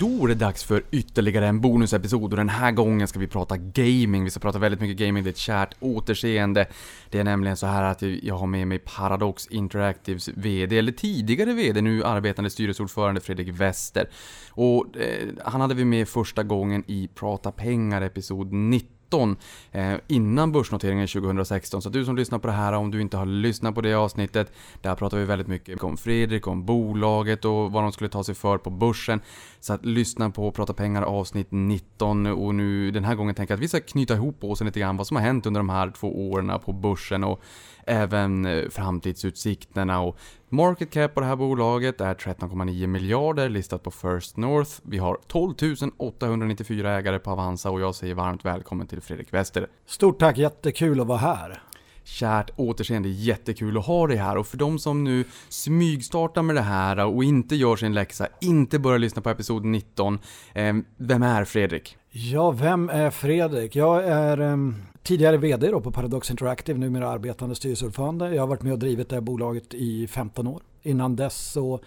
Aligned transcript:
Då 0.00 0.24
är 0.24 0.28
det 0.28 0.34
dags 0.34 0.64
för 0.64 0.82
ytterligare 0.90 1.46
en 1.46 1.60
bonusepisod 1.60 2.32
och 2.32 2.36
den 2.36 2.48
här 2.48 2.72
gången 2.72 3.08
ska 3.08 3.18
vi 3.18 3.26
prata 3.26 3.56
gaming. 3.56 4.24
Vi 4.24 4.30
ska 4.30 4.40
prata 4.40 4.58
väldigt 4.58 4.80
mycket 4.80 4.96
gaming, 4.96 5.24
det 5.24 5.28
är 5.28 5.32
ett 5.32 5.36
kärt 5.36 5.74
återseende. 5.80 6.66
Det 7.10 7.18
är 7.18 7.24
nämligen 7.24 7.56
så 7.56 7.66
här 7.66 7.82
att 7.82 8.02
jag 8.02 8.34
har 8.34 8.46
med 8.46 8.68
mig 8.68 8.78
Paradox 8.78 9.46
Interactives 9.46 10.28
VD, 10.28 10.78
eller 10.78 10.92
tidigare 10.92 11.52
VD, 11.52 11.80
nu 11.80 12.04
arbetande 12.04 12.50
styrelseordförande 12.50 13.20
Fredrik 13.20 13.48
Wester. 13.48 14.08
Och 14.50 14.96
eh, 14.96 15.28
han 15.44 15.60
hade 15.60 15.74
vi 15.74 15.84
med 15.84 16.08
första 16.08 16.42
gången 16.42 16.84
i 16.86 17.08
Prata 17.14 17.52
pengar, 17.52 18.02
episod 18.02 18.52
90. 18.52 18.97
19 19.08 19.36
eh, 19.72 19.94
innan 20.06 20.52
börsnoteringen 20.52 21.08
2016. 21.08 21.82
Så 21.82 21.88
du 21.88 22.04
som 22.04 22.16
lyssnar 22.16 22.38
på 22.38 22.46
det 22.46 22.52
här, 22.52 22.72
om 22.72 22.90
du 22.90 23.00
inte 23.00 23.16
har 23.16 23.26
lyssnat 23.26 23.74
på 23.74 23.80
det 23.80 23.94
avsnittet, 23.94 24.52
där 24.82 24.94
pratar 24.94 25.18
vi 25.18 25.24
väldigt 25.24 25.48
mycket 25.48 25.82
om 25.82 25.96
Fredrik, 25.96 26.46
om 26.46 26.64
bolaget 26.64 27.44
och 27.44 27.72
vad 27.72 27.82
de 27.82 27.92
skulle 27.92 28.10
ta 28.10 28.24
sig 28.24 28.34
för 28.34 28.58
på 28.58 28.70
börsen. 28.70 29.20
Så 29.60 29.72
att 29.72 29.84
lyssna 29.84 30.30
på 30.30 30.50
Prata 30.50 30.72
pengar 30.72 31.02
avsnitt 31.02 31.46
19 31.50 32.26
och 32.26 32.54
nu 32.54 32.90
den 32.90 33.04
här 33.04 33.14
gången 33.14 33.34
tänker 33.34 33.52
jag 33.52 33.56
att 33.56 33.62
vi 33.62 33.68
ska 33.68 33.80
knyta 33.80 34.14
ihop 34.14 34.44
oss 34.44 34.60
lite 34.60 34.80
grann 34.80 34.96
vad 34.96 35.06
som 35.06 35.16
har 35.16 35.24
hänt 35.24 35.46
under 35.46 35.60
de 35.60 35.68
här 35.68 35.90
två 35.90 36.30
åren 36.30 36.52
på 36.64 36.72
börsen 36.72 37.24
och 37.24 37.42
även 37.86 38.46
eh, 38.46 38.68
framtidsutsikterna 38.68 40.00
och 40.00 40.18
market 40.48 40.90
cap 40.90 41.14
på 41.14 41.20
det 41.20 41.26
här 41.26 41.36
bolaget 41.36 42.00
är 42.00 42.14
13,9 42.14 42.86
miljarder 42.86 43.48
listat 43.48 43.82
på 43.82 43.90
First 43.90 44.36
North. 44.36 44.70
Vi 44.82 44.98
har 44.98 45.18
12 45.26 45.54
894 45.96 46.98
ägare 46.98 47.18
på 47.18 47.30
Avanza 47.30 47.70
och 47.70 47.80
jag 47.80 47.94
säger 47.94 48.14
varmt 48.14 48.44
välkommen 48.44 48.86
till 48.86 49.00
Fredrik 49.00 49.34
Wester. 49.34 49.66
Stort 49.86 50.18
tack, 50.18 50.38
jättekul 50.38 51.00
att 51.00 51.06
vara 51.06 51.18
här. 51.18 51.62
Kärt 52.04 52.50
återseende, 52.56 53.08
jättekul 53.08 53.78
att 53.78 53.86
ha 53.86 54.06
dig 54.06 54.16
här 54.16 54.36
och 54.36 54.46
för 54.46 54.56
de 54.56 54.78
som 54.78 55.04
nu 55.04 55.24
smygstartar 55.48 56.42
med 56.42 56.56
det 56.56 56.62
här 56.62 57.06
och 57.06 57.24
inte 57.24 57.56
gör 57.56 57.76
sin 57.76 57.94
läxa, 57.94 58.28
inte 58.40 58.78
börjar 58.78 58.98
lyssna 58.98 59.22
på 59.22 59.30
episod 59.30 59.64
19. 59.64 60.18
Eh, 60.54 60.76
vem 60.96 61.22
är 61.22 61.44
Fredrik? 61.44 61.96
Ja, 62.10 62.50
vem 62.50 62.88
är 62.90 63.10
Fredrik? 63.10 63.76
Jag 63.76 64.04
är 64.04 64.40
um, 64.40 64.76
tidigare 65.08 65.36
VD 65.36 65.70
då 65.70 65.80
på 65.80 65.90
Paradox 65.90 66.30
Interactive, 66.30 66.78
numera 66.78 67.08
arbetande 67.08 67.54
styrelseordförande. 67.54 68.34
Jag 68.34 68.42
har 68.42 68.46
varit 68.46 68.62
med 68.62 68.72
och 68.72 68.78
drivit 68.78 69.08
det 69.08 69.16
här 69.16 69.20
bolaget 69.20 69.74
i 69.74 70.06
15 70.06 70.46
år. 70.46 70.62
Innan 70.82 71.16
dess 71.16 71.52
så 71.52 71.80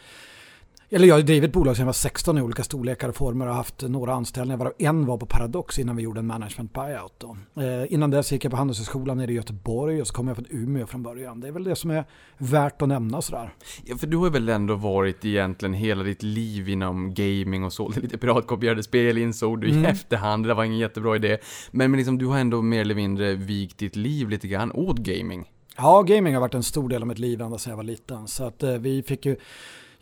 eller 0.94 1.08
jag 1.08 1.16
har 1.16 1.22
drivit 1.22 1.54
bolag 1.54 1.76
sedan 1.76 1.82
jag 1.82 1.86
var 1.86 1.94
16 1.94 2.38
i 2.38 2.42
olika 2.42 2.64
storlekar 2.64 3.10
och 3.10 3.16
former 3.16 3.48
och 3.48 3.56
haft 3.56 3.82
några 3.82 4.14
anställningar. 4.14 4.58
Varav 4.58 4.74
en 4.78 5.06
var 5.06 5.18
på 5.18 5.26
Paradox 5.26 5.80
innan 5.80 5.96
vi 5.96 6.04
gjorde 6.04 6.20
en 6.20 6.28
management 6.28 6.74
buyout. 6.74 7.24
Eh, 7.58 7.94
innan 7.94 8.12
dess 8.12 8.32
gick 8.32 8.46
jag 8.46 8.52
på 8.52 8.58
Handelshögskolan 8.58 9.18
nere 9.18 9.32
i 9.32 9.36
Göteborg 9.36 10.02
och 10.02 10.08
så 10.08 10.14
kom 10.14 10.28
jag 10.28 10.38
från 10.38 10.46
Umeå 10.50 10.88
från 10.88 11.04
början. 11.04 11.40
Det 11.40 11.48
är 11.48 11.52
väl 11.52 11.64
det 11.64 11.76
som 11.76 11.92
är 11.92 12.06
värt 12.38 12.82
att 12.82 12.88
nämna 12.88 13.22
sådär. 13.22 13.54
Ja, 13.86 13.98
för 13.98 14.08
du 14.08 14.18
har 14.18 14.30
väl 14.30 14.50
ändå 14.50 14.76
varit 14.76 15.26
egentligen 15.26 15.74
hela 15.74 16.04
ditt 16.04 16.24
liv 16.24 16.70
inom 16.70 17.14
gaming 17.14 17.64
och 17.64 17.74
sålde 17.74 18.00
lite 18.00 18.18
piratkopierade 18.18 18.84
spel 18.84 19.18
insåg 19.18 19.62
du 19.62 19.68
i 19.68 19.72
mm. 19.72 19.86
efterhand. 19.86 20.48
Det 20.48 20.54
var 20.54 20.64
ingen 20.64 20.80
jättebra 20.80 21.16
idé. 21.16 21.38
Men, 21.72 21.92
men 21.92 21.98
liksom, 21.98 22.18
du 22.18 22.26
har 22.26 22.38
ändå 22.38 22.62
mer 22.62 22.82
eller 22.82 22.96
mindre 22.96 23.34
vikt 23.34 23.78
ditt 23.78 23.96
liv 23.96 24.30
lite 24.30 24.48
grann 24.48 24.72
åt 24.72 24.98
gaming. 24.98 25.46
Ja, 25.78 26.02
gaming 26.02 26.34
har 26.34 26.42
varit 26.42 26.54
en 26.54 26.64
stor 26.64 26.90
del 26.90 27.02
av 27.02 27.08
mitt 27.08 27.20
liv 27.20 27.42
ända 27.42 27.58
sedan 27.58 27.72
jag 27.72 27.78
var 27.78 27.84
liten. 27.84 28.28
Så 28.28 28.44
att 28.44 28.64
eh, 28.64 28.74
vi 28.74 29.04
fick 29.04 29.26
ju 29.26 29.36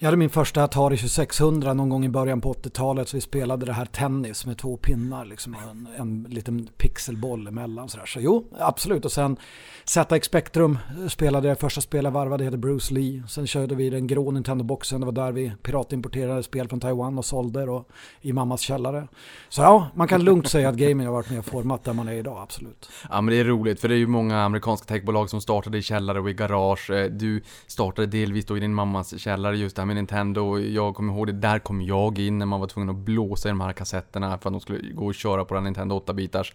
jag 0.02 0.08
hade 0.08 0.18
min 0.18 0.30
första 0.30 0.64
Atari 0.64 0.98
2600 0.98 1.74
någon 1.74 1.90
gång 1.90 2.06
i 2.06 2.10
början 2.10 2.42
på 2.42 2.54
80-talet 2.54 3.10
så 3.10 3.18
vi 3.18 3.22
spelade 3.22 3.66
det 3.66 3.74
här 3.74 3.86
tennis 3.86 4.46
med 4.46 4.58
två 4.58 4.78
pinnar 4.78 5.26
liksom 5.26 5.56
en, 5.70 5.88
en 5.98 6.24
liten 6.30 6.70
pixelboll 6.78 7.48
emellan 7.48 7.90
sådär. 7.90 8.06
Så 8.06 8.20
jo, 8.22 8.48
absolut. 8.60 9.06
Och 9.06 9.12
sen 9.12 9.38
ZX 9.86 10.28
Spectrum 10.28 10.78
spelade 11.08 11.48
jag 11.48 11.60
första 11.60 11.82
spelet 11.82 12.04
jag 12.04 12.12
varvade, 12.12 12.44
heter 12.44 12.58
Bruce 12.58 12.94
Lee. 12.94 13.24
Sen 13.28 13.48
körde 13.48 13.76
vi 13.76 13.90
den 13.90 14.08
grå 14.08 14.32
Nintendo-boxen, 14.32 15.00
det 15.00 15.06
var 15.06 15.14
där 15.14 15.32
vi 15.32 15.52
piratimporterade 15.62 16.44
spel 16.44 16.68
från 16.68 16.80
Taiwan 16.80 17.18
och 17.18 17.26
sålde 17.26 17.64
och 17.64 17.90
i 18.22 18.34
mammas 18.34 18.62
källare. 18.62 19.08
Så 19.50 19.62
ja, 19.62 19.88
man 19.96 20.08
kan 20.08 20.24
lugnt 20.24 20.48
säga 20.48 20.70
att 20.70 20.76
gaming 20.76 21.08
har 21.08 21.14
varit 21.14 21.30
med 21.30 21.40
och 21.40 21.46
format 21.46 21.84
där 21.84 21.94
man 21.94 22.08
är 22.08 22.14
idag, 22.14 22.42
absolut. 22.42 22.90
Ja 23.10 23.22
men 23.22 23.34
det 23.34 23.40
är 23.40 23.46
roligt, 23.46 23.80
för 23.80 23.88
det 23.88 23.96
är 23.96 24.00
ju 24.00 24.08
många 24.08 24.42
amerikanska 24.42 24.86
techbolag 24.86 25.30
som 25.30 25.42
startade 25.42 25.78
i 25.78 25.82
källare 25.82 26.20
och 26.20 26.30
i 26.30 26.34
garage. 26.34 26.90
Eh, 26.90 27.06
du 27.06 27.44
startade 27.68 28.08
delvis 28.08 28.46
då 28.46 28.58
i 28.58 28.60
din 28.60 28.74
mammas 28.74 29.20
källare 29.20 29.58
just 29.58 29.76
där 29.76 29.89
med 29.90 29.96
Nintendo. 29.96 30.60
Jag 30.60 30.96
kommer 30.96 31.14
ihåg 31.14 31.28
det, 31.28 31.34
där 31.34 31.60
kom 31.60 31.82
jag 31.82 32.20
in 32.20 32.38
när 32.38 32.46
man 32.46 32.60
var 32.60 32.68
tvungen 32.68 32.90
att 32.90 32.96
blåsa 32.96 33.50
i 33.50 33.52
de 33.52 33.62
här 33.62 33.74
kassetterna 33.74 34.38
för 34.38 34.50
att 34.50 34.54
de 34.54 34.60
skulle 34.60 34.94
gå 34.94 35.06
och 35.06 35.16
köra 35.16 35.46
på 35.46 35.54
den 35.54 35.64
Nintendo 35.64 36.04
8-bitars. 36.06 36.54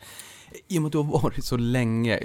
I 0.69 0.79
och 0.79 0.83
med 0.83 0.87
att 0.87 0.93
du 0.93 0.99
har 0.99 1.23
varit 1.23 1.45
så 1.45 1.57
länge, 1.57 2.21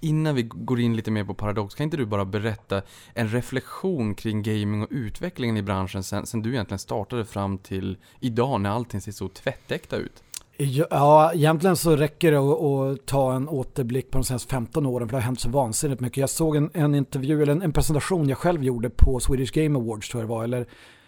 innan 0.00 0.34
vi 0.34 0.42
går 0.42 0.80
in 0.80 0.96
lite 0.96 1.10
mer 1.10 1.24
på 1.24 1.34
Paradox, 1.34 1.74
kan 1.74 1.84
inte 1.84 1.96
du 1.96 2.06
bara 2.06 2.24
berätta 2.24 2.82
en 3.14 3.28
reflektion 3.28 4.14
kring 4.14 4.42
gaming 4.42 4.82
och 4.82 4.88
utvecklingen 4.90 5.56
i 5.56 5.62
branschen 5.62 6.02
sen, 6.02 6.26
sen 6.26 6.42
du 6.42 6.50
egentligen 6.50 6.78
startade 6.78 7.24
fram 7.24 7.58
till 7.58 7.96
idag 8.20 8.60
när 8.60 8.70
allting 8.70 9.00
ser 9.00 9.12
så 9.12 9.28
tvättäkta 9.28 9.96
ut? 9.96 10.22
Ja, 10.64 11.32
egentligen 11.34 11.76
så 11.76 11.96
räcker 11.96 12.32
det 12.32 12.38
att, 12.38 12.62
att, 12.62 13.06
ta 13.06 13.34
en 13.34 13.48
återblick 13.48 14.10
på 14.10 14.18
de 14.18 14.24
senaste 14.24 14.50
15 14.50 14.86
åren 14.86 15.08
för 15.08 15.16
det 15.16 15.20
har 15.20 15.26
hänt 15.26 15.40
så 15.40 15.48
vansinnigt 15.48 16.00
mycket. 16.00 16.16
Jag 16.16 16.30
såg 16.30 16.56
en, 16.56 16.70
en 16.74 16.94
intervju, 16.94 17.42
eller 17.42 17.52
en, 17.52 17.62
en, 17.62 17.72
presentation 17.72 18.28
jag 18.28 18.38
själv 18.38 18.64
gjorde 18.64 18.90
på 18.90 19.20
Swedish 19.20 19.52
Game 19.52 19.78
Awards 19.78 20.08
tror 20.08 20.22
jag 20.22 20.28
det 20.28 20.34
var, 20.34 20.44
eller 20.44 20.66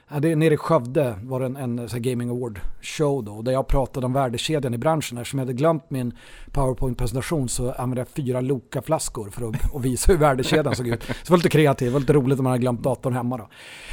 Ja, 0.09 0.21
det, 0.21 0.37
nere 0.37 0.55
i 0.55 0.57
Skövde 0.57 1.15
var 1.23 1.41
det 1.41 1.47
en, 1.47 1.57
en 1.57 1.89
så 1.89 1.99
Gaming 1.99 2.31
Award 2.31 2.61
show 2.83 3.25
då, 3.25 3.43
där 3.43 3.53
jag 3.53 3.67
pratade 3.67 4.07
om 4.07 4.13
värdekedjan 4.13 4.75
i 4.75 4.79
branschen. 4.79 5.19
Eftersom 5.19 5.39
jag 5.39 5.47
hade 5.47 5.53
glömt 5.53 5.91
min 5.91 6.13
PowerPoint-presentation 6.53 7.49
så 7.49 7.73
använde 7.73 8.01
jag 8.01 8.09
fyra 8.09 8.41
Loka-flaskor 8.41 9.31
för 9.31 9.49
att, 9.49 9.75
att 9.75 9.83
visa 9.83 10.13
hur 10.13 10.19
värdekedjan 10.19 10.77
såg 10.77 10.89
ut. 10.89 11.03
Så 11.03 11.13
det 11.13 11.31
var 11.31 11.37
lite 11.37 11.49
kreativt, 11.49 11.89
det 11.89 11.93
var 11.93 12.01
lite 12.01 12.13
roligt 12.13 12.39
om 12.39 12.45
man 12.45 12.51
hade 12.51 12.61
glömt 12.61 12.83
datorn 12.83 13.13
hemma 13.15 13.37
då. 13.37 13.49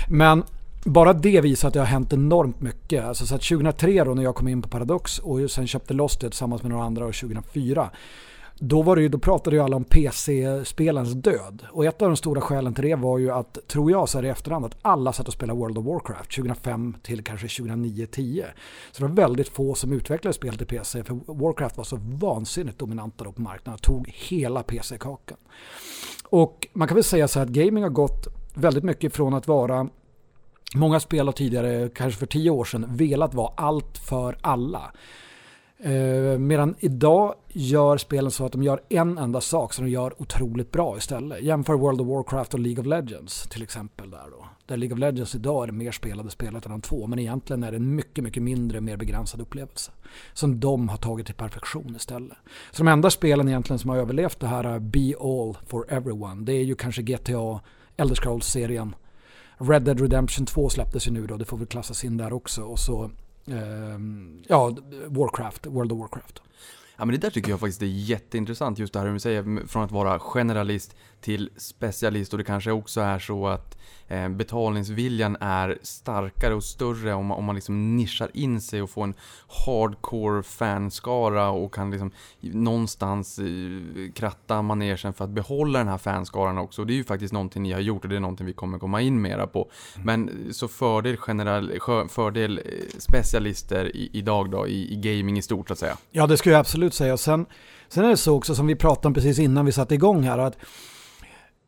Men 0.10 0.44
bara 0.84 1.14
det 1.14 1.42
visar 1.42 1.68
att 1.68 1.74
det 1.74 1.80
har 1.80 1.88
hänt 1.88 2.14
enormt 2.14 2.62
mycket. 2.62 3.06
Alltså 3.06 3.26
så 3.26 3.36
att 3.36 3.42
2003 3.42 4.04
då 4.04 4.14
när 4.14 4.24
jag 4.24 4.36
kom 4.36 4.48
in 4.48 4.62
på 4.62 4.70
Paradox 4.70 5.20
och 5.20 5.52
sen 5.52 5.68
köpte 5.68 5.94
loss 5.94 6.18
det 6.18 6.30
tillsammans 6.30 6.64
med 6.64 6.72
några 6.72 6.86
andra 6.86 7.06
och 7.06 7.14
2004 7.14 7.90
då, 8.64 8.82
var 8.82 8.96
det 8.96 9.02
ju, 9.02 9.10
då 9.10 9.18
pratade 9.18 9.56
ju 9.56 9.62
alla 9.62 9.76
om 9.76 9.84
PC-spelens 9.84 11.12
död. 11.14 11.64
Och 11.72 11.86
ett 11.86 12.02
av 12.02 12.08
de 12.08 12.18
stora 12.18 12.42
skälen 12.42 12.74
till 12.74 12.84
det 12.84 12.96
var 12.96 13.18
ju 13.18 13.32
att, 13.32 13.58
tror 13.68 13.92
jag 13.92 14.10
så 14.10 14.18
här 14.18 14.26
i 14.26 14.30
efterhand, 14.30 14.66
att 14.66 14.78
alla 14.82 15.14
satt 15.14 15.28
och 15.28 15.34
spelade 15.34 15.60
World 15.60 15.78
of 15.78 15.86
Warcraft 15.86 16.36
2005 16.36 16.96
till 17.04 17.24
kanske 17.24 17.48
2009-10. 17.48 18.44
Så 18.92 19.04
det 19.04 19.08
var 19.08 19.16
väldigt 19.16 19.50
få 19.50 19.76
som 19.76 19.94
utvecklade 19.94 20.34
spel 20.34 20.58
till 20.58 20.68
PC, 20.68 21.04
för 21.04 21.20
Warcraft 21.34 21.78
var 21.78 21.84
så 21.84 22.00
vansinnigt 22.02 22.80
dominanta 22.80 23.24
då 23.24 23.32
på 23.32 23.42
marknaden 23.42 23.74
och 23.74 23.82
tog 23.82 24.10
hela 24.10 24.64
PC-kakan. 24.64 25.38
Och 26.30 26.68
man 26.74 26.88
kan 26.88 26.96
väl 26.96 27.04
säga 27.04 27.28
så 27.28 27.40
här 27.40 27.46
att 27.46 27.52
gaming 27.52 27.84
har 27.84 27.90
gått 27.90 28.28
väldigt 28.54 28.84
mycket 28.84 29.14
från 29.14 29.34
att 29.34 29.48
vara 29.48 29.88
Många 30.76 31.00
spel 31.00 31.26
har 31.26 31.34
tidigare, 31.34 31.90
kanske 31.90 32.20
för 32.20 32.26
tio 32.26 32.50
år 32.50 32.66
sedan, 32.66 32.86
velat 32.90 33.34
vara 33.34 33.54
allt 33.56 33.98
för 33.98 34.38
alla. 34.42 34.92
Eh, 35.84 36.40
medan 36.40 36.76
idag 36.80 37.36
gör 37.48 37.98
spelen 37.98 38.32
så 38.32 38.46
att 38.46 38.52
de 38.52 38.64
gör 38.64 38.82
en 38.90 39.18
enda 39.18 39.42
sak 39.42 39.74
som 39.74 39.86
de 39.86 39.92
gör 39.92 40.22
otroligt 40.22 40.72
bra 40.72 40.98
istället. 40.98 41.42
Jämför 41.42 41.74
World 41.74 42.02
of 42.02 42.08
Warcraft 42.08 42.54
och 42.54 42.60
League 42.60 42.82
of 42.82 42.86
Legends 42.86 43.44
till 43.50 43.64
exempel. 43.64 44.12
Där, 44.12 44.26
då. 44.32 44.46
där 44.66 44.78
League 44.78 44.94
of 44.94 45.00
Legends 45.00 45.36
idag 45.36 45.64
är 45.64 45.68
det 45.68 45.74
mer 45.74 45.92
spelade 45.92 46.30
spelet 46.30 46.66
än 46.66 46.72
de 46.72 46.82
två. 46.82 47.08
Men 47.08 47.20
egentligen 47.20 47.64
är 47.64 47.72
det 47.72 47.78
en 47.78 47.96
mycket, 47.96 48.24
mycket 48.24 48.44
mindre, 48.44 48.82
mer 48.82 48.98
begränsad 48.98 49.42
upplevelse. 49.42 49.92
Som 50.34 50.60
de 50.60 50.90
har 50.90 50.98
tagit 50.98 51.26
till 51.26 51.36
perfektion 51.36 51.96
istället. 51.96 52.38
Så 52.72 52.84
de 52.84 52.88
enda 52.88 53.10
spelen 53.10 53.48
egentligen 53.48 53.80
som 53.80 53.90
har 53.90 53.98
överlevt 53.98 54.40
det 54.40 54.48
här 54.48 54.80
Be 54.80 55.14
All 55.20 55.58
For 55.68 55.86
Everyone. 55.94 56.46
Det 56.46 56.54
är 56.54 56.64
ju 56.64 56.76
kanske 56.76 57.02
GTA, 57.02 57.60
Elder 57.98 58.16
Scrolls-serien. 58.16 58.96
Red 59.62 59.84
Dead 59.84 60.00
Redemption 60.02 60.46
2 60.46 60.70
släpptes 60.70 61.08
ju 61.08 61.12
nu 61.12 61.28
då, 61.28 61.38
det 61.38 61.46
får 61.46 61.58
väl 61.58 61.68
klassas 61.68 62.04
in 62.04 62.18
där 62.18 62.34
också. 62.34 62.64
Och 62.64 62.80
så 62.80 63.04
eh, 63.48 64.00
ja, 64.48 64.76
Warcraft, 65.08 65.66
World 65.66 65.92
of 65.92 66.00
Warcraft. 66.00 66.42
Ja 66.98 67.06
men 67.06 67.16
det 67.16 67.18
där 67.18 67.30
tycker 67.30 67.50
jag 67.50 67.60
faktiskt 67.60 67.82
är 67.82 67.86
jätteintressant, 67.86 68.80
just 68.80 68.94
det 68.94 69.00
här 69.00 69.06
hur 69.06 69.14
du 69.14 69.20
säger, 69.20 69.68
från 69.68 69.84
att 69.84 69.92
vara 69.92 70.20
generalist 70.20 70.96
till 71.22 71.50
specialist 71.58 72.34
och 72.34 72.38
det 72.38 72.44
kanske 72.44 72.72
också 72.72 73.02
är 73.02 73.20
så 73.20 73.48
att 73.48 73.78
eh, 74.08 74.30
betalningsviljan 74.30 75.38
är 75.40 75.80
starkare 75.82 76.54
och 76.54 76.64
större 76.64 77.14
om 77.14 77.26
man, 77.26 77.38
om 77.38 77.46
man 77.46 77.56
liksom 77.56 77.98
nischar 77.98 78.30
in 78.34 78.62
sig 78.62 78.82
och 78.82 78.90
får 78.90 79.04
en 79.04 79.14
hardcore 79.66 80.44
fanskara 80.44 81.50
och 81.50 81.74
kan 81.74 81.92
liksom 81.92 82.12
någonstans 82.40 83.40
eh, 83.40 83.46
kratta 84.14 84.62
manegen 84.62 85.14
för 85.14 85.26
att 85.26 85.30
behålla 85.30 85.80
den 85.80 85.88
här 85.88 85.98
fanskaran 85.98 86.58
också. 86.58 86.86
Det 86.86 86.94
är 86.94 86.96
ju 86.96 87.04
faktiskt 87.04 87.34
någonting 87.34 87.64
ni 87.64 87.72
har 87.72 87.80
gjort 87.80 88.04
och 88.04 88.10
det 88.10 88.16
är 88.16 88.20
någonting 88.20 88.46
vi 88.46 88.54
kommer 88.54 88.80
komma 88.80 89.02
in 89.02 89.22
mera 89.22 89.48
på. 89.48 89.70
Mm. 89.96 90.06
Men 90.06 90.54
så 90.54 90.68
fördel, 90.68 91.18
general, 91.28 91.80
fördel 92.10 92.58
eh, 92.58 93.00
specialister 93.00 93.96
i, 93.96 94.10
idag 94.14 94.52
då 94.52 94.68
i, 94.68 94.94
i 94.94 94.96
gaming 94.96 95.38
i 95.38 95.42
stort 95.42 95.68
så 95.68 95.74
att 95.74 95.80
säga? 95.80 95.98
Ja 96.12 96.28
det 96.28 96.38
skulle 96.38 96.54
jag 96.54 96.60
absolut 96.60 96.94
säga. 96.94 97.18
Sen, 97.18 97.46
sen 97.90 98.06
är 98.06 98.10
det 98.10 98.18
så 98.18 98.36
också 98.36 98.56
som 98.56 98.68
vi 98.68 98.76
pratade 98.76 99.08
om 99.08 99.14
precis 99.14 99.40
innan 99.40 99.66
vi 99.66 99.72
satte 99.72 99.96
igång 99.96 100.24
här 100.24 100.38
att 100.38 100.58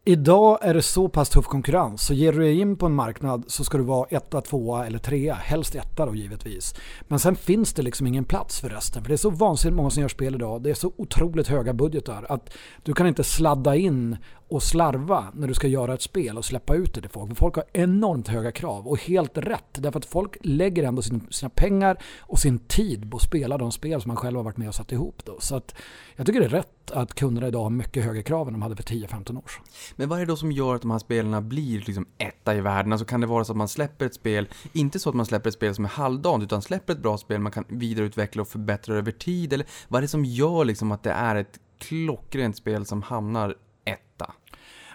Idag 0.06 0.60
är 0.62 0.74
det 0.74 0.82
så 0.82 1.10
pass 1.10 1.30
tuff 1.30 1.46
konkurrens 1.46 2.02
så 2.02 2.14
ger 2.14 2.34
du 2.34 2.40
dig 2.40 2.60
in 2.60 2.78
på 2.78 2.86
en 2.86 2.94
marknad 2.94 3.44
så 3.48 3.64
ska 3.64 3.78
du 3.78 3.84
vara 3.84 4.08
etta, 4.10 4.42
tvåa 4.42 4.86
eller 4.86 5.00
trea. 5.00 5.34
Helst 5.34 5.76
etta 5.76 6.06
då 6.06 6.16
givetvis. 6.16 6.76
Men 7.08 7.20
sen 7.20 7.36
finns 7.36 7.74
det 7.74 7.82
liksom 7.82 8.08
ingen 8.08 8.26
plats 8.26 8.60
för 8.60 8.70
resten. 8.70 9.02
För 9.02 9.10
det 9.10 9.16
är 9.16 9.18
så 9.18 9.30
vansinnigt 9.30 9.76
många 9.76 9.90
som 9.90 10.02
gör 10.02 10.08
spel 10.08 10.36
idag. 10.36 10.64
Det 10.64 10.70
är 10.70 10.74
så 10.74 10.94
otroligt 10.98 11.48
höga 11.48 11.74
budgetar 11.74 12.26
att 12.30 12.54
du 12.84 12.94
kan 12.94 13.08
inte 13.08 13.24
sladda 13.24 13.76
in 13.76 14.18
och 14.54 14.64
slarva 14.64 15.26
när 15.34 15.48
du 15.48 15.54
ska 15.54 15.68
göra 15.68 15.94
ett 15.94 16.02
spel 16.02 16.38
och 16.38 16.46
släppa 16.46 16.76
ut 16.76 16.94
det 16.94 17.02
till 17.02 17.10
folk. 17.10 17.30
För 17.30 17.36
folk 17.36 17.56
har 17.56 17.66
enormt 17.74 18.28
höga 18.28 18.52
krav 18.52 18.88
och 18.88 19.00
helt 19.00 19.38
rätt. 19.38 19.74
Därför 19.74 20.00
att 20.00 20.06
folk 20.06 20.38
lägger 20.42 20.84
ändå 20.84 21.02
sina 21.02 21.50
pengar 21.50 21.98
och 22.20 22.40
sin 22.40 22.60
tid 22.60 23.12
på 23.12 23.18
att 23.18 23.24
spela 23.24 23.58
de 23.58 23.72
spel 23.72 24.02
som 24.02 24.10
man 24.10 24.18
själv 24.18 24.38
har 24.38 24.44
varit 24.44 24.58
med 24.58 24.68
och 24.68 24.76
satt 24.76 24.92
ihop. 24.92 25.22
Då. 25.26 25.40
Så 25.40 25.56
att 25.56 25.76
jag 26.16 26.26
tycker 26.26 26.40
det 26.40 26.46
är 26.46 26.50
rätt 26.50 26.92
att 26.92 27.14
kunderna 27.14 27.48
idag 27.48 27.64
har 27.64 27.70
mycket 27.70 28.04
högre 28.04 28.24
krav 28.24 28.48
än 28.48 28.54
de 28.54 28.62
hade 28.62 28.76
för 28.76 28.84
10-15 28.84 29.38
år 29.38 29.48
sedan. 29.48 29.64
Men 29.96 30.10
vad 30.10 30.20
är 30.20 30.26
det 30.26 30.32
då 30.32 30.36
som 30.36 30.52
gör 30.52 30.76
att 30.76 30.82
de 30.82 30.92
här 30.92 31.00
spelarna 31.00 31.42
blir 31.42 31.84
liksom 31.86 32.06
etta 32.18 32.56
i 32.56 32.62
världen? 32.62 32.92
Alltså 32.92 33.06
kan 33.06 33.22
det 33.22 33.28
vara 33.28 33.46
så 33.46 33.52
att 33.52 33.58
man 33.58 33.68
släpper 33.68 34.06
ett 34.06 34.14
spel, 34.14 34.48
inte 34.74 35.00
så 35.00 35.10
att 35.10 35.16
man 35.16 35.26
släpper 35.26 35.50
ett 35.50 35.54
spel 35.54 35.76
som 35.76 35.86
är 35.86 35.90
halvdant, 35.90 36.44
utan 36.44 36.62
släpper 36.62 36.94
ett 36.94 37.02
bra 37.02 37.18
spel 37.18 37.40
man 37.40 37.52
kan 37.52 37.66
vidareutveckla 37.68 38.42
och 38.42 38.48
förbättra 38.48 38.96
över 38.98 39.12
tid? 39.12 39.54
Eller 39.54 39.68
vad 39.88 40.00
är 40.00 40.02
det 40.02 40.08
som 40.08 40.26
gör 40.26 40.66
liksom 40.66 40.92
att 40.92 41.04
det 41.04 41.12
är 41.12 41.36
ett 41.36 41.60
klockrent 41.78 42.58
spel 42.58 42.86
som 42.86 43.02
hamnar? 43.02 43.56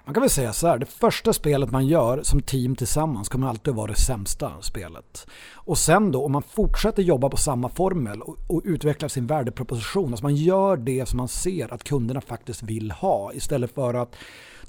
Man 0.09 0.15
kan 0.15 0.21
väl 0.21 0.31
säga 0.31 0.53
så 0.53 0.67
här, 0.67 0.79
det 0.79 0.87
första 0.87 1.33
spelet 1.33 1.71
man 1.71 1.87
gör 1.87 2.23
som 2.23 2.43
team 2.43 2.77
tillsammans 2.77 3.29
kommer 3.29 3.49
alltid 3.49 3.75
vara 3.75 3.87
det 3.87 3.99
sämsta 3.99 4.53
spelet. 4.61 5.27
Och 5.53 5.79
sen 5.79 6.13
då, 6.13 6.25
om 6.25 6.33
man 6.33 6.43
fortsätter 6.43 7.03
jobba 7.03 7.29
på 7.29 7.37
samma 7.37 7.69
formel 7.69 8.23
och, 8.23 8.37
och 8.47 8.63
utvecklar 8.65 9.09
sin 9.09 9.27
värdeproposition, 9.27 10.11
alltså 10.11 10.25
man 10.25 10.37
gör 10.37 10.77
det 10.77 11.09
som 11.09 11.17
man 11.17 11.29
ser 11.29 11.75
att 11.75 11.85
kunderna 11.85 12.21
faktiskt 12.21 12.63
vill 12.63 12.91
ha 12.91 13.33
istället 13.33 13.75
för 13.75 13.95
att 13.95 14.17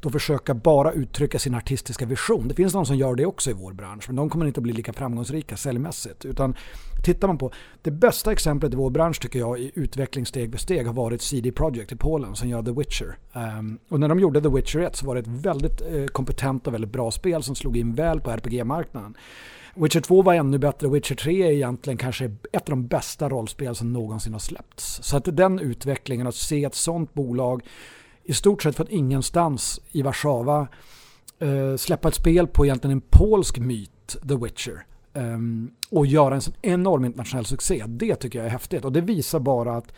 då 0.01 0.09
försöka 0.09 0.53
bara 0.53 0.91
uttrycka 0.91 1.39
sin 1.39 1.55
artistiska 1.55 2.05
vision. 2.05 2.47
Det 2.47 2.55
finns 2.55 2.73
någon 2.73 2.85
som 2.85 2.95
gör 2.95 3.15
det 3.15 3.25
också 3.25 3.49
i 3.49 3.53
vår 3.53 3.73
bransch, 3.73 4.03
men 4.07 4.15
de 4.15 4.29
kommer 4.29 4.45
inte 4.45 4.59
att 4.59 4.63
bli 4.63 4.73
lika 4.73 4.93
framgångsrika 4.93 5.57
säljmässigt. 5.57 6.25
Utan 6.25 6.55
tittar 7.03 7.27
man 7.27 7.37
på, 7.37 7.51
det 7.81 7.91
bästa 7.91 8.31
exemplet 8.31 8.73
i 8.73 8.75
vår 8.75 8.89
bransch 8.89 9.21
tycker 9.21 9.39
jag 9.39 9.59
i 9.59 9.71
utveckling 9.75 10.25
steg 10.25 10.51
för 10.51 10.59
steg 10.59 10.85
har 10.87 10.93
varit 10.93 11.21
CD 11.21 11.51
Projekt 11.51 11.91
i 11.91 11.95
Polen 11.95 12.35
som 12.35 12.49
gör 12.49 12.63
The 12.63 12.71
Witcher. 12.71 13.17
Um, 13.33 13.79
och 13.89 13.99
när 13.99 14.09
de 14.09 14.19
gjorde 14.19 14.41
The 14.41 14.49
Witcher 14.49 14.79
1 14.79 14.95
så 14.95 15.05
var 15.05 15.15
det 15.15 15.21
ett 15.21 15.27
väldigt 15.27 15.81
eh, 15.81 16.05
kompetent 16.05 16.67
och 16.67 16.73
väldigt 16.73 16.91
bra 16.91 17.11
spel 17.11 17.43
som 17.43 17.55
slog 17.55 17.77
in 17.77 17.95
väl 17.95 18.21
på 18.21 18.31
RPG-marknaden. 18.31 19.15
Witcher 19.75 20.01
2 20.01 20.21
var 20.21 20.33
ännu 20.33 20.57
bättre, 20.57 20.89
Witcher 20.89 21.15
3 21.15 21.47
är 21.47 21.51
egentligen 21.51 21.97
kanske 21.97 22.25
ett 22.25 22.61
av 22.61 22.69
de 22.69 22.87
bästa 22.87 23.29
rollspel 23.29 23.75
som 23.75 23.93
någonsin 23.93 24.33
har 24.33 24.39
släppts. 24.39 25.03
Så 25.03 25.17
att 25.17 25.37
den 25.37 25.59
utvecklingen, 25.59 26.27
att 26.27 26.35
se 26.35 26.63
ett 26.63 26.75
sånt 26.75 27.13
bolag 27.13 27.63
i 28.29 28.33
stort 28.33 28.63
sett 28.63 28.75
från 28.75 28.87
ingenstans 28.89 29.81
i 29.91 30.01
Warszawa 30.01 30.67
eh, 31.39 31.75
släppa 31.77 32.07
ett 32.07 32.15
spel 32.15 32.47
på 32.47 32.65
egentligen 32.65 32.97
en 32.97 33.01
polsk 33.09 33.57
myt, 33.59 34.17
The 34.27 34.35
Witcher. 34.35 34.85
eh, 35.13 35.37
och 35.91 36.05
göra 36.05 36.35
en 36.35 36.41
sån 36.41 36.53
enorm 36.61 37.05
internationell 37.05 37.45
succé. 37.45 37.83
Det 37.87 38.15
tycker 38.15 38.39
jag 38.39 38.45
är 38.45 38.51
häftigt 38.51 38.85
och 38.85 38.91
det 38.91 39.01
visar 39.01 39.39
bara 39.39 39.77
att 39.77 39.93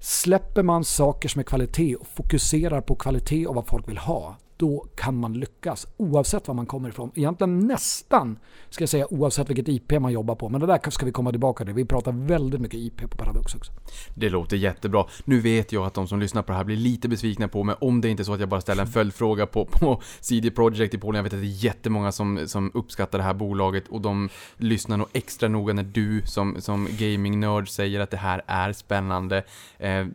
släpper 0.00 0.62
man 0.62 0.84
saker 0.84 1.28
som 1.28 1.38
är 1.38 1.42
kvalitet 1.44 1.96
och 1.96 2.06
fokuserar 2.06 2.80
på 2.80 2.94
kvalitet 2.94 3.46
och 3.46 3.54
vad 3.54 3.66
folk 3.66 3.88
vill 3.88 3.98
ha, 3.98 4.36
då 4.60 4.86
kan 4.94 5.16
man 5.16 5.32
lyckas 5.32 5.86
oavsett 5.96 6.48
var 6.48 6.54
man 6.54 6.66
kommer 6.66 6.88
ifrån. 6.88 7.10
Egentligen 7.14 7.58
nästan, 7.58 8.38
ska 8.70 8.82
jag 8.82 8.88
säga, 8.88 9.06
oavsett 9.10 9.50
vilket 9.50 9.68
IP 9.68 10.00
man 10.00 10.12
jobbar 10.12 10.34
på. 10.34 10.48
Men 10.48 10.60
det 10.60 10.66
där 10.66 10.90
ska 10.90 11.06
vi 11.06 11.12
komma 11.12 11.30
tillbaka 11.30 11.64
till. 11.64 11.74
Vi 11.74 11.84
pratar 11.84 12.12
väldigt 12.12 12.60
mycket 12.60 12.80
IP 12.80 13.10
på 13.10 13.18
Paradox 13.18 13.54
också. 13.54 13.72
Det 14.14 14.30
låter 14.30 14.56
jättebra. 14.56 15.06
Nu 15.24 15.40
vet 15.40 15.72
jag 15.72 15.86
att 15.86 15.94
de 15.94 16.08
som 16.08 16.20
lyssnar 16.20 16.42
på 16.42 16.52
det 16.52 16.56
här 16.56 16.64
blir 16.64 16.76
lite 16.76 17.08
besvikna 17.08 17.48
på 17.48 17.64
mig 17.64 17.74
om 17.80 18.00
det 18.00 18.08
inte 18.08 18.22
är 18.22 18.24
så 18.24 18.34
att 18.34 18.40
jag 18.40 18.48
bara 18.48 18.60
ställer 18.60 18.82
en 18.82 18.88
följdfråga 18.92 19.46
på, 19.46 19.64
på 19.64 20.02
CD 20.20 20.50
Projekt 20.50 20.94
i 20.94 20.98
Polen. 20.98 21.16
Jag 21.16 21.22
vet 21.22 21.32
att 21.32 21.40
det 21.40 21.46
är 21.46 21.64
jättemånga 21.64 22.12
som, 22.12 22.40
som 22.46 22.70
uppskattar 22.74 23.18
det 23.18 23.24
här 23.24 23.34
bolaget 23.34 23.88
och 23.88 24.00
de 24.00 24.28
lyssnar 24.56 24.96
nog 24.96 25.08
extra 25.12 25.48
noga 25.48 25.74
när 25.74 25.82
du 25.82 26.22
som, 26.24 26.56
som 26.58 26.88
gaming-nörd 26.90 27.68
säger 27.68 28.00
att 28.00 28.10
det 28.10 28.16
här 28.16 28.42
är 28.46 28.72
spännande. 28.72 29.42
Eh, 29.78 30.06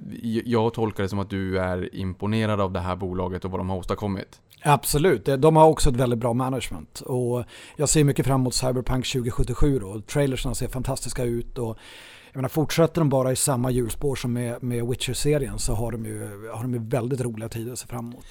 jag 0.46 0.74
tolkar 0.74 1.04
det 1.04 1.10
som 1.10 1.20
att 1.20 1.30
du 1.30 1.60
är 1.60 1.96
imponerad 1.96 2.62
av 2.62 2.72
det 2.72 2.80
här 2.80 2.96
bolaget 2.96 3.46
och 3.46 3.52
vad 3.52 3.60
de 3.60 3.70
har 3.70 3.78
åstadkommit. 3.78 4.35
Absolut, 4.68 5.26
de 5.26 5.56
har 5.56 5.66
också 5.66 5.90
ett 5.90 5.96
väldigt 5.96 6.20
bra 6.20 6.34
management. 6.34 7.00
Och 7.00 7.44
jag 7.76 7.90
ser 7.90 8.04
mycket 8.04 8.26
fram 8.26 8.42
emot 8.42 8.54
Cyberpunk 8.54 9.12
2077 9.12 9.80
då. 9.80 10.02
Trailersna 10.02 10.56
ser 10.56 10.68
fantastiska 10.68 11.24
ut 11.24 11.58
och 11.58 11.78
jag 12.36 12.40
menar, 12.40 12.50
fortsätter 12.50 13.02
de 13.02 13.10
bara 13.10 13.32
i 13.32 13.36
samma 13.36 13.72
hjulspår 13.72 14.16
som 14.16 14.34
med, 14.34 14.64
med 14.64 14.88
Witcher-serien 14.88 15.60
så 15.60 15.74
har 15.74 15.92
de, 15.92 16.06
ju, 16.06 16.50
har 16.54 16.62
de 16.62 16.74
ju 16.74 16.80
väldigt 16.80 17.22
roliga 17.22 17.50
tider 17.50 17.74
att 17.74 17.80
se 17.80 17.88
fram 17.88 18.06
emot. 18.06 18.26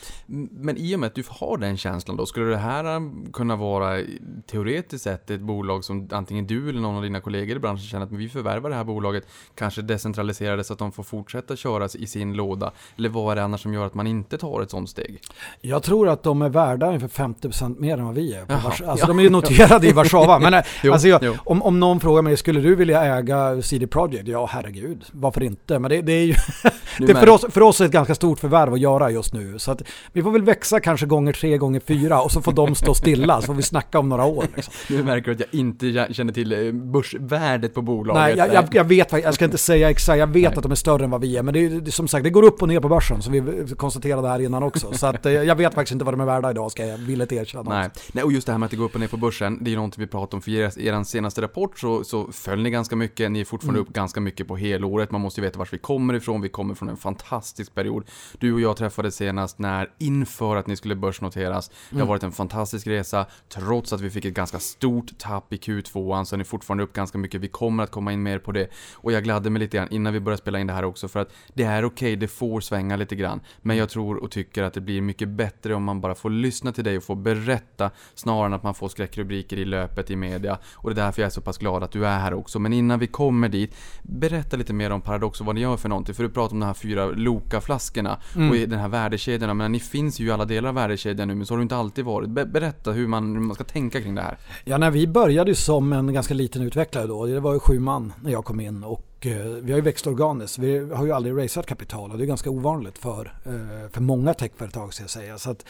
Men 0.51 0.77
i 0.77 0.97
och 0.97 1.01
med 1.01 1.07
att 1.07 1.15
du 1.15 1.25
har 1.29 1.57
den 1.57 1.77
känslan 1.77 2.17
då, 2.17 2.27
skulle 2.27 2.47
det 2.47 2.57
här 2.57 3.11
kunna 3.33 3.57
vara 3.57 4.01
teoretiskt 4.47 5.05
sett 5.05 5.31
ett 5.31 5.41
bolag 5.41 5.85
som 5.85 6.09
antingen 6.13 6.47
du 6.47 6.69
eller 6.69 6.81
någon 6.81 6.97
av 6.97 7.03
dina 7.03 7.21
kollegor 7.21 7.57
i 7.57 7.61
branschen 7.61 7.87
känner 7.87 8.07
att 8.07 8.13
vi 8.13 8.29
förvärvar 8.29 8.71
det 8.71 8.77
här 8.77 8.85
bolaget, 8.85 9.27
kanske 9.55 9.83
decentraliserar 9.83 10.63
så 10.63 10.73
att 10.73 10.79
de 10.79 10.93
får 10.93 11.03
fortsätta 11.03 11.57
köras 11.57 11.97
i 11.97 12.07
sin 12.07 12.33
låda? 12.33 12.73
Eller 12.99 13.09
vad 13.09 13.33
är 13.33 13.37
det 13.37 13.45
annars 13.45 13.63
som 13.63 13.75
gör 13.75 13.87
att 13.87 13.95
man 13.95 14.07
inte 14.07 14.39
tar 14.39 14.63
ett 14.63 14.71
sånt 14.71 14.91
steg? 14.91 15.21
Jag 15.61 15.83
tror 15.83 16.09
att 16.09 16.23
de 16.23 16.43
är 16.43 16.49
värda 16.49 16.87
ungefär 16.87 17.09
50% 17.09 17.81
mer 17.81 17.99
än 17.99 18.05
vad 18.05 18.15
vi 18.15 18.35
är. 18.35 18.45
På 18.45 18.53
Alltså 18.65 18.85
ja. 18.85 19.07
de 19.07 19.19
är 19.19 19.23
ju 19.23 19.31
noterade 19.31 19.89
i 19.89 19.93
Warszawa. 19.93 20.39
Men 20.39 20.55
alltså 20.93 21.09
jag, 21.09 21.39
om, 21.45 21.63
om 21.63 21.81
någon 21.81 22.01
frågar 22.01 22.23
mig, 22.23 22.37
skulle 22.37 22.61
du 22.61 22.75
vilja 22.75 23.05
äga 23.05 23.63
CD 23.63 23.87
Projekt, 23.95 24.29
ja 24.29 24.47
herregud, 24.47 25.05
varför 25.13 25.43
inte? 25.43 25.79
Men 25.79 25.91
det, 25.91 26.03
det 26.03 26.13
är 26.13 26.25
ju 26.25 26.35
det 26.99 27.13
är 27.13 27.15
för, 27.15 27.29
oss, 27.29 27.45
för 27.51 27.61
oss 27.61 27.81
är 27.81 27.85
ett 27.85 27.91
ganska 27.91 28.15
stort 28.15 28.39
förvärv 28.39 28.73
att 28.73 28.81
göra 28.81 29.11
just 29.11 29.35
nu. 29.35 29.59
Så 29.59 29.71
att 29.71 29.83
vi 30.13 30.23
får 30.23 30.31
väl 30.31 30.43
växa 30.43 30.81
kanske 30.81 31.07
gånger 31.07 31.33
tre, 31.33 31.59
gånger 31.59 31.81
fyra 31.81 32.23
och 32.23 32.33
så 32.33 32.43
får 32.43 32.53
de 32.53 32.75
stå 32.75 32.95
stilla 32.95 33.41
så 33.41 33.47
får 33.47 33.55
vi 33.55 33.63
snacka 33.63 33.99
om 33.99 34.09
några 34.09 34.25
år. 34.25 34.47
Liksom. 34.57 34.75
Nu 34.89 35.03
märker 35.03 35.27
du 35.27 35.33
att 35.33 35.41
jag 35.41 35.61
inte 35.61 36.15
känner 36.15 36.33
till 36.33 36.53
eh, 36.53 36.73
börsvärdet 36.73 37.75
på 37.75 37.83
bolaget. 37.83 38.23
Nej, 38.23 38.35
jag, 38.37 38.55
jag, 38.55 38.75
jag 38.75 38.85
vet, 38.85 39.13
jag 39.13 39.35
ska 39.35 39.45
inte 39.45 39.59
säga 39.59 39.91
exakt, 39.91 40.19
jag 40.19 40.27
vet 40.27 40.51
Nej. 40.51 40.57
att 40.57 40.63
de 40.63 40.73
är 40.73 40.77
större 40.77 41.05
än 41.05 41.11
vad 41.11 41.21
vi 41.21 41.37
är. 41.37 41.43
Men 41.43 41.55
det 41.55 41.61
är 41.61 41.91
som 41.91 42.09
sagt, 42.09 42.25
det 42.25 42.31
går 42.31 42.43
upp 42.43 42.63
och 42.63 42.69
ner 42.69 42.81
på 42.81 42.89
börsen 42.89 43.23
så 43.23 43.31
vi 43.31 43.67
konstaterade 43.77 44.29
här 44.29 44.41
innan 44.41 44.63
också. 44.63 44.93
Så 44.93 45.07
att, 45.07 45.27
eh, 45.27 45.33
jag 45.33 45.57
vet 45.57 45.75
faktiskt 45.75 45.93
inte 45.93 46.05
vad 46.05 46.15
de 46.15 46.21
är 46.21 46.27
värda 46.27 46.51
idag 46.51 46.73
ska 46.73 46.87
jag 46.87 46.99
villigt 46.99 47.33
erkänna. 47.33 47.71
Nej. 47.71 47.91
Nej, 48.13 48.25
och 48.25 48.33
just 48.33 48.47
det 48.47 48.53
här 48.53 48.59
med 48.59 48.67
att 48.67 48.71
det 48.71 48.77
går 48.77 48.85
upp 48.85 48.95
och 48.95 49.01
ner 49.01 49.09
på 49.09 49.17
börsen, 49.17 49.59
det 49.65 49.69
är 49.69 49.71
ju 49.71 49.77
någonting 49.77 50.01
vi 50.01 50.07
pratar 50.07 50.39
om. 50.39 50.43
För 50.43 50.51
er, 50.51 50.79
er 50.79 51.05
senaste 51.05 51.43
rapport 51.43 51.79
så, 51.79 52.05
så 52.05 52.33
föll 52.33 52.63
ni 52.63 52.71
ganska 52.71 52.97
mycket, 52.97 53.31
ni 53.31 53.41
är 53.41 53.45
fortfarande 53.45 53.81
mm. 53.81 53.84
Upp 53.85 53.93
ganska 53.93 54.21
mycket 54.21 54.49
på 54.49 54.57
helåret. 54.57 55.11
Man 55.11 55.21
måste 55.21 55.41
ju 55.41 55.47
veta 55.47 55.59
var 55.59 55.69
vi 55.71 55.79
kommer 55.79 56.15
ifrån. 56.15 56.41
Vi 56.41 56.49
kommer 56.49 56.75
från 56.75 56.89
en 56.89 56.97
fantastisk 56.97 57.75
period. 57.75 58.05
Du 58.39 58.53
och 58.53 58.61
jag 58.61 58.77
träffades 58.77 59.17
senast 59.17 59.59
när, 59.59 59.91
inför 59.99 60.57
att 60.57 60.67
ni 60.67 60.77
skulle 60.77 60.95
börsnoteras. 60.95 61.69
Det 61.69 61.75
har 61.91 61.97
mm. 61.97 62.09
varit 62.09 62.23
en 62.23 62.33
fantastisk 62.33 62.87
resa, 62.87 63.27
trots 63.49 63.93
att 63.93 64.01
vi 64.01 64.11
fick 64.11 64.25
ett 64.25 64.35
ganska 64.35 64.59
stort 64.59 65.19
tapp 65.19 65.53
i 65.53 65.57
Q2, 65.57 66.25
så 66.25 66.37
är 66.37 66.39
ni 66.39 66.45
fortfarande 66.45 66.85
upp 66.85 66.93
ganska 66.93 67.19
mycket. 67.19 67.41
Vi 67.41 67.49
kommer 67.49 67.85
att 67.85 67.91
komma 67.91 68.13
in 68.13 68.23
mer 68.23 68.39
på 68.39 68.53
det. 68.53 68.69
Och 68.95 69.13
jag 69.13 69.25
gladde 69.25 69.51
mig 69.51 69.61
lite 69.61 69.77
grann 69.77 69.89
innan 69.91 70.13
vi 70.13 70.21
började 70.21 70.43
spela 70.43 70.61
in 70.61 70.67
det 70.67 70.73
här 70.73 70.85
också, 70.85 71.09
för 71.09 71.21
att 71.21 71.33
det 71.55 71.65
är 71.65 71.85
okej, 71.85 72.07
okay, 72.07 72.17
det 72.17 72.29
får 72.29 72.61
svänga 72.61 72.97
lite 72.97 73.17
grann. 73.17 73.41
Men 73.63 73.77
jag 73.77 73.89
tror 73.89 74.17
och 74.17 74.31
tycker 74.31 74.63
att 74.63 74.75
det 74.75 74.81
blir 74.81 75.01
mycket 75.01 75.29
bättre 75.29 75.75
om 75.75 75.85
man 75.85 76.01
bara 76.01 76.15
får 76.15 76.31
lyssna 76.31 76.73
till 76.73 76.85
dig 76.85 76.97
och 76.97 77.05
få 77.05 77.15
berätta, 77.15 77.91
snarare 78.15 78.47
än 78.47 78.53
att 78.53 78.63
man 78.63 78.75
får 78.75 78.89
skräckrubriker 78.89 79.57
i 79.57 79.65
löpet 79.65 80.11
i 80.11 80.17
media. 80.17 80.59
Och 80.75 80.95
det 80.95 81.01
är 81.01 81.05
därför 81.05 81.23
jag 81.23 81.27
är 81.27 81.31
så 81.31 81.41
pass 81.41 81.59
glad 81.59 81.83
att 81.83 81.91
du 81.93 82.07
är 82.07 82.19
här 82.19 82.35
också. 82.35 82.59
Men 82.59 82.73
innan 82.73 82.99
vi 82.99 83.07
kommer 83.07 83.49
dit, 83.49 83.74
berätta 84.03 84.57
lite 84.57 84.73
mer 84.73 84.91
om 84.91 85.01
Paradox 85.01 85.41
och 85.41 85.47
vad 85.47 85.55
ni 85.55 85.61
gör 85.61 85.77
för 85.77 85.89
någonting. 85.89 86.15
För 86.15 86.23
du 86.23 86.29
pratar 86.29 86.55
om 86.55 86.61
de 86.61 86.67
här 86.67 86.75
fyra 86.75 87.07
Loka-flaskorna 87.07 88.19
mm. 88.37 88.51
och 88.51 88.57
den 88.57 88.79
här 88.79 88.89
värdekedjorna. 88.89 89.55
Men 89.55 89.73
ni 89.73 89.81
finns 89.81 90.21
ju 90.21 90.27
i 90.27 90.31
alla 90.31 90.45
delar 90.45 90.69
av 90.69 90.75
värdekedjan 90.75 91.29
nu, 91.29 91.35
men 91.35 91.47
så 91.47 91.55
har 91.55 91.59
det 91.59 91.63
inte 91.63 91.77
alltid 91.77 92.05
varit. 92.05 92.29
berätta 92.29 92.93
hur 92.93 93.07
man, 93.07 93.35
hur 93.35 93.41
man 93.41 93.55
ska 93.55 93.65
tänka 93.65 94.01
kring 94.01 94.15
det 94.15 94.23
här. 94.23 94.39
Ja, 94.65 94.79
när 94.79 94.91
vi 94.91 95.07
började 95.07 95.51
ju 95.51 95.55
som 95.55 95.93
en 95.93 96.13
ganska 96.13 96.35
liten 96.35 96.63
utvecklare 96.63 97.07
då. 97.07 97.27
Det 97.27 97.41
var 97.41 97.53
ju 97.53 97.59
sju 97.59 97.79
man 97.79 98.13
när 98.23 98.33
jag 98.33 98.45
kom 98.45 98.61
in 98.61 98.85
och 98.85 99.27
eh, 99.27 99.47
vi 99.47 99.73
har 99.73 99.79
ju 99.79 99.85
växt 99.85 100.07
organiskt. 100.07 100.59
Vi 100.59 100.79
har 100.79 101.05
ju 101.05 101.13
aldrig 101.13 101.37
raisat 101.37 101.67
kapital 101.67 102.11
och 102.11 102.19
det 102.19 102.25
är 102.25 102.27
ganska 102.27 102.51
ovanligt 102.51 102.99
för, 102.99 103.33
eh, 103.45 103.91
för 103.91 104.01
många 104.01 104.35
techföretag 104.35 104.95
ska 104.95 105.03
jag 105.03 105.11
säga. 105.11 105.39
Så 105.39 105.51
att 105.51 105.65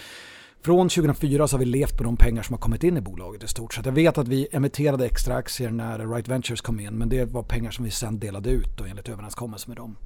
från 0.64 0.88
2004 0.88 1.48
så 1.48 1.56
har 1.56 1.58
vi 1.58 1.64
levt 1.64 1.96
på 1.98 2.04
de 2.04 2.16
pengar 2.16 2.42
som 2.42 2.54
har 2.54 2.60
kommit 2.60 2.84
in 2.84 2.96
i 2.96 3.00
bolaget 3.00 3.44
i 3.44 3.48
stort 3.48 3.74
sett. 3.74 3.86
Jag 3.86 3.92
vet 3.92 4.18
att 4.18 4.28
vi 4.28 4.48
emitterade 4.52 5.06
extra 5.06 5.34
aktier 5.34 5.70
när 5.70 5.98
Right 5.98 6.28
Ventures 6.28 6.60
kom 6.60 6.80
in 6.80 6.94
men 6.98 7.08
det 7.08 7.24
var 7.24 7.42
pengar 7.42 7.70
som 7.70 7.84
vi 7.84 7.90
sen 7.90 8.18
delade 8.18 8.50
ut 8.50 8.78
då, 8.78 8.84
enligt 8.84 9.08
överenskommelse 9.08 9.68
med 9.68 9.76
dem. 9.76 9.96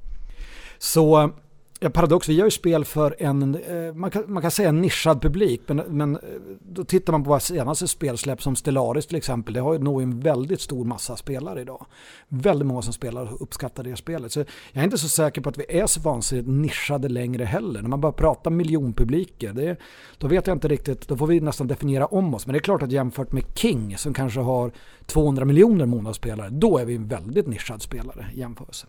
Så 0.78 1.32
Ja, 1.80 1.90
Paradox, 1.90 2.28
vi 2.28 2.34
gör 2.34 2.44
ju 2.44 2.50
spel 2.50 2.84
för 2.84 3.16
en, 3.18 3.54
eh, 3.54 3.94
man 3.94 4.10
kan, 4.10 4.24
man 4.26 4.42
kan 4.42 4.50
säga 4.50 4.68
en 4.68 4.80
nischad 4.80 5.22
publik, 5.22 5.62
men, 5.66 5.76
men 5.76 6.16
eh, 6.16 6.20
då 6.60 6.84
tittar 6.84 7.12
man 7.12 7.24
på 7.24 7.30
våra 7.30 7.40
senaste 7.40 7.88
spelsläpp 7.88 8.42
som 8.42 8.56
Stellaris 8.56 9.06
till 9.06 9.16
exempel, 9.16 9.54
det 9.54 9.60
har 9.60 9.72
ju 9.72 9.78
nog 9.78 10.02
en 10.02 10.20
väldigt 10.20 10.60
stor 10.60 10.84
massa 10.84 11.16
spelare 11.16 11.60
idag. 11.60 11.86
Väldigt 12.28 12.66
många 12.66 12.82
som 12.82 12.92
spelar 12.92 13.32
och 13.32 13.42
uppskattar 13.42 13.82
det 13.82 13.96
spelet. 13.96 14.32
Så 14.32 14.40
jag 14.72 14.80
är 14.80 14.84
inte 14.84 14.98
så 14.98 15.08
säker 15.08 15.40
på 15.40 15.48
att 15.48 15.58
vi 15.58 15.64
är 15.68 15.86
så 15.86 16.00
vansinnigt 16.00 16.48
nischade 16.48 17.08
längre 17.08 17.44
heller. 17.44 17.82
När 17.82 17.88
man 17.88 18.00
börjar 18.00 18.12
prata 18.12 18.50
miljonpubliker, 18.50 19.52
det, 19.52 19.76
då 20.18 20.28
vet 20.28 20.46
jag 20.46 20.56
inte 20.56 20.68
riktigt, 20.68 21.08
då 21.08 21.16
får 21.16 21.26
vi 21.26 21.40
nästan 21.40 21.66
definiera 21.66 22.06
om 22.06 22.34
oss. 22.34 22.46
Men 22.46 22.52
det 22.52 22.58
är 22.58 22.62
klart 22.62 22.82
att 22.82 22.92
jämfört 22.92 23.32
med 23.32 23.44
King 23.54 23.96
som 23.98 24.14
kanske 24.14 24.40
har 24.40 24.72
200 25.06 25.44
miljoner 25.44 25.86
månadsspelare, 25.86 26.48
då 26.50 26.78
är 26.78 26.84
vi 26.84 26.94
en 26.94 27.08
väldigt 27.08 27.46
nischad 27.46 27.82
spelare 27.82 28.26
i 28.34 28.38
jämförelse. 28.38 28.86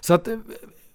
Så 0.00 0.14
att 0.14 0.28
eh, 0.28 0.38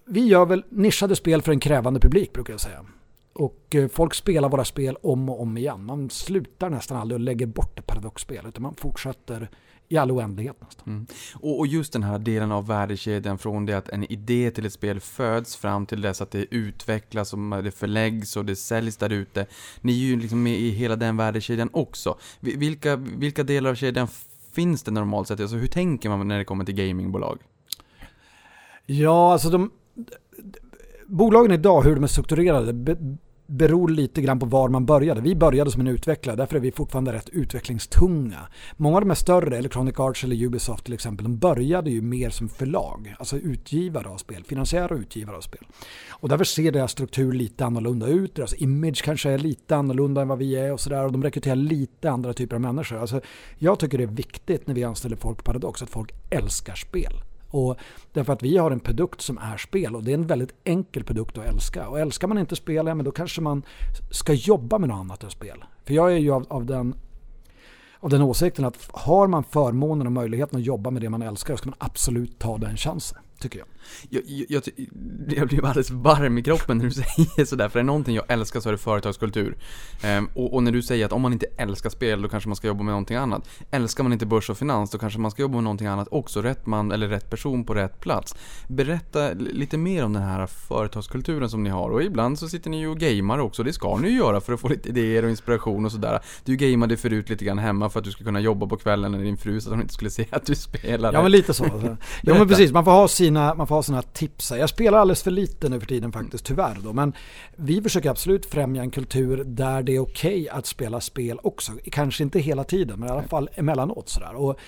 vi 0.06 0.26
gör 0.26 0.46
väl 0.46 0.64
nischade 0.68 1.16
spel 1.16 1.42
för 1.42 1.52
en 1.52 1.60
krävande 1.60 2.00
publik 2.00 2.32
brukar 2.32 2.52
jag 2.52 2.60
säga. 2.60 2.84
Och 3.32 3.74
eh, 3.74 3.88
folk 3.88 4.14
spelar 4.14 4.48
våra 4.48 4.64
spel 4.64 4.96
om 5.02 5.28
och 5.28 5.40
om 5.40 5.56
igen. 5.58 5.84
Man 5.84 6.10
slutar 6.10 6.70
nästan 6.70 6.98
aldrig 6.98 7.16
och 7.16 7.20
lägger 7.20 7.46
bort 7.46 7.78
ett 7.78 7.86
paradoxspel 7.86 8.46
utan 8.46 8.62
man 8.62 8.74
fortsätter 8.74 9.50
i 9.88 9.96
all 9.96 10.10
oändlighet 10.10 10.56
nästan. 10.60 10.92
Mm. 10.92 11.06
Och, 11.34 11.58
och, 11.58 11.66
just 11.66 11.92
den 11.92 12.02
här 12.02 12.18
delen 12.18 12.52
av 12.52 12.66
värdekedjan 12.66 13.38
från 13.38 13.66
det 13.66 13.78
att 13.78 13.88
en 13.88 14.12
idé 14.12 14.50
till 14.50 14.66
ett 14.66 14.72
spel 14.72 15.00
föds 15.00 15.56
fram 15.56 15.86
till 15.86 16.00
dess 16.00 16.20
att 16.20 16.30
det 16.30 16.46
utvecklas 16.54 17.32
och 17.32 17.38
det 17.64 17.70
förläggs 17.70 18.36
och 18.36 18.44
det 18.44 18.56
säljs 18.56 18.96
där 18.96 19.12
ute. 19.12 19.46
Ni 19.80 19.92
är 19.92 20.06
ju 20.06 20.20
liksom 20.20 20.42
med 20.42 20.58
i 20.58 20.70
hela 20.70 20.96
den 20.96 21.16
värdekedjan 21.16 21.70
också. 21.72 22.18
Vilka, 22.40 22.96
vilka 22.96 23.42
delar 23.42 23.70
av 23.70 23.74
kedjan 23.74 24.08
finns 24.52 24.82
det 24.82 24.90
normalt 24.90 25.28
sett? 25.28 25.40
Alltså 25.40 25.56
hur 25.56 25.66
tänker 25.66 26.08
man 26.08 26.28
när 26.28 26.38
det 26.38 26.44
kommer 26.44 26.64
till 26.64 26.74
gamingbolag? 26.74 27.38
Ja, 28.86 29.32
alltså 29.32 29.50
de... 29.50 29.70
Bolagen 31.06 31.52
idag, 31.52 31.82
hur 31.82 31.94
de 31.94 32.04
är 32.04 32.08
strukturerade, 32.08 32.96
beror 33.46 33.88
lite 33.88 34.22
grann 34.22 34.38
på 34.38 34.46
var 34.46 34.68
man 34.68 34.86
började. 34.86 35.20
Vi 35.20 35.34
började 35.34 35.70
som 35.70 35.80
en 35.80 35.86
utvecklare, 35.86 36.36
därför 36.36 36.56
är 36.56 36.60
vi 36.60 36.72
fortfarande 36.72 37.12
rätt 37.12 37.28
utvecklingstunga. 37.28 38.48
Många 38.76 38.96
av 38.96 39.00
de 39.00 39.10
här 39.10 39.14
större, 39.14 39.58
Electronic 39.58 39.98
Arts 39.98 40.24
eller 40.24 40.44
Ubisoft 40.44 40.84
till 40.84 40.94
exempel, 40.94 41.24
de 41.24 41.38
började 41.38 41.90
ju 41.90 42.02
mer 42.02 42.30
som 42.30 42.48
förlag, 42.48 43.14
alltså 43.18 43.36
utgivare 43.36 44.08
av 44.08 44.16
spel, 44.16 44.44
finansiära 44.44 44.94
utgivare 44.94 45.36
av 45.36 45.40
spel. 45.40 45.66
Och 46.10 46.28
därför 46.28 46.44
ser 46.44 46.72
deras 46.72 46.92
struktur 46.92 47.32
lite 47.32 47.64
annorlunda 47.64 48.06
ut, 48.06 48.34
deras 48.34 48.54
image 48.54 49.02
kanske 49.04 49.30
är 49.30 49.38
lite 49.38 49.76
annorlunda 49.76 50.22
än 50.22 50.28
vad 50.28 50.38
vi 50.38 50.56
är 50.56 50.72
och 50.72 50.80
sådär 50.80 51.04
och 51.04 51.12
de 51.12 51.22
rekryterar 51.22 51.56
lite 51.56 52.10
andra 52.10 52.32
typer 52.32 52.54
av 52.56 52.60
människor. 52.60 52.98
Alltså, 52.98 53.20
jag 53.58 53.78
tycker 53.78 53.98
det 53.98 54.04
är 54.04 54.08
viktigt 54.08 54.66
när 54.66 54.74
vi 54.74 54.84
anställer 54.84 55.16
folk 55.16 55.38
på 55.38 55.44
Paradox 55.44 55.82
att 55.82 55.90
folk 55.90 56.12
älskar 56.30 56.74
spel. 56.74 57.12
Och 57.50 57.76
därför 58.12 58.32
att 58.32 58.42
vi 58.42 58.56
har 58.56 58.70
en 58.70 58.80
produkt 58.80 59.20
som 59.20 59.38
är 59.38 59.56
spel 59.56 59.96
och 59.96 60.04
det 60.04 60.10
är 60.10 60.14
en 60.14 60.26
väldigt 60.26 60.54
enkel 60.64 61.04
produkt 61.04 61.38
att 61.38 61.46
älska. 61.46 61.88
Och 61.88 62.00
älskar 62.00 62.28
man 62.28 62.38
inte 62.38 62.56
spel, 62.56 62.86
ja, 62.86 62.94
men 62.94 63.04
då 63.04 63.10
kanske 63.10 63.40
man 63.40 63.62
ska 64.10 64.32
jobba 64.32 64.78
med 64.78 64.88
något 64.88 64.98
annat 64.98 65.24
än 65.24 65.30
spel. 65.30 65.64
För 65.84 65.94
jag 65.94 66.12
är 66.12 66.16
ju 66.16 66.30
av, 66.30 66.46
av 66.48 66.66
den 66.66 66.94
av 68.00 68.10
den 68.10 68.22
åsikten 68.22 68.64
att 68.64 68.88
har 68.92 69.26
man 69.26 69.44
förmånen 69.44 70.06
och 70.06 70.12
möjligheten 70.12 70.58
att 70.58 70.66
jobba 70.66 70.90
med 70.90 71.02
det 71.02 71.10
man 71.10 71.22
älskar, 71.22 71.54
då 71.54 71.58
ska 71.58 71.68
man 71.70 71.78
absolut 71.78 72.38
ta 72.38 72.58
den 72.58 72.76
chansen 72.76 73.18
tycker 73.38 73.58
jag. 73.58 73.68
Jag, 74.08 74.22
jag, 74.48 74.62
jag, 75.36 75.48
blir 75.48 75.64
alldeles 75.64 75.90
varm 75.90 76.38
i 76.38 76.42
kroppen 76.42 76.78
när 76.78 76.84
du 76.84 76.90
säger 76.90 77.44
sådär, 77.44 77.68
för 77.68 77.78
är 77.78 77.82
det 77.82 77.86
någonting 77.86 78.14
jag 78.14 78.24
älskar 78.28 78.60
så 78.60 78.68
är 78.68 78.72
det 78.72 78.78
företagskultur. 78.78 79.56
Ehm, 80.02 80.28
och, 80.34 80.54
och, 80.54 80.62
när 80.62 80.72
du 80.72 80.82
säger 80.82 81.06
att 81.06 81.12
om 81.12 81.22
man 81.22 81.32
inte 81.32 81.46
älskar 81.56 81.90
spel, 81.90 82.22
då 82.22 82.28
kanske 82.28 82.48
man 82.48 82.56
ska 82.56 82.66
jobba 82.66 82.82
med 82.82 82.92
någonting 82.92 83.16
annat. 83.16 83.48
Älskar 83.70 84.02
man 84.02 84.12
inte 84.12 84.26
börs 84.26 84.50
och 84.50 84.58
finans, 84.58 84.90
då 84.90 84.98
kanske 84.98 85.18
man 85.18 85.30
ska 85.30 85.42
jobba 85.42 85.54
med 85.54 85.64
någonting 85.64 85.86
annat 85.86 86.08
också. 86.10 86.42
Rätt 86.42 86.66
man 86.66 86.92
eller 86.92 87.08
rätt 87.08 87.30
person 87.30 87.64
på 87.64 87.74
rätt 87.74 88.00
plats. 88.00 88.34
Berätta 88.68 89.32
lite 89.32 89.78
mer 89.78 90.04
om 90.04 90.12
den 90.12 90.22
här 90.22 90.46
företagskulturen 90.46 91.50
som 91.50 91.62
ni 91.62 91.70
har. 91.70 91.90
Och 91.90 92.02
ibland 92.02 92.38
så 92.38 92.48
sitter 92.48 92.70
ni 92.70 92.78
ju 92.78 92.88
och 92.88 92.98
gamer 92.98 93.40
också, 93.40 93.62
det 93.62 93.72
ska 93.72 93.96
ni 93.96 94.08
ju 94.08 94.16
göra 94.16 94.40
för 94.40 94.52
att 94.52 94.60
få 94.60 94.68
lite 94.68 94.88
idéer 94.88 95.22
och 95.22 95.30
inspiration 95.30 95.84
och 95.84 95.92
sådär. 95.92 96.20
Du 96.44 96.56
gameade 96.56 96.96
förut 96.96 97.28
lite 97.28 97.44
grann 97.44 97.58
hemma 97.58 97.90
för 97.90 97.98
att 97.98 98.04
du 98.04 98.10
skulle 98.10 98.26
kunna 98.26 98.40
jobba 98.40 98.66
på 98.66 98.76
kvällen 98.76 99.12
när 99.12 99.18
din 99.18 99.36
fru 99.36 99.60
så 99.60 99.68
att 99.68 99.72
hon 99.72 99.82
inte 99.82 99.94
skulle 99.94 100.10
se 100.10 100.26
att 100.30 100.46
du 100.46 100.54
spelade. 100.54 101.18
Ja 101.18 101.22
men 101.22 101.32
lite 101.32 101.54
så. 101.54 101.66
Ja 102.22 102.34
men 102.34 102.48
precis, 102.48 102.72
man 102.72 102.84
får 102.84 102.92
ha 102.92 103.08
sin 103.08 103.25
sina, 103.26 103.54
man 103.54 103.66
får 103.66 103.74
ha 103.74 103.82
sina 103.82 104.02
tips. 104.02 104.50
Jag 104.50 104.68
spelar 104.68 104.98
alldeles 104.98 105.22
för 105.22 105.30
lite 105.30 105.68
nu 105.68 105.80
för 105.80 105.86
tiden 105.86 106.12
faktiskt, 106.12 106.44
tyvärr 106.44 106.76
då. 106.84 106.92
Men 106.92 107.12
vi 107.56 107.82
försöker 107.82 108.10
absolut 108.10 108.46
främja 108.46 108.82
en 108.82 108.90
kultur 108.90 109.44
där 109.44 109.82
det 109.82 109.96
är 109.96 110.00
okej 110.00 110.42
okay 110.42 110.48
att 110.48 110.66
spela 110.66 111.00
spel 111.00 111.38
också. 111.42 111.72
Kanske 111.92 112.22
inte 112.22 112.38
hela 112.38 112.64
tiden, 112.64 113.00
men 113.00 113.08
i 113.08 113.12
alla 113.12 113.22
fall 113.22 113.48
emellanåt 113.54 114.08
sådär. 114.08 114.34
Och 114.34 114.58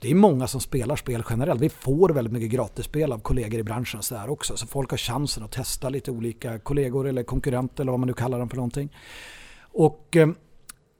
det 0.00 0.10
är 0.10 0.14
många 0.14 0.46
som 0.46 0.60
spelar 0.60 0.96
spel 0.96 1.22
generellt. 1.30 1.60
Vi 1.60 1.68
får 1.68 2.08
väldigt 2.08 2.32
mycket 2.32 2.50
gratisspel 2.50 3.12
av 3.12 3.18
kollegor 3.18 3.60
i 3.60 3.62
branschen 3.62 4.02
så 4.02 4.16
också. 4.28 4.56
Så 4.56 4.66
folk 4.66 4.90
har 4.90 4.98
chansen 4.98 5.44
att 5.44 5.52
testa 5.52 5.88
lite 5.88 6.10
olika 6.10 6.58
kollegor 6.58 7.08
eller 7.08 7.22
konkurrenter 7.22 7.82
eller 7.82 7.92
vad 7.92 8.00
man 8.00 8.06
nu 8.06 8.14
kallar 8.14 8.38
dem 8.38 8.48
för 8.48 8.56
någonting. 8.56 8.96
Och 9.72 10.16
eh, 10.16 10.28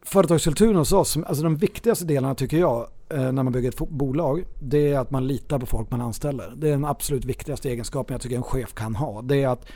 företagskulturen 0.03 0.77
hos 0.77 0.93
oss, 0.93 1.17
alltså 1.17 1.43
de 1.43 1.57
viktigaste 1.57 2.05
delarna 2.05 2.35
tycker 2.35 2.57
jag 2.57 2.89
eh, 3.09 3.33
när 3.33 3.43
man 3.43 3.53
bygger 3.53 3.69
ett 3.69 3.89
bolag, 3.89 4.45
det 4.61 4.93
är 4.93 4.99
att 4.99 5.11
man 5.11 5.27
litar 5.27 5.59
på 5.59 5.67
folk 5.67 5.91
man 5.91 6.01
anställer. 6.01 6.53
Det 6.57 6.69
är 6.69 6.73
den 6.73 6.85
absolut 6.85 7.25
viktigaste 7.25 7.71
egenskapen 7.71 8.15
jag 8.15 8.21
tycker 8.21 8.37
en 8.37 8.43
chef 8.43 8.75
kan 8.75 8.95
ha. 8.95 9.23
Det 9.23 9.43
är 9.43 9.49
att 9.49 9.67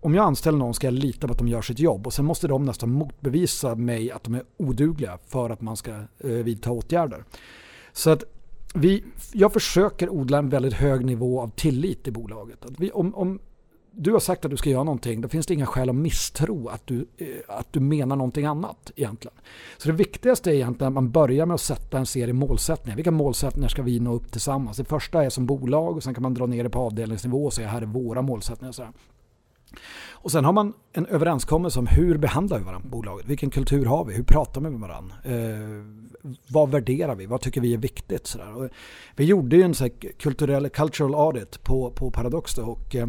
om 0.00 0.14
jag 0.14 0.24
anställer 0.24 0.58
någon 0.58 0.74
ska 0.74 0.86
jag 0.86 0.94
lita 0.94 1.26
på 1.26 1.32
att 1.32 1.38
de 1.38 1.48
gör 1.48 1.62
sitt 1.62 1.78
jobb 1.78 2.06
och 2.06 2.12
sen 2.12 2.24
måste 2.24 2.48
de 2.48 2.64
nästan 2.64 2.90
motbevisa 2.90 3.74
mig 3.74 4.10
att 4.10 4.24
de 4.24 4.34
är 4.34 4.42
odugliga 4.56 5.18
för 5.26 5.50
att 5.50 5.60
man 5.60 5.76
ska 5.76 5.90
eh, 5.90 6.30
vidta 6.30 6.70
åtgärder. 6.70 7.24
Så 7.92 8.10
att 8.10 8.24
vi, 8.74 9.04
jag 9.32 9.52
försöker 9.52 10.08
odla 10.08 10.38
en 10.38 10.48
väldigt 10.48 10.74
hög 10.74 11.04
nivå 11.04 11.40
av 11.40 11.50
tillit 11.50 12.08
i 12.08 12.10
bolaget. 12.10 12.64
Att 12.64 12.80
vi, 12.80 12.90
om, 12.90 13.14
om 13.14 13.38
du 14.00 14.12
har 14.12 14.20
sagt 14.20 14.44
att 14.44 14.50
du 14.50 14.56
ska 14.56 14.70
göra 14.70 14.84
någonting, 14.84 15.20
då 15.20 15.28
finns 15.28 15.46
det 15.46 15.54
inga 15.54 15.66
skäl 15.66 15.90
att 15.90 15.96
misstro 15.96 16.68
att 16.68 16.86
du, 16.86 17.06
eh, 17.16 17.26
att 17.48 17.72
du 17.72 17.80
menar 17.80 18.16
någonting 18.16 18.44
annat 18.44 18.92
egentligen. 18.96 19.36
Så 19.78 19.88
det 19.88 19.94
viktigaste 19.94 20.50
är 20.50 20.54
egentligen 20.54 20.88
att 20.88 20.94
man 20.94 21.10
börjar 21.10 21.46
med 21.46 21.54
att 21.54 21.60
sätta 21.60 21.98
en 21.98 22.06
serie 22.06 22.34
målsättningar. 22.34 22.96
Vilka 22.96 23.10
målsättningar 23.10 23.68
ska 23.68 23.82
vi 23.82 24.00
nå 24.00 24.14
upp 24.14 24.32
tillsammans? 24.32 24.76
Det 24.76 24.84
första 24.84 25.24
är 25.24 25.30
som 25.30 25.46
bolag 25.46 25.96
och 25.96 26.02
sen 26.02 26.14
kan 26.14 26.22
man 26.22 26.34
dra 26.34 26.46
ner 26.46 26.64
det 26.64 26.70
på 26.70 26.78
avdelningsnivå 26.78 27.44
och 27.44 27.52
säga 27.52 27.68
här 27.68 27.82
är 27.82 27.86
våra 27.86 28.22
målsättningar. 28.22 28.72
Så 28.72 28.86
Och 30.10 30.32
sen 30.32 30.44
har 30.44 30.52
man 30.52 30.72
en 30.92 31.06
överenskommelse 31.06 31.78
om 31.78 31.86
hur 31.86 32.18
behandlar 32.18 32.58
vi 32.58 32.64
varandra 32.64 32.88
bolaget? 32.88 33.26
Vilken 33.26 33.50
kultur 33.50 33.84
har 33.84 34.04
vi? 34.04 34.14
Hur 34.14 34.24
pratar 34.24 34.60
vi 34.60 34.70
med 34.70 34.80
varandra? 34.80 35.14
Eh, 35.24 35.84
vad 36.48 36.70
värderar 36.70 37.14
vi? 37.14 37.26
Vad 37.26 37.40
tycker 37.40 37.60
vi 37.60 37.74
är 37.74 37.78
viktigt? 37.78 38.26
Så 38.26 38.68
vi 39.16 39.24
gjorde 39.24 39.56
ju 39.56 39.62
en 39.62 39.74
så 39.74 39.88
kulturell 40.18 40.68
cultural 40.68 41.14
audit 41.14 41.64
på, 41.64 41.90
på 41.90 42.10
Paradox 42.10 42.54
då, 42.54 42.62
och 42.62 42.96
eh, 42.96 43.06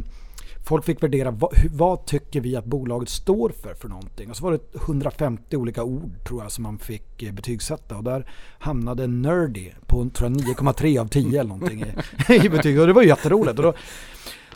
folk 0.70 0.86
fick 0.86 1.04
värdera 1.04 1.32
vad, 1.32 1.54
vad, 1.74 2.06
tycker 2.06 2.42
vi 2.42 2.56
att 2.56 2.66
bolaget 2.66 3.10
står 3.10 3.50
för 3.50 3.74
för 3.74 3.90
någonting. 3.90 4.30
Och 4.30 4.38
så 4.38 4.44
var 4.44 4.52
det 4.52 4.76
150 4.76 5.58
olika 5.58 5.84
ord 5.84 6.26
tror 6.28 6.44
jag 6.44 6.52
som 6.52 6.64
man 6.64 6.80
fick 6.80 7.24
eh, 7.24 7.34
betygsätta 7.34 7.98
och 7.98 8.04
där 8.04 8.32
hamnade 8.60 9.08
nerdy 9.08 9.72
på 9.88 10.04
9,3 10.04 11.02
av 11.02 11.08
10 11.08 11.40
eller 11.40 11.50
någonting 11.50 11.86
i, 12.30 12.34
i 12.46 12.50
betyg. 12.50 12.80
Och 12.80 12.88
det 12.88 12.94
var 12.94 13.02
ju 13.02 13.08
jätteroligt. 13.08 13.58
Och 13.58 13.64
då, 13.64 13.74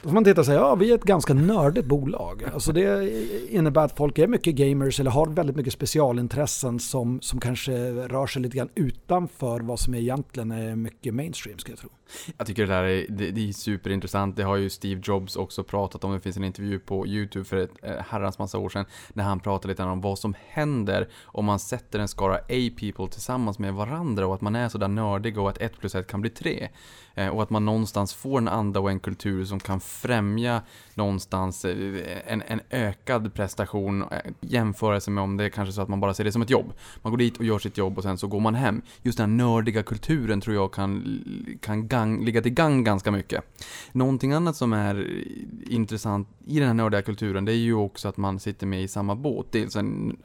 då 0.02 0.10
får 0.10 0.14
man 0.14 0.24
titta 0.24 0.42
och 0.42 0.46
säga, 0.46 0.60
ja 0.60 0.76
vi 0.76 0.92
är 0.92 0.96
ett 0.96 1.04
ganska 1.04 1.34
nördigt 1.34 1.86
bolag. 1.86 2.44
Alltså 2.54 2.72
det 2.72 3.12
innebär 3.50 3.86
att 3.86 3.98
folk 3.98 4.18
är 4.20 4.28
mycket 4.28 4.56
gamers 4.56 5.00
eller 5.00 5.12
har 5.12 5.28
väldigt 5.28 5.56
mycket 5.56 5.74
specialintressen 5.74 6.80
som, 6.80 7.22
som 7.22 7.40
kanske 7.40 7.72
rör 7.92 8.28
sig 8.28 8.42
lite 8.42 8.58
grann 8.58 8.70
utanför 8.76 9.60
vad 9.60 9.80
som 9.80 9.96
egentligen 9.96 10.52
är 10.52 10.76
mycket 10.76 11.14
mainstream 11.14 11.60
skulle 11.60 11.74
jag 11.74 11.80
tro. 11.80 11.90
Jag 12.38 12.48
tycker 12.48 12.68
det 12.68 12.74
där 12.74 12.84
är, 12.84 13.06
det, 13.10 13.32
det, 13.32 13.50
är 13.50 13.54
superintressant. 13.54 14.36
Det 14.36 14.44
har 14.44 14.56
ju 14.56 14.70
Steve 14.70 15.02
Jobs 15.04 15.36
också 15.36 15.64
pratat 15.64 16.04
om. 16.04 16.14
Det 16.14 16.20
finns 16.20 16.38
en 16.38 16.44
intervju 16.44 16.80
på 16.80 17.08
YouTube 17.08 17.46
för 17.46 17.58
ett 17.58 17.72
eh, 17.82 17.94
herrans 18.10 18.40
massa 18.40 18.58
år 18.58 18.70
sedan. 18.70 18.86
När 19.14 19.24
han 19.24 19.40
pratade 19.40 19.68
lite 19.68 19.84
om 19.84 20.02
vad 20.02 20.20
som 20.20 20.36
händer 20.48 21.10
om 21.24 21.46
man 21.46 21.60
sätter 21.60 22.00
en 22.00 22.08
skara 22.08 22.36
A-people 22.36 23.08
tillsammans 23.08 23.60
med 23.60 23.74
varandra 23.74 24.28
och 24.28 24.36
att 24.36 24.42
man 24.42 24.56
är 24.56 24.70
sådär 24.70 24.88
nördig 24.88 25.38
och 25.38 25.50
att 25.50 25.58
ett 25.58 25.80
plus 25.80 25.96
ett 25.96 26.08
kan 26.08 26.22
bli 26.22 26.30
tre. 26.30 26.70
Eh, 27.16 27.28
och 27.28 27.44
att 27.44 27.50
man 27.50 27.66
någonstans 27.66 28.14
får 28.14 28.38
en 28.38 28.48
anda 28.48 28.80
och 28.80 28.92
en 28.92 29.00
kultur 29.00 29.46
som 29.46 29.60
kan 29.60 29.80
främja 29.80 30.62
någonstans 30.94 31.66
eh, 31.66 32.22
en, 32.28 32.44
en 32.48 32.62
ökad 32.70 33.34
prestation 33.34 34.06
jämförelse 34.42 35.12
med 35.12 35.24
om 35.24 35.38
det 35.38 35.44
är 35.44 35.50
kanske 35.50 35.74
så 35.74 35.82
att 35.82 35.90
man 35.90 36.00
bara 36.00 36.14
ser 36.14 36.24
det 36.24 36.32
som 36.32 36.42
ett 36.42 36.50
jobb. 36.50 36.74
Man 37.02 37.12
går 37.12 37.18
dit 37.18 37.38
och 37.38 37.46
gör 37.46 37.60
sitt 37.60 37.78
jobb 37.78 37.98
och 37.98 38.04
sen 38.04 38.18
så 38.18 38.28
går 38.28 38.40
man 38.40 38.56
hem. 38.56 38.82
Just 39.02 39.18
den 39.18 39.30
här 39.30 39.38
nördiga 39.38 39.84
kulturen 39.84 40.42
tror 40.42 40.56
jag 40.56 40.74
kan, 40.74 41.20
kan 41.62 41.88
gang, 41.94 42.26
ligga 42.26 42.42
till 42.42 42.54
gang 42.54 42.84
ganska 42.84 43.12
mycket. 43.12 43.44
Någonting 43.92 44.34
annat 44.34 44.56
som 44.56 44.74
är 44.74 45.24
intressant 45.70 46.28
i 46.46 46.60
den 46.60 46.68
här 46.68 46.74
nördiga 46.74 47.02
kulturen 47.02 47.46
det 47.46 47.52
är 47.52 47.56
ju 47.56 47.74
också 47.74 48.08
att 48.08 48.18
man 48.18 48.40
sitter 48.40 48.68
med 48.68 48.84
i 48.84 48.88
samma 48.88 49.16
båt. 49.16 49.48
Dels 49.52 49.76
en, 49.76 50.18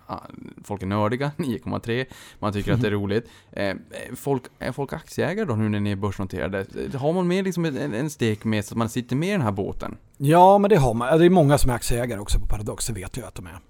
folk 0.65 0.83
är 0.83 0.87
nördiga, 0.87 1.31
9,3, 1.37 2.07
man 2.39 2.53
tycker 2.53 2.73
att 2.73 2.81
det 2.81 2.87
är 2.87 2.93
roligt. 2.93 3.29
Folk, 4.17 4.43
är 4.59 4.73
folk 4.73 4.93
aktieägare 4.93 5.45
då 5.47 5.55
nu 5.55 5.69
när 5.69 5.81
ni 5.81 5.91
är 5.91 5.97
börsnoterade? 5.97 6.67
Har 6.95 7.13
man 7.13 7.29
med 7.29 7.45
liksom 7.45 7.65
en, 7.65 7.95
en 7.95 8.11
stek 8.11 8.45
med 8.45 8.65
så 8.65 8.75
att 8.75 8.79
man 8.79 8.89
sitter 8.89 9.17
med 9.17 9.29
i 9.29 9.33
den 9.33 9.41
här 9.41 9.53
båten? 9.53 9.97
Ja, 10.17 10.59
men 10.59 10.71
det 10.71 10.77
har 10.77 10.95
man. 10.95 11.19
Det 11.19 11.25
är 11.27 11.31
många 11.31 11.59
som 11.59 11.71
är 11.71 11.75
aktieägare 11.75 12.21
också 12.21 12.41
på 12.41 12.47
Paradox, 12.47 12.87
det 12.87 12.93
vet 12.93 13.17
jag 13.17 13.27
att 13.27 13.35
de 13.35 13.47
är. 13.47 13.61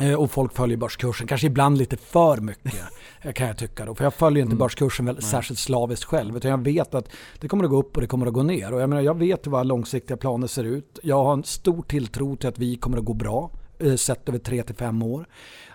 Eh, 0.00 0.14
och 0.14 0.30
folk 0.30 0.54
följer 0.54 0.76
börskursen, 0.76 1.26
kanske 1.26 1.46
ibland 1.46 1.78
lite 1.78 1.96
för 1.96 2.36
mycket 2.36 2.74
kan 3.34 3.46
jag 3.46 3.58
tycka. 3.58 3.84
Då. 3.84 3.94
För 3.94 4.04
jag 4.04 4.14
följer 4.14 4.42
inte 4.42 4.52
mm. 4.52 4.58
börskursen 4.58 5.06
väl, 5.06 5.22
särskilt 5.22 5.58
slaviskt 5.60 6.04
själv. 6.04 6.36
Utan 6.36 6.50
jag 6.50 6.64
vet 6.64 6.94
att 6.94 7.08
det 7.40 7.48
kommer 7.48 7.64
att 7.64 7.70
gå 7.70 7.78
upp 7.78 7.96
och 7.96 8.00
det 8.00 8.06
kommer 8.06 8.26
att 8.26 8.32
gå 8.32 8.42
ner. 8.42 8.72
Och 8.72 8.80
jag, 8.80 8.88
menar, 8.88 9.02
jag 9.02 9.18
vet 9.18 9.46
hur 9.46 9.50
våra 9.50 9.62
långsiktiga 9.62 10.16
planer 10.16 10.46
ser 10.46 10.64
ut. 10.64 10.98
Jag 11.02 11.24
har 11.24 11.32
en 11.32 11.44
stor 11.44 11.82
tilltro 11.82 12.36
till 12.36 12.48
att 12.48 12.58
vi 12.58 12.76
kommer 12.76 12.98
att 12.98 13.04
gå 13.04 13.14
bra 13.14 13.50
eh, 13.78 13.94
sett 13.94 14.28
över 14.28 14.38
3-5 14.38 15.04
år. 15.04 15.28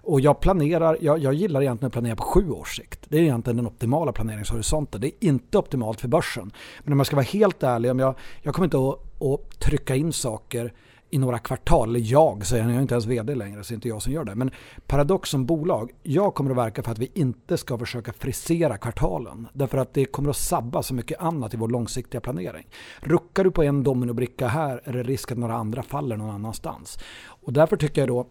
Och 0.03 0.21
jag 0.21 0.39
planerar, 0.39 0.97
jag, 1.01 1.19
jag 1.19 1.33
gillar 1.33 1.61
egentligen 1.61 1.87
att 1.87 1.93
planera 1.93 2.15
på 2.15 2.23
sju 2.23 2.49
års 2.49 2.75
sikt. 2.75 3.05
Det 3.09 3.17
är 3.17 3.21
egentligen 3.21 3.57
den 3.57 3.67
optimala 3.67 4.11
planeringshorisonten. 4.11 5.01
Det 5.01 5.07
är 5.07 5.27
inte 5.27 5.57
optimalt 5.57 6.01
för 6.01 6.07
börsen. 6.07 6.51
Men 6.83 6.93
om 6.93 6.99
jag 6.99 7.07
ska 7.07 7.15
vara 7.15 7.23
helt 7.23 7.63
ärlig, 7.63 7.91
om 7.91 7.99
jag, 7.99 8.15
jag 8.41 8.55
kommer 8.55 8.65
inte 8.65 8.77
att, 8.77 9.23
att 9.23 9.59
trycka 9.59 9.95
in 9.95 10.13
saker 10.13 10.73
i 11.11 11.17
några 11.17 11.39
kvartal, 11.39 11.89
eller 11.89 12.11
jag 12.11 12.45
säger 12.45 12.63
jag 12.63 12.73
är 12.73 12.81
inte 12.81 12.93
ens 12.93 13.05
vd 13.05 13.35
längre 13.35 13.63
så 13.63 13.69
det 13.69 13.73
är 13.73 13.75
inte 13.75 13.87
jag 13.87 14.01
som 14.01 14.13
gör 14.13 14.23
det. 14.23 14.35
Men 14.35 14.51
Paradox 14.87 15.29
som 15.29 15.45
bolag, 15.45 15.91
jag 16.03 16.35
kommer 16.35 16.51
att 16.51 16.57
verka 16.57 16.83
för 16.83 16.91
att 16.91 16.99
vi 16.99 17.11
inte 17.13 17.57
ska 17.57 17.77
försöka 17.77 18.13
frisera 18.13 18.77
kvartalen. 18.77 19.47
Därför 19.53 19.77
att 19.77 19.93
det 19.93 20.05
kommer 20.05 20.29
att 20.29 20.37
sabba 20.37 20.83
så 20.83 20.93
mycket 20.93 21.21
annat 21.21 21.53
i 21.53 21.57
vår 21.57 21.67
långsiktiga 21.67 22.21
planering. 22.21 22.67
Ruckar 22.99 23.43
du 23.43 23.51
på 23.51 23.63
en 23.63 23.83
dominobricka 23.83 24.47
här 24.47 24.81
är 24.83 24.93
det 24.93 25.03
risk 25.03 25.31
att 25.31 25.37
några 25.37 25.55
andra 25.55 25.83
faller 25.83 26.17
någon 26.17 26.29
annanstans. 26.29 26.99
Och 27.23 27.53
därför 27.53 27.77
tycker 27.77 28.01
jag 28.01 28.07
då 28.07 28.27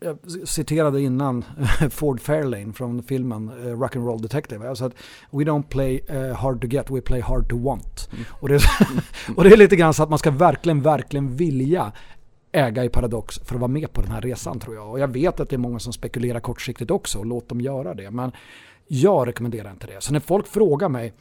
jag 0.00 0.18
citerade 0.48 1.00
innan 1.00 1.44
Ford 1.90 2.20
Fairlane 2.20 2.72
från 2.72 3.02
filmen 3.02 3.50
uh, 3.50 3.78
Rock'n'Roll 3.78 4.22
Detective. 4.22 4.66
Jag 4.66 4.76
sa 4.76 4.86
att 4.86 4.94
we 5.30 5.44
don't 5.44 5.62
play 5.62 6.00
uh, 6.10 6.32
hard 6.32 6.60
to 6.60 6.66
get, 6.66 6.90
we 6.90 7.00
play 7.00 7.20
hard 7.20 7.48
to 7.48 7.58
want. 7.58 8.08
Och, 8.28 8.48
det 8.48 8.54
är, 8.54 8.62
och 9.36 9.44
det 9.44 9.52
är 9.52 9.56
lite 9.56 9.76
grann 9.76 9.94
så 9.94 10.02
att 10.02 10.10
man 10.10 10.18
ska 10.18 10.30
verkligen, 10.30 10.82
verkligen 10.82 11.36
vilja 11.36 11.92
äga 12.54 12.84
i 12.84 12.88
Paradox 12.88 13.38
för 13.38 13.54
att 13.54 13.60
vara 13.60 13.68
med 13.68 13.92
på 13.92 14.02
den 14.02 14.10
här 14.10 14.20
resan 14.20 14.60
tror 14.60 14.74
jag. 14.74 14.90
Och 14.90 15.00
jag 15.00 15.08
vet 15.08 15.40
att 15.40 15.48
det 15.48 15.56
är 15.56 15.58
många 15.58 15.78
som 15.78 15.92
spekulerar 15.92 16.40
kortsiktigt 16.40 16.90
också 16.90 17.18
och 17.18 17.26
låt 17.26 17.48
dem 17.48 17.60
göra 17.60 17.94
det. 17.94 18.10
Men 18.10 18.32
jag 18.86 19.28
rekommenderar 19.28 19.70
inte 19.70 19.86
det. 19.86 20.02
Så 20.02 20.12
när 20.12 20.20
folk 20.20 20.46
frågar 20.46 20.88
mig 20.88 21.12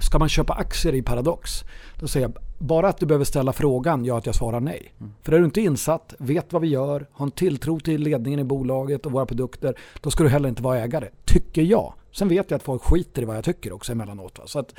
Ska 0.00 0.18
man 0.18 0.28
köpa 0.28 0.52
aktier 0.52 0.94
i 0.94 1.02
Paradox? 1.02 1.64
Då 1.98 2.08
säger 2.08 2.26
jag 2.26 2.38
bara 2.58 2.88
att 2.88 2.98
du 2.98 3.06
behöver 3.06 3.24
ställa 3.24 3.52
frågan 3.52 4.04
gör 4.04 4.18
att 4.18 4.26
jag 4.26 4.34
svarar 4.34 4.60
nej. 4.60 4.94
Mm. 5.00 5.12
För 5.22 5.32
är 5.32 5.38
du 5.38 5.44
inte 5.44 5.60
insatt, 5.60 6.14
vet 6.18 6.52
vad 6.52 6.62
vi 6.62 6.68
gör, 6.68 7.06
har 7.12 7.26
en 7.26 7.30
tilltro 7.30 7.80
till 7.80 8.02
ledningen 8.02 8.40
i 8.40 8.44
bolaget 8.44 9.06
och 9.06 9.12
våra 9.12 9.26
produkter, 9.26 9.74
då 10.00 10.10
ska 10.10 10.22
du 10.22 10.28
heller 10.28 10.48
inte 10.48 10.62
vara 10.62 10.78
ägare. 10.78 11.08
Tycker 11.24 11.62
jag. 11.62 11.94
Sen 12.12 12.28
vet 12.28 12.50
jag 12.50 12.56
att 12.56 12.62
folk 12.62 12.82
skiter 12.82 13.22
i 13.22 13.24
vad 13.24 13.36
jag 13.36 13.44
tycker 13.44 13.72
också 13.72 13.92
emellanåt. 13.92 14.38
Va? 14.38 14.46
Så 14.46 14.58
att, 14.58 14.74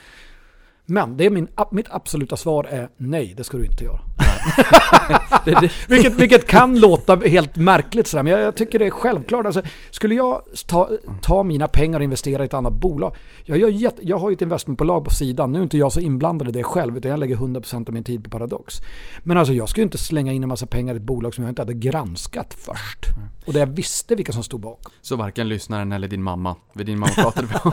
men 0.85 1.17
det 1.17 1.25
är 1.25 1.29
min, 1.29 1.47
mitt 1.71 1.87
absoluta 1.89 2.37
svar 2.37 2.63
är 2.63 2.89
nej, 2.97 3.33
det 3.37 3.43
ska 3.43 3.57
du 3.57 3.65
inte 3.65 3.83
göra. 3.83 3.99
Det, 5.45 5.51
det, 5.51 5.71
Vilket, 5.87 6.13
vilket 6.13 6.47
kan 6.47 6.79
låta 6.79 7.15
helt 7.15 7.55
märkligt 7.55 8.07
sådär, 8.07 8.23
men 8.23 8.33
jag, 8.33 8.41
jag 8.41 8.55
tycker 8.55 8.79
det 8.79 8.85
är 8.85 8.89
självklart. 8.89 9.45
Alltså, 9.45 9.61
skulle 9.89 10.15
jag 10.15 10.41
ta, 10.67 10.89
ta 11.21 11.43
mina 11.43 11.67
pengar 11.67 11.99
och 11.99 12.03
investera 12.03 12.43
i 12.43 12.45
ett 12.45 12.53
annat 12.53 12.73
bolag. 12.73 13.15
Jag, 13.45 13.57
gör 13.57 13.69
jätte, 13.69 14.07
jag 14.07 14.17
har 14.17 14.29
ju 14.29 14.33
ett 14.33 14.41
investmentbolag 14.41 15.05
på 15.05 15.09
sidan. 15.09 15.51
Nu 15.51 15.59
är 15.59 15.63
inte 15.63 15.77
jag 15.77 15.91
så 15.91 15.99
inblandad 15.99 16.47
i 16.47 16.51
det 16.51 16.63
själv, 16.63 16.97
utan 16.97 17.11
jag 17.11 17.19
lägger 17.19 17.35
100% 17.35 17.87
av 17.87 17.93
min 17.93 18.03
tid 18.03 18.23
på 18.23 18.29
Paradox. 18.29 18.81
Men 19.23 19.37
alltså 19.37 19.53
jag 19.53 19.69
skulle 19.69 19.83
inte 19.83 19.97
slänga 19.97 20.33
in 20.33 20.43
en 20.43 20.49
massa 20.49 20.65
pengar 20.65 20.93
i 20.93 20.97
ett 20.97 21.03
bolag 21.03 21.33
som 21.35 21.43
jag 21.43 21.51
inte 21.51 21.61
hade 21.61 21.73
granskat 21.73 22.53
först. 22.53 23.05
Och 23.45 23.53
där 23.53 23.59
jag 23.59 23.67
visste 23.67 24.15
vilka 24.15 24.31
som 24.31 24.43
stod 24.43 24.59
bakom. 24.61 24.91
så 25.01 25.15
varken 25.15 25.49
lyssnaren 25.49 25.91
eller 25.91 26.07
din 26.07 26.23
mamma. 26.23 26.55
För 26.75 26.83
din 26.83 26.99
mamma 26.99 27.13
pratade 27.13 27.47
på 27.47 27.71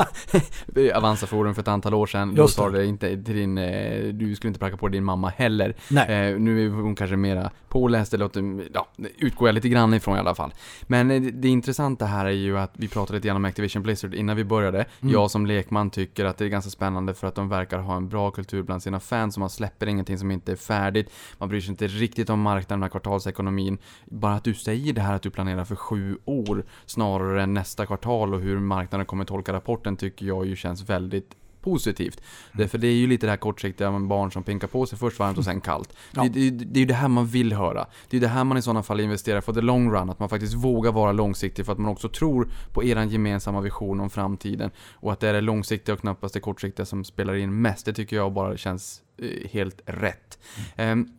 Avanza 0.94 1.26
Forum 1.26 1.54
för 1.54 1.62
ett 1.62 1.68
antal 1.68 1.94
år 1.94 2.06
sedan. 2.06 2.34
Då 2.34 2.42
Just 2.42 2.54
sa 2.54 2.70
det. 2.70 2.78
det 2.78 2.87
inte 2.87 3.08
till 3.22 3.34
din, 3.34 3.58
eh, 3.58 4.02
du 4.02 4.37
skulle 4.37 4.48
inte 4.48 4.60
pracka 4.60 4.76
på 4.76 4.88
din 4.88 5.04
mamma 5.04 5.28
heller. 5.28 5.76
Nej. 5.90 6.30
Eh, 6.32 6.38
nu 6.38 6.57
är 6.58 6.68
hon 6.68 6.94
kanske 6.94 7.16
mera 7.16 7.50
påläst, 7.68 8.14
eller 8.14 8.30
ja, 8.72 8.88
utgår 9.18 9.48
jag 9.48 9.54
lite 9.54 9.68
grann 9.68 9.94
ifrån 9.94 10.16
i 10.16 10.20
alla 10.20 10.34
fall. 10.34 10.54
Men 10.82 11.10
eh, 11.10 11.22
det, 11.22 11.30
det 11.30 11.48
intressanta 11.48 12.06
här 12.06 12.26
är 12.26 12.30
ju 12.30 12.58
att 12.58 12.72
vi 12.74 12.88
pratade 12.88 13.16
lite 13.16 13.28
grann 13.28 13.36
om 13.36 13.44
Activision 13.44 13.82
Blizzard 13.82 14.14
innan 14.14 14.36
vi 14.36 14.44
började. 14.44 14.84
Mm. 15.00 15.12
Jag 15.12 15.30
som 15.30 15.46
lekman 15.46 15.90
tycker 15.90 16.24
att 16.24 16.38
det 16.38 16.44
är 16.44 16.48
ganska 16.48 16.70
spännande 16.70 17.14
för 17.14 17.26
att 17.26 17.34
de 17.34 17.48
verkar 17.48 17.78
ha 17.78 17.96
en 17.96 18.08
bra 18.08 18.30
kultur 18.30 18.62
bland 18.62 18.82
sina 18.82 19.00
fans 19.00 19.36
och 19.36 19.40
man 19.40 19.50
släpper 19.50 19.86
ingenting 19.86 20.18
som 20.18 20.30
inte 20.30 20.52
är 20.52 20.56
färdigt. 20.56 21.10
Man 21.38 21.48
bryr 21.48 21.60
sig 21.60 21.70
inte 21.70 21.86
riktigt 21.86 22.30
om 22.30 22.40
marknaden, 22.40 22.80
den 22.80 22.82
här 22.82 22.90
kvartalsekonomin. 22.90 23.78
Bara 24.04 24.34
att 24.34 24.44
du 24.44 24.54
säger 24.54 24.92
det 24.92 25.00
här 25.00 25.14
att 25.14 25.22
du 25.22 25.30
planerar 25.30 25.64
för 25.64 25.76
sju 25.76 26.18
år 26.24 26.64
snarare 26.86 27.42
än 27.42 27.54
nästa 27.54 27.86
kvartal 27.86 28.34
och 28.34 28.40
hur 28.40 28.58
marknaden 28.58 29.06
kommer 29.06 29.24
tolka 29.24 29.52
rapporten 29.52 29.96
tycker 29.96 30.26
jag 30.26 30.46
ju 30.46 30.56
känns 30.56 30.88
väldigt 30.88 31.34
positivt. 31.70 32.20
Därför 32.52 32.78
det 32.78 32.87
är 32.88 32.92
ju 32.94 33.06
lite 33.06 33.26
det 33.26 33.30
här 33.30 33.37
kortsiktiga 33.37 33.90
med 33.90 34.08
barn 34.08 34.32
som 34.32 34.42
pinkar 34.42 34.68
på 34.68 34.87
sig 34.87 34.98
först 34.98 35.18
varmt 35.18 35.38
och 35.38 35.44
sen 35.44 35.60
kallt. 35.60 35.96
Ja. 36.14 36.22
Det, 36.22 36.28
det, 36.28 36.50
det 36.50 36.78
är 36.78 36.80
ju 36.80 36.87
det 36.87 36.94
här 36.94 37.08
man 37.08 37.26
vill 37.26 37.52
höra. 37.52 37.87
Det 38.10 38.16
är 38.16 38.20
det 38.20 38.28
här 38.28 38.44
man 38.44 38.58
i 38.58 38.62
sådana 38.62 38.82
fall 38.82 39.00
investerar 39.00 39.40
för 39.40 39.52
the 39.52 39.60
long 39.60 39.92
run. 39.92 40.10
Att 40.10 40.18
man 40.18 40.28
faktiskt 40.28 40.54
vågar 40.54 40.92
vara 40.92 41.12
långsiktig 41.12 41.66
för 41.66 41.72
att 41.72 41.78
man 41.78 41.92
också 41.92 42.08
tror 42.08 42.48
på 42.72 42.84
er 42.84 43.04
gemensamma 43.04 43.60
vision 43.60 44.00
om 44.00 44.10
framtiden. 44.10 44.70
Och 44.94 45.12
att 45.12 45.20
det 45.20 45.28
är 45.28 45.32
det 45.32 45.40
långsiktiga 45.40 45.92
och 45.92 46.00
knappast 46.00 46.34
det 46.34 46.40
kortsiktiga 46.40 46.87
som 46.87 47.04
spelar 47.04 47.34
in 47.34 47.60
mest. 47.62 47.87
Det 47.87 47.92
tycker 47.92 48.16
jag 48.16 48.32
bara 48.32 48.56
känns 48.56 49.02
eh, 49.22 49.50
helt 49.50 49.80
rätt. 49.87 50.38
Ehm, 50.76 51.04
d- 51.04 51.12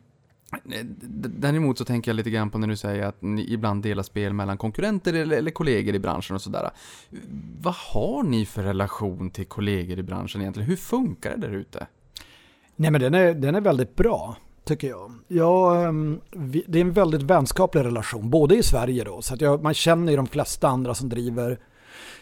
Eh, 0.51 0.86
däremot 1.29 1.77
så 1.77 1.86
tänker 1.86 2.12
jag 2.12 2.15
lite 2.15 2.29
grann 2.29 2.50
på 2.50 2.58
när 2.58 2.68
du 2.68 2.77
säger 2.77 3.03
att 3.03 3.22
ni 3.22 3.53
ibland 3.53 3.84
delar 3.84 4.03
spel 4.03 4.34
mellan 4.34 4.58
konkurrenter 4.58 5.13
eller, 5.13 5.38
eller 5.38 5.51
kollegor 5.51 5.96
i 5.96 6.00
branschen 6.00 6.36
och 6.36 6.41
sådär. 6.41 6.70
Vad 7.62 7.74
har 7.74 8.24
ni 8.24 8.46
för 8.46 8.63
relation 8.63 9.29
till 9.29 9.46
kollegor 9.46 10.00
i 10.00 10.03
branschen 10.03 10.41
egentligen? 10.41 10.70
Hur 10.70 10.75
funkar 10.75 11.32
det 11.32 11.48
där 11.48 11.53
ute? 11.53 11.88
Nej 12.75 12.91
men 12.91 13.01
den 13.01 13.13
är, 13.13 13.34
den 13.34 13.56
är 13.56 13.62
väldigt 13.62 13.96
bra, 13.96 14.36
tycker 14.63 14.88
jag. 14.88 15.12
Ja, 15.27 15.84
ehm, 15.88 16.20
det 16.68 16.79
är 16.79 16.82
en 16.82 16.91
väldigt 16.91 17.22
vänskaplig 17.22 17.84
relation, 17.84 18.29
både 18.29 18.56
i 18.56 18.63
Sverige 18.63 19.04
då, 19.04 19.21
så 19.21 19.34
att 19.34 19.41
jag, 19.41 19.63
man 19.63 19.74
känner 19.74 20.12
ju 20.12 20.15
de 20.15 20.28
flesta 20.28 20.67
andra 20.67 20.93
som 20.93 21.10
driver 21.10 21.60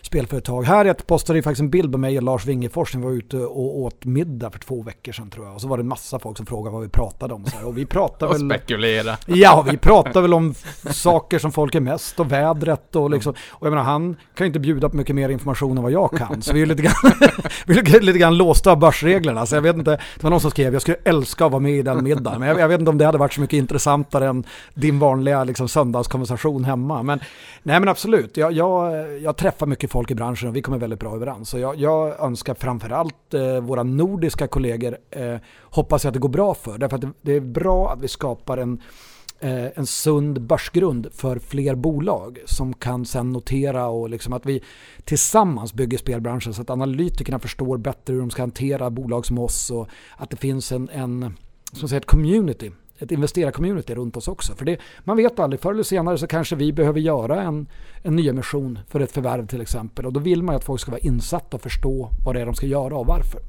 spelföretag. 0.08 0.64
Här 0.64 0.86
jag 0.86 1.08
postade 1.08 1.40
ju 1.40 1.44
faktiskt 1.44 1.62
en 1.62 1.70
bild 1.70 1.92
på 1.92 1.98
mig 1.98 2.18
och 2.18 2.24
Lars 2.24 2.46
Wingefors 2.46 2.94
när 2.94 3.02
vi 3.02 3.08
var 3.08 3.14
ute 3.14 3.38
och 3.38 3.80
åt 3.80 4.06
middag 4.06 4.52
för 4.52 4.60
två 4.60 4.84
veckor 4.84 5.12
sedan 5.12 5.30
tror 5.30 5.46
jag. 5.46 5.56
Och 5.56 5.62
så 5.62 5.68
var 5.68 5.78
det 5.78 5.82
en 5.82 5.88
massa 5.88 6.20
folk 6.20 6.38
som 6.38 6.46
frågade 6.46 6.74
vad 6.74 6.84
vi 6.84 6.90
pratade 6.90 7.34
om. 7.34 7.46
Så 7.46 7.58
här. 7.58 7.68
Och 7.68 7.78
vi 7.78 7.86
pratade 7.86 8.26
Och 8.34 8.42
väl... 8.42 8.50
spekulera. 8.50 9.18
Ja, 9.26 9.66
vi 9.72 9.78
pratar 9.78 10.22
väl 10.22 10.34
om 10.34 10.54
saker 10.92 11.40
som 11.40 11.52
folk 11.52 11.76
är 11.76 11.80
mest 11.80 12.20
och 12.20 12.32
vädret 12.32 12.96
och 12.96 13.10
liksom. 13.10 13.34
Och 13.50 13.68
jag 13.68 13.72
menar, 13.72 13.84
han 13.84 14.16
kan 14.36 14.46
ju 14.46 14.48
inte 14.48 14.60
bjuda 14.60 14.90
på 14.90 14.98
mycket 14.98 15.16
mer 15.16 15.30
information 15.30 15.78
än 15.78 15.84
vad 15.84 15.92
jag 15.92 16.12
kan. 16.12 16.42
Så 16.42 16.54
vi 16.54 16.62
är 16.62 16.66
lite 16.66 16.82
grann, 16.82 16.94
vi 17.66 17.78
är 17.78 18.02
lite 18.02 18.20
grann 18.20 18.38
låsta 18.38 18.72
av 18.72 18.80
börsreglerna. 18.80 19.46
Så 19.46 19.56
jag 19.56 19.62
vet 19.62 19.76
inte, 19.76 19.92
det 19.92 20.24
var 20.24 20.30
någon 20.30 20.42
som 20.42 20.52
skrev, 20.52 20.74
jag 20.74 20.82
skulle 20.82 20.98
älska 21.04 21.46
att 21.46 21.52
vara 21.52 21.60
med 21.60 21.72
i 21.72 21.82
den 21.82 22.04
middagen. 22.04 22.40
Men 22.40 22.50
jag, 22.50 22.60
jag 22.60 22.68
vet 22.68 22.80
inte 22.80 22.90
om 22.90 22.98
det 22.98 23.06
hade 23.06 23.18
varit 23.18 23.34
så 23.34 23.42
mycket 23.42 23.58
intressantare 23.58 24.28
än 24.28 24.44
din 24.74 25.00
vanliga 25.00 25.44
liksom, 25.44 25.68
söndagskonversation 25.68 26.64
hemma. 26.64 27.04
Men 27.04 27.20
nej 27.64 27.80
men 27.80 27.90
absolut, 27.90 28.38
jag, 28.38 28.52
jag, 28.52 28.94
jag 29.22 29.38
träffar 29.38 29.66
mycket 29.66 29.92
folk 29.92 29.97
i 30.12 30.16
branschen 30.16 30.50
och 30.50 30.56
vi 30.56 30.62
kommer 30.62 30.78
väldigt 30.78 31.00
bra 31.00 31.16
överens. 31.16 31.50
Så 31.50 31.60
jag, 31.60 31.76
jag 31.76 32.20
önskar 32.20 32.54
framförallt 32.54 33.34
eh, 33.34 33.60
våra 33.60 33.84
nordiska 33.84 34.48
kollegor 34.48 34.98
eh, 35.12 35.36
hoppas 35.62 36.04
jag 36.04 36.10
att 36.10 36.14
det 36.14 36.20
går 36.20 36.30
bra 36.30 36.54
för. 36.54 36.78
Därför 36.78 36.96
att 36.96 37.02
det, 37.02 37.12
det 37.22 37.34
är 37.34 37.42
bra 37.42 37.92
att 37.92 38.02
vi 38.02 38.08
skapar 38.08 38.58
en 38.58 38.82
eh, 39.40 39.66
en 39.76 39.86
sund 39.86 40.42
börsgrund 40.42 41.08
för 41.14 41.40
fler 41.40 41.76
bolag 41.76 42.40
som 42.46 42.74
kan 42.74 43.06
sen 43.06 43.32
notera 43.32 43.88
och 43.88 44.10
liksom 44.10 44.34
att 44.34 44.46
vi 44.46 44.64
tillsammans 45.04 45.74
bygger 45.74 45.98
spelbranschen 45.98 46.54
så 46.54 46.62
att 46.62 46.70
analytikerna 46.70 47.40
förstår 47.40 47.78
bättre 47.78 48.14
hur 48.14 48.20
de 48.20 48.30
ska 48.30 48.42
hantera 48.42 48.90
bolag 48.90 49.26
som 49.26 49.40
oss 49.40 49.72
och 49.72 49.88
att 50.18 50.30
det 50.30 50.38
finns 50.38 50.72
en, 50.72 50.90
en 50.90 51.38
som 51.74 51.90
säger, 51.90 52.02
ett 52.02 52.08
community 52.08 52.72
ett 53.00 53.12
investerarcommunity 53.12 53.96
runt 53.96 54.18
oss 54.18 54.28
också. 54.28 54.56
För 54.56 54.66
det, 54.66 54.78
man 55.04 55.18
vet 55.18 55.40
aldrig, 55.40 55.60
förr 55.62 55.72
eller 55.72 55.84
senare 55.84 56.18
så 56.18 56.28
kanske 56.28 56.56
vi 56.56 56.74
behöver 56.74 57.00
göra 57.00 57.42
en, 57.42 57.68
en 58.04 58.16
nyemission 58.16 58.80
för 58.88 59.00
ett 59.00 59.12
förvärv 59.12 59.48
till 59.48 59.62
exempel. 59.62 60.06
Och 60.06 60.14
då 60.14 60.20
vill 60.20 60.44
man 60.44 60.54
ju 60.54 60.58
att 60.58 60.64
folk 60.64 60.82
ska 60.82 60.92
vara 60.92 61.02
insatta 61.02 61.58
och 61.58 61.62
förstå 61.64 62.10
vad 62.26 62.36
det 62.36 62.42
är 62.42 62.46
de 62.46 62.56
ska 62.56 62.66
göra 62.66 62.98
och 62.98 63.06
varför. 63.06 63.42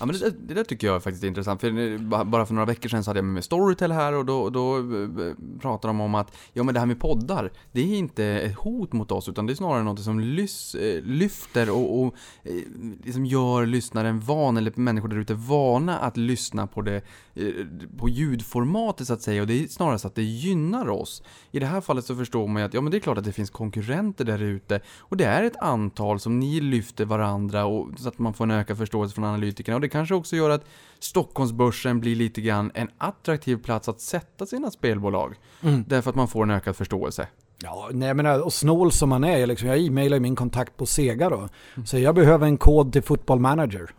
Ja 0.00 0.06
men 0.06 0.14
det, 0.14 0.20
där- 0.24 0.34
det 0.48 0.54
där 0.54 0.64
tycker 0.64 0.86
jag 0.86 1.02
faktiskt 1.02 1.24
är 1.24 1.28
intressant, 1.28 1.60
för 1.60 2.24
bara 2.24 2.46
för 2.46 2.54
några 2.54 2.66
veckor 2.66 2.88
sedan 2.88 3.04
så 3.04 3.10
hade 3.10 3.18
jag 3.18 3.24
med 3.24 3.34
mig 3.34 3.42
Storytel 3.42 3.92
här 3.92 4.12
och 4.14 4.24
då, 4.24 4.50
då 4.50 4.76
eh, 4.76 4.82
pratade 5.60 5.88
de 5.92 6.00
om 6.00 6.14
att 6.14 6.36
ja 6.52 6.62
men 6.62 6.74
det 6.74 6.80
här 6.80 6.86
med 6.86 7.00
poddar, 7.00 7.52
det 7.72 7.80
är 7.80 7.96
inte 7.98 8.24
ett 8.24 8.54
hot 8.56 8.92
mot 8.92 9.12
oss 9.12 9.28
utan 9.28 9.46
det 9.46 9.52
är 9.52 9.54
snarare 9.54 9.82
något 9.82 10.00
som 10.00 10.20
lys, 10.20 10.74
eh, 10.74 11.02
lyfter 11.02 11.70
och, 11.70 12.00
och 12.02 12.14
eh, 12.42 12.52
liksom 13.04 13.26
gör 13.26 13.66
lyssnaren 13.66 14.20
van, 14.20 14.56
eller 14.56 14.72
människor 14.76 15.08
där 15.08 15.16
ute 15.16 15.34
vana 15.34 15.98
att 15.98 16.16
lyssna 16.16 16.66
på 16.66 16.82
det 16.82 17.02
på 17.98 18.08
ljudformatet 18.08 19.06
så 19.06 19.12
att 19.12 19.22
säga 19.22 19.40
och 19.40 19.46
det 19.46 19.64
är 19.64 19.66
snarare 19.66 19.98
så 19.98 20.06
att 20.06 20.14
det 20.14 20.22
gynnar 20.22 20.88
oss. 20.88 21.22
I 21.50 21.58
det 21.58 21.66
här 21.66 21.80
fallet 21.80 22.04
så 22.04 22.16
förstår 22.16 22.48
man 22.48 22.62
ju 22.62 22.66
att 22.66 22.74
ja 22.74 22.80
men 22.80 22.90
det 22.90 22.96
är 22.96 23.00
klart 23.00 23.18
att 23.18 23.24
det 23.24 23.32
finns 23.32 23.50
konkurrenter 23.50 24.24
där 24.24 24.42
ute 24.42 24.80
och 24.98 25.16
det 25.16 25.24
är 25.24 25.42
ett 25.42 25.56
antal 25.56 26.20
som 26.20 26.38
ni 26.38 26.60
lyfter 26.60 27.04
varandra 27.04 27.64
och 27.64 27.88
så 27.98 28.08
att 28.08 28.18
man 28.18 28.34
får 28.34 28.44
en 28.44 28.50
ökad 28.50 28.78
förståelse 28.78 29.14
från 29.14 29.24
analytikerna 29.24 29.74
och 29.74 29.80
det 29.80 29.88
kanske 29.88 30.14
också 30.14 30.36
gör 30.36 30.50
att 30.50 30.64
Stockholmsbörsen 30.98 32.00
blir 32.00 32.16
lite 32.16 32.40
grann 32.40 32.70
en 32.74 32.88
attraktiv 32.98 33.56
plats 33.56 33.88
att 33.88 34.00
sätta 34.00 34.46
sina 34.46 34.70
spelbolag. 34.70 35.34
Därför 35.86 36.10
att 36.10 36.16
man 36.16 36.28
får 36.28 36.42
en 36.42 36.50
ökad 36.50 36.76
förståelse. 36.76 37.28
Ja, 37.62 37.90
nej 37.92 38.14
men 38.14 38.26
eh, 38.26 38.36
och 38.36 38.52
snål 38.52 38.92
som 38.92 39.08
man 39.08 39.24
är, 39.24 39.46
liksom, 39.46 39.68
jag 39.68 39.78
e-mailar 39.78 40.20
min 40.20 40.36
kontakt 40.36 40.76
på 40.76 40.86
Sega 40.86 41.30
då. 41.30 41.48
Så 41.84 41.98
jag 41.98 42.14
behöver 42.14 42.46
en 42.46 42.58
kod 42.58 42.92
till 42.92 43.02
Football 43.02 43.40
Manager. 43.40 43.90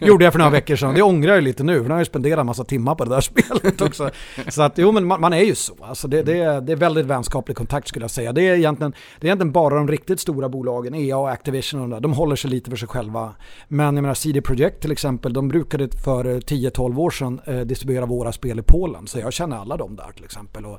Gjorde 0.00 0.24
jag 0.24 0.32
för 0.32 0.38
några 0.38 0.50
veckor 0.50 0.76
sedan. 0.76 0.94
Det 0.94 1.02
ångrar 1.02 1.34
jag 1.34 1.44
lite 1.44 1.64
nu, 1.64 1.76
för 1.76 1.84
nu 1.84 1.90
har 1.90 1.98
jag 1.98 2.06
spenderat 2.06 2.40
en 2.40 2.46
massa 2.46 2.64
timmar 2.64 2.94
på 2.94 3.04
det 3.04 3.10
där 3.10 3.20
spelet 3.60 3.80
också. 3.80 4.10
Så 4.48 4.62
att 4.62 4.78
jo, 4.78 4.92
men 4.92 5.06
man, 5.06 5.20
man 5.20 5.32
är 5.32 5.44
ju 5.44 5.54
så. 5.54 5.74
Alltså, 5.80 6.08
det, 6.08 6.22
det, 6.22 6.38
är, 6.38 6.60
det 6.60 6.72
är 6.72 6.76
väldigt 6.76 7.06
vänskaplig 7.06 7.56
kontakt 7.56 7.88
skulle 7.88 8.04
jag 8.04 8.10
säga. 8.10 8.32
Det 8.32 8.48
är 8.48 8.54
egentligen, 8.54 8.94
det 9.20 9.26
är 9.26 9.28
egentligen 9.28 9.52
bara 9.52 9.74
de 9.74 9.88
riktigt 9.88 10.20
stora 10.20 10.48
bolagen, 10.48 10.94
EA 10.94 11.18
och 11.18 11.30
Activision 11.30 11.80
och 11.80 11.88
de 11.88 11.94
där, 11.94 12.00
de 12.00 12.12
håller 12.12 12.36
sig 12.36 12.50
lite 12.50 12.70
för 12.70 12.76
sig 12.76 12.88
själva. 12.88 13.34
Men 13.68 13.84
jag 13.86 13.94
menar 13.94 14.14
CD 14.14 14.42
Projekt 14.42 14.82
till 14.82 14.92
exempel, 14.92 15.32
de 15.32 15.48
brukade 15.48 15.88
för 16.04 16.24
eh, 16.24 16.36
10-12 16.36 16.98
år 16.98 17.10
sedan 17.10 17.40
eh, 17.44 17.60
distribuera 17.60 18.06
våra 18.06 18.32
spel 18.32 18.58
i 18.58 18.62
Polen. 18.62 19.06
Så 19.06 19.18
jag 19.18 19.32
känner 19.32 19.56
alla 19.56 19.76
dem 19.76 19.96
där 19.96 20.12
till 20.12 20.24
exempel. 20.24 20.66
Och, 20.66 20.78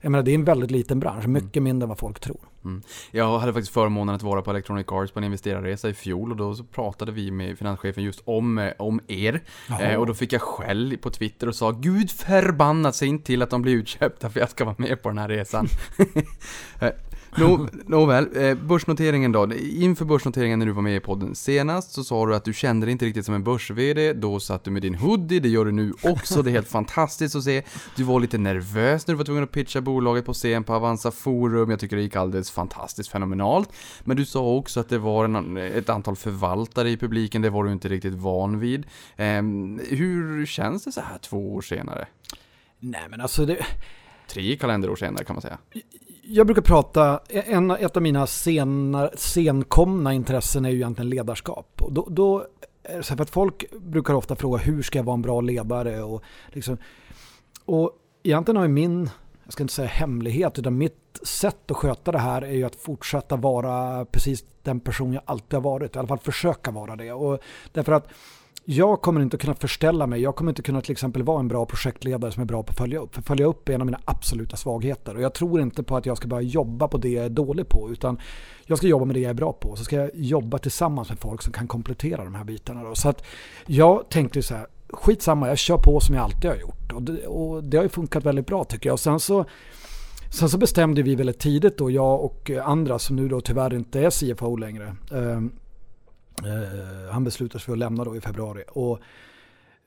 jag 0.00 0.10
menar, 0.10 0.22
det 0.22 0.30
är 0.30 0.34
en 0.34 0.44
väldigt 0.44 0.70
liten 0.70 1.00
bransch, 1.00 1.26
mycket 1.26 1.62
mindre 1.62 1.84
än 1.84 1.88
vad 1.88 1.98
folk 1.98 2.20
tror. 2.20 2.40
Mm. 2.64 2.82
Jag 3.10 3.38
hade 3.38 3.52
faktiskt 3.52 3.72
förmånen 3.72 4.14
att 4.14 4.22
vara 4.22 4.42
på 4.42 4.50
Electronic 4.50 4.86
Arts 4.88 5.12
på 5.12 5.18
en 5.18 5.24
investerarresa 5.24 5.88
i 5.88 5.94
fjol 5.94 6.30
och 6.30 6.36
då 6.36 6.54
så 6.54 6.64
pratade 6.64 7.12
vi 7.12 7.30
med 7.30 7.58
finanschefen 7.58 8.04
just 8.04 8.20
om, 8.24 8.58
eh, 8.58 8.72
om 8.78 9.00
er. 9.06 9.40
Eh, 9.80 9.94
och 9.94 10.06
då 10.06 10.14
fick 10.14 10.32
jag 10.32 10.42
skäll 10.42 10.98
på 11.02 11.10
Twitter 11.10 11.46
och 11.46 11.54
sa 11.54 11.70
Gud 11.70 12.10
förbannat 12.10 12.94
se 12.94 13.06
inte 13.06 13.26
till 13.26 13.42
att 13.42 13.50
de 13.50 13.62
blir 13.62 13.72
utköpta 13.72 14.30
för 14.30 14.40
jag 14.40 14.50
ska 14.50 14.64
vara 14.64 14.76
med 14.78 15.02
på 15.02 15.08
den 15.08 15.18
här 15.18 15.28
resan. 15.28 15.68
Nå, 17.36 17.68
nåväl, 17.86 18.28
eh, 18.36 18.54
börsnoteringen 18.54 19.32
då. 19.32 19.54
Inför 19.54 20.04
börsnoteringen 20.04 20.58
när 20.58 20.66
du 20.66 20.72
var 20.72 20.82
med 20.82 20.96
i 20.96 21.00
podden 21.00 21.34
senast 21.34 21.92
så 21.92 22.04
sa 22.04 22.26
du 22.26 22.34
att 22.34 22.44
du 22.44 22.52
kände 22.52 22.86
dig 22.86 22.92
inte 22.92 23.04
riktigt 23.04 23.26
som 23.26 23.34
en 23.34 23.44
börs-VD. 23.44 24.12
Då 24.12 24.40
satt 24.40 24.64
du 24.64 24.70
med 24.70 24.82
din 24.82 24.94
hoodie, 24.94 25.40
det 25.40 25.48
gör 25.48 25.64
du 25.64 25.72
nu 25.72 25.92
också. 26.02 26.42
Det 26.42 26.50
är 26.50 26.52
helt 26.52 26.68
fantastiskt 26.68 27.36
att 27.36 27.44
se. 27.44 27.62
Du 27.96 28.02
var 28.02 28.20
lite 28.20 28.38
nervös 28.38 29.06
när 29.06 29.14
du 29.14 29.18
var 29.18 29.24
tvungen 29.24 29.44
att 29.44 29.52
pitcha 29.52 29.80
bolaget 29.80 30.24
på 30.24 30.32
scen 30.32 30.64
på 30.64 30.74
Avanza 30.74 31.10
Forum. 31.10 31.70
Jag 31.70 31.80
tycker 31.80 31.96
det 31.96 32.02
gick 32.02 32.16
alldeles 32.16 32.50
fantastiskt 32.50 33.10
fenomenalt. 33.10 33.72
Men 34.04 34.16
du 34.16 34.24
sa 34.24 34.54
också 34.54 34.80
att 34.80 34.88
det 34.88 34.98
var 34.98 35.24
en, 35.24 35.56
ett 35.56 35.88
antal 35.88 36.16
förvaltare 36.16 36.90
i 36.90 36.96
publiken. 36.96 37.42
Det 37.42 37.50
var 37.50 37.64
du 37.64 37.72
inte 37.72 37.88
riktigt 37.88 38.14
van 38.14 38.60
vid. 38.60 38.86
Eh, 39.16 39.42
hur 39.88 40.46
känns 40.46 40.84
det 40.84 40.92
så 40.92 41.00
här 41.00 41.18
två 41.18 41.54
år 41.54 41.60
senare? 41.60 42.06
Nej 42.80 43.06
men 43.10 43.20
alltså 43.20 43.46
det... 43.46 43.66
Tre 44.28 44.56
kalenderår 44.56 44.96
senare 44.96 45.24
kan 45.24 45.34
man 45.34 45.42
säga. 45.42 45.58
Jag 46.30 46.46
brukar 46.46 46.62
prata, 46.62 47.20
e- 47.28 47.42
en, 47.46 47.70
ett 47.70 47.96
av 47.96 48.02
mina 48.02 48.26
senar, 48.26 49.10
senkomna 49.16 50.14
intressen 50.14 50.64
är 50.64 50.70
ju 50.70 50.76
egentligen 50.76 51.10
ledarskap. 51.10 51.82
Och 51.82 51.92
då, 51.92 52.06
då 52.10 52.46
är 52.82 52.96
det 52.96 53.02
så 53.02 53.10
här 53.10 53.16
för 53.16 53.22
att 53.22 53.30
folk 53.30 53.64
brukar 53.80 54.14
ofta 54.14 54.36
fråga 54.36 54.58
hur 54.58 54.82
ska 54.82 54.98
jag 54.98 55.04
vara 55.04 55.14
en 55.14 55.22
bra 55.22 55.40
ledare? 55.40 56.02
Och, 56.02 56.22
liksom, 56.48 56.76
och 57.64 57.92
egentligen 58.22 58.56
har 58.56 58.64
ju 58.64 58.72
min, 58.72 59.10
jag 59.44 59.52
ska 59.52 59.62
inte 59.62 59.74
säga 59.74 59.88
hemlighet, 59.88 60.58
utan 60.58 60.78
mitt 60.78 61.20
sätt 61.22 61.70
att 61.70 61.76
sköta 61.76 62.12
det 62.12 62.18
här 62.18 62.42
är 62.42 62.52
ju 62.52 62.64
att 62.64 62.76
fortsätta 62.76 63.36
vara 63.36 64.04
precis 64.04 64.44
den 64.62 64.80
person 64.80 65.12
jag 65.12 65.22
alltid 65.26 65.54
har 65.54 65.60
varit. 65.60 65.96
I 65.96 65.98
alla 65.98 66.08
fall 66.08 66.18
försöka 66.18 66.70
vara 66.70 66.96
det. 66.96 67.12
Och 67.12 67.40
därför 67.72 67.92
att 67.92 68.08
jag 68.70 69.02
kommer 69.02 69.20
inte 69.20 69.36
att 69.36 69.40
kunna 69.40 69.54
förställa 69.54 70.06
mig. 70.06 70.20
Jag 70.20 70.36
kommer 70.36 70.50
inte 70.50 70.62
kunna 70.62 70.80
till 70.80 70.92
exempel 70.92 71.22
vara 71.22 71.40
en 71.40 71.48
bra 71.48 71.66
projektledare 71.66 72.32
som 72.32 72.42
är 72.42 72.46
bra 72.46 72.62
på 72.62 72.70
att 72.70 72.76
följa 72.76 73.00
upp. 73.00 73.14
För 73.14 73.22
följa 73.22 73.46
upp 73.46 73.68
är 73.68 73.72
en 73.72 73.80
av 73.80 73.86
mina 73.86 74.00
absoluta 74.04 74.56
svagheter. 74.56 75.16
Och 75.16 75.22
jag 75.22 75.34
tror 75.34 75.60
inte 75.60 75.82
på 75.82 75.96
att 75.96 76.06
jag 76.06 76.16
ska 76.16 76.28
börja 76.28 76.42
jobba 76.42 76.88
på 76.88 76.98
det 76.98 77.08
jag 77.08 77.24
är 77.24 77.28
dålig 77.28 77.68
på. 77.68 77.90
Utan 77.90 78.20
jag 78.66 78.78
ska 78.78 78.86
jobba 78.86 79.04
med 79.04 79.16
det 79.16 79.20
jag 79.20 79.30
är 79.30 79.34
bra 79.34 79.52
på. 79.52 79.76
Så 79.76 79.84
ska 79.84 79.96
jag 79.96 80.10
jobba 80.14 80.58
tillsammans 80.58 81.08
med 81.08 81.18
folk 81.18 81.42
som 81.42 81.52
kan 81.52 81.66
komplettera 81.68 82.24
de 82.24 82.34
här 82.34 82.44
bitarna. 82.44 82.82
Då. 82.82 82.94
Så 82.94 83.08
att 83.08 83.24
jag 83.66 84.08
tänkte 84.08 84.42
så 84.42 84.54
här, 84.54 84.66
skitsamma, 84.88 85.48
jag 85.48 85.58
kör 85.58 85.78
på 85.78 86.00
som 86.00 86.14
jag 86.14 86.24
alltid 86.24 86.50
har 86.50 86.56
gjort. 86.56 86.92
Och 86.92 87.02
det, 87.02 87.26
och 87.26 87.64
det 87.64 87.76
har 87.76 87.84
ju 87.84 87.90
funkat 87.90 88.24
väldigt 88.24 88.46
bra 88.46 88.64
tycker 88.64 88.88
jag. 88.88 88.94
Och 88.94 89.00
sen 89.00 89.20
så 89.20 89.44
Sen 90.30 90.48
så 90.48 90.58
bestämde 90.58 91.02
vi 91.02 91.14
väldigt 91.14 91.38
tidigt 91.38 91.78
då, 91.78 91.90
jag 91.90 92.24
och 92.24 92.50
andra 92.64 92.98
som 92.98 93.16
nu 93.16 93.28
då 93.28 93.40
tyvärr 93.40 93.74
inte 93.74 94.00
är 94.00 94.10
CFO 94.10 94.56
längre. 94.56 94.96
Ehm, 95.12 95.52
Eh, 96.44 97.12
han 97.12 97.24
beslutade 97.24 97.58
sig 97.58 97.66
för 97.66 97.72
att 97.72 97.78
lämna 97.78 98.04
då 98.04 98.16
i 98.16 98.20
februari. 98.20 98.64
Och 98.68 98.98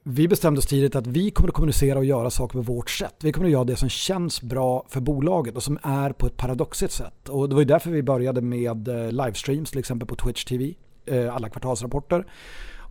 vi 0.04 0.28
bestämde 0.28 0.60
oss 0.60 0.66
tidigt 0.66 0.96
att 0.96 1.08
vi 1.08 1.32
kommer 1.32 1.50
att 1.50 1.56
kommunicera 1.56 2.00
och 2.00 2.06
göra 2.06 2.30
saker 2.30 2.54
på 2.54 2.62
vårt 2.62 2.90
sätt. 2.90 3.16
Vi 3.22 3.32
kommer 3.32 3.48
att 3.48 3.52
göra 3.52 3.64
det 3.64 3.76
som 3.76 3.90
känns 3.90 4.42
bra 4.42 4.86
för 4.90 5.02
bolaget 5.02 5.56
och 5.56 5.64
som 5.64 5.80
är 5.84 6.12
på 6.12 6.28
ett 6.28 6.38
paradoxigt 6.38 6.94
sätt. 6.94 7.30
Och 7.30 7.50
det 7.50 7.56
var 7.56 7.62
ju 7.62 7.66
därför 7.66 7.92
vi 7.92 8.04
började 8.04 8.42
med 8.42 8.88
eh, 8.88 9.12
livestreams 9.12 9.70
till 9.70 9.80
exempel 9.80 10.08
på 10.08 10.16
Twitch 10.16 10.46
TV, 10.46 10.74
eh, 11.06 11.36
alla 11.36 11.50
kvartalsrapporter. 11.50 12.26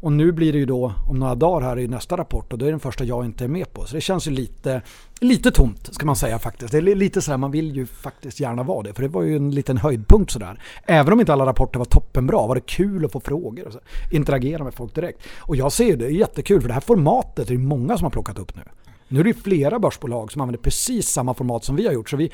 Och 0.01 0.13
nu 0.13 0.33
blir 0.33 0.53
det 0.53 0.59
ju 0.59 0.67
då 0.67 0.93
om 1.09 1.19
några 1.19 1.35
dagar 1.35 1.69
här 1.69 1.79
i 1.79 1.89
nästa 1.89 2.17
rapport 2.17 2.53
och 2.53 2.59
då 2.59 2.65
är 2.65 2.67
det 2.67 2.73
den 2.73 2.81
första 2.81 3.05
jag 3.05 3.25
inte 3.25 3.45
är 3.45 3.49
med 3.49 3.73
på. 3.73 3.85
Så 3.85 3.95
det 3.95 4.01
känns 4.01 4.27
ju 4.27 4.31
lite, 4.31 4.83
lite 5.21 5.51
tomt 5.51 5.95
ska 5.95 6.07
man 6.07 6.17
säga 6.17 6.39
faktiskt. 6.39 6.73
Det 6.73 6.79
är 6.79 6.83
lite 6.83 7.23
så 7.23 7.31
här, 7.31 7.39
man 7.39 7.51
vill 7.51 7.77
ju 7.77 7.87
faktiskt 7.87 8.41
gärna 8.41 8.63
vara 8.63 8.83
det. 8.83 8.95
För 8.95 9.03
det 9.03 9.09
var 9.09 9.23
ju 9.23 9.37
en 9.37 9.51
liten 9.51 9.79
höjdpunkt 9.79 10.31
sådär. 10.31 10.63
Även 10.85 11.13
om 11.13 11.21
inte 11.21 11.33
alla 11.33 11.47
rapporter 11.47 11.79
var 11.79 11.87
toppenbra 11.87 12.47
var 12.47 12.55
det 12.55 12.61
kul 12.61 13.05
att 13.05 13.13
få 13.13 13.21
frågor 13.21 13.67
och 13.67 13.73
så. 13.73 13.81
interagera 14.11 14.65
med 14.65 14.75
folk 14.75 14.95
direkt. 14.95 15.21
Och 15.39 15.57
jag 15.57 15.73
ser 15.73 15.85
ju 15.85 15.97
det, 15.97 16.07
är 16.07 16.11
jättekul 16.11 16.61
för 16.61 16.69
det 16.69 16.75
här 16.75 16.81
formatet 16.81 17.51
är 17.51 17.53
det 17.55 17.59
många 17.59 17.97
som 17.97 18.05
har 18.05 18.11
plockat 18.11 18.39
upp 18.39 18.57
nu. 18.57 18.63
Nu 19.09 19.21
är 19.21 19.25
det 19.25 19.35
flera 19.35 19.79
börsbolag 19.79 20.33
som 20.33 20.41
använder 20.41 20.63
precis 20.63 21.09
samma 21.09 21.35
format 21.35 21.65
som 21.65 21.77
vi 21.77 21.87
har 21.87 21.93
gjort. 21.93 22.11
Så 22.11 22.17
vi, 22.17 22.33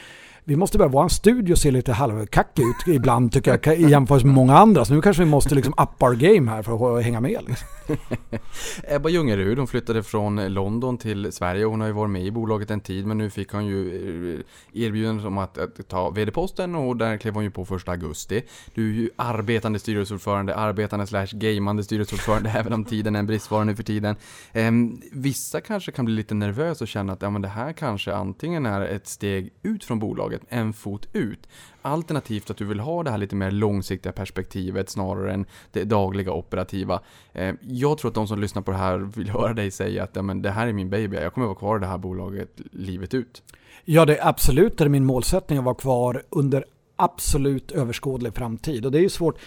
vi 0.48 0.56
måste 0.56 0.78
börja, 0.78 0.88
vår 0.88 1.08
studio 1.08 1.56
ser 1.56 1.72
lite 1.72 1.92
halvkackig 1.92 2.62
ut 2.62 2.96
ibland 2.96 3.32
tycker 3.32 3.60
jag 3.64 3.78
i 3.78 3.90
jämförelse 3.90 4.26
med 4.26 4.34
många 4.34 4.58
andra. 4.58 4.84
Så 4.84 4.94
nu 4.94 5.02
kanske 5.02 5.22
vi 5.22 5.30
måste 5.30 5.54
liksom 5.54 5.74
up 5.76 6.02
our 6.02 6.14
game 6.14 6.50
här 6.50 6.62
för 6.62 6.98
att 6.98 7.04
hänga 7.04 7.20
med. 7.20 7.44
Liksom. 7.46 7.68
Ebba 8.84 9.08
Ljungerud, 9.08 9.58
hon 9.58 9.66
flyttade 9.66 10.02
från 10.02 10.54
London 10.54 10.98
till 10.98 11.32
Sverige. 11.32 11.64
Hon 11.64 11.80
har 11.80 11.86
ju 11.86 11.92
varit 11.92 12.10
med 12.10 12.26
i 12.26 12.30
bolaget 12.30 12.70
en 12.70 12.80
tid 12.80 13.06
men 13.06 13.18
nu 13.18 13.30
fick 13.30 13.52
hon 13.52 13.66
ju 13.66 13.86
erbjudandet 13.86 14.96
erbjudande 14.96 15.26
om 15.26 15.38
att, 15.38 15.58
att 15.58 15.88
ta 15.88 16.10
vd-posten 16.10 16.74
och 16.74 16.96
där 16.96 17.16
klev 17.16 17.34
hon 17.34 17.44
ju 17.44 17.50
på 17.50 17.64
första 17.64 17.90
augusti. 17.90 18.42
Du 18.74 18.90
är 18.90 18.94
ju 18.94 19.10
arbetande 19.16 19.78
styrelseordförande, 19.78 20.54
arbetande 20.56 21.06
slash 21.06 21.26
gamande 21.32 21.84
styrelseordförande 21.84 22.50
även 22.56 22.72
om 22.72 22.84
tiden 22.84 23.14
är 23.14 23.18
en 23.18 23.26
bristvara 23.26 23.64
nu 23.64 23.76
för 23.76 23.82
tiden. 23.82 24.16
Ehm, 24.52 25.00
vissa 25.12 25.60
kanske 25.60 25.92
kan 25.92 26.04
bli 26.04 26.14
lite 26.14 26.34
nervösa 26.34 26.84
och 26.84 26.88
känna 26.88 27.12
att 27.12 27.22
ja, 27.22 27.30
men 27.30 27.42
det 27.42 27.48
här 27.48 27.72
kanske 27.72 28.14
antingen 28.14 28.66
är 28.66 28.80
ett 28.80 29.06
steg 29.06 29.52
ut 29.62 29.84
från 29.84 29.98
bolaget, 29.98 30.42
en 30.48 30.72
fot 30.72 31.08
ut. 31.12 31.48
Alternativt 31.86 32.50
att 32.50 32.56
du 32.56 32.64
vill 32.64 32.80
ha 32.80 33.02
det 33.02 33.10
här 33.10 33.18
lite 33.18 33.36
mer 33.36 33.50
långsiktiga 33.50 34.12
perspektivet 34.12 34.90
snarare 34.90 35.32
än 35.32 35.46
det 35.72 35.84
dagliga 35.84 36.32
operativa. 36.32 37.00
Eh, 37.32 37.54
jag 37.60 37.98
tror 37.98 38.08
att 38.08 38.14
de 38.14 38.28
som 38.28 38.40
lyssnar 38.40 38.62
på 38.62 38.70
det 38.70 38.76
här 38.76 38.98
vill 38.98 39.30
höra 39.30 39.54
dig 39.54 39.70
säga 39.70 40.02
att 40.02 40.16
ja, 40.16 40.22
men 40.22 40.42
det 40.42 40.50
här 40.50 40.66
är 40.66 40.72
min 40.72 40.90
baby, 40.90 41.16
jag 41.16 41.34
kommer 41.34 41.46
vara 41.46 41.58
kvar 41.58 41.76
i 41.76 41.80
det 41.80 41.86
här 41.86 41.98
bolaget 41.98 42.60
livet 42.72 43.14
ut. 43.14 43.42
Ja, 43.84 44.04
det 44.04 44.16
är 44.16 44.28
absolut 44.28 44.78
det 44.78 44.84
är 44.84 44.88
min 44.88 45.04
målsättning 45.04 45.58
att 45.58 45.64
vara 45.64 45.74
kvar 45.74 46.22
under 46.30 46.64
absolut 46.96 47.72
överskådlig 47.72 48.34
framtid. 48.34 48.86
Och 48.86 48.92
det 48.92 48.98
är 48.98 49.02
ju 49.02 49.08
svårt, 49.08 49.38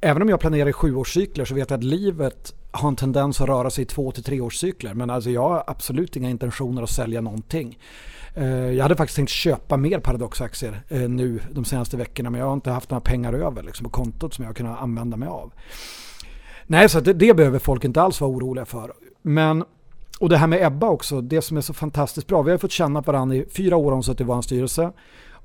även 0.00 0.22
om 0.22 0.28
jag 0.28 0.40
planerar 0.40 0.68
i 0.68 0.72
sjuårscykler 0.72 1.44
så 1.44 1.54
vet 1.54 1.70
jag 1.70 1.78
att 1.78 1.84
livet 1.84 2.54
har 2.70 2.88
en 2.88 2.96
tendens 2.96 3.40
att 3.40 3.48
röra 3.48 3.70
sig 3.70 3.82
i 3.82 3.86
två 3.86 4.12
till 4.12 4.24
treårscykler. 4.24 4.94
Men 4.94 5.10
alltså 5.10 5.30
jag 5.30 5.48
har 5.48 5.64
absolut 5.66 6.16
inga 6.16 6.30
intentioner 6.30 6.82
att 6.82 6.90
sälja 6.90 7.20
någonting. 7.20 7.78
Eh, 8.36 8.72
jag 8.72 8.82
hade 8.82 8.96
faktiskt 8.96 9.16
tänkt 9.16 9.30
köpa 9.30 9.76
mer 9.76 10.00
Paradox-aktier 10.00 10.82
eh, 10.88 11.08
nu 11.08 11.40
de 11.50 11.64
senaste 11.64 11.96
veckorna 11.96 12.30
men 12.30 12.40
jag 12.40 12.46
har 12.46 12.54
inte 12.54 12.70
haft 12.70 12.90
några 12.90 13.00
pengar 13.00 13.32
över 13.32 13.62
liksom, 13.62 13.84
på 13.84 13.90
kontot 13.90 14.34
som 14.34 14.42
jag 14.42 14.48
har 14.48 14.54
kunnat 14.54 14.82
använda 14.82 15.16
mig 15.16 15.28
av. 15.28 15.52
Nej, 16.66 16.88
så 16.88 17.00
det, 17.00 17.12
det 17.12 17.36
behöver 17.36 17.58
folk 17.58 17.84
inte 17.84 18.02
alls 18.02 18.20
vara 18.20 18.30
oroliga 18.30 18.64
för. 18.64 18.92
Men, 19.22 19.64
och 20.20 20.28
det 20.28 20.36
här 20.36 20.46
med 20.46 20.66
Ebba 20.66 20.88
också, 20.88 21.20
det 21.20 21.42
som 21.42 21.56
är 21.56 21.60
så 21.60 21.74
fantastiskt 21.74 22.26
bra. 22.26 22.42
Vi 22.42 22.50
har 22.50 22.58
fått 22.58 22.72
känna 22.72 23.00
varandra 23.00 23.36
i 23.36 23.46
fyra 23.48 23.76
år 23.76 23.84
har 23.84 23.92
hon 23.92 24.02
suttit 24.02 24.20
i 24.20 24.24
vår 24.24 24.42
styrelse. 24.42 24.92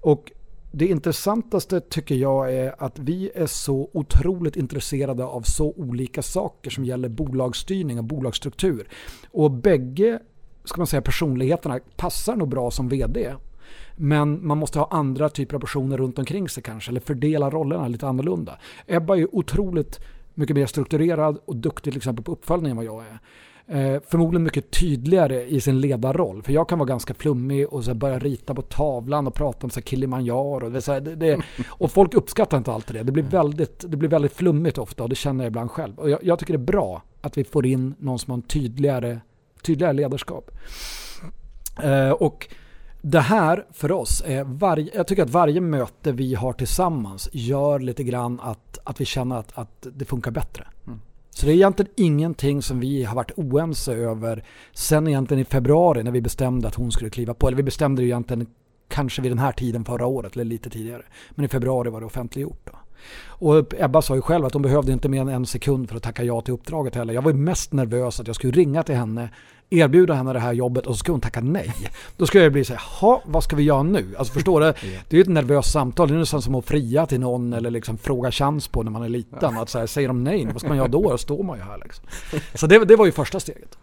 Och 0.01 0.32
det 0.71 0.88
intressantaste 0.88 1.80
tycker 1.80 2.15
jag 2.15 2.54
är 2.54 2.75
att 2.77 2.99
vi 2.99 3.32
är 3.36 3.45
så 3.45 3.89
otroligt 3.93 4.56
intresserade 4.56 5.25
av 5.25 5.41
så 5.41 5.73
olika 5.77 6.21
saker 6.21 6.69
som 6.69 6.86
gäller 6.86 7.10
bolagsstyrning 7.10 7.97
och 7.97 8.04
bolagsstruktur. 8.04 8.88
Och 9.32 9.51
bägge 9.51 10.19
ska 10.63 10.78
man 10.78 10.88
säga, 10.88 11.02
personligheterna 11.02 11.80
passar 11.97 12.36
nog 12.36 12.50
bra 12.50 12.71
som 12.71 12.89
vd. 12.89 13.36
Men 13.95 14.47
man 14.47 14.58
måste 14.58 14.80
ha 14.80 14.88
andra 14.91 15.30
typer 15.30 15.56
av 15.56 15.60
personer 15.60 15.97
runt 15.97 16.19
omkring 16.19 16.50
sig 16.50 16.63
kanske, 16.63 16.91
eller 16.91 17.00
fördela 17.00 17.50
rollerna 17.50 17.88
lite 17.88 18.08
annorlunda. 18.08 18.58
Ebba 18.88 19.17
är 19.17 19.36
otroligt 19.36 20.00
mycket 20.34 20.56
mer 20.56 20.65
strukturerad 20.65 21.38
och 21.45 21.56
duktig 21.56 21.93
till 21.93 21.97
exempel 21.97 22.26
på 22.26 22.32
uppföljning 22.32 22.71
än 22.71 22.78
vad 22.78 22.86
jag 22.86 23.04
är. 23.04 23.19
Eh, 23.67 24.02
förmodligen 24.08 24.43
mycket 24.43 24.71
tydligare 24.71 25.45
i 25.45 25.62
sin 25.62 25.82
ledarroll. 25.82 26.43
För 26.43 26.54
jag 26.54 26.69
kan 26.69 26.80
vara 26.80 26.88
ganska 26.88 27.13
flummig 27.13 27.67
och 27.67 27.84
så 27.84 27.93
börja 27.93 28.19
rita 28.19 28.56
på 28.56 28.62
tavlan 28.62 29.28
och 29.28 29.34
prata 29.34 29.67
om 29.67 29.69
så 29.69 29.82
Kilimanjaro. 29.82 30.69
Det, 30.69 30.82
så 30.82 31.00
det, 31.00 31.15
det, 31.15 31.41
och 31.67 31.91
folk 31.91 32.13
uppskattar 32.13 32.58
inte 32.58 32.71
alltid 32.71 32.95
det. 32.95 33.04
Det 33.04 33.12
blir, 33.12 33.24
väldigt, 33.24 33.86
det 33.88 33.97
blir 33.97 34.10
väldigt 34.10 34.34
flummigt 34.34 34.78
ofta 34.78 35.04
och 35.04 35.10
det 35.10 35.15
känner 35.15 35.43
jag 35.43 35.50
ibland 35.50 35.71
själv. 35.71 36.00
Och 36.00 36.10
jag, 36.10 36.19
jag 36.24 36.39
tycker 36.39 36.54
det 36.54 36.63
är 36.63 36.65
bra 36.65 37.02
att 37.21 37.38
vi 37.38 37.43
får 37.43 37.65
in 37.65 37.95
någon 38.00 38.19
som 38.19 38.32
har 38.32 38.38
en 38.38 38.41
tydligare, 38.41 39.19
tydligare 39.62 39.93
ledarskap. 39.93 40.52
Eh, 41.84 42.12
och 42.12 42.47
det 43.02 43.19
här 43.19 43.65
för 43.71 43.91
oss 43.91 44.24
är 44.26 44.43
varje, 44.43 44.91
jag 44.95 45.08
tycker 45.08 45.24
att 45.24 45.30
varje 45.30 45.62
möte 45.62 46.12
vi 46.12 46.36
har 46.36 46.54
tillsammans 46.54 47.30
gör 47.32 47.80
lite 47.80 48.04
grann 48.04 48.39
att, 48.39 48.80
att 48.84 49.02
vi 49.02 49.06
känner 49.06 49.36
att, 49.36 49.58
att 49.58 49.88
det 49.93 50.06
funkar 50.06 50.32
bättre. 50.32 50.67
Mm. 50.88 51.00
Så 51.30 51.45
det 51.45 51.52
är 51.52 51.56
egentligen 51.56 51.91
ingenting 51.95 52.62
som 52.62 52.80
vi 52.80 53.04
har 53.04 53.15
varit 53.15 53.32
oense 53.36 53.93
över 53.93 54.43
sen 54.74 55.08
egentligen 55.08 55.41
i 55.41 55.45
februari 55.45 56.04
när 56.04 56.12
vi 56.12 56.21
bestämde 56.21 56.67
att 56.67 56.76
hon 56.76 56.91
skulle 56.91 57.10
kliva 57.10 57.34
på. 57.34 57.47
Eller 57.47 57.58
vi 57.58 57.63
bestämde 57.63 58.02
det 58.02 58.08
egentligen 58.08 58.47
kanske 58.88 59.21
vid 59.21 59.32
den 59.32 59.39
här 59.39 59.52
tiden 59.52 59.86
förra 59.86 60.06
året 60.06 60.34
eller 60.34 60.45
lite 60.45 60.69
tidigare. 60.69 61.04
Men 61.32 61.45
i 61.45 61.47
februari 61.47 61.89
var 61.89 62.00
det 62.00 62.06
offentliggjort. 62.06 62.62
Då. 62.63 62.78
Och 63.27 63.73
Ebba 63.77 64.01
sa 64.01 64.15
ju 64.15 64.21
själv 64.21 64.45
att 64.45 64.53
hon 64.53 64.61
behövde 64.61 64.91
inte 64.91 65.09
mer 65.09 65.21
än 65.21 65.29
en 65.29 65.45
sekund 65.45 65.89
för 65.89 65.95
att 65.95 66.03
tacka 66.03 66.23
ja 66.23 66.41
till 66.41 66.53
uppdraget 66.53 66.95
heller. 66.95 67.13
Jag 67.13 67.21
var 67.21 67.33
mest 67.33 67.73
nervös 67.73 68.19
att 68.19 68.27
jag 68.27 68.35
skulle 68.35 68.53
ringa 68.53 68.83
till 68.83 68.95
henne 68.95 69.29
erbjuda 69.73 70.13
henne 70.13 70.33
det 70.33 70.39
här 70.39 70.53
jobbet 70.53 70.85
och 70.85 70.95
så 70.95 70.99
ska 70.99 71.11
hon 71.11 71.21
tacka 71.21 71.41
nej. 71.41 71.73
Då 72.17 72.25
skulle 72.25 72.43
jag 72.43 72.53
bli 72.53 72.65
så 72.65 72.73
här, 72.73 73.19
vad 73.25 73.43
ska 73.43 73.55
vi 73.55 73.63
göra 73.63 73.83
nu? 73.83 74.15
Alltså 74.17 74.33
förstår 74.33 74.61
du? 74.61 74.65
Det 75.09 75.15
är 75.15 75.17
ju 75.17 75.21
ett 75.21 75.27
nervöst 75.27 75.71
samtal. 75.71 76.07
Det 76.07 76.13
är 76.13 76.17
nästan 76.17 76.41
som 76.41 76.55
att 76.55 76.65
fria 76.65 77.05
till 77.05 77.19
någon 77.19 77.53
eller 77.53 77.71
liksom 77.71 77.97
fråga 77.97 78.31
chans 78.31 78.67
på 78.67 78.83
när 78.83 78.91
man 78.91 79.03
är 79.03 79.09
liten. 79.09 79.57
Att 79.57 79.69
så 79.69 79.79
här, 79.79 79.87
säger 79.87 80.07
de 80.07 80.23
nej, 80.23 80.45
vad 80.51 80.59
ska 80.59 80.67
man 80.67 80.77
göra 80.77 80.87
då? 80.87 81.09
Då 81.09 81.17
står 81.17 81.43
man 81.43 81.57
ju 81.57 81.63
här 81.63 81.77
liksom. 81.83 82.05
Så 82.53 82.67
det, 82.67 82.85
det 82.85 82.95
var 82.95 83.05
ju 83.05 83.11
första 83.11 83.39
steget. 83.39 83.77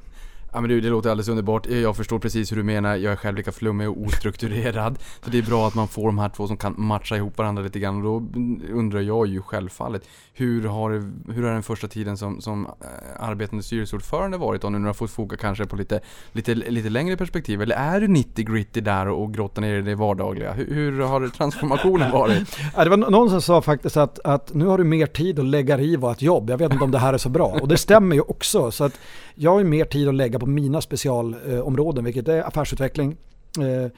Ja 0.53 0.61
men 0.61 0.71
du, 0.71 0.81
det 0.81 0.89
låter 0.89 1.11
alldeles 1.11 1.29
underbart. 1.29 1.67
Eh, 1.67 1.79
jag 1.79 1.97
förstår 1.97 2.19
precis 2.19 2.53
hur 2.53 2.57
du 2.57 2.63
menar. 2.63 2.97
Jag 2.97 3.13
är 3.13 3.17
själv 3.17 3.37
lika 3.37 3.53
flummig 3.53 3.89
och 3.89 4.03
ostrukturerad. 4.03 4.99
så 5.25 5.31
det 5.31 5.39
är 5.39 5.43
bra 5.43 5.67
att 5.67 5.75
man 5.75 5.89
får 5.89 6.07
de 6.07 6.19
här 6.19 6.29
två 6.29 6.47
som 6.47 6.57
kan 6.57 6.75
matcha 6.77 7.17
ihop 7.17 7.39
varandra 7.39 7.63
lite 7.63 7.79
grann. 7.79 7.97
Och 7.97 8.03
då 8.03 8.41
undrar 8.73 9.01
jag 9.01 9.27
ju 9.27 9.43
självfallet, 9.43 10.09
hur 10.33 10.65
har, 10.65 10.91
hur 11.33 11.43
har 11.43 11.53
den 11.53 11.63
första 11.63 11.89
tiden 11.89 12.17
som, 12.17 12.41
som 12.41 12.67
eh, 12.67 13.29
arbetande 13.29 13.63
styrelseordförande 13.63 14.39
varit 14.39 14.63
då? 14.63 14.71
Nu 14.71 14.79
när 14.79 14.85
du 14.85 14.89
har 14.89 14.95
fått 14.95 15.11
foka 15.11 15.37
kanske 15.37 15.67
på 15.67 15.77
lite, 15.77 16.01
lite, 16.33 16.55
lite 16.55 16.91
längre 16.91 17.17
perspektiv. 17.17 17.63
Eller 17.63 17.77
är 17.77 18.01
du 18.01 18.09
90 18.09 18.45
gritty 18.45 18.81
där 18.81 19.09
och 19.09 19.35
grottar 19.35 19.63
ner 19.63 19.75
i 19.75 19.83
det 19.83 19.95
vardagliga? 19.95 20.53
Hur, 20.53 20.75
hur 20.75 21.01
har 21.01 21.29
transformationen 21.29 22.13
varit? 22.13 22.59
ja, 22.77 22.85
det 22.85 22.91
var 22.91 22.97
någon 22.97 23.31
som 23.31 23.43
sa 23.43 23.63
faktiskt 23.63 23.97
att, 23.97 24.19
att 24.25 24.55
nu 24.55 24.67
har 24.67 24.79
du 24.79 24.85
mer 24.85 25.07
tid 25.07 25.39
att 25.39 25.45
lägga 25.45 25.79
i 25.79 25.97
vad 25.97 26.13
ett 26.13 26.23
jobb. 26.23 26.51
Jag 26.51 26.59
vet 26.59 26.73
inte 26.73 26.85
om 26.85 26.91
det 26.91 26.99
här 26.99 27.15
är 27.15 27.19
så 27.19 27.29
bra. 27.29 27.47
Och 27.47 27.69
det 27.69 27.77
stämmer 27.77 28.17
ju 28.17 28.23
också. 28.23 28.71
Så 28.71 28.85
att 28.85 29.01
jag 29.35 29.51
har 29.51 29.59
ju 29.59 29.65
mer 29.65 29.85
tid 29.85 30.09
att 30.09 30.15
lägga 30.15 30.38
på 30.38 30.46
mina 30.46 30.81
specialområden, 30.81 32.05
vilket 32.05 32.29
är 32.29 32.42
affärsutveckling, 32.42 33.16
eh, 33.59 33.90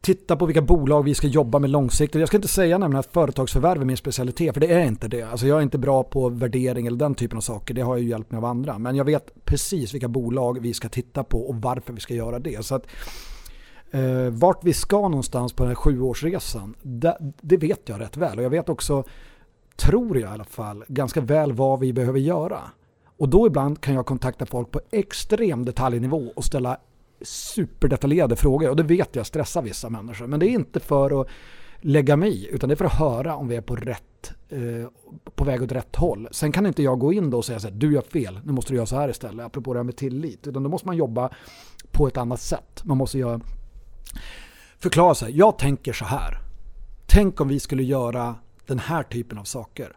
titta 0.00 0.36
på 0.36 0.46
vilka 0.46 0.62
bolag 0.62 1.02
vi 1.02 1.14
ska 1.14 1.26
jobba 1.26 1.58
med 1.58 1.70
långsiktigt. 1.70 2.20
Jag 2.20 2.28
ska 2.28 2.36
inte 2.36 2.48
säga 2.48 2.78
nämligen 2.78 3.00
att 3.00 3.12
företagsförvärv 3.12 3.80
är 3.80 3.84
min 3.84 3.96
specialitet, 3.96 4.54
för 4.54 4.60
det 4.60 4.72
är 4.72 4.86
inte 4.86 5.08
det. 5.08 5.22
Alltså 5.22 5.46
jag 5.46 5.58
är 5.58 5.62
inte 5.62 5.78
bra 5.78 6.02
på 6.02 6.28
värdering 6.28 6.86
eller 6.86 6.98
den 6.98 7.14
typen 7.14 7.36
av 7.36 7.40
saker, 7.40 7.74
det 7.74 7.80
har 7.80 7.96
jag 7.96 8.02
ju 8.02 8.08
hjälpt 8.08 8.30
mig 8.30 8.38
av 8.38 8.44
andra. 8.44 8.78
Men 8.78 8.96
jag 8.96 9.04
vet 9.04 9.44
precis 9.44 9.94
vilka 9.94 10.08
bolag 10.08 10.58
vi 10.60 10.74
ska 10.74 10.88
titta 10.88 11.24
på 11.24 11.48
och 11.48 11.56
varför 11.56 11.92
vi 11.92 12.00
ska 12.00 12.14
göra 12.14 12.38
det. 12.38 12.64
Så 12.64 12.74
att, 12.74 12.86
eh, 13.90 14.30
vart 14.30 14.64
vi 14.64 14.72
ska 14.72 15.08
någonstans 15.08 15.52
på 15.52 15.62
den 15.62 15.68
här 15.70 15.74
sjuårsresan, 15.74 16.74
det, 16.82 17.16
det 17.20 17.56
vet 17.56 17.88
jag 17.88 18.00
rätt 18.00 18.16
väl. 18.16 18.38
Och 18.38 18.44
jag 18.44 18.50
vet 18.50 18.68
också, 18.68 19.04
tror 19.76 20.18
jag 20.18 20.30
i 20.30 20.34
alla 20.34 20.44
fall, 20.44 20.84
ganska 20.88 21.20
väl 21.20 21.52
vad 21.52 21.80
vi 21.80 21.92
behöver 21.92 22.20
göra. 22.20 22.58
Och 23.18 23.28
då 23.28 23.46
ibland 23.46 23.80
kan 23.80 23.94
jag 23.94 24.06
kontakta 24.06 24.46
folk 24.46 24.70
på 24.70 24.80
extrem 24.90 25.64
detaljnivå 25.64 26.32
och 26.36 26.44
ställa 26.44 26.78
superdetaljerade 27.22 28.36
frågor. 28.36 28.70
Och 28.70 28.76
det 28.76 28.82
vet 28.82 29.16
jag 29.16 29.26
stressar 29.26 29.62
vissa 29.62 29.90
människor. 29.90 30.26
Men 30.26 30.40
det 30.40 30.46
är 30.46 30.50
inte 30.50 30.80
för 30.80 31.20
att 31.20 31.28
lägga 31.80 32.16
mig 32.16 32.30
i, 32.30 32.48
utan 32.54 32.68
det 32.68 32.74
är 32.74 32.76
för 32.76 32.84
att 32.84 32.98
höra 32.98 33.36
om 33.36 33.48
vi 33.48 33.56
är 33.56 33.60
på 33.60 33.76
rätt, 33.76 34.32
eh, 34.48 34.88
på 35.34 35.44
väg 35.44 35.62
åt 35.62 35.72
rätt 35.72 35.96
håll. 35.96 36.28
Sen 36.30 36.52
kan 36.52 36.66
inte 36.66 36.82
jag 36.82 36.98
gå 36.98 37.12
in 37.12 37.30
då 37.30 37.36
och 37.36 37.44
säga 37.44 37.60
så 37.60 37.68
här, 37.68 37.74
du 37.74 37.92
gör 37.92 38.02
fel, 38.02 38.40
nu 38.44 38.52
måste 38.52 38.72
du 38.72 38.76
göra 38.76 38.86
så 38.86 38.96
här 38.96 39.08
istället, 39.08 39.46
apropå 39.46 39.72
det 39.72 39.78
här 39.78 39.84
med 39.84 39.96
tillit. 39.96 40.46
Utan 40.46 40.62
då 40.62 40.70
måste 40.70 40.86
man 40.86 40.96
jobba 40.96 41.30
på 41.92 42.08
ett 42.08 42.16
annat 42.16 42.40
sätt. 42.40 42.80
Man 42.84 42.96
måste 42.96 43.18
göra, 43.18 43.40
förklara 44.78 45.14
sig, 45.14 45.36
jag 45.36 45.58
tänker 45.58 45.92
så 45.92 46.04
här. 46.04 46.38
Tänk 47.06 47.40
om 47.40 47.48
vi 47.48 47.60
skulle 47.60 47.82
göra 47.82 48.34
den 48.66 48.78
här 48.78 49.02
typen 49.02 49.38
av 49.38 49.44
saker. 49.44 49.96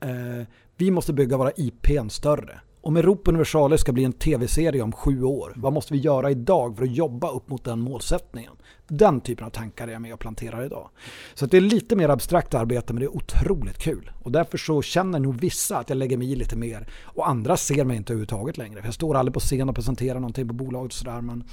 Eh, 0.00 0.46
vi 0.78 0.90
måste 0.90 1.12
bygga 1.12 1.36
våra 1.36 1.52
IPn 1.56 2.08
större. 2.08 2.60
Om 2.80 2.96
Europa 2.96 3.30
Universalis 3.30 3.80
ska 3.80 3.92
bli 3.92 4.04
en 4.04 4.12
tv-serie 4.12 4.82
om 4.82 4.92
sju 4.92 5.22
år, 5.22 5.52
vad 5.56 5.72
måste 5.72 5.92
vi 5.92 5.98
göra 5.98 6.30
idag 6.30 6.76
för 6.76 6.84
att 6.84 6.96
jobba 6.96 7.30
upp 7.30 7.48
mot 7.48 7.64
den 7.64 7.80
målsättningen? 7.80 8.52
Den 8.88 9.20
typen 9.20 9.46
av 9.46 9.50
tankar 9.50 9.88
är 9.88 9.92
jag 9.92 10.02
med 10.02 10.12
och 10.12 10.20
planterar 10.20 10.64
idag. 10.64 10.88
Så 11.34 11.46
det 11.46 11.56
är 11.56 11.60
lite 11.60 11.96
mer 11.96 12.08
abstrakt 12.08 12.54
arbete 12.54 12.92
men 12.92 13.00
det 13.00 13.06
är 13.06 13.16
otroligt 13.16 13.78
kul. 13.78 14.10
Och 14.22 14.32
därför 14.32 14.58
så 14.58 14.82
känner 14.82 15.18
nog 15.18 15.40
vissa 15.40 15.78
att 15.78 15.88
jag 15.88 15.96
lägger 15.98 16.16
mig 16.16 16.32
i 16.32 16.36
lite 16.36 16.56
mer. 16.56 16.88
Och 17.02 17.28
andra 17.28 17.56
ser 17.56 17.84
mig 17.84 17.96
inte 17.96 18.12
överhuvudtaget 18.12 18.58
längre. 18.58 18.80
För 18.80 18.88
jag 18.88 18.94
står 18.94 19.16
aldrig 19.16 19.34
på 19.34 19.40
scen 19.40 19.68
och 19.68 19.74
presenterar 19.74 20.20
någonting 20.20 20.48
på 20.48 20.54
bolaget 20.54 20.92
och 20.92 20.98
sådär. 20.98 21.20
Men 21.20 21.44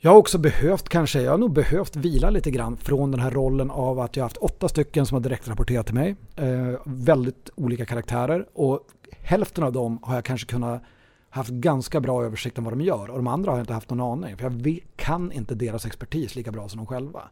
jag 0.00 0.10
har 0.10 0.18
också 0.18 0.38
behövt 0.38 0.88
kanske, 0.88 1.22
jag 1.22 1.30
har 1.30 1.38
nog 1.38 1.52
behövt 1.52 1.96
vila 1.96 2.30
lite 2.30 2.50
grann 2.50 2.76
från 2.76 3.10
den 3.10 3.20
här 3.20 3.30
rollen 3.30 3.70
av 3.70 4.00
att 4.00 4.16
jag 4.16 4.24
har 4.24 4.28
haft 4.28 4.36
åtta 4.36 4.68
stycken 4.68 5.06
som 5.06 5.14
har 5.14 5.20
direkt 5.20 5.48
rapporterat 5.48 5.86
till 5.86 5.94
mig. 5.94 6.16
Eh, 6.36 6.80
väldigt 6.84 7.50
olika 7.54 7.86
karaktärer 7.86 8.46
och 8.54 8.80
hälften 9.10 9.64
av 9.64 9.72
dem 9.72 9.98
har 10.02 10.14
jag 10.14 10.24
kanske 10.24 10.46
kunnat 10.46 10.82
haft 11.30 11.50
ganska 11.50 12.00
bra 12.00 12.24
översikt 12.24 12.58
om 12.58 12.64
vad 12.64 12.72
de 12.72 12.80
gör 12.80 13.10
och 13.10 13.16
de 13.16 13.26
andra 13.26 13.50
har 13.50 13.58
jag 13.58 13.62
inte 13.62 13.72
haft 13.72 13.90
någon 13.90 14.00
aning 14.00 14.36
för 14.36 14.44
jag 14.44 14.80
kan 14.96 15.32
inte 15.32 15.54
deras 15.54 15.86
expertis 15.86 16.34
lika 16.34 16.52
bra 16.52 16.68
som 16.68 16.76
de 16.76 16.86
själva. 16.86 17.22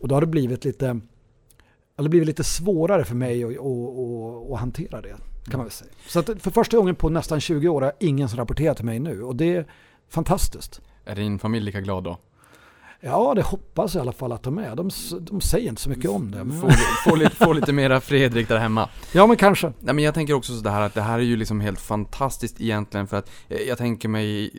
Och 0.00 0.08
då 0.08 0.14
har 0.14 0.20
det 0.20 0.26
blivit 0.26 0.64
lite, 0.64 1.00
eller 1.98 2.08
blivit 2.08 2.28
lite 2.28 2.44
svårare 2.44 3.04
för 3.04 3.14
mig 3.14 3.44
att, 3.44 3.50
att, 3.50 3.58
att, 3.58 4.52
att 4.52 4.60
hantera 4.60 5.00
det 5.00 5.16
kan 5.44 5.58
man 5.58 5.64
väl 5.64 5.70
säga. 5.70 5.90
Så 6.06 6.18
att 6.18 6.26
för 6.26 6.50
första 6.50 6.76
gången 6.76 6.94
på 6.94 7.08
nästan 7.08 7.40
20 7.40 7.68
år 7.68 7.80
har 7.80 7.88
jag 7.88 8.08
ingen 8.08 8.28
som 8.28 8.38
rapporterar 8.38 8.74
till 8.74 8.84
mig 8.84 8.98
nu 8.98 9.22
och 9.22 9.36
det 9.36 9.56
är 9.56 9.66
fantastiskt. 10.08 10.80
Är 11.04 11.14
din 11.14 11.38
familj 11.38 11.64
lika 11.64 11.80
glad 11.80 12.04
då? 12.04 12.18
Ja, 13.04 13.34
det 13.34 13.42
hoppas 13.42 13.94
jag 13.94 14.00
i 14.00 14.02
alla 14.02 14.12
fall 14.12 14.32
att 14.32 14.42
de 14.42 14.58
är. 14.58 14.76
De, 14.76 14.90
de 15.20 15.40
säger 15.40 15.68
inte 15.68 15.82
så 15.82 15.90
mycket 15.90 16.10
om 16.10 16.30
det. 16.30 16.44
Men... 16.44 16.60
Få, 16.60 16.70
få, 17.04 17.16
lite, 17.16 17.36
få 17.36 17.52
lite 17.52 17.72
mera 17.72 18.00
Fredrik 18.00 18.48
där 18.48 18.58
hemma. 18.58 18.88
Ja, 19.12 19.26
men 19.26 19.36
kanske. 19.36 19.72
Nej, 19.80 19.94
men 19.94 20.04
jag 20.04 20.14
tänker 20.14 20.34
också 20.34 20.56
sådär 20.56 20.80
att 20.80 20.94
det 20.94 21.02
här 21.02 21.18
är 21.18 21.22
ju 21.22 21.36
liksom 21.36 21.60
helt 21.60 21.80
fantastiskt 21.80 22.60
egentligen 22.60 23.06
för 23.06 23.16
att 23.16 23.30
jag 23.68 23.78
tänker 23.78 24.08
mig 24.08 24.50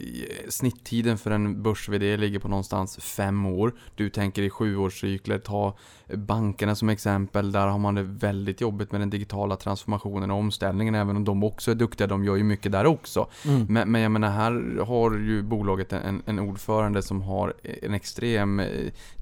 snitttiden 0.50 1.18
för 1.18 1.32
en 1.32 1.64
börs-VD 1.64 2.18
ligger 2.18 2.40
på 2.40 2.48
någonstans 2.48 2.98
fem 2.98 3.46
år. 3.46 3.74
Du 3.96 4.10
tänker 4.10 4.42
i 4.42 4.50
sjuårscykler, 4.50 5.40
ta 5.40 5.78
bankerna 6.18 6.76
som 6.76 6.90
exempel. 6.90 7.52
Där 7.52 7.68
har 7.68 7.80
man 7.80 7.96
det 7.96 8.04
väldigt 8.04 8.62
jobbigt 8.62 8.92
med 8.92 9.02
den 9.02 9.10
digitala 9.10 9.56
transformationen 9.56 10.32
och 10.32 10.38
omställningen. 10.38 10.96
Även 10.96 11.16
om 11.16 11.24
de 11.24 11.44
också 11.44 11.72
är 11.72 11.76
duktiga, 11.76 12.08
de 12.08 12.24
gör 12.24 12.36
ju 12.36 12.44
mycket 12.44 12.72
där 12.72 12.86
också. 12.86 13.28
Mm. 13.46 13.66
Men, 13.70 13.92
men 13.92 14.02
jag 14.02 14.12
menar, 14.12 14.30
här 14.30 14.84
har 14.86 15.12
ju 15.12 15.44
bolaget 15.44 15.94
en, 15.94 16.22
en 16.26 16.40
ordförande 16.40 17.02
som 17.02 17.22
har 17.22 17.54
en 17.82 17.94
extrem 17.94 18.60
eh, 18.60 18.68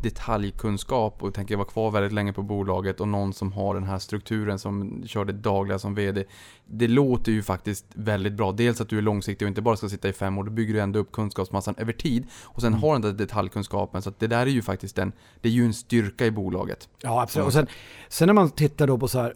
detaljkunskap 0.01 1.23
och 1.23 1.33
tänker 1.33 1.55
vara 1.55 1.67
kvar 1.67 1.91
väldigt 1.91 2.13
länge 2.13 2.33
på 2.33 2.43
bolaget 2.43 2.99
och 3.01 3.07
någon 3.07 3.33
som 3.33 3.53
har 3.53 3.73
den 3.73 3.83
här 3.83 3.99
strukturen 3.99 4.59
som 4.59 5.03
kör 5.05 5.25
det 5.25 5.33
dagliga 5.33 5.79
som 5.79 5.95
VD. 5.95 6.25
Det 6.73 6.87
låter 6.87 7.31
ju 7.31 7.43
faktiskt 7.43 7.85
väldigt 7.93 8.33
bra. 8.33 8.51
Dels 8.51 8.81
att 8.81 8.89
du 8.89 8.97
är 8.97 9.01
långsiktig 9.01 9.45
och 9.45 9.49
inte 9.49 9.61
bara 9.61 9.77
ska 9.77 9.89
sitta 9.89 10.09
i 10.09 10.13
fem 10.13 10.37
år. 10.37 10.43
Då 10.43 10.51
bygger 10.51 10.73
du 10.73 10.79
ändå 10.79 10.99
upp 10.99 11.11
kunskapsmassan 11.11 11.75
över 11.77 11.93
tid. 11.93 12.27
Och 12.43 12.61
sen 12.61 12.67
mm. 12.67 12.81
har 12.81 12.93
den 12.93 13.01
där 13.01 13.11
detaljkunskapen. 13.11 14.01
Så 14.01 14.13
det 14.19 14.27
där 14.27 14.41
är 14.41 14.45
ju 14.45 14.61
faktiskt 14.61 14.97
en, 14.97 15.11
det 15.41 15.49
är 15.49 15.53
ju 15.53 15.65
en 15.65 15.73
styrka 15.73 16.25
i 16.25 16.31
bolaget. 16.31 16.89
Ja, 17.01 17.21
absolut. 17.21 17.47
Och 17.47 17.53
sen, 17.53 17.67
sen 18.09 18.27
när 18.27 18.33
man 18.33 18.49
tittar 18.49 18.87
då 18.87 18.97
på 18.97 19.07
så 19.07 19.19
här, 19.19 19.33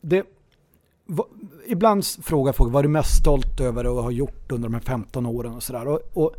det, 0.00 0.24
v, 1.06 1.22
ibland 1.66 2.04
frågar 2.06 2.52
folk 2.52 2.72
vad 2.72 2.80
är 2.80 2.82
du 2.82 2.88
mest 2.88 3.20
stolt 3.20 3.60
över 3.60 3.84
att 3.84 4.04
ha 4.04 4.10
gjort 4.10 4.52
under 4.52 4.68
de 4.68 4.74
här 4.74 4.82
15 4.82 5.26
åren 5.26 5.54
och 5.54 5.62
sådär. 5.62 5.88
Och, 5.88 6.00
och 6.12 6.34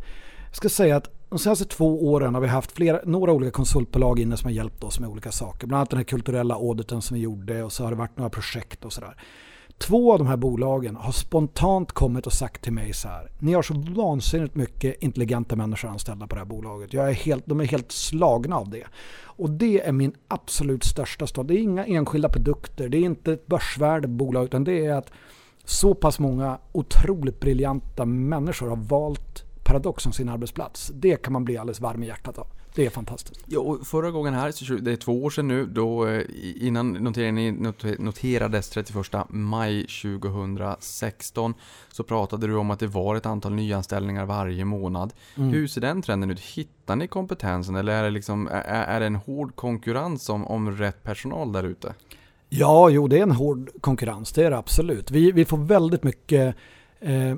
jag 0.46 0.56
ska 0.56 0.68
säga 0.68 0.96
att 0.96 1.10
de 1.28 1.38
senaste 1.38 1.64
två 1.64 2.10
åren 2.12 2.34
har 2.34 2.40
vi 2.40 2.48
haft 2.48 2.72
flera, 2.72 3.00
några 3.04 3.32
olika 3.32 3.50
konsultbolag 3.50 4.18
inne 4.18 4.36
som 4.36 4.46
har 4.46 4.52
hjälpt 4.52 4.84
oss 4.84 5.00
med 5.00 5.08
olika 5.08 5.32
saker. 5.32 5.66
Bland 5.66 5.78
annat 5.78 5.90
den 5.90 5.96
här 5.96 6.04
kulturella 6.04 6.54
auditen 6.54 7.02
som 7.02 7.14
vi 7.14 7.20
gjorde 7.20 7.62
och 7.62 7.72
så 7.72 7.84
har 7.84 7.90
det 7.90 7.96
varit 7.96 8.16
några 8.16 8.30
projekt 8.30 8.84
och 8.84 8.92
sådär. 8.92 9.16
Två 9.78 10.12
av 10.12 10.18
de 10.18 10.26
här 10.26 10.36
bolagen 10.36 10.96
har 10.96 11.12
spontant 11.12 11.92
kommit 11.92 12.26
och 12.26 12.32
sagt 12.32 12.62
till 12.62 12.72
mig 12.72 12.92
så 12.92 13.08
här. 13.08 13.30
Ni 13.38 13.52
har 13.52 13.62
så 13.62 13.74
vansinnigt 13.74 14.54
mycket 14.54 15.02
intelligenta 15.02 15.56
människor 15.56 15.88
anställda 15.88 16.26
på 16.26 16.34
det 16.34 16.40
här 16.40 16.46
bolaget. 16.46 16.92
Jag 16.92 17.08
är 17.08 17.12
helt, 17.12 17.46
de 17.46 17.60
är 17.60 17.64
helt 17.64 17.92
slagna 17.92 18.56
av 18.56 18.70
det. 18.70 18.84
Och 19.36 19.50
det 19.50 19.80
är 19.80 19.92
min 19.92 20.12
absolut 20.28 20.84
största 20.84 21.26
stad. 21.26 21.46
Det 21.46 21.54
är 21.54 21.58
inga 21.58 21.84
enskilda 21.84 22.28
produkter, 22.28 22.88
det 22.88 22.96
är 22.98 23.02
inte 23.02 23.32
ett 23.32 23.46
börsvärde 23.46 24.08
bolag 24.08 24.44
utan 24.44 24.64
det 24.64 24.86
är 24.86 24.94
att 24.94 25.10
så 25.64 25.94
pass 25.94 26.18
många 26.18 26.58
otroligt 26.72 27.40
briljanta 27.40 28.04
människor 28.04 28.68
har 28.68 28.76
valt 28.76 29.44
Paradox 29.64 30.02
som 30.02 30.12
sin 30.12 30.28
arbetsplats. 30.28 30.90
Det 30.94 31.16
kan 31.16 31.32
man 31.32 31.44
bli 31.44 31.56
alldeles 31.56 31.80
varm 31.80 32.02
i 32.02 32.06
hjärtat 32.06 32.38
av. 32.38 32.46
Det 32.74 32.86
är 32.86 32.90
fantastiskt. 32.90 33.44
Ja, 33.46 33.60
och 33.60 33.86
förra 33.86 34.10
gången 34.10 34.34
här, 34.34 34.80
det 34.80 34.92
är 34.92 34.96
två 34.96 35.24
år 35.24 35.30
sedan 35.30 35.48
nu, 35.48 35.66
då 35.66 36.06
eh, 36.06 36.22
innan 36.54 36.92
noteringen 36.92 37.74
noterades 37.98 38.70
31 38.70 39.06
maj 39.28 39.86
2016 39.86 41.54
så 41.92 42.02
pratade 42.02 42.46
du 42.46 42.56
om 42.56 42.70
att 42.70 42.78
det 42.78 42.86
var 42.86 43.16
ett 43.16 43.26
antal 43.26 43.54
nyanställningar 43.54 44.26
varje 44.26 44.64
månad. 44.64 45.12
Mm. 45.36 45.48
Hur 45.48 45.66
ser 45.66 45.80
den 45.80 46.02
trenden 46.02 46.30
ut? 46.30 46.40
Hittar 46.40 46.96
ni 46.96 47.06
kompetensen 47.06 47.74
eller 47.76 47.92
är 47.92 48.02
det, 48.02 48.10
liksom, 48.10 48.48
är, 48.64 49.00
det 49.00 49.06
en 49.06 49.16
hård 49.16 49.56
konkurrens 49.56 50.28
om, 50.28 50.46
om 50.46 50.76
rätt 50.76 51.02
personal 51.02 51.52
där 51.52 51.64
ute? 51.64 51.94
Ja, 52.48 52.90
jo 52.90 53.08
det 53.08 53.18
är 53.18 53.22
en 53.22 53.30
hård 53.30 53.70
konkurrens, 53.80 54.32
det 54.32 54.44
är 54.44 54.50
det 54.50 54.58
absolut. 54.58 55.10
Vi, 55.10 55.32
vi 55.32 55.44
får 55.44 55.58
väldigt 55.58 56.02
mycket 56.02 56.56
Eh, 57.04 57.36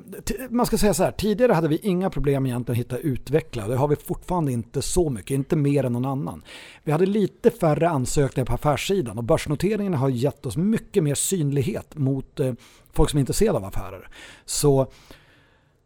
man 0.49 0.65
ska 0.65 0.77
säga 0.77 0.93
så 0.93 1.03
här, 1.03 1.11
tidigare 1.11 1.53
hade 1.53 1.67
vi 1.67 1.77
inga 1.77 2.09
problem 2.09 2.45
egentligen 2.45 2.81
att 2.81 2.85
hitta 2.85 2.97
utvecklare. 2.97 3.67
Det 3.67 3.75
har 3.75 3.87
vi 3.87 3.95
fortfarande 3.95 4.51
inte 4.51 4.81
så 4.81 5.09
mycket, 5.09 5.31
inte 5.31 5.55
mer 5.55 5.83
än 5.83 5.93
någon 5.93 6.05
annan. 6.05 6.43
Vi 6.83 6.91
hade 6.91 7.05
lite 7.05 7.51
färre 7.51 7.89
ansökningar 7.89 8.45
på 8.45 8.53
affärssidan 8.53 9.17
och 9.17 9.23
börsnoteringen 9.23 9.93
har 9.93 10.09
gett 10.09 10.45
oss 10.45 10.57
mycket 10.57 11.03
mer 11.03 11.15
synlighet 11.15 11.97
mot 11.97 12.39
eh, 12.39 12.53
folk 12.93 13.09
som 13.09 13.17
är 13.17 13.19
intresserade 13.19 13.57
av 13.57 13.65
affärer. 13.65 14.09
Så 14.45 14.91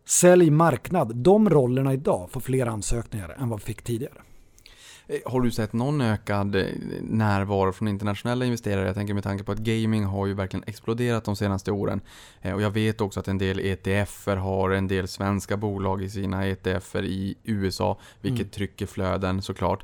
sälj 0.05 0.49
marknad, 0.49 1.15
de 1.15 1.49
rollerna 1.49 1.93
idag 1.93 2.31
får 2.31 2.41
fler 2.41 2.65
ansökningar 2.65 3.35
än 3.39 3.49
vad 3.49 3.59
vi 3.59 3.65
fick 3.65 3.81
tidigare. 3.81 4.21
Eh, 5.11 5.31
har 5.31 5.41
du 5.41 5.51
sett 5.51 5.73
någon 5.73 6.01
ökad 6.01 6.55
eh, 6.55 6.65
närvaro 7.01 7.71
från 7.71 7.87
internationella 7.87 8.45
investerare? 8.45 8.85
Jag 8.85 8.95
tänker 8.95 9.13
med 9.13 9.23
tanke 9.23 9.43
på 9.43 9.51
att 9.51 9.57
gaming 9.57 10.05
har 10.05 10.27
ju 10.27 10.33
verkligen 10.33 10.63
exploderat 10.67 11.23
de 11.23 11.35
senaste 11.35 11.71
åren. 11.71 12.01
Eh, 12.41 12.53
och 12.53 12.61
jag 12.61 12.71
vet 12.71 13.01
också 13.01 13.19
att 13.19 13.27
en 13.27 13.37
del 13.37 13.59
ETFer 13.59 14.35
har 14.35 14.69
en 14.69 14.87
del 14.87 15.07
svenska 15.07 15.57
bolag 15.57 16.03
i 16.03 16.09
sina 16.09 16.47
ETFer 16.47 17.03
i 17.03 17.35
USA, 17.43 17.99
vilket 18.21 18.41
mm. 18.41 18.49
trycker 18.49 18.85
flöden 18.85 19.41
såklart. 19.41 19.83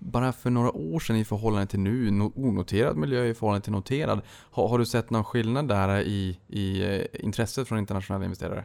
Bara 0.00 0.32
för 0.32 0.50
några 0.50 0.70
år 0.70 1.00
sedan 1.00 1.16
i 1.16 1.24
förhållande 1.24 1.66
till 1.66 1.80
nu, 1.80 2.20
onoterad 2.34 2.96
miljö 2.96 3.24
i 3.24 3.34
förhållande 3.34 3.64
till 3.64 3.72
noterad. 3.72 4.20
Har, 4.28 4.68
har 4.68 4.78
du 4.78 4.86
sett 4.86 5.10
någon 5.10 5.24
skillnad 5.24 5.68
där 5.68 6.00
i, 6.00 6.38
i 6.48 7.02
intresset 7.12 7.68
från 7.68 7.78
internationella 7.78 8.24
investerare? 8.24 8.64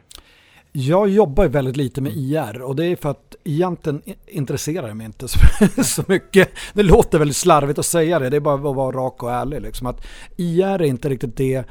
Jag 0.72 1.08
jobbar 1.08 1.44
ju 1.44 1.50
väldigt 1.50 1.76
lite 1.76 2.00
med 2.00 2.12
IR 2.16 2.62
och 2.62 2.76
det 2.76 2.86
är 2.86 2.96
för 2.96 3.10
att 3.10 3.34
egentligen 3.44 4.02
intresserar 4.26 4.88
det 4.88 4.94
mig 4.94 5.06
inte 5.06 5.28
så, 5.76 5.84
så 5.84 6.04
mycket. 6.06 6.50
Det 6.74 6.82
låter 6.82 7.18
väldigt 7.18 7.36
slarvigt 7.36 7.78
att 7.78 7.86
säga 7.86 8.18
det, 8.18 8.30
det 8.30 8.36
är 8.36 8.40
bara 8.40 8.54
att 8.54 8.76
vara 8.76 8.96
rak 8.96 9.22
och 9.22 9.32
ärlig. 9.32 9.62
Liksom. 9.62 9.86
Att 9.86 10.06
IR 10.36 10.64
är 10.64 10.82
inte 10.82 11.08
riktigt 11.08 11.36
det 11.36 11.64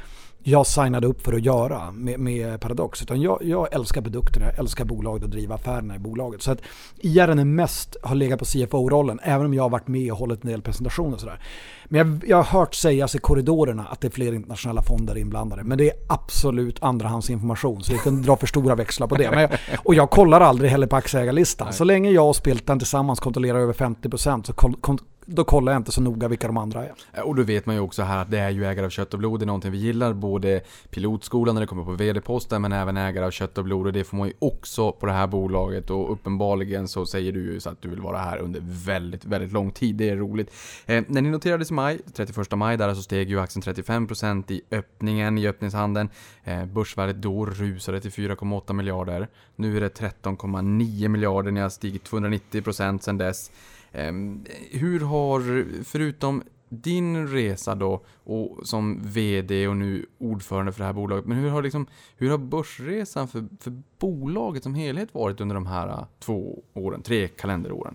jag 0.44 0.66
signade 0.66 1.06
upp 1.06 1.22
för 1.22 1.32
att 1.32 1.44
göra 1.44 1.90
med, 1.90 2.20
med 2.20 2.60
Paradox. 2.60 3.02
Utan 3.02 3.20
jag, 3.20 3.38
jag 3.42 3.74
älskar 3.74 4.02
produkterna, 4.02 4.46
jag 4.46 4.58
älskar 4.58 4.84
bolaget 4.84 5.24
och 5.24 5.30
driva 5.30 5.54
affärerna 5.54 5.96
i 5.96 5.98
bolaget. 5.98 6.42
Så 6.42 6.52
att 6.52 6.58
IR 6.98 7.28
är 7.28 7.44
mest 7.44 7.96
har 8.02 8.14
legat 8.14 8.38
på 8.38 8.44
CFO-rollen, 8.44 9.20
även 9.22 9.46
om 9.46 9.54
jag 9.54 9.62
har 9.62 9.70
varit 9.70 9.88
med 9.88 10.12
och 10.12 10.18
hållit 10.18 10.44
en 10.44 10.50
del 10.50 10.62
presentationer 10.62 11.14
och 11.14 11.20
sådär. 11.20 11.40
Men 11.84 11.98
jag, 11.98 12.28
jag 12.28 12.36
har 12.36 12.60
hört 12.60 12.74
sägas 12.74 13.14
i 13.14 13.18
korridorerna 13.18 13.86
att 13.90 14.00
det 14.00 14.08
är 14.08 14.10
fler 14.10 14.32
internationella 14.32 14.82
fonder 14.82 15.18
inblandade. 15.18 15.64
Men 15.64 15.78
det 15.78 15.90
är 15.90 15.96
absolut 16.08 16.82
andrahandsinformation, 16.82 17.82
så 17.82 17.92
vi 17.92 17.98
kan 17.98 18.22
dra 18.22 18.36
för 18.36 18.46
stora 18.46 18.74
växlar 18.74 19.06
på 19.06 19.14
det. 19.14 19.24
Jag, 19.24 19.50
och 19.84 19.94
jag 19.94 20.10
kollar 20.10 20.40
aldrig 20.40 20.70
heller 20.70 20.86
på 20.86 20.96
aktieägarlistan. 20.96 21.72
Så 21.72 21.84
länge 21.84 22.10
jag 22.10 22.28
och 22.28 22.36
Spiltan 22.36 22.78
tillsammans 22.78 23.20
kontrollerar 23.20 23.58
över 23.58 23.72
50% 23.72 24.42
så 24.46 24.52
kol, 24.52 24.76
kon, 24.80 24.98
då 25.26 25.44
kollar 25.44 25.72
jag 25.72 25.80
inte 25.80 25.92
så 25.92 26.00
noga 26.00 26.28
vilka 26.28 26.46
de 26.46 26.56
andra 26.56 26.84
är. 26.84 26.92
Eh, 27.12 27.20
och 27.20 27.34
då 27.34 27.42
vet 27.42 27.66
man 27.66 27.74
ju 27.74 27.80
också 27.80 28.02
här 28.02 28.18
att 28.18 28.30
det 28.30 28.38
är 28.38 28.50
ju 28.50 28.64
ägare 28.64 28.86
av 28.86 28.90
kött 28.90 29.14
och 29.14 29.18
blod, 29.18 29.40
det 29.40 29.44
är 29.44 29.46
någonting 29.46 29.72
vi 29.72 29.78
gillar. 29.78 30.12
Både 30.12 30.60
pilotskolan 30.90 31.54
när 31.54 31.60
det 31.60 31.66
kommer 31.66 31.84
på 31.84 31.92
vd-posten, 31.92 32.62
men 32.62 32.72
även 32.72 32.96
ägare 32.96 33.24
av 33.24 33.30
kött 33.30 33.58
och 33.58 33.64
blod. 33.64 33.86
Och 33.86 33.92
det 33.92 34.04
får 34.04 34.16
man 34.16 34.28
ju 34.28 34.34
också 34.38 34.92
på 34.92 35.06
det 35.06 35.12
här 35.12 35.26
bolaget. 35.26 35.90
Och 35.90 36.12
uppenbarligen 36.12 36.88
så 36.88 37.06
säger 37.06 37.32
du 37.32 37.40
ju 37.40 37.60
så 37.60 37.70
att 37.70 37.82
du 37.82 37.88
vill 37.88 38.00
vara 38.00 38.18
här 38.18 38.38
under 38.38 38.60
väldigt, 38.64 39.24
väldigt 39.24 39.52
lång 39.52 39.70
tid. 39.70 39.94
Det 39.94 40.10
är 40.10 40.16
roligt. 40.16 40.54
Eh, 40.86 41.04
när 41.08 41.22
ni 41.22 41.30
noterades 41.30 41.70
i 41.70 41.74
maj, 41.74 41.98
31 42.14 42.56
maj 42.56 42.76
där, 42.76 42.94
så 42.94 43.02
steg 43.02 43.30
ju 43.30 43.40
aktien 43.40 43.62
35% 43.62 44.52
i 44.52 44.62
öppningen, 44.70 45.38
i 45.38 45.48
öppningshandeln. 45.48 46.08
Eh, 46.44 46.64
börsvärdet 46.64 47.22
då 47.22 47.46
rusade 47.46 48.00
till 48.00 48.10
4,8 48.10 48.72
miljarder. 48.72 49.28
Nu 49.56 49.76
är 49.76 49.80
det 49.80 49.88
13,9 49.88 51.08
miljarder, 51.08 51.50
ni 51.50 51.60
har 51.60 51.68
stigit 51.68 52.10
290% 52.10 52.98
sedan 52.98 53.18
dess. 53.18 53.50
Ehm, 53.92 54.44
hur 54.70 55.00
har, 55.00 55.64
förutom 55.84 56.42
din 56.68 57.28
resa 57.28 57.74
då, 57.74 58.04
och 58.24 58.66
som 58.66 59.00
VD 59.02 59.68
och 59.68 59.76
nu 59.76 60.06
ordförande 60.18 60.72
för 60.72 60.78
det 60.78 60.84
här 60.84 60.92
bolaget, 60.92 61.26
men 61.26 61.38
hur 61.38 61.50
har, 61.50 61.62
liksom, 61.62 61.86
hur 62.16 62.30
har 62.30 62.38
börsresan 62.38 63.28
för, 63.28 63.44
för 63.60 63.82
bolaget 63.98 64.62
som 64.62 64.74
helhet 64.74 65.14
varit 65.14 65.40
under 65.40 65.54
de 65.54 65.66
här 65.66 65.88
äh, 65.88 66.04
två 66.18 66.62
åren, 66.74 67.02
tre 67.02 67.28
kalenderåren? 67.28 67.94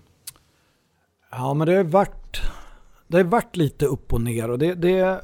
Ja, 1.32 1.54
men 1.54 1.68
det 1.68 1.76
har 1.76 1.84
varit, 1.84 2.42
det 3.08 3.18
har 3.18 3.24
varit 3.24 3.56
lite 3.56 3.86
upp 3.86 4.14
och 4.14 4.22
ner 4.22 4.50
och 4.50 4.60
det, 4.60 4.74
det 4.74 5.00
är 5.00 5.22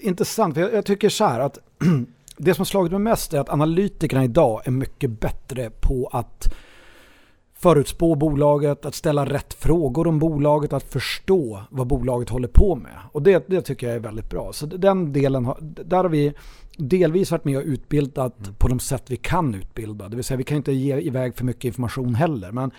intressant, 0.00 0.54
för 0.54 0.60
jag, 0.60 0.72
jag 0.72 0.84
tycker 0.84 1.08
så 1.08 1.24
här 1.24 1.40
att 1.40 1.58
det 2.36 2.54
som 2.54 2.60
har 2.60 2.64
slagit 2.64 2.92
mig 2.92 3.00
mest 3.00 3.32
är 3.32 3.40
att 3.40 3.48
analytikerna 3.48 4.24
idag 4.24 4.62
är 4.64 4.70
mycket 4.70 5.10
bättre 5.10 5.70
på 5.80 6.10
att 6.12 6.54
förutspå 7.62 8.14
bolaget, 8.14 8.86
att 8.86 8.94
ställa 8.94 9.24
rätt 9.24 9.54
frågor 9.54 10.06
om 10.06 10.18
bolaget, 10.18 10.72
att 10.72 10.92
förstå 10.92 11.60
vad 11.70 11.86
bolaget 11.86 12.28
håller 12.28 12.48
på 12.48 12.74
med. 12.74 12.92
Och 13.12 13.22
det, 13.22 13.44
det 13.48 13.62
tycker 13.62 13.86
jag 13.86 13.96
är 13.96 14.00
väldigt 14.00 14.30
bra. 14.30 14.52
Så 14.52 14.66
den 14.66 15.12
delen, 15.12 15.44
har, 15.44 15.58
där 15.60 15.96
har 15.96 16.08
vi 16.08 16.32
delvis 16.76 17.30
varit 17.30 17.44
med 17.44 17.56
och 17.56 17.64
utbildat 17.64 18.38
mm. 18.38 18.54
på 18.54 18.68
de 18.68 18.80
sätt 18.80 19.02
vi 19.06 19.16
kan 19.16 19.54
utbilda. 19.54 20.08
Det 20.08 20.16
vill 20.16 20.24
säga 20.24 20.38
vi 20.38 20.44
kan 20.44 20.56
inte 20.56 20.72
ge 20.72 21.00
iväg 21.00 21.36
för 21.36 21.44
mycket 21.44 21.64
information 21.64 22.14
heller. 22.14 22.52
Men, 22.52 22.70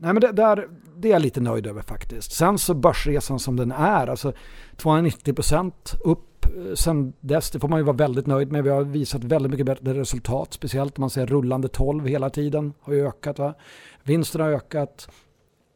nej, 0.00 0.12
men 0.12 0.20
det, 0.20 0.32
där, 0.32 0.68
det 0.96 1.08
är 1.08 1.12
jag 1.12 1.22
lite 1.22 1.40
nöjd 1.40 1.66
över 1.66 1.82
faktiskt. 1.82 2.32
Sen 2.32 2.58
så 2.58 2.74
börsresan 2.74 3.38
som 3.38 3.56
den 3.56 3.72
är, 3.72 4.06
alltså 4.06 4.32
290% 4.76 5.72
upp 6.04 6.44
eh, 6.44 6.74
sen 6.74 7.12
dess, 7.20 7.50
det 7.50 7.58
får 7.58 7.68
man 7.68 7.78
ju 7.78 7.84
vara 7.84 7.96
väldigt 7.96 8.26
nöjd 8.26 8.52
med. 8.52 8.64
Vi 8.64 8.70
har 8.70 8.82
visat 8.82 9.24
väldigt 9.24 9.50
mycket 9.50 9.66
bättre 9.66 9.94
resultat, 9.94 10.52
speciellt 10.52 10.98
om 10.98 11.02
man 11.02 11.10
ser 11.10 11.26
rullande 11.26 11.68
12 11.68 12.06
hela 12.06 12.30
tiden 12.30 12.72
har 12.80 12.92
ju 12.92 13.08
ökat. 13.08 13.38
Va? 13.38 13.54
Vinsten 14.02 14.40
har 14.40 14.48
ökat, 14.48 15.08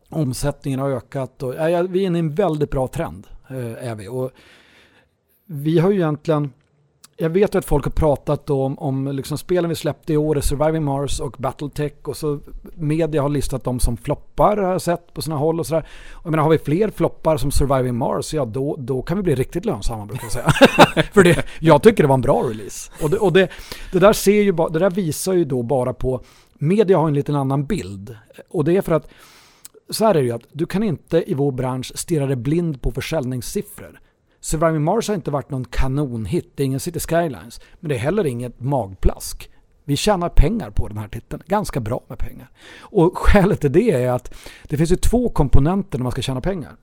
omsättningen 0.08 0.80
har 0.80 0.90
ökat 0.90 1.42
och 1.42 1.54
ja, 1.54 1.82
vi 1.82 2.02
är 2.02 2.06
inne 2.06 2.18
i 2.18 2.20
en 2.20 2.34
väldigt 2.34 2.70
bra 2.70 2.88
trend. 2.88 3.26
Eh, 3.48 3.88
är 3.88 3.94
vi. 3.94 4.08
Och 4.08 4.30
vi 5.46 5.78
har 5.78 5.90
ju 5.90 5.96
egentligen 5.96 6.52
jag 7.16 7.30
vet 7.30 7.54
att 7.54 7.64
folk 7.64 7.84
har 7.84 7.90
pratat 7.90 8.50
om, 8.50 8.78
om 8.78 9.08
liksom 9.08 9.38
spelen 9.38 9.68
vi 9.68 9.74
släppte 9.74 10.12
i 10.12 10.16
år, 10.16 10.40
Surviving 10.40 10.84
Mars 10.84 11.20
och 11.20 11.36
Battletech 11.38 11.92
och 12.02 12.16
så 12.16 12.40
media 12.74 13.22
har 13.22 13.28
listat 13.28 13.64
dem 13.64 13.80
som 13.80 13.96
floppar 13.96 14.56
har 14.56 14.72
jag 14.72 14.82
sett 14.82 15.14
på 15.14 15.22
sina 15.22 15.36
håll 15.36 15.60
och 15.60 15.66
sådär. 15.66 15.88
Jag 16.24 16.30
menar 16.30 16.42
har 16.42 16.50
vi 16.50 16.58
fler 16.58 16.90
floppar 16.90 17.36
som 17.36 17.50
Surviving 17.50 17.96
Mars, 17.96 18.34
ja 18.34 18.44
då, 18.44 18.76
då 18.78 19.02
kan 19.02 19.16
vi 19.16 19.22
bli 19.22 19.34
riktigt 19.34 19.64
lönsamma 19.64 20.06
brukar 20.06 20.24
jag 20.24 20.32
säga. 20.32 20.50
För 21.12 21.22
det, 21.22 21.46
jag 21.60 21.82
tycker 21.82 22.02
det 22.02 22.08
var 22.08 22.14
en 22.14 22.20
bra 22.20 22.42
release. 22.42 22.92
Och 23.02 23.10
det, 23.10 23.16
och 23.16 23.32
det, 23.32 23.48
det 23.92 23.98
där 23.98 24.12
ser 24.12 24.42
ju 24.42 24.52
det 24.52 24.78
där 24.78 24.90
visar 24.90 25.32
ju 25.32 25.44
då 25.44 25.62
bara 25.62 25.92
på, 25.92 26.20
media 26.54 26.98
har 26.98 27.08
en 27.08 27.14
liten 27.14 27.36
annan 27.36 27.66
bild. 27.66 28.16
Och 28.50 28.64
det 28.64 28.76
är 28.76 28.82
för 28.82 28.92
att 28.92 29.08
så 29.90 30.04
här 30.04 30.14
är 30.14 30.18
det 30.18 30.26
ju 30.26 30.32
att 30.32 30.46
du 30.52 30.66
kan 30.66 30.82
inte 30.82 31.30
i 31.30 31.34
vår 31.34 31.52
bransch 31.52 31.92
stirra 31.94 32.26
dig 32.26 32.36
blind 32.36 32.82
på 32.82 32.92
försäljningssiffror. 32.92 34.00
Surviving 34.44 34.82
Mars 34.82 35.08
har 35.08 35.14
inte 35.14 35.30
varit 35.30 35.50
någon 35.50 35.64
kanonhit, 35.64 36.52
det 36.54 36.62
är 36.62 36.64
ingen 36.64 36.80
City 36.80 37.00
Skylines. 37.00 37.60
Men 37.80 37.88
det 37.88 37.94
är 37.94 37.98
heller 37.98 38.26
inget 38.26 38.60
magplask. 38.60 39.50
Vi 39.84 39.96
tjänar 39.96 40.28
pengar 40.28 40.70
på 40.70 40.88
den 40.88 40.98
här 40.98 41.08
titeln, 41.08 41.42
ganska 41.46 41.80
bra 41.80 42.04
med 42.08 42.18
pengar. 42.18 42.50
Och 42.78 43.18
skälet 43.18 43.60
till 43.60 43.72
det 43.72 43.90
är 43.90 44.12
att 44.12 44.34
det 44.62 44.76
finns 44.76 44.92
ju 44.92 44.96
två 44.96 45.28
komponenter 45.28 45.98
när 45.98 46.02
man 46.02 46.12
ska 46.12 46.22
tjäna 46.22 46.40
pengar. 46.40 46.76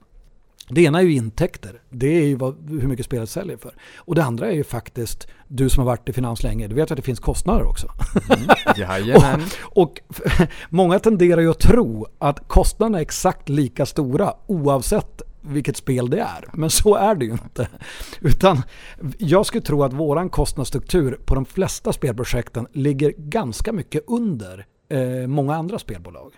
Det 0.68 0.82
ena 0.82 0.98
är 0.98 1.02
ju 1.02 1.12
intäkter, 1.12 1.80
det 1.90 2.06
är 2.06 2.24
ju 2.24 2.36
vad, 2.36 2.70
hur 2.70 2.88
mycket 2.88 3.06
spelet 3.06 3.30
säljer 3.30 3.56
för. 3.56 3.74
Och 3.96 4.14
det 4.14 4.24
andra 4.24 4.46
är 4.46 4.54
ju 4.54 4.64
faktiskt, 4.64 5.28
du 5.48 5.68
som 5.68 5.80
har 5.80 5.86
varit 5.86 6.08
i 6.08 6.12
finans 6.12 6.42
länge, 6.42 6.68
du 6.68 6.74
vet 6.74 6.90
att 6.90 6.96
det 6.96 7.02
finns 7.02 7.20
kostnader 7.20 7.64
också. 7.64 7.88
Mm. 8.30 9.16
och, 9.74 9.82
och 9.82 10.00
många 10.68 10.98
tenderar 10.98 11.40
ju 11.40 11.50
att 11.50 11.60
tro 11.60 12.06
att 12.18 12.48
kostnaderna 12.48 12.98
är 12.98 13.02
exakt 13.02 13.48
lika 13.48 13.86
stora 13.86 14.34
oavsett 14.46 15.22
vilket 15.42 15.76
spel 15.76 16.10
det 16.10 16.20
är. 16.20 16.44
Men 16.52 16.70
så 16.70 16.94
är 16.94 17.14
det 17.14 17.24
ju 17.24 17.32
inte. 17.32 17.68
Utan 18.20 18.62
jag 19.18 19.46
skulle 19.46 19.62
tro 19.62 19.82
att 19.82 19.92
våran 19.92 20.28
kostnadsstruktur 20.30 21.18
på 21.24 21.34
de 21.34 21.44
flesta 21.44 21.92
spelprojekten 21.92 22.66
ligger 22.72 23.12
ganska 23.16 23.72
mycket 23.72 24.04
under 24.06 24.66
eh, 24.88 25.26
många 25.26 25.54
andra 25.54 25.78
spelbolag. 25.78 26.32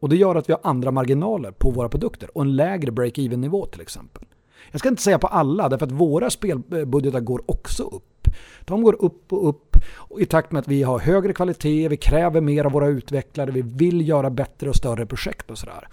Och 0.00 0.08
det 0.08 0.16
gör 0.16 0.34
att 0.34 0.48
vi 0.48 0.52
har 0.52 0.60
andra 0.64 0.90
marginaler 0.90 1.50
på 1.50 1.70
våra 1.70 1.88
produkter 1.88 2.36
och 2.36 2.42
en 2.42 2.56
lägre 2.56 2.90
break-even 2.90 3.36
nivå 3.36 3.66
till 3.66 3.80
exempel. 3.80 4.24
Jag 4.70 4.80
ska 4.80 4.88
inte 4.88 5.02
säga 5.02 5.18
på 5.18 5.26
alla, 5.26 5.68
därför 5.68 5.86
att 5.86 5.92
våra 5.92 6.30
spelbudgetar 6.30 7.20
går 7.20 7.42
också 7.46 7.82
upp. 7.82 8.28
De 8.60 8.82
går 8.82 9.04
upp 9.04 9.32
och 9.32 9.48
upp 9.48 9.76
och 9.94 10.20
i 10.20 10.26
takt 10.26 10.52
med 10.52 10.60
att 10.60 10.68
vi 10.68 10.82
har 10.82 10.98
högre 10.98 11.32
kvalitet, 11.32 11.88
vi 11.88 11.96
kräver 11.96 12.40
mer 12.40 12.64
av 12.64 12.72
våra 12.72 12.86
utvecklare, 12.86 13.50
vi 13.50 13.62
vill 13.62 14.08
göra 14.08 14.30
bättre 14.30 14.68
och 14.68 14.76
större 14.76 15.06
projekt 15.06 15.50
och 15.50 15.58
sådär. 15.58 15.88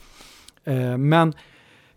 Eh, 0.64 0.98
men 0.98 1.34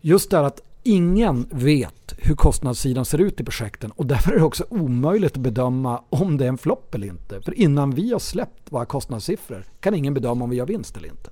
just 0.01 0.31
det 0.31 0.39
att 0.39 0.61
ingen 0.83 1.47
vet 1.51 2.15
hur 2.17 2.35
kostnadssidan 2.35 3.05
ser 3.05 3.17
ut 3.17 3.39
i 3.39 3.43
projekten 3.43 3.91
och 3.91 4.05
därför 4.05 4.31
är 4.31 4.37
det 4.37 4.43
också 4.43 4.65
omöjligt 4.69 5.31
att 5.31 5.37
bedöma 5.37 6.03
om 6.09 6.37
det 6.37 6.45
är 6.45 6.49
en 6.49 6.57
flopp 6.57 6.95
eller 6.95 7.07
inte. 7.07 7.41
För 7.41 7.53
innan 7.59 7.91
vi 7.91 8.11
har 8.11 8.19
släppt 8.19 8.71
våra 8.71 8.85
kostnadssiffror 8.85 9.65
kan 9.79 9.93
ingen 9.93 10.13
bedöma 10.13 10.43
om 10.43 10.49
vi 10.49 10.55
gör 10.55 10.65
vinst 10.65 10.97
eller 10.97 11.07
inte. 11.07 11.29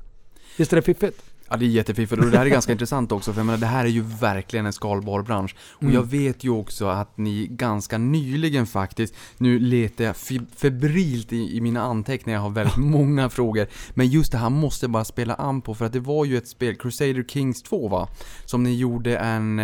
Visst 0.58 0.72
är 0.72 0.76
det 0.76 0.82
fiffigt? 0.82 1.24
Ja, 1.50 1.58
det 1.58 1.66
är 1.66 1.68
jättefiffigt 1.68 2.22
och 2.22 2.32
det 2.32 2.38
här 2.38 2.46
är 2.46 2.50
ganska 2.50 2.72
intressant 2.78 3.12
också 3.12 3.34
för 3.34 3.40
jag 3.40 3.46
menar, 3.46 3.60
det 3.60 3.66
här 3.66 3.86
är 3.86 3.90
ju 3.90 4.02
verkligen 4.02 4.66
en 4.66 4.74
skalbar 4.74 5.22
bransch. 5.22 5.56
Och 5.60 5.84
mm. 5.84 5.96
jag 5.96 6.04
vet 6.04 6.44
ju 6.44 6.50
också 6.50 6.88
att 6.88 7.18
ni 7.18 7.48
ganska 7.52 7.98
nyligen 7.98 8.66
faktiskt, 8.66 9.16
nu 9.38 9.60
letar 9.60 10.04
jag 10.04 10.16
febrilt 10.58 11.34
i, 11.34 11.58
i 11.58 11.62
mina 11.62 11.82
anteckningar, 11.82 12.38
jag 12.38 12.44
har 12.44 12.50
väldigt 12.50 12.78
många 12.98 13.30
frågor. 13.30 13.68
Men 13.94 14.08
just 14.08 14.32
det 14.32 14.38
här 14.38 14.50
måste 14.50 14.84
jag 14.86 14.92
bara 14.92 15.06
spela 15.06 15.34
an 15.34 15.62
på 15.62 15.76
för 15.76 15.86
att 15.86 15.94
det 15.94 16.00
var 16.00 16.26
ju 16.26 16.38
ett 16.38 16.48
spel, 16.48 16.76
Crusader 16.76 17.24
Kings 17.24 17.64
2 17.64 17.88
va? 17.88 18.10
Som 18.46 18.64
ni 18.64 18.76
gjorde 18.76 19.18
en, 19.18 19.60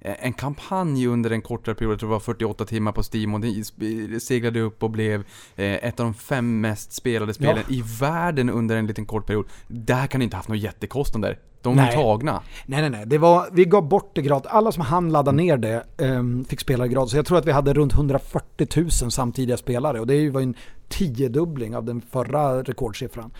en 0.00 0.32
kampanj 0.36 1.06
under 1.06 1.30
en 1.30 1.42
kortare 1.42 1.74
period, 1.74 1.92
jag 1.92 2.00
tror 2.00 2.08
det 2.08 2.12
var 2.12 2.20
48 2.20 2.64
timmar 2.64 2.92
på 2.92 3.02
Steam 3.12 3.34
och 3.34 3.40
det 3.40 4.20
seglade 4.20 4.60
upp 4.60 4.82
och 4.82 4.90
blev 4.90 5.20
eh, 5.56 5.74
ett 5.74 6.00
av 6.00 6.06
de 6.06 6.14
fem 6.14 6.60
mest 6.60 6.92
spelade 6.92 7.34
spelen 7.34 7.64
ja. 7.68 7.74
i 7.74 7.82
världen 8.00 8.50
under 8.50 8.76
en 8.76 8.86
liten 8.86 9.06
kort 9.06 9.26
period. 9.26 9.46
Där 9.66 10.06
kan 10.06 10.18
ni 10.18 10.24
inte 10.24 10.36
haft 10.36 10.48
något 10.48 10.58
jättekort 10.58 10.97
kostnader. 10.98 11.38
De 11.62 11.76
nej. 11.76 11.88
är 11.88 11.92
tagna. 11.92 12.42
Nej, 12.66 12.80
nej, 12.80 12.90
nej. 12.90 13.04
Det 13.06 13.18
var, 13.18 13.48
vi 13.52 13.64
gav 13.64 13.88
bort 13.88 14.10
det 14.14 14.22
gratis. 14.22 14.50
Alla 14.50 14.72
som 14.72 14.82
hann 14.82 15.12
ladda 15.12 15.32
ner 15.32 15.56
det 15.56 15.84
um, 15.96 16.44
fick 16.44 16.60
spela 16.60 16.84
det 16.84 16.90
gratis. 16.90 17.14
Jag 17.14 17.26
tror 17.26 17.38
att 17.38 17.46
vi 17.46 17.52
hade 17.52 17.74
runt 17.74 17.92
140 17.92 18.66
000 18.76 18.90
samtidiga 18.90 19.56
spelare 19.56 20.00
och 20.00 20.06
det 20.06 20.30
var 20.30 20.40
en 20.40 20.54
tiodubbling 20.88 21.76
av 21.76 21.84
den 21.84 22.00
förra 22.00 22.62
rekordsiffran. 22.62 23.30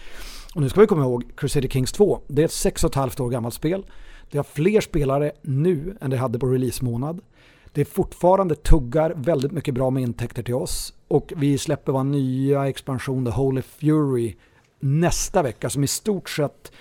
Och 0.54 0.62
nu 0.62 0.68
ska 0.68 0.80
vi 0.80 0.86
komma 0.86 1.02
ihåg 1.02 1.24
Crusader 1.36 1.68
Kings 1.68 1.92
2. 1.92 2.20
Det 2.28 2.42
är 2.42 2.44
ett 2.44 2.50
6,5 2.50 3.22
år 3.22 3.30
gammalt 3.30 3.54
spel. 3.54 3.86
Det 4.30 4.38
har 4.38 4.44
fler 4.44 4.80
spelare 4.80 5.32
nu 5.42 5.96
än 6.00 6.10
det 6.10 6.16
hade 6.16 6.38
på 6.38 6.46
release-månad. 6.46 7.20
Det 7.72 7.80
är 7.80 7.84
fortfarande 7.84 8.54
tuggar 8.54 9.12
väldigt 9.16 9.52
mycket 9.52 9.74
bra 9.74 9.90
med 9.90 10.02
intäkter 10.02 10.42
till 10.42 10.54
oss. 10.54 10.94
Och 11.08 11.32
vi 11.36 11.58
släpper 11.58 11.92
vår 11.92 12.04
nya 12.04 12.68
expansion, 12.68 13.24
The 13.24 13.30
Holy 13.30 13.62
Fury, 13.62 14.34
nästa 14.80 15.42
vecka 15.42 15.70
som 15.70 15.84
i 15.84 15.86
stort 15.86 16.30
sett 16.30 16.72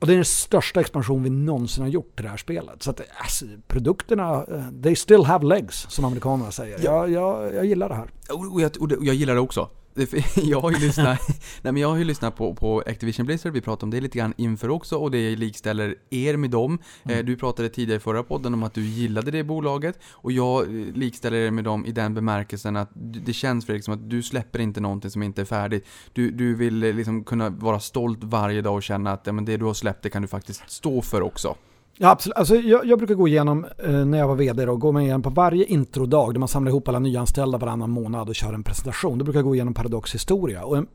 och 0.00 0.06
det 0.06 0.12
är 0.12 0.16
den 0.16 0.24
största 0.24 0.80
expansion 0.80 1.22
vi 1.22 1.30
någonsin 1.30 1.82
har 1.82 1.90
gjort 1.90 2.20
i 2.20 2.22
det 2.22 2.28
här 2.28 2.36
spelet. 2.36 2.82
Så 2.82 2.90
att 2.90 3.00
alltså, 3.16 3.44
produkterna, 3.68 4.44
eh, 4.48 4.82
they 4.82 4.96
still 4.96 5.24
have 5.24 5.46
legs, 5.46 5.86
som 5.88 6.04
amerikanerna 6.04 6.50
säger. 6.50 6.78
Ja. 6.82 7.08
Jag, 7.08 7.10
jag, 7.10 7.54
jag 7.54 7.64
gillar 7.64 7.88
det 7.88 7.94
här. 7.94 8.10
Och 8.30 8.60
jag, 8.60 8.70
och 8.80 9.04
jag 9.04 9.14
gillar 9.14 9.34
det 9.34 9.40
också. 9.40 9.68
Jag 10.36 10.60
har 10.60 10.70
ju 10.70 10.78
lyssnat, 10.78 11.20
nej 11.62 11.72
men 11.72 11.76
jag 11.76 11.88
har 11.88 11.96
ju 11.96 12.04
lyssnat 12.04 12.36
på, 12.36 12.54
på 12.54 12.82
Activision 12.86 13.26
Blizzard, 13.26 13.52
vi 13.52 13.60
pratade 13.60 13.84
om 13.84 13.90
det 13.90 14.00
lite 14.00 14.18
grann 14.18 14.34
inför 14.36 14.68
också 14.68 14.96
och 14.96 15.10
det 15.10 15.36
likställer 15.36 15.94
er 16.10 16.36
med 16.36 16.50
dem. 16.50 16.78
Mm. 17.02 17.18
Eh, 17.18 17.24
Du 17.24 17.36
pratade 17.36 17.68
tidigare 17.68 17.96
i 17.96 18.00
förra 18.00 18.22
podden 18.22 18.54
om 18.54 18.62
att 18.62 18.74
du 18.74 18.82
gillade 18.82 19.30
det 19.30 19.44
bolaget 19.44 19.98
och 20.10 20.32
jag 20.32 20.62
eh, 20.62 20.70
likställer 20.94 21.36
er 21.38 21.50
med 21.50 21.64
dem 21.64 21.86
i 21.86 21.92
den 21.92 22.14
bemärkelsen 22.14 22.76
att 22.76 22.90
det 22.94 23.32
känns 23.32 23.66
Fredrik 23.66 23.84
som 23.84 23.94
att 23.94 24.10
du 24.10 24.22
släpper 24.22 24.58
inte 24.58 24.80
någonting 24.80 25.10
som 25.10 25.22
inte 25.22 25.40
är 25.40 25.44
färdigt. 25.44 25.86
Du, 26.12 26.30
du 26.30 26.54
vill 26.54 26.82
eh, 26.82 26.94
liksom 26.94 27.24
kunna 27.24 27.50
vara 27.50 27.80
stolt 27.80 28.24
varje 28.24 28.62
dag 28.62 28.74
och 28.74 28.82
känna 28.82 29.12
att 29.12 29.26
ja, 29.26 29.32
men 29.32 29.44
det 29.44 29.56
du 29.56 29.64
har 29.64 29.74
släppt 29.74 30.02
det 30.02 30.10
kan 30.10 30.22
du 30.22 30.28
faktiskt 30.28 30.70
stå 30.70 31.02
för 31.02 31.22
också. 31.22 31.56
Ja, 31.98 32.10
absolut. 32.10 32.36
Alltså, 32.36 32.56
jag, 32.56 32.86
jag 32.86 32.98
brukar 32.98 33.14
gå 33.14 33.28
igenom, 33.28 33.66
eh, 33.84 33.90
när 33.90 34.18
jag 34.18 34.28
var 34.28 34.36
vd, 34.36 34.68
och 34.68 34.80
gå 34.80 35.00
igenom 35.00 35.22
på 35.22 35.30
varje 35.30 35.64
introdag 35.64 36.34
där 36.34 36.38
man 36.38 36.48
samlar 36.48 36.70
ihop 36.70 36.88
alla 36.88 36.98
nyanställda 36.98 37.58
varannan 37.58 37.90
månad 37.90 38.28
och 38.28 38.34
kör 38.34 38.52
en 38.52 38.62
presentation. 38.62 39.18
Då 39.18 39.24
brukar 39.24 39.38
jag 39.38 39.44
gå 39.44 39.54
igenom 39.54 39.74
Paradox 39.74 40.14
historia. 40.14 40.64
Och 40.64 40.76
en, 40.76 40.86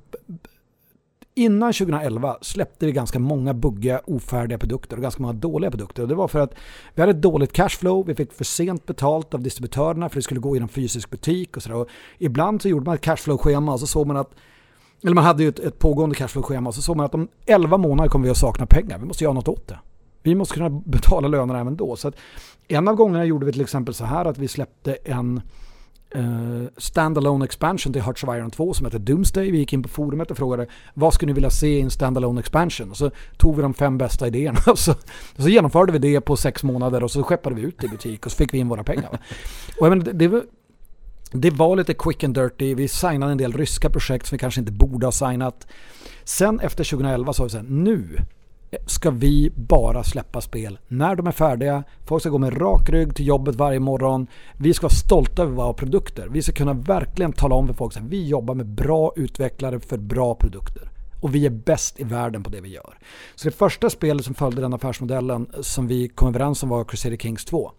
innan 1.36 1.74
2011 1.74 2.38
släppte 2.42 2.86
vi 2.86 2.92
ganska 2.92 3.20
många 3.20 3.54
buggiga, 3.54 4.02
ofärdiga 4.06 4.58
produkter 4.58 4.98
och 4.98 5.02
ganska 5.02 5.22
många 5.22 5.34
dåliga 5.34 5.72
produkter. 5.72 6.04
Och 6.04 6.10
det 6.10 6.16
var 6.16 6.28
för 6.28 6.40
att 6.40 6.54
vi 6.94 7.02
hade 7.02 7.12
ett 7.12 7.22
dåligt 7.22 7.54
cashflow, 7.54 8.06
vi 8.08 8.16
fick 8.16 8.34
för 8.34 8.44
sent 8.44 8.86
betalt 8.86 9.34
av 9.34 9.42
distributörerna 9.42 10.10
för 10.10 10.16
det 10.16 10.22
skulle 10.22 10.40
gå 10.40 10.56
genom 10.56 10.70
fysisk 10.70 11.10
butik 11.10 11.58
och 11.58 11.64
sådär. 11.64 11.86
Ibland 12.18 12.62
så 12.62 12.70
gjorde 12.70 12.86
man 12.86 12.96
ett 12.96 13.06
cashflow-schema 13.06 13.74
och 13.74 13.80
så 13.80 13.88
såg 13.88 14.08
man 14.08 14.18
att 14.18 14.32
eller 15.04 15.16
man 15.16 15.24
hade 15.24 15.44
ju 15.44 15.50
ett, 15.50 15.60
ett 15.60 15.80
pågående 15.80 16.16
cashflow-schema 16.16 16.70
och 16.70 16.76
så 16.76 16.82
såg 16.82 16.98
man 16.98 17.06
att 17.06 17.14
om 17.16 17.28
11 17.46 17.78
månader 17.78 18.10
kommer 18.10 18.26
vi 18.26 18.32
att 18.32 18.38
sakna 18.38 18.66
pengar. 18.66 19.00
Vi 19.00 19.06
måste 19.06 19.24
göra 19.24 19.34
något 19.34 19.48
åt 19.48 19.68
det. 19.68 19.80
Vi 20.26 20.36
måste 20.36 20.54
kunna 20.54 20.70
betala 20.70 21.28
lönerna 21.28 21.60
även 21.60 21.76
då. 21.76 21.96
Så 21.96 22.08
att 22.08 22.16
en 22.68 22.88
av 22.88 22.96
gångerna 22.96 23.26
gjorde 23.26 23.46
vi 23.46 23.52
till 23.52 23.62
exempel 23.62 23.94
så 23.94 24.06
här 24.06 24.26
att 24.26 24.38
vi 24.38 24.48
släppte 24.48 24.98
en 25.04 25.42
uh, 26.16 26.66
standalone 26.78 27.46
expansion 27.46 27.94
till 27.94 28.02
Hearts 28.02 28.24
of 28.24 28.30
Iron 28.36 28.52
2 28.52 28.74
som 28.74 28.86
heter 28.86 29.00
Doomsday. 29.00 29.52
Vi 29.52 29.58
gick 29.58 29.74
in 29.74 29.84
på 29.84 29.90
forumet 29.90 30.32
och 30.32 30.38
frågade 30.38 30.68
vad 30.94 31.14
skulle 31.14 31.30
ni 31.30 31.34
vilja 31.34 31.50
se 31.50 31.68
i 31.68 31.82
en 31.82 31.90
standalone 31.90 32.40
expansion? 32.40 32.92
Och 32.92 32.98
så 32.98 33.12
tog 33.38 33.56
vi 33.56 33.62
de 33.62 33.74
fem 33.74 33.98
bästa 33.98 34.28
idéerna 34.28 34.60
och 34.68 34.80
så, 34.80 34.92
och 35.36 35.44
så 35.44 35.50
genomförde 35.50 35.92
vi 35.92 36.00
det 36.00 36.22
på 36.22 36.38
sex 36.38 36.64
månader 36.64 37.04
och 37.04 37.12
så 37.12 37.24
skeppade 37.24 37.56
vi 37.56 37.62
ut 37.62 37.80
det 37.80 37.86
i 37.86 37.90
butik 37.90 38.26
och 38.26 38.32
så 38.32 38.38
fick 38.38 38.54
vi 38.54 38.58
in 38.58 38.70
våra 38.70 38.84
pengar. 38.84 39.20
Och 39.80 39.88
jag 39.88 40.06
det, 40.06 40.12
det, 40.12 40.28
var, 40.28 40.44
det 41.32 41.50
var 41.50 41.76
lite 41.76 41.94
quick 41.94 42.24
and 42.24 42.36
dirty. 42.36 42.76
Vi 42.76 42.88
signade 42.88 43.32
en 43.32 43.38
del 43.38 43.54
ryska 43.54 43.90
projekt 43.90 44.26
som 44.26 44.36
vi 44.36 44.40
kanske 44.40 44.62
inte 44.62 44.72
borde 44.72 45.08
ha 45.08 45.12
signat. 45.12 45.68
Sen 46.24 46.60
efter 46.60 46.84
2011 46.84 47.34
sa 47.34 47.44
vi 47.44 47.50
så 47.50 47.58
här, 47.58 47.66
nu 47.70 48.18
ska 48.86 49.12
vi 49.12 49.52
bara 49.56 50.04
släppa 50.04 50.42
spel 50.42 50.80
när 50.88 51.16
de 51.16 51.28
är 51.28 51.32
färdiga. 51.32 51.84
Folk 52.06 52.22
ska 52.22 52.30
gå 52.30 52.38
med 52.38 52.62
rak 52.62 52.90
rygg 52.90 53.16
till 53.16 53.28
jobbet 53.28 53.56
varje 53.56 53.80
morgon. 53.80 54.28
Vi 54.58 54.74
ska 54.74 54.84
vara 54.84 54.94
stolta 54.94 55.42
över 55.42 55.54
våra 55.54 55.74
produkter. 55.74 56.28
Vi 56.32 56.42
ska 56.42 56.52
kunna 56.52 56.74
verkligen 56.74 57.34
tala 57.34 57.56
om 57.56 57.68
för 57.68 57.74
folk 57.74 57.98
att 57.98 58.04
vi 58.04 58.28
jobbar 58.28 58.56
med 58.56 58.66
bra 58.66 59.14
utvecklare 59.16 59.80
för 59.80 59.98
bra 59.98 60.36
produkter. 60.36 60.90
Och 61.22 61.36
vi 61.36 61.46
är 61.46 61.50
bäst 61.50 62.00
i 62.00 62.04
världen 62.04 62.44
på 62.44 62.50
det 62.50 62.62
vi 62.62 62.70
gör. 62.70 62.98
Så 63.36 63.48
det 63.48 63.56
första 63.56 63.90
spelet 63.90 64.26
som 64.26 64.36
följde 64.36 64.62
den 64.62 64.74
affärsmodellen 64.74 65.48
som 65.62 65.88
vi 65.88 66.08
kom 66.08 66.28
överens 66.28 66.64
om 66.64 66.70
var 66.70 66.84
Crusader 66.84 67.18
Kings 67.18 67.46
2 67.46 67.72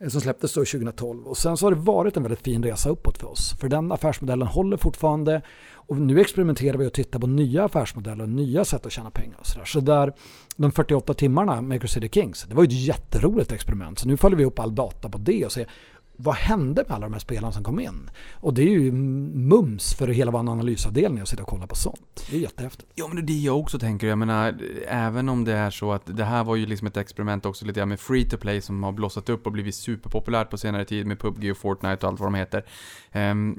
eh, 0.00 0.08
som 0.08 0.20
släpptes 0.20 0.54
då 0.54 0.60
2012. 0.60 1.26
Och 1.26 1.36
sen 1.36 1.56
så 1.56 1.66
har 1.66 1.70
det 1.70 1.80
varit 1.80 2.16
en 2.16 2.22
väldigt 2.22 2.42
fin 2.42 2.62
resa 2.62 2.90
uppåt 2.90 3.18
för 3.18 3.30
oss. 3.30 3.54
För 3.60 3.68
den 3.68 3.92
affärsmodellen 3.92 4.48
håller 4.48 4.76
fortfarande 4.76 5.42
och 5.86 5.96
nu 5.96 6.20
experimenterar 6.20 6.78
vi 6.78 6.86
och 6.86 6.92
tittar 6.92 7.18
på 7.18 7.26
nya 7.26 7.64
affärsmodeller 7.64 8.22
och 8.22 8.28
nya 8.28 8.64
sätt 8.64 8.86
att 8.86 8.92
tjäna 8.92 9.10
pengar. 9.10 9.36
Och 9.40 9.46
så, 9.46 9.58
där. 9.58 9.64
så 9.64 9.80
där, 9.80 10.12
de 10.56 10.72
48 10.72 11.14
timmarna 11.14 11.62
med 11.62 11.80
Crusader 11.80 12.08
Kings, 12.08 12.46
det 12.48 12.54
var 12.54 12.62
ju 12.62 12.66
ett 12.66 12.72
jätteroligt 12.72 13.52
experiment. 13.52 13.98
Så 13.98 14.08
nu 14.08 14.16
följer 14.16 14.38
vi 14.38 14.44
upp 14.44 14.58
all 14.58 14.74
data 14.74 15.08
på 15.08 15.18
det 15.18 15.44
och 15.44 15.52
ser 15.52 15.68
vad 16.16 16.34
hände 16.34 16.84
med 16.88 16.96
alla 16.96 17.06
de 17.06 17.12
här 17.12 17.20
spelarna 17.20 17.52
som 17.52 17.64
kom 17.64 17.80
in? 17.80 18.10
Och 18.34 18.54
det 18.54 18.62
är 18.62 18.70
ju 18.70 18.92
mums 18.92 19.94
för 19.94 20.08
hela 20.08 20.30
vår 20.30 20.38
analysavdelning 20.38 21.22
att 21.22 21.28
sitta 21.28 21.42
och 21.42 21.48
kolla 21.48 21.66
på 21.66 21.74
sånt. 21.74 22.26
Det 22.30 22.36
är 22.36 22.40
jättehäftigt. 22.40 22.90
Ja 22.94 23.08
men 23.08 23.16
det 23.16 23.22
är 23.22 23.34
det 23.34 23.42
jag 23.42 23.58
också 23.58 23.78
tänker, 23.78 24.06
jag 24.06 24.18
menar 24.18 24.58
även 24.88 25.28
om 25.28 25.44
det 25.44 25.52
är 25.52 25.70
så 25.70 25.92
att 25.92 26.02
det 26.06 26.24
här 26.24 26.44
var 26.44 26.56
ju 26.56 26.66
liksom 26.66 26.86
ett 26.86 26.96
experiment 26.96 27.46
också 27.46 27.64
lite 27.64 27.80
grann 27.80 27.88
med 27.88 28.00
free 28.00 28.24
to 28.24 28.36
play 28.36 28.60
som 28.60 28.82
har 28.82 28.92
blossat 28.92 29.28
upp 29.28 29.46
och 29.46 29.52
blivit 29.52 29.74
superpopulärt 29.74 30.50
på 30.50 30.58
senare 30.58 30.84
tid 30.84 31.06
med 31.06 31.18
PubG 31.18 31.50
och 31.50 31.56
Fortnite 31.56 32.06
och 32.06 32.12
allt 32.12 32.20
vad 32.20 32.26
de 32.26 32.34
heter. 32.34 32.64
Ehm, 33.12 33.58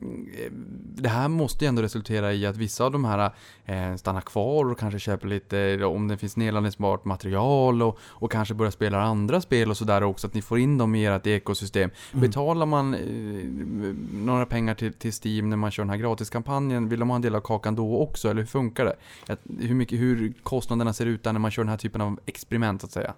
det 0.95 1.09
här 1.09 1.27
måste 1.27 1.65
ju 1.65 1.69
ändå 1.69 1.81
resultera 1.81 2.33
i 2.33 2.45
att 2.45 2.57
vissa 2.57 2.85
av 2.85 2.91
de 2.91 3.05
här 3.05 3.31
eh, 3.65 3.95
stannar 3.95 4.21
kvar 4.21 4.71
och 4.71 4.79
kanske 4.79 4.99
köper 4.99 5.27
lite, 5.27 5.85
om 5.85 6.07
det 6.07 6.17
finns 6.17 6.37
nedladdningsbart 6.37 7.05
material 7.05 7.81
och, 7.81 7.99
och 8.01 8.31
kanske 8.31 8.53
börjar 8.53 8.71
spela 8.71 9.01
andra 9.01 9.41
spel 9.41 9.69
och 9.69 9.77
sådär 9.77 10.03
också, 10.03 10.27
att 10.27 10.33
ni 10.33 10.41
får 10.41 10.59
in 10.59 10.77
dem 10.77 10.95
i 10.95 11.05
ert 11.05 11.27
ekosystem. 11.27 11.89
Betalar 12.47 12.65
man 12.65 12.93
eh, 12.93 12.99
några 14.25 14.45
pengar 14.45 14.75
till, 14.75 14.93
till 14.93 15.13
Steam 15.23 15.49
när 15.49 15.57
man 15.57 15.71
kör 15.71 15.83
den 15.83 15.89
här 15.89 15.97
gratiskampanjen, 15.97 16.89
vill 16.89 16.99
de 16.99 17.09
ha 17.09 17.15
en 17.15 17.21
del 17.21 17.35
av 17.35 17.41
kakan 17.41 17.75
då 17.75 17.97
också, 17.97 18.29
eller 18.29 18.41
hur 18.41 18.47
funkar 18.47 18.85
det? 18.85 18.95
Hur, 19.67 19.75
mycket, 19.75 19.99
hur 19.99 20.33
kostnaderna 20.43 20.93
ser 20.93 21.05
ut 21.05 21.25
när 21.25 21.33
man 21.33 21.51
kör 21.51 21.63
den 21.63 21.69
här 21.69 21.77
typen 21.77 22.01
av 22.01 22.19
experiment, 22.25 22.81
så 22.81 22.87
att 22.87 22.91
säga? 22.91 23.13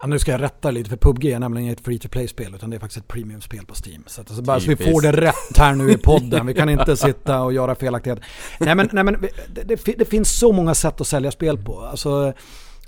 Ja, 0.00 0.06
nu 0.06 0.18
ska 0.18 0.30
jag 0.30 0.40
rätta 0.40 0.70
lite 0.70 0.90
för 0.90 0.96
PubG 0.96 1.24
är 1.24 1.38
nämligen 1.38 1.72
ett 1.72 1.80
free 1.80 1.98
to 1.98 2.08
play-spel 2.08 2.54
utan 2.54 2.70
det 2.70 2.76
är 2.76 2.80
faktiskt 2.80 3.04
ett 3.04 3.08
premium-spel 3.08 3.66
på 3.66 3.74
Steam. 3.86 4.04
Så 4.06 4.20
att, 4.20 4.30
alltså, 4.30 4.42
bara 4.42 4.60
så 4.60 4.70
vi 4.70 4.76
får 4.76 5.02
det 5.02 5.12
rätt 5.12 5.58
här 5.58 5.74
nu 5.74 5.90
i 5.90 5.98
podden. 5.98 6.46
Vi 6.46 6.54
kan 6.54 6.68
inte 6.68 6.96
sitta 6.96 7.42
och 7.42 7.52
göra 7.52 7.74
felaktigheter. 7.74 8.24
Nej 8.60 8.74
men, 8.74 8.88
nej, 8.92 9.04
men 9.04 9.26
det, 9.54 9.64
det, 9.64 9.98
det 9.98 10.04
finns 10.04 10.38
så 10.38 10.52
många 10.52 10.74
sätt 10.74 11.00
att 11.00 11.06
sälja 11.06 11.30
spel 11.30 11.58
på. 11.58 11.80
Alltså, 11.80 12.32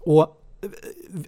och 0.00 0.39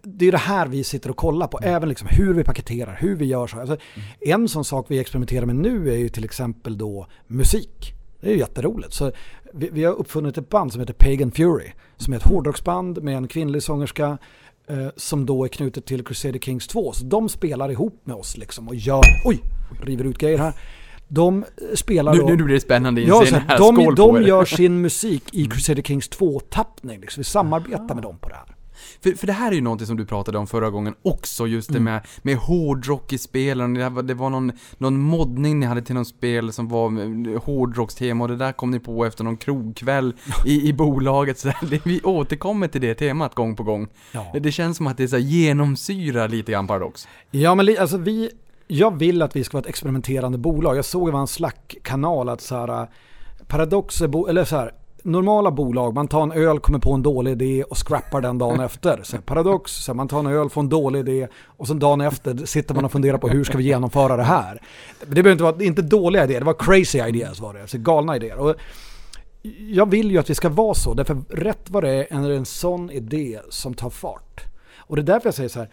det 0.02 0.28
är 0.28 0.32
det 0.32 0.38
här 0.38 0.66
vi 0.66 0.84
sitter 0.84 1.10
och 1.10 1.16
kollar 1.16 1.46
på, 1.46 1.58
även 1.62 1.88
liksom 1.88 2.08
hur 2.10 2.34
vi 2.34 2.44
paketerar, 2.44 2.98
hur 3.00 3.16
vi 3.16 3.24
gör 3.24 3.46
så. 3.46 3.60
Alltså, 3.60 3.76
en 4.20 4.48
sån 4.48 4.64
sak 4.64 4.86
vi 4.88 4.98
experimenterar 4.98 5.46
med 5.46 5.56
nu 5.56 5.92
är 5.92 5.96
ju 5.96 6.08
till 6.08 6.24
exempel 6.24 6.78
då 6.78 7.06
musik. 7.26 7.94
Det 8.20 8.28
är 8.28 8.32
ju 8.32 8.38
jätteroligt. 8.38 8.92
Så 8.92 9.12
vi, 9.52 9.68
vi 9.72 9.84
har 9.84 9.92
uppfunnit 9.92 10.38
ett 10.38 10.48
band 10.48 10.72
som 10.72 10.80
heter 10.80 10.94
Pagan 10.98 11.30
Fury, 11.30 11.72
som 11.96 12.12
är 12.12 12.16
ett 12.16 12.22
hårdrocksband 12.22 13.02
med 13.02 13.16
en 13.16 13.28
kvinnlig 13.28 13.62
sångerska 13.62 14.18
eh, 14.66 14.86
som 14.96 15.26
då 15.26 15.44
är 15.44 15.48
knutet 15.48 15.86
till 15.86 16.04
Crusader 16.04 16.38
Kings 16.38 16.66
2. 16.66 16.92
Så 16.92 17.04
de 17.04 17.28
spelar 17.28 17.70
ihop 17.70 18.00
med 18.04 18.16
oss 18.16 18.36
liksom 18.36 18.68
och 18.68 18.74
gör, 18.74 19.02
oj, 19.24 19.40
river 19.82 20.04
ut 20.04 20.18
grejer 20.18 20.38
här. 20.38 20.54
De 21.08 21.42
eh, 21.42 21.74
spelar 21.74 22.12
Nu, 22.12 22.18
då, 22.18 22.26
nu 22.26 22.36
blir 22.36 22.54
det 22.54 22.60
spännande 22.60 23.00
Ja, 23.00 23.20
inseende 23.20 23.46
här, 23.48 23.58
de, 23.58 23.94
de 23.94 24.22
gör 24.22 24.44
sin 24.44 24.80
musik 24.82 25.34
i 25.34 25.46
Crusader 25.46 25.82
Kings 25.82 26.10
2-tappning. 26.10 27.00
Liksom. 27.00 27.20
Vi 27.20 27.24
samarbetar 27.24 27.94
med 27.94 28.02
dem 28.02 28.18
på 28.18 28.28
det 28.28 28.34
här. 28.34 28.56
För, 29.02 29.10
för 29.12 29.26
det 29.26 29.32
här 29.32 29.50
är 29.50 29.54
ju 29.54 29.60
någonting 29.60 29.86
som 29.86 29.96
du 29.96 30.04
pratade 30.06 30.38
om 30.38 30.46
förra 30.46 30.70
gången 30.70 30.94
också, 31.02 31.46
just 31.46 31.70
Mm. 31.70 31.84
det 31.84 31.90
med, 31.90 32.00
med 32.22 32.36
hårdrock 32.36 33.12
i 33.12 33.18
spelen. 33.18 33.74
Det 33.74 33.88
var, 33.88 34.02
det 34.02 34.14
var 34.14 34.30
någon, 34.30 34.52
någon 34.78 34.98
moddning 35.00 35.60
ni 35.60 35.66
hade 35.66 35.82
till 35.82 35.94
någon 35.94 36.04
spel 36.04 36.52
som 36.52 36.68
var 36.68 37.38
hårdrockstema 37.38 38.24
och 38.24 38.28
det 38.30 38.36
där 38.36 38.52
kom 38.52 38.70
ni 38.70 38.78
på 38.80 39.04
efter 39.04 39.24
någon 39.24 39.36
krogkväll 39.36 40.14
i, 40.46 40.68
i 40.68 40.72
bolaget. 40.72 41.38
Så 41.38 41.48
där. 41.48 41.80
Vi 41.84 42.00
återkommer 42.00 42.68
till 42.68 42.80
det 42.80 42.94
temat 42.94 43.34
gång 43.34 43.56
på 43.56 43.62
gång. 43.62 43.88
Ja. 44.12 44.26
Det, 44.40 44.52
känns 44.52 44.76
som 44.76 44.86
att 44.86 44.96
det 44.96 45.08
så 45.08 45.16
här 45.16 45.22
genomsyrar 45.22 46.28
lite 46.28 46.52
grann 46.52 46.66
Paradox. 46.66 47.08
Ja, 47.30 47.54
men 47.54 47.76
alltså 47.80 47.96
vi, 47.96 48.30
jag 48.66 48.98
vill 48.98 49.22
att 49.22 49.36
vi 49.36 49.44
ska 49.44 49.56
vara 49.56 49.62
ett 49.62 49.68
experimenterande 49.68 50.38
bolag. 50.38 50.76
Jag 50.76 50.84
såg 50.84 51.08
i 51.08 51.12
en 51.12 51.26
Slack-kanal 51.26 52.28
att 52.28 52.40
så 52.40 52.54
här, 52.56 52.88
Paradox 53.46 54.00
är, 54.00 54.08
bo- 54.08 54.26
eller 54.26 54.44
så 54.44 54.56
här, 54.56 54.72
normala 55.02 55.50
bolag, 55.50 55.94
man 55.94 56.08
tar 56.08 56.22
en 56.22 56.32
öl, 56.32 56.60
kommer 56.60 56.78
på 56.78 56.92
en 56.92 57.02
dålig 57.02 57.32
idé 57.32 57.64
och 57.64 57.88
scrappar 57.88 58.20
den 58.20 58.38
dagen 58.38 58.60
efter. 58.64 59.00
Så 59.02 59.16
paradox, 59.18 59.72
så 59.72 59.94
man 59.94 60.08
tar 60.08 60.18
en 60.18 60.26
öl, 60.26 60.50
får 60.50 60.60
en 60.60 60.68
dålig 60.68 61.00
idé 61.00 61.28
och 61.46 61.66
sen 61.66 61.78
dagen 61.78 62.00
efter 62.00 62.46
sitter 62.46 62.74
man 62.74 62.84
och 62.84 62.92
funderar 62.92 63.18
på 63.18 63.28
hur 63.28 63.44
ska 63.44 63.58
vi 63.58 63.64
genomföra 63.64 64.16
det 64.16 64.22
här. 64.22 64.62
Det 65.00 65.06
behöver 65.06 65.32
inte 65.32 65.44
vara, 65.44 65.64
inte 65.64 65.82
dåliga 65.82 66.24
idéer, 66.24 66.40
det 66.40 66.46
var 66.46 66.54
crazy 66.54 66.98
ideas 66.98 67.40
var 67.40 67.54
det, 67.54 67.60
alltså 67.60 67.78
galna 67.78 68.16
idéer. 68.16 68.38
Och 68.38 68.54
jag 69.58 69.90
vill 69.90 70.10
ju 70.10 70.18
att 70.18 70.30
vi 70.30 70.34
ska 70.34 70.48
vara 70.48 70.74
så, 70.74 70.94
därför 70.94 71.22
rätt 71.28 71.70
vad 71.70 71.84
det 71.84 71.90
är 71.90 72.24
är 72.24 72.28
det 72.28 72.36
en 72.36 72.44
sån 72.44 72.90
idé 72.90 73.40
som 73.48 73.74
tar 73.74 73.90
fart. 73.90 74.44
Och 74.76 74.96
det 74.96 75.02
är 75.02 75.06
därför 75.06 75.26
jag 75.26 75.34
säger 75.34 75.48
så 75.48 75.58
här, 75.58 75.68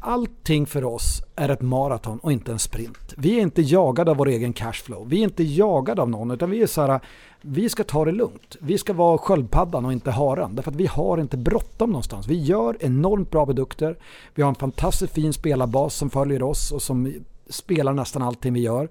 allting 0.00 0.66
för 0.66 0.84
oss 0.84 1.22
är 1.36 1.48
ett 1.48 1.60
maraton 1.60 2.18
och 2.18 2.32
inte 2.32 2.52
en 2.52 2.58
sprint. 2.58 3.14
Vi 3.16 3.36
är 3.36 3.42
inte 3.42 3.62
jagade 3.62 4.10
av 4.10 4.16
vår 4.16 4.28
egen 4.28 4.52
cashflow. 4.52 5.08
Vi 5.08 5.18
är 5.18 5.24
inte 5.24 5.42
jagade 5.42 6.02
av 6.02 6.10
någon 6.10 6.30
utan 6.30 6.50
vi 6.50 6.62
är 6.62 6.66
så 6.66 6.82
här, 6.82 7.00
vi 7.40 7.68
ska 7.68 7.84
ta 7.84 8.04
det 8.04 8.12
lugnt. 8.12 8.56
Vi 8.60 8.78
ska 8.78 8.92
vara 8.92 9.18
sköldpaddan 9.18 9.84
och 9.84 9.92
inte 9.92 10.10
haren. 10.10 10.54
Därför 10.54 10.70
att 10.70 10.76
vi 10.76 10.86
har 10.86 11.18
inte 11.18 11.36
bråttom 11.36 11.90
någonstans. 11.90 12.26
Vi 12.26 12.40
gör 12.40 12.76
enormt 12.80 13.30
bra 13.30 13.46
produkter. 13.46 13.96
Vi 14.34 14.42
har 14.42 14.48
en 14.48 14.54
fantastiskt 14.54 15.12
fin 15.12 15.32
spelarbas 15.32 15.94
som 15.94 16.10
följer 16.10 16.42
oss 16.42 16.72
och 16.72 16.82
som 16.82 17.14
spelar 17.48 17.92
nästan 17.92 18.22
allting 18.22 18.52
vi 18.52 18.60
gör. 18.60 18.88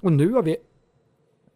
Och 0.00 0.12
nu 0.12 0.32
har 0.32 0.42
vi 0.42 0.56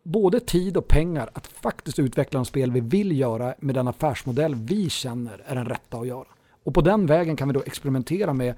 både 0.03 0.40
tid 0.40 0.76
och 0.76 0.88
pengar 0.88 1.30
att 1.32 1.47
faktiskt 1.47 1.99
utveckla 1.99 2.38
de 2.38 2.45
spel 2.45 2.72
vi 2.72 2.80
vill 2.80 3.18
göra 3.18 3.55
med 3.59 3.74
den 3.74 3.88
affärsmodell 3.88 4.55
vi 4.55 4.90
känner 4.90 5.43
är 5.47 5.55
den 5.55 5.66
rätta 5.66 5.99
att 5.99 6.07
göra. 6.07 6.26
Och 6.64 6.74
på 6.74 6.80
den 6.80 7.06
vägen 7.06 7.36
kan 7.36 7.48
vi 7.48 7.54
då 7.54 7.62
experimentera 7.66 8.32
med 8.32 8.54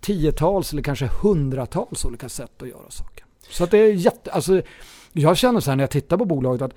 tiotals 0.00 0.72
eller 0.72 0.82
kanske 0.82 1.10
hundratals 1.22 2.04
olika 2.04 2.28
sätt 2.28 2.62
att 2.62 2.68
göra 2.68 2.90
saker. 2.90 3.24
Så 3.50 3.64
att 3.64 3.70
det 3.70 3.78
är 3.78 3.92
jätte, 3.92 4.32
alltså 4.32 4.62
jag 5.12 5.36
känner 5.36 5.60
så 5.60 5.70
här 5.70 5.76
när 5.76 5.82
jag 5.82 5.90
tittar 5.90 6.16
på 6.16 6.24
bolaget 6.24 6.62
att 6.62 6.74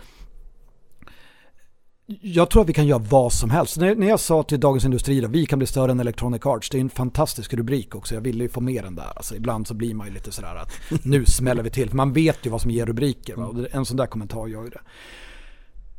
jag 2.22 2.50
tror 2.50 2.62
att 2.62 2.70
vi 2.70 2.74
kan 2.74 2.88
göra 2.88 3.00
vad 3.00 3.34
som 3.34 3.50
helst. 3.50 3.78
När, 3.78 3.96
när 3.96 4.10
jag 4.10 4.20
sa 4.20 4.44
till 4.44 4.60
Dagens 4.60 4.86
Industri 4.86 5.26
att 5.26 5.32
vi 5.32 5.46
kan 5.46 5.60
bli 5.60 5.68
större 5.68 5.92
än 5.92 6.00
Electronic 6.00 6.46
Arts, 6.46 6.70
det 6.70 6.78
är 6.78 6.82
en 6.82 6.90
fantastisk 6.90 7.54
rubrik 7.54 7.96
också. 7.96 8.14
Jag 8.14 8.22
ville 8.22 8.44
ju 8.44 8.50
få 8.50 8.62
med 8.62 8.84
den 8.84 8.96
där. 8.96 9.12
Alltså, 9.16 9.36
ibland 9.36 9.68
så 9.68 9.74
blir 9.74 9.94
man 9.94 10.08
ju 10.08 10.14
lite 10.14 10.32
sådär 10.32 10.56
att 10.56 10.72
nu 11.06 11.26
smäller 11.26 11.64
vi 11.64 11.70
till. 11.70 11.90
För 11.90 11.96
man 11.96 12.14
vet 12.14 12.46
ju 12.46 12.50
vad 12.50 12.62
som 12.62 12.72
ger 12.72 12.86
rubriker. 12.86 13.36
Va? 13.36 13.46
Och 13.46 13.56
en 13.72 13.86
sån 13.86 13.98
där 13.98 14.06
kommentar 14.06 14.48
gör 14.48 14.64
ju 14.64 14.70
det. 14.70 14.82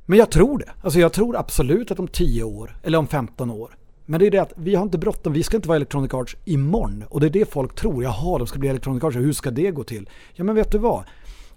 Men 0.07 0.19
jag 0.19 0.31
tror 0.31 0.59
det. 0.59 0.71
Alltså 0.83 0.99
jag 0.99 1.13
tror 1.13 1.37
absolut 1.37 1.91
att 1.91 1.99
om 1.99 2.09
10 2.09 2.43
år, 2.43 2.77
eller 2.83 2.99
om 2.99 3.07
15 3.07 3.51
år, 3.51 3.77
men 4.11 4.21
det 4.21 4.27
är 4.27 4.31
det 4.31 4.39
att 4.39 4.53
vi 4.57 4.75
har 4.75 4.83
inte 4.83 4.99
bråttom, 4.99 5.33
vi 5.33 5.43
ska 5.43 5.57
inte 5.57 5.69
vara 5.69 5.77
Electronic 5.77 6.15
Arts 6.15 6.37
imorgon. 6.45 7.05
Och 7.09 7.21
det 7.21 7.27
är 7.27 7.31
det 7.31 7.53
folk 7.53 7.75
tror, 7.75 8.03
jaha 8.03 8.39
de 8.39 8.47
ska 8.47 8.59
bli 8.59 8.69
Electronic 8.69 9.05
Arts, 9.05 9.17
hur 9.17 9.33
ska 9.33 9.51
det 9.51 9.71
gå 9.71 9.85
till? 9.85 10.09
Ja 10.33 10.45
men 10.45 10.55
vet 10.55 10.73
du 10.73 10.79
vad? 10.79 11.05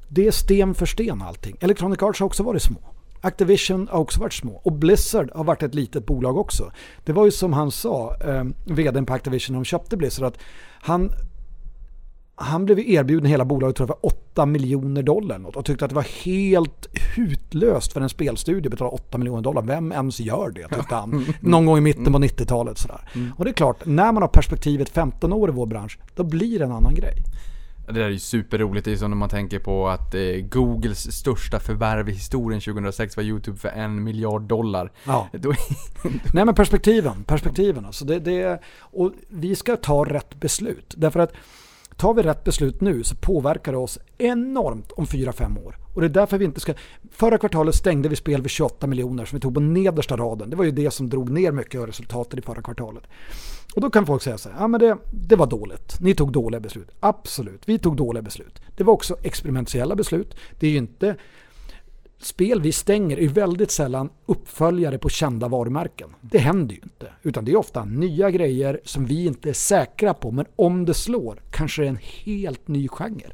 Det 0.07 0.27
är 0.27 0.31
sten 0.31 0.73
för 0.73 0.85
sten 0.85 1.21
allting. 1.21 1.57
Electronic 1.59 2.01
Arts 2.01 2.19
har 2.19 2.25
också 2.27 2.43
varit 2.43 2.61
små. 2.61 2.79
Activision 3.21 3.87
har 3.91 3.99
också 3.99 4.19
varit 4.19 4.33
små 4.33 4.61
och 4.63 4.71
Blizzard 4.71 5.31
har 5.35 5.43
varit 5.43 5.63
ett 5.63 5.75
litet 5.75 6.05
bolag 6.05 6.37
också. 6.37 6.71
Det 7.03 7.13
var 7.13 7.25
ju 7.25 7.31
som 7.31 7.53
han 7.53 7.71
sa, 7.71 8.15
eh, 8.15 8.43
vdn 8.65 9.05
på 9.05 9.13
Activision 9.13 9.53
när 9.53 9.59
de 9.59 9.65
köpte 9.65 9.97
Blizzard, 9.97 10.25
att 10.25 10.37
han, 10.81 11.11
han 12.43 12.65
blev 12.65 12.79
erbjuden 12.79 13.25
hela 13.25 13.45
bolaget 13.45 13.75
tror 13.75 13.89
jag, 13.89 13.97
för 14.01 14.07
8 14.07 14.45
miljoner 14.45 15.03
dollar 15.03 15.39
något, 15.39 15.55
och 15.55 15.65
tyckte 15.65 15.85
att 15.85 15.89
det 15.89 15.95
var 15.95 16.25
helt 16.25 16.87
hutlöst 17.15 17.93
för 17.93 18.01
en 18.01 18.09
spelstudio 18.09 18.67
att 18.67 18.71
betala 18.71 18.89
8 18.89 19.17
miljoner 19.17 19.41
dollar. 19.41 19.61
Vem 19.61 19.91
ens 19.91 20.19
gör 20.19 20.49
det 20.49 20.67
tyckte 20.75 20.95
han. 20.95 21.25
Någon 21.39 21.65
gång 21.65 21.77
i 21.77 21.81
mitten 21.81 22.13
på 22.13 22.19
90-talet 22.19 22.77
sådär. 22.77 23.09
Och 23.37 23.45
det 23.45 23.51
är 23.51 23.53
klart, 23.53 23.85
när 23.85 24.11
man 24.11 24.23
har 24.23 24.29
perspektivet 24.29 24.89
15 24.89 25.33
år 25.33 25.49
i 25.49 25.53
vår 25.53 25.65
bransch, 25.65 25.99
då 26.15 26.23
blir 26.23 26.59
det 26.59 26.65
en 26.65 26.71
annan 26.71 26.95
grej. 26.95 27.13
Det 27.85 27.93
där 27.93 28.01
är 28.01 28.09
ju 28.09 28.19
superroligt. 28.19 28.85
Det 28.85 28.91
är 28.91 28.95
som 28.95 29.11
när 29.11 29.17
man 29.17 29.29
tänker 29.29 29.59
på 29.59 29.87
att 29.87 30.15
eh, 30.15 30.21
Googles 30.49 31.17
största 31.17 31.59
förvärv 31.59 32.09
i 32.09 32.11
historien 32.11 32.61
2006 32.61 33.17
var 33.17 33.23
YouTube 33.23 33.57
för 33.57 33.69
en 33.69 34.03
miljard 34.03 34.41
dollar. 34.41 34.91
Ja. 35.05 35.29
Då, 35.39 35.53
Nej 36.33 36.45
men 36.45 36.55
perspektiven, 36.55 37.23
perspektiven 37.23 37.85
alltså. 37.85 38.05
Det, 38.05 38.19
det, 38.19 38.61
och 38.79 39.11
vi 39.29 39.55
ska 39.55 39.77
ta 39.77 40.05
rätt 40.05 40.35
beslut. 40.35 40.93
Därför 40.97 41.19
att 41.19 41.33
tar 41.97 42.13
vi 42.13 42.21
rätt 42.21 42.43
beslut 42.43 42.81
nu 42.81 43.03
så 43.03 43.15
påverkar 43.15 43.71
det 43.71 43.77
oss 43.77 43.99
enormt 44.17 44.91
om 44.91 45.05
4-5 45.05 45.65
år. 45.65 45.77
Och 45.93 46.01
det 46.01 46.07
är 46.07 46.09
därför 46.09 46.37
vi 46.37 46.45
inte 46.45 46.59
ska... 46.59 46.73
Förra 47.11 47.37
kvartalet 47.37 47.75
stängde 47.75 48.09
vi 48.09 48.15
spel 48.15 48.41
vid 48.41 48.51
28 48.51 48.87
miljoner 48.87 49.25
som 49.25 49.35
vi 49.35 49.41
tog 49.41 49.53
på 49.53 49.59
nedersta 49.59 50.17
raden. 50.17 50.49
Det 50.49 50.55
var 50.55 50.65
ju 50.65 50.71
det 50.71 50.91
som 50.91 51.09
drog 51.09 51.29
ner 51.29 51.51
mycket 51.51 51.81
av 51.81 51.87
resultatet 51.87 52.39
i 52.39 52.41
förra 52.41 52.61
kvartalet. 52.61 53.03
Och 53.75 53.81
då 53.81 53.89
kan 53.89 54.05
folk 54.05 54.21
säga 54.21 54.37
så 54.37 54.49
här, 54.49 54.59
ja 54.59 54.67
men 54.67 54.79
det, 54.79 54.97
det 55.11 55.35
var 55.35 55.47
dåligt. 55.47 55.99
Ni 55.99 56.15
tog 56.15 56.31
dåliga 56.31 56.59
beslut. 56.59 56.89
Absolut, 56.99 57.61
vi 57.65 57.79
tog 57.79 57.97
dåliga 57.97 58.21
beslut. 58.21 58.61
Det 58.75 58.83
var 58.83 58.93
också 58.93 59.17
experimentella 59.21 59.95
beslut. 59.95 60.35
Det 60.59 60.67
är 60.67 60.71
ju 60.71 60.77
inte 60.77 61.15
spel 62.25 62.61
vi 62.61 62.71
stänger 62.71 63.19
är 63.19 63.27
väldigt 63.27 63.71
sällan 63.71 64.09
uppföljare 64.25 64.97
på 64.97 65.09
kända 65.09 65.47
varumärken. 65.47 66.09
Det 66.21 66.37
händer 66.37 66.75
ju 66.75 66.81
inte. 66.83 67.07
Utan 67.21 67.45
det 67.45 67.51
är 67.51 67.55
ofta 67.55 67.85
nya 67.85 68.31
grejer 68.31 68.79
som 68.83 69.05
vi 69.05 69.25
inte 69.25 69.49
är 69.49 69.53
säkra 69.53 70.13
på. 70.13 70.31
Men 70.31 70.45
om 70.55 70.85
det 70.85 70.93
slår 70.93 71.41
kanske 71.51 71.81
det 71.81 71.85
är 71.85 71.89
en 71.89 71.99
helt 72.25 72.67
ny 72.67 72.87
genre. 72.87 73.31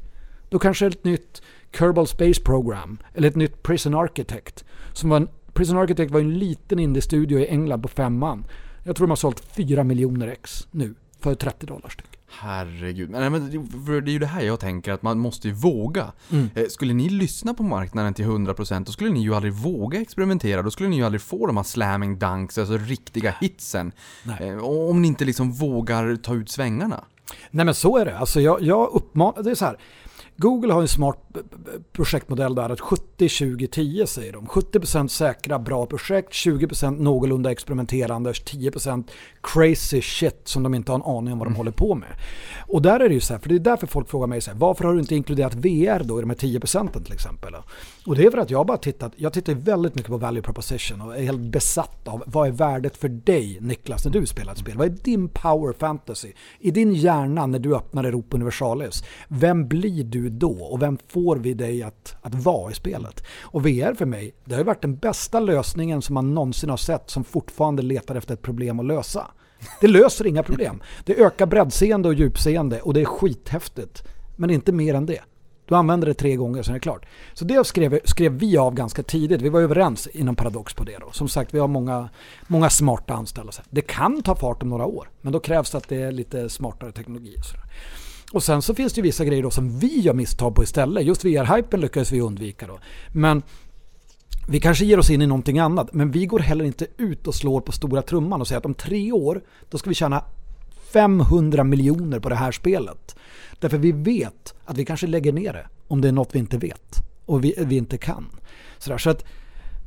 Då 0.48 0.58
kanske 0.58 0.84
det 0.84 0.88
är 0.88 0.98
ett 0.98 1.04
nytt 1.04 1.42
Kerbal 1.72 2.06
Space 2.06 2.42
Program 2.42 2.98
eller 3.14 3.28
ett 3.28 3.36
nytt 3.36 3.62
Prison 3.62 3.94
Architect. 3.94 4.64
Som 4.92 5.10
var 5.10 5.16
en, 5.16 5.28
Prison 5.52 5.78
Architect 5.78 6.10
var 6.10 6.20
en 6.20 6.38
liten 6.38 6.78
indie-studio 6.78 7.38
i 7.38 7.46
England 7.46 7.82
på 7.82 7.88
fem 7.88 8.18
man. 8.18 8.44
Jag 8.84 8.96
tror 8.96 9.06
de 9.06 9.10
har 9.10 9.16
sålt 9.16 9.40
4 9.40 9.84
miljoner 9.84 10.28
ex 10.28 10.68
nu 10.70 10.94
för 11.20 11.34
30 11.34 11.66
dollar 11.66 11.88
styck 11.88 12.19
herregud. 12.38 13.10
Nej, 13.10 13.30
men 13.30 13.50
det- 13.50 13.84
för 13.86 14.00
det 14.00 14.10
är 14.10 14.12
ju 14.12 14.18
det 14.18 14.26
här 14.26 14.42
jag 14.42 14.60
tänker, 14.60 14.92
att 14.92 15.02
man 15.02 15.18
måste 15.18 15.48
ju 15.48 15.54
våga. 15.54 16.12
Mm. 16.32 16.48
Eh, 16.54 16.64
Skulle 16.68 16.94
ni 16.94 17.08
lyssna 17.08 17.54
på 17.54 17.62
marknaden 17.62 18.14
till 18.14 18.24
100% 18.24 18.86
då 18.86 18.92
skulle 18.92 19.10
ni 19.10 19.22
ju 19.22 19.34
aldrig 19.34 19.52
våga 19.52 20.00
experimentera. 20.00 20.62
Då 20.62 20.70
skulle 20.70 20.88
ni 20.88 20.96
ju 20.96 21.04
aldrig 21.04 21.20
få 21.22 21.46
de 21.46 21.56
här 21.56 21.64
slamming 21.64 22.18
dunks, 22.18 22.58
alltså 22.58 22.76
riktiga 22.76 23.34
hitsen. 23.40 23.92
Nej. 24.22 24.48
Eh, 24.48 24.64
Om 24.64 25.02
ni 25.02 25.08
inte 25.08 25.24
liksom 25.24 25.52
vågar 25.52 26.16
ta 26.16 26.34
ut 26.34 26.50
svängarna. 26.50 27.04
Nej 27.50 27.64
men 27.64 27.74
så 27.74 27.98
är 27.98 28.04
det. 28.04 28.18
Alltså 28.18 28.40
jag, 28.40 28.62
jag 28.62 28.88
uppmanar, 28.92 29.42
det 29.42 29.50
är 29.50 29.54
så 29.54 29.64
här. 29.64 29.78
Google 30.36 30.72
har 30.72 30.80
en 30.82 30.88
smart 30.88 31.29
projektmodell 31.92 32.54
där 32.54 32.70
att 32.70 32.80
70-20-10 32.80 34.06
säger 34.06 34.32
de. 34.32 34.46
70% 34.46 35.08
säkra 35.08 35.58
bra 35.58 35.86
projekt, 35.86 36.32
20% 36.32 37.02
någorlunda 37.02 37.50
experimenterande, 37.50 38.32
10% 38.32 39.04
crazy 39.42 40.02
shit 40.02 40.40
som 40.44 40.62
de 40.62 40.74
inte 40.74 40.92
har 40.92 40.98
en 40.98 41.16
aning 41.16 41.32
om 41.32 41.38
vad 41.38 41.48
de 41.48 41.54
håller 41.54 41.70
på 41.70 41.94
med. 41.94 42.08
Och 42.66 42.82
där 42.82 43.00
är 43.00 43.08
det 43.08 43.14
ju 43.14 43.20
så 43.20 43.34
här, 43.34 43.40
för 43.40 43.48
det 43.48 43.54
är 43.54 43.58
därför 43.58 43.86
folk 43.86 44.10
frågar 44.10 44.26
mig 44.26 44.40
så 44.40 44.50
här, 44.50 44.58
varför 44.58 44.84
har 44.84 44.94
du 44.94 45.00
inte 45.00 45.14
inkluderat 45.14 45.54
VR 45.54 46.04
då 46.04 46.18
i 46.18 46.20
de 46.20 46.30
här 46.30 46.36
10% 46.36 47.04
till 47.04 47.12
exempel? 47.12 47.54
Och 48.06 48.16
det 48.16 48.24
är 48.26 48.30
för 48.30 48.38
att 48.38 48.50
jag 48.50 48.66
bara 48.66 48.78
tittat, 48.78 49.12
jag 49.16 49.32
tittar 49.32 49.54
väldigt 49.54 49.94
mycket 49.94 50.10
på 50.10 50.16
value 50.16 50.42
proposition 50.42 51.00
och 51.00 51.16
är 51.16 51.22
helt 51.22 51.40
besatt 51.40 52.08
av 52.08 52.22
vad 52.26 52.48
är 52.48 52.52
värdet 52.52 52.96
för 52.96 53.08
dig 53.08 53.58
Niklas 53.60 54.04
när 54.04 54.12
du 54.12 54.26
spelar 54.26 54.52
ett 54.52 54.58
spel? 54.58 54.76
Vad 54.78 54.86
är 54.86 54.96
din 55.04 55.28
power 55.28 55.72
fantasy? 55.78 56.32
I 56.58 56.70
din 56.70 56.94
hjärna 56.94 57.46
när 57.46 57.58
du 57.58 57.76
öppnar 57.76 58.04
Europa 58.04 58.36
Universalis, 58.36 59.04
vem 59.28 59.68
blir 59.68 60.04
du 60.04 60.30
då 60.30 60.52
och 60.52 60.82
vem 60.82 60.98
får 61.08 61.19
får 61.20 61.36
vi 61.36 61.54
dig 61.54 61.82
att, 61.82 62.16
att 62.22 62.34
vara 62.34 62.70
i 62.70 62.74
spelet? 62.74 63.24
Och 63.42 63.66
VR 63.66 63.94
för 63.94 64.06
mig, 64.06 64.34
det 64.44 64.54
har 64.54 64.60
ju 64.60 64.64
varit 64.64 64.82
den 64.82 64.96
bästa 64.96 65.40
lösningen 65.40 66.02
som 66.02 66.14
man 66.14 66.34
någonsin 66.34 66.70
har 66.70 66.76
sett 66.76 67.10
som 67.10 67.24
fortfarande 67.24 67.82
letar 67.82 68.14
efter 68.14 68.34
ett 68.34 68.42
problem 68.42 68.80
att 68.80 68.86
lösa. 68.86 69.26
Det 69.80 69.86
löser 69.86 70.26
inga 70.26 70.42
problem. 70.42 70.82
Det 71.04 71.20
ökar 71.20 71.46
breddseende 71.46 72.08
och 72.08 72.14
djupseende 72.14 72.80
och 72.80 72.94
det 72.94 73.00
är 73.00 73.04
skithäftigt. 73.04 74.02
Men 74.36 74.50
inte 74.50 74.72
mer 74.72 74.94
än 74.94 75.06
det. 75.06 75.20
Du 75.68 75.74
använder 75.74 76.06
det 76.06 76.14
tre 76.14 76.36
gånger 76.36 76.62
sen 76.62 76.74
är 76.74 76.78
det 76.78 76.82
klart. 76.82 77.06
Så 77.34 77.44
det 77.44 77.66
skrev, 77.66 78.00
skrev 78.04 78.32
vi 78.32 78.56
av 78.56 78.74
ganska 78.74 79.02
tidigt. 79.02 79.42
Vi 79.42 79.48
var 79.48 79.60
överens 79.60 80.06
inom 80.06 80.36
Paradox 80.36 80.74
på 80.74 80.84
det 80.84 80.98
då. 80.98 81.10
Som 81.12 81.28
sagt, 81.28 81.54
vi 81.54 81.58
har 81.58 81.68
många, 81.68 82.08
många 82.46 82.70
smarta 82.70 83.14
anställda. 83.14 83.52
Det 83.70 83.82
kan 83.82 84.22
ta 84.22 84.36
fart 84.36 84.62
om 84.62 84.68
några 84.68 84.86
år. 84.86 85.10
Men 85.20 85.32
då 85.32 85.40
krävs 85.40 85.70
det 85.70 85.78
att 85.78 85.88
det 85.88 86.02
är 86.02 86.12
lite 86.12 86.48
smartare 86.48 86.92
teknologi. 86.92 87.34
Och, 87.38 87.44
sådär 87.44 87.64
och 88.32 88.42
sen 88.42 88.62
så 88.62 88.74
finns 88.74 88.92
det 88.92 88.98
ju 88.98 89.02
vissa 89.02 89.24
grejer 89.24 89.42
då 89.42 89.50
som 89.50 89.78
vi 89.78 90.00
gör 90.00 90.14
misstag 90.14 90.54
på 90.54 90.62
istället. 90.62 91.04
Just 91.04 91.24
VR-hypen 91.24 91.80
lyckades 91.80 92.12
vi 92.12 92.20
undvika 92.20 92.66
då. 92.66 92.78
Men 93.12 93.42
vi 94.48 94.60
kanske 94.60 94.84
ger 94.84 94.98
oss 94.98 95.10
in 95.10 95.22
i 95.22 95.26
någonting 95.26 95.58
annat, 95.58 95.92
men 95.92 96.10
vi 96.10 96.26
går 96.26 96.38
heller 96.38 96.64
inte 96.64 96.86
ut 96.96 97.26
och 97.26 97.34
slår 97.34 97.60
på 97.60 97.72
stora 97.72 98.02
trumman 98.02 98.40
och 98.40 98.48
säger 98.48 98.58
att 98.58 98.66
om 98.66 98.74
tre 98.74 99.12
år, 99.12 99.42
då 99.70 99.78
ska 99.78 99.88
vi 99.88 99.94
tjäna 99.94 100.24
500 100.92 101.64
miljoner 101.64 102.20
på 102.20 102.28
det 102.28 102.34
här 102.34 102.52
spelet. 102.52 103.16
Därför 103.58 103.78
vi 103.78 103.92
vet 103.92 104.54
att 104.64 104.78
vi 104.78 104.84
kanske 104.84 105.06
lägger 105.06 105.32
ner 105.32 105.52
det 105.52 105.66
om 105.88 106.00
det 106.00 106.08
är 106.08 106.12
något 106.12 106.34
vi 106.34 106.38
inte 106.38 106.58
vet 106.58 106.96
och 107.26 107.44
vi, 107.44 107.54
vi 107.58 107.76
inte 107.76 107.98
kan. 107.98 108.26
Sådär, 108.78 108.98
så 108.98 109.10
att 109.10 109.24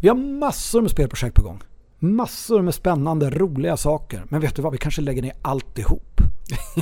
vi 0.01 0.07
har 0.07 0.15
massor 0.15 0.81
med 0.81 0.91
spelprojekt 0.91 1.35
på 1.35 1.41
gång. 1.41 1.61
Massor 1.99 2.61
med 2.61 2.73
spännande, 2.73 3.29
roliga 3.29 3.77
saker. 3.77 4.25
Men 4.29 4.41
vet 4.41 4.55
du 4.55 4.61
vad, 4.61 4.71
vi 4.71 4.77
kanske 4.77 5.01
lägger 5.01 5.21
ner 5.21 5.33
alltihop. 5.41 6.12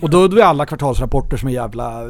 Och 0.02 0.10
då 0.10 0.24
är 0.24 0.42
alla 0.42 0.66
kvartalsrapporter 0.66 1.38
som 1.38 1.50
är 1.50 1.54
jävla 1.54 2.02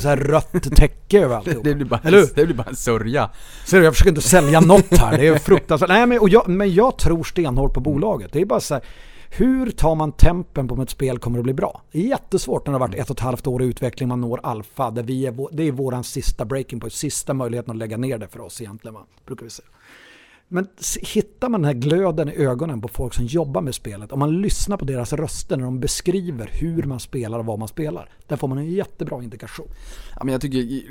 så 0.00 0.08
här 0.08 0.16
rött 0.16 0.76
täcke 0.76 1.20
över 1.20 1.36
alltihop. 1.36 1.64
Det 1.64 1.74
blir 1.74 1.86
bara, 1.86 2.00
Eller 2.04 2.26
det 2.34 2.44
blir 2.46 2.56
bara 2.56 2.68
en 2.68 2.76
sörja. 2.76 3.30
Ser 3.66 3.78
du, 3.78 3.84
jag 3.84 3.92
försöker 3.94 4.10
inte 4.10 4.22
sälja 4.22 4.60
något 4.60 4.96
här. 4.98 5.18
Det 5.18 5.26
är 5.26 5.38
fruktansvärt. 5.38 5.88
Nej, 5.88 6.06
men, 6.06 6.18
och 6.18 6.28
jag, 6.28 6.48
men 6.48 6.74
jag 6.74 6.98
tror 6.98 7.24
stenhårt 7.24 7.74
på 7.74 7.80
bolaget. 7.80 8.32
Det 8.32 8.40
är 8.40 8.44
bara 8.44 8.60
så 8.60 8.74
här, 8.74 8.82
hur 9.30 9.70
tar 9.70 9.94
man 9.94 10.12
tempen 10.12 10.68
på 10.68 10.74
om 10.74 10.80
ett 10.80 10.90
spel 10.90 11.18
kommer 11.18 11.38
att 11.38 11.44
bli 11.44 11.52
bra? 11.54 11.82
Det 11.92 11.98
är 11.98 12.02
jättesvårt 12.08 12.66
när 12.66 12.72
det 12.72 12.78
har 12.78 12.86
varit 12.88 12.94
ett 13.00 13.10
och 13.10 13.16
ett 13.16 13.20
halvt 13.20 13.46
år 13.46 13.62
i 13.62 13.66
utveckling, 13.66 14.08
man 14.08 14.20
når 14.20 14.40
alfa. 14.42 14.90
Där 14.90 15.02
vi 15.02 15.26
är, 15.26 15.30
vår- 15.30 15.48
det 15.52 15.62
är 15.68 15.72
våran 15.72 16.04
sista 16.04 16.44
breaking 16.44 16.80
point, 16.80 16.92
sista 16.92 17.34
möjligheten 17.34 17.70
att 17.70 17.76
lägga 17.76 17.96
ner 17.96 18.18
det 18.18 18.28
för 18.28 18.40
oss 18.40 18.60
egentligen, 18.60 18.94
va? 18.94 19.00
brukar 19.26 19.44
vi 19.44 19.50
säga. 19.50 19.68
Men 20.52 20.66
hittar 21.02 21.48
man 21.48 21.62
den 21.62 21.66
här 21.66 21.80
glöden 21.80 22.28
i 22.28 22.36
ögonen 22.36 22.80
på 22.80 22.88
folk 22.88 23.14
som 23.14 23.24
jobbar 23.24 23.60
med 23.60 23.74
spelet, 23.74 24.12
om 24.12 24.18
man 24.18 24.40
lyssnar 24.40 24.76
på 24.76 24.84
deras 24.84 25.12
röster 25.12 25.56
när 25.56 25.64
de 25.64 25.80
beskriver 25.80 26.50
hur 26.52 26.82
man 26.82 27.00
spelar 27.00 27.38
och 27.38 27.46
vad 27.46 27.58
man 27.58 27.68
spelar, 27.68 28.08
där 28.26 28.36
får 28.36 28.48
man 28.48 28.58
en 28.58 28.70
jättebra 28.70 29.22
indikation. 29.22 29.66
Ja, 30.18 30.24
men 30.24 30.32
jag 30.32 30.40
tycker 30.40 30.82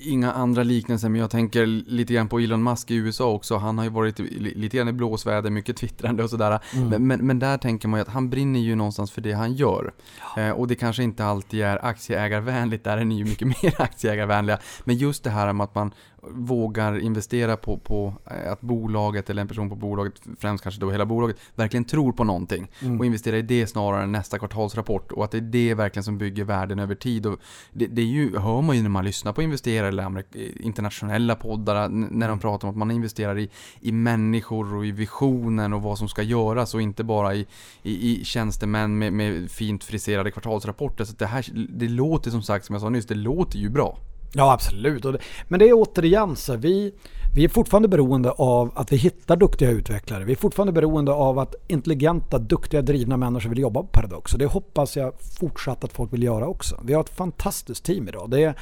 inga 0.00 0.32
andra 0.32 0.62
liknelser, 0.62 1.08
men 1.08 1.20
jag 1.20 1.30
tänker 1.30 1.66
lite 1.66 2.14
grann 2.14 2.28
på 2.28 2.38
Elon 2.38 2.62
Musk 2.62 2.90
i 2.90 2.94
USA 2.94 3.32
också. 3.32 3.56
Han 3.56 3.78
har 3.78 3.84
ju 3.84 3.90
varit 3.90 4.18
li- 4.18 4.54
lite 4.54 4.76
grann 4.76 4.88
i 4.88 4.92
blåsväder, 4.92 5.50
mycket 5.50 5.76
twittrande 5.76 6.24
och 6.24 6.30
sådär. 6.30 6.58
Men, 6.90 7.06
men, 7.06 7.26
men 7.26 7.38
där 7.38 7.58
tänker 7.58 7.88
man 7.88 7.98
ju 8.00 8.02
att 8.02 8.08
han 8.12 8.30
brinner 8.30 8.60
ju 8.60 8.74
någonstans 8.74 9.10
för 9.10 9.20
det 9.20 9.32
han 9.32 9.52
gör. 9.54 9.92
Eh, 10.36 10.50
och 10.50 10.68
det 10.68 10.74
kanske 10.74 11.02
inte 11.02 11.24
alltid 11.24 11.60
är 11.62 11.84
aktieägarvänligt, 11.84 12.84
där 12.84 12.98
är 12.98 13.04
ni 13.04 13.18
ju 13.18 13.24
mycket 13.24 13.48
mer 13.62 13.80
aktieägarvänliga. 13.80 14.58
Men 14.84 14.96
just 14.96 15.24
det 15.24 15.30
här 15.30 15.52
med 15.52 15.64
att 15.64 15.74
man 15.74 15.92
vågar 16.30 16.98
investera 16.98 17.56
på, 17.56 17.78
på 17.78 18.14
eh, 18.30 18.52
att 18.52 18.60
bolaget, 18.60 19.30
eller 19.30 19.42
en 19.42 19.48
person 19.48 19.70
på 19.70 19.76
bolaget, 19.76 20.12
främst 20.38 20.62
kanske 20.62 20.80
då 20.80 20.90
hela 20.90 21.06
bolaget, 21.06 21.36
verkligen 21.54 21.84
tror 21.84 22.12
på 22.12 22.24
någonting. 22.24 22.70
Och 22.98 23.06
investera 23.06 23.36
i 23.36 23.42
det 23.42 23.66
snarare 23.66 24.02
än 24.02 24.12
nästa 24.12 24.38
kvartalsrapport. 24.38 25.12
Och 25.12 25.24
att 25.24 25.30
det 25.30 25.38
är 25.38 25.40
det 25.40 25.74
verkligen 25.74 26.04
som 26.04 26.18
bygger 26.18 26.44
värden 26.44 26.78
över 26.78 26.94
tid. 26.94 27.26
Och 27.26 27.40
det, 27.72 27.86
det 27.86 28.02
är 28.02 28.06
ju, 28.06 28.38
hör 28.38 28.62
man 28.62 28.76
ju 28.76 28.82
när 28.82 28.90
man 28.90 29.04
lyssnar 29.04 29.32
på 29.32 29.42
investerare 29.42 29.88
eller 29.88 30.02
amerik- 30.02 30.60
internationella 30.60 31.34
poddar, 31.34 31.88
när 31.88 32.28
de 32.28 32.38
pratar 32.38 32.68
om 32.68 32.74
att 32.74 32.78
man 32.78 32.90
investerar 32.90 33.38
i, 33.38 33.50
i 33.80 33.92
människor 33.92 34.74
och 34.74 34.86
i 34.86 34.90
visionen 34.90 35.72
och 35.72 35.82
vad 35.82 35.98
som 35.98 36.08
ska 36.08 36.22
göras 36.22 36.74
och 36.74 36.82
inte 36.82 37.04
bara 37.04 37.34
i, 37.34 37.46
i, 37.82 38.20
i 38.20 38.24
tjänstemän 38.24 38.98
med, 38.98 39.12
med 39.12 39.50
fint 39.50 39.84
friserade 39.84 40.30
kvartalsrapporter. 40.30 41.04
Så 41.04 41.14
det 41.18 41.26
här, 41.26 41.46
det 41.68 41.88
låter 41.88 42.30
som 42.30 42.42
sagt, 42.42 42.64
som 42.64 42.74
jag 42.74 42.80
sa 42.82 42.88
nyss, 42.88 43.06
det 43.06 43.14
låter 43.14 43.58
ju 43.58 43.68
bra. 43.68 43.98
Ja, 44.34 44.52
absolut. 44.52 45.04
Och 45.04 45.12
det, 45.12 45.18
men 45.48 45.58
det 45.58 45.68
är 45.68 45.72
återigen 45.72 46.36
så, 46.36 46.56
vi, 46.56 46.94
vi 47.34 47.44
är 47.44 47.48
fortfarande 47.48 47.88
beroende 47.88 48.30
av 48.30 48.72
att 48.74 48.92
vi 48.92 48.96
hittar 48.96 49.36
duktiga 49.36 49.70
utvecklare. 49.70 50.24
Vi 50.24 50.32
är 50.32 50.36
fortfarande 50.36 50.72
beroende 50.72 51.12
av 51.12 51.38
att 51.38 51.54
intelligenta, 51.68 52.38
duktiga, 52.38 52.82
drivna 52.82 53.16
människor 53.16 53.50
vill 53.50 53.58
jobba 53.58 53.80
på 53.82 53.86
Paradox. 53.86 54.32
Och 54.32 54.38
det 54.38 54.46
hoppas 54.46 54.96
jag 54.96 55.12
fortsatt 55.40 55.84
att 55.84 55.92
folk 55.92 56.12
vill 56.12 56.22
göra 56.22 56.46
också. 56.46 56.80
Vi 56.84 56.92
har 56.92 57.00
ett 57.00 57.16
fantastiskt 57.16 57.84
team 57.84 58.08
idag. 58.08 58.30
Det 58.30 58.42
är, 58.44 58.54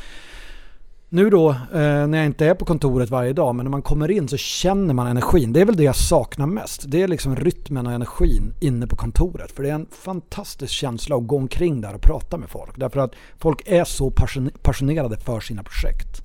nu 1.12 1.30
då, 1.30 1.50
eh, 1.50 2.06
när 2.06 2.18
jag 2.18 2.26
inte 2.26 2.46
är 2.46 2.54
på 2.54 2.64
kontoret 2.64 3.10
varje 3.10 3.32
dag, 3.32 3.54
men 3.54 3.64
när 3.64 3.70
man 3.70 3.82
kommer 3.82 4.10
in 4.10 4.28
så 4.28 4.36
känner 4.36 4.94
man 4.94 5.06
energin. 5.06 5.52
Det 5.52 5.60
är 5.60 5.64
väl 5.64 5.76
det 5.76 5.82
jag 5.82 5.96
saknar 5.96 6.46
mest. 6.46 6.84
Det 6.86 7.02
är 7.02 7.08
liksom 7.08 7.36
rytmen 7.36 7.86
och 7.86 7.92
energin 7.92 8.54
inne 8.60 8.86
på 8.86 8.96
kontoret. 8.96 9.52
För 9.52 9.62
det 9.62 9.70
är 9.70 9.74
en 9.74 9.86
fantastisk 9.90 10.72
känsla 10.72 11.16
att 11.16 11.26
gå 11.26 11.36
omkring 11.36 11.80
där 11.80 11.94
och 11.94 12.00
prata 12.00 12.36
med 12.36 12.48
folk. 12.48 12.78
Därför 12.78 13.00
att 13.00 13.14
folk 13.38 13.62
är 13.66 13.84
så 13.84 14.10
passion 14.10 14.50
passionerade 14.62 15.16
för 15.16 15.40
sina 15.40 15.62
projekt. 15.62 16.22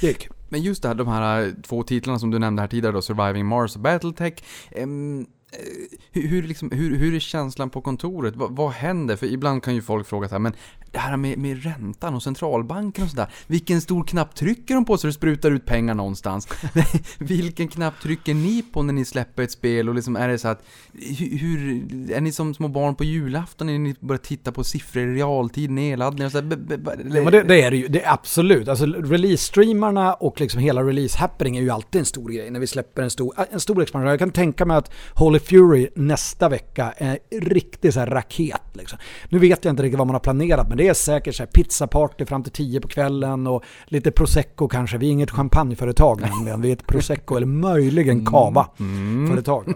Det 0.00 0.08
är 0.08 0.12
kul. 0.12 0.32
Men 0.48 0.62
just 0.62 0.82
det 0.82 0.88
här, 0.88 0.94
de 0.94 1.08
här 1.08 1.54
två 1.62 1.82
titlarna 1.82 2.18
som 2.18 2.30
du 2.30 2.38
nämnde 2.38 2.62
här 2.62 2.68
tidigare 2.68 2.92
då, 2.92 3.02
Surviving 3.02 3.46
Mars 3.46 3.76
och 3.76 3.82
Battletech. 3.82 4.34
ehm, 4.70 5.20
eh, 5.20 5.26
hur, 6.12 6.28
hur, 6.28 6.42
liksom, 6.42 6.70
hur, 6.70 6.96
hur 6.96 7.14
är 7.14 7.18
känslan 7.20 7.70
på 7.70 7.80
kontoret? 7.80 8.36
Vad, 8.36 8.56
vad 8.56 8.70
händer? 8.70 9.16
För 9.16 9.26
ibland 9.26 9.62
kan 9.62 9.74
ju 9.74 9.82
folk 9.82 10.06
fråga 10.06 10.28
så 10.28 10.34
här, 10.34 10.40
men 10.40 10.52
det 10.96 11.00
här 11.00 11.16
med, 11.16 11.38
med 11.38 11.62
räntan 11.62 12.14
och 12.14 12.22
centralbanken 12.22 13.04
och 13.04 13.10
sådär. 13.10 13.26
Vilken 13.46 13.80
stor 13.80 14.04
knapp 14.04 14.34
trycker 14.34 14.74
de 14.74 14.84
på 14.84 14.98
så 14.98 15.06
det 15.06 15.12
sprutar 15.12 15.50
ut 15.50 15.64
pengar 15.64 15.94
någonstans? 15.94 16.48
Vilken 17.18 17.68
knapp 17.68 18.00
trycker 18.00 18.34
ni 18.34 18.62
på 18.72 18.82
när 18.82 18.92
ni 18.92 19.04
släpper 19.04 19.42
ett 19.42 19.50
spel? 19.50 19.88
Och 19.88 19.94
liksom 19.94 20.16
är 20.16 20.28
det 20.28 20.38
så 20.38 20.48
att, 20.48 20.64
hur, 21.18 21.84
är 22.12 22.20
ni 22.20 22.32
som 22.32 22.54
små 22.54 22.68
barn 22.68 22.94
på 22.94 23.04
julafton 23.04 23.66
när 23.66 23.78
ni 23.78 23.94
börjar 24.00 24.18
titta 24.18 24.52
på 24.52 24.64
siffror 24.64 25.02
i 25.02 25.14
realtid, 25.14 25.70
nedladdningar 25.70 26.26
och 26.26 26.32
sådär? 26.32 26.58
Ja, 27.24 27.30
det, 27.30 27.42
det 27.42 27.62
är 27.62 27.70
det 27.70 27.76
ju, 27.76 27.88
det 27.88 28.02
är 28.02 28.12
absolut. 28.12 28.68
Alltså 28.68 28.86
release-streamarna 28.86 30.12
och 30.12 30.40
liksom 30.40 30.60
hela 30.60 30.82
release-happening 30.82 31.56
är 31.56 31.62
ju 31.62 31.70
alltid 31.70 31.98
en 31.98 32.04
stor 32.04 32.28
grej 32.28 32.50
när 32.50 32.60
vi 32.60 32.66
släpper 32.66 33.02
en 33.02 33.10
stor, 33.10 33.34
en 33.50 33.60
stor 33.60 33.82
expansion. 33.82 34.10
Jag 34.10 34.18
kan 34.18 34.30
tänka 34.30 34.64
mig 34.64 34.76
att 34.76 34.90
Holy 35.14 35.38
Fury 35.38 35.88
nästa 35.94 36.48
vecka 36.48 36.94
är 36.96 37.18
en 37.30 37.40
riktig 37.40 37.92
så 37.92 38.00
här 38.00 38.06
raket. 38.06 38.62
Liksom. 38.72 38.98
Nu 39.28 39.38
vet 39.38 39.64
jag 39.64 39.72
inte 39.72 39.82
riktigt 39.82 39.98
vad 39.98 40.06
man 40.06 40.14
har 40.14 40.20
planerat 40.20 40.68
men 40.68 40.78
det 40.78 40.85
är 40.88 40.94
säkert 40.94 41.34
så 41.34 41.42
här 41.42 41.50
pizzaparty 41.50 42.26
fram 42.26 42.42
till 42.42 42.52
10 42.52 42.80
på 42.80 42.88
kvällen 42.88 43.46
och 43.46 43.64
lite 43.84 44.10
prosecco 44.10 44.68
kanske. 44.68 44.98
Vi 44.98 45.06
är 45.06 45.12
inget 45.12 45.30
champagneföretag 45.30 46.20
nämligen, 46.20 46.60
vi 46.60 46.68
är 46.68 46.72
ett 46.72 46.86
prosecco 46.86 47.36
eller 47.36 47.46
möjligen 47.46 48.26
cava-företag. 48.26 49.74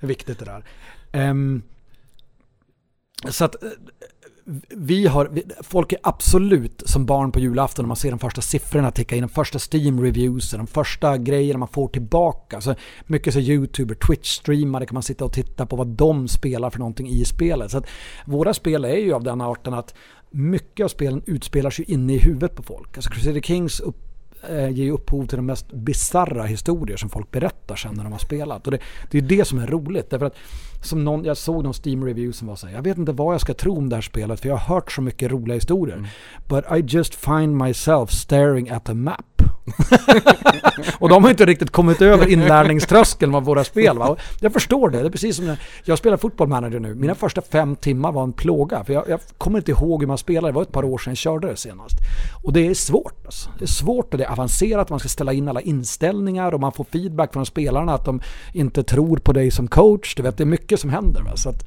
Det 0.00 0.06
är 0.06 0.06
viktigt 0.06 0.38
det 0.38 0.44
där. 0.44 0.64
Ehm, 1.12 1.62
så 3.28 3.44
att 3.44 3.62
eh, 3.62 3.68
vi 4.70 5.06
har, 5.06 5.30
folk 5.62 5.92
är 5.92 5.98
absolut 6.02 6.82
som 6.86 7.06
barn 7.06 7.32
på 7.32 7.40
julafton 7.40 7.82
när 7.82 7.88
man 7.88 7.96
ser 7.96 8.10
de 8.10 8.18
första 8.18 8.40
siffrorna 8.40 8.90
ticka 8.90 9.16
in, 9.16 9.22
de 9.22 9.28
första 9.28 9.58
Steam-reviewsen, 9.58 10.58
de 10.58 10.66
första 10.66 11.18
grejerna 11.18 11.58
man 11.58 11.68
får 11.68 11.88
tillbaka. 11.88 12.60
Så 12.60 12.74
mycket 13.06 13.34
så 13.34 13.40
YouTuber, 13.40 13.94
Twitch-streamare 13.94 14.86
kan 14.86 14.94
man 14.94 15.02
sitta 15.02 15.24
och 15.24 15.32
titta 15.32 15.66
på 15.66 15.76
vad 15.76 15.86
de 15.86 16.28
spelar 16.28 16.70
för 16.70 16.78
någonting 16.78 17.08
i 17.08 17.24
spelet. 17.24 17.70
Så 17.70 17.78
att 17.78 17.86
våra 18.24 18.54
spel 18.54 18.84
är 18.84 18.96
ju 18.96 19.12
av 19.12 19.22
den 19.22 19.40
arten 19.40 19.74
att 19.74 19.94
mycket 20.34 20.84
av 20.84 20.88
spelen 20.88 21.22
utspelar 21.26 21.70
sig 21.70 21.84
inne 21.92 22.14
i 22.14 22.18
huvudet 22.18 22.56
på 22.56 22.62
folk. 22.62 22.96
Alltså 22.96 23.10
Crusader 23.10 23.40
Kings 23.40 23.80
upp, 23.80 23.96
eh, 24.48 24.68
ger 24.68 24.84
ju 24.84 24.90
upphov 24.90 25.26
till 25.26 25.36
de 25.36 25.46
mest 25.46 25.72
bizarra 25.72 26.42
historier 26.42 26.96
som 26.96 27.10
folk 27.10 27.30
berättar 27.30 27.76
sen 27.76 27.94
när 27.94 28.02
de 28.02 28.12
har 28.12 28.18
spelat. 28.18 28.66
Och 28.66 28.70
det, 28.70 28.78
det 29.10 29.18
är 29.18 29.22
det 29.22 29.44
som 29.44 29.58
är 29.58 29.66
roligt. 29.66 30.10
Därför 30.10 30.26
att 30.26 30.36
som 30.82 31.04
någon, 31.04 31.24
jag 31.24 31.36
såg 31.36 31.64
någon 31.64 31.72
Steam-review 31.72 32.32
som 32.32 32.48
var 32.48 32.56
så 32.56 32.66
här, 32.66 32.74
jag 32.74 32.82
vet 32.82 32.98
inte 32.98 33.12
vad 33.12 33.34
jag 33.34 33.40
ska 33.40 33.54
tro 33.54 33.76
om 33.76 33.88
det 33.88 33.96
här 33.96 34.02
spelet 34.02 34.40
för 34.40 34.48
jag 34.48 34.56
har 34.56 34.74
hört 34.74 34.92
så 34.92 35.02
mycket 35.02 35.30
roliga 35.30 35.54
historier. 35.54 36.08
But 36.48 36.64
I 36.76 36.96
just 36.96 37.14
find 37.14 37.56
myself 37.56 38.10
staring 38.10 38.70
at 38.70 38.88
a 38.88 38.94
map. 38.94 39.33
och 40.98 41.08
de 41.08 41.22
har 41.24 41.30
inte 41.30 41.46
riktigt 41.46 41.70
kommit 41.70 42.02
över 42.02 42.26
inlärningströskeln 42.26 43.34
av 43.34 43.44
våra 43.44 43.64
spel. 43.64 43.98
Va? 43.98 44.08
Och 44.08 44.18
Jag 44.40 44.52
förstår 44.52 44.90
det. 44.90 44.98
Det 44.98 45.06
är 45.06 45.10
precis 45.10 45.36
som 45.36 45.46
när 45.46 45.58
jag 45.84 45.98
spelar 45.98 46.16
fotboll 46.16 46.48
manager 46.48 46.80
nu. 46.80 46.94
Mina 46.94 47.14
första 47.14 47.42
fem 47.42 47.76
timmar 47.76 48.12
var 48.12 48.22
en 48.22 48.32
plåga. 48.32 48.84
För 48.84 48.92
jag, 48.92 49.08
jag 49.08 49.20
kommer 49.38 49.58
inte 49.58 49.70
ihåg 49.70 50.02
hur 50.02 50.06
man 50.06 50.18
spelar. 50.18 50.48
Det 50.48 50.54
var 50.54 50.62
ett 50.62 50.72
par 50.72 50.84
år 50.84 50.98
sedan 50.98 51.10
jag 51.10 51.18
körde 51.18 51.48
det 51.48 51.56
senast. 51.56 51.96
Och 52.42 52.52
det 52.52 52.66
är 52.66 52.74
svårt. 52.74 53.24
Alltså. 53.24 53.50
Det 53.58 53.64
är 53.64 53.66
svårt 53.66 54.12
och 54.14 54.18
det 54.18 54.24
är 54.24 54.30
avancerat. 54.30 54.90
Man 54.90 54.98
ska 54.98 55.08
ställa 55.08 55.32
in 55.32 55.48
alla 55.48 55.60
inställningar 55.60 56.52
och 56.52 56.60
man 56.60 56.72
får 56.72 56.84
feedback 56.84 57.32
från 57.32 57.46
spelarna 57.46 57.94
att 57.94 58.04
de 58.04 58.20
inte 58.52 58.82
tror 58.82 59.16
på 59.16 59.32
dig 59.32 59.50
som 59.50 59.68
coach. 59.68 60.14
Du 60.14 60.22
vet, 60.22 60.36
det 60.36 60.44
är 60.44 60.46
mycket 60.46 60.80
som 60.80 60.90
händer. 60.90 61.22
Va? 61.22 61.36
Så 61.36 61.48
att, 61.48 61.64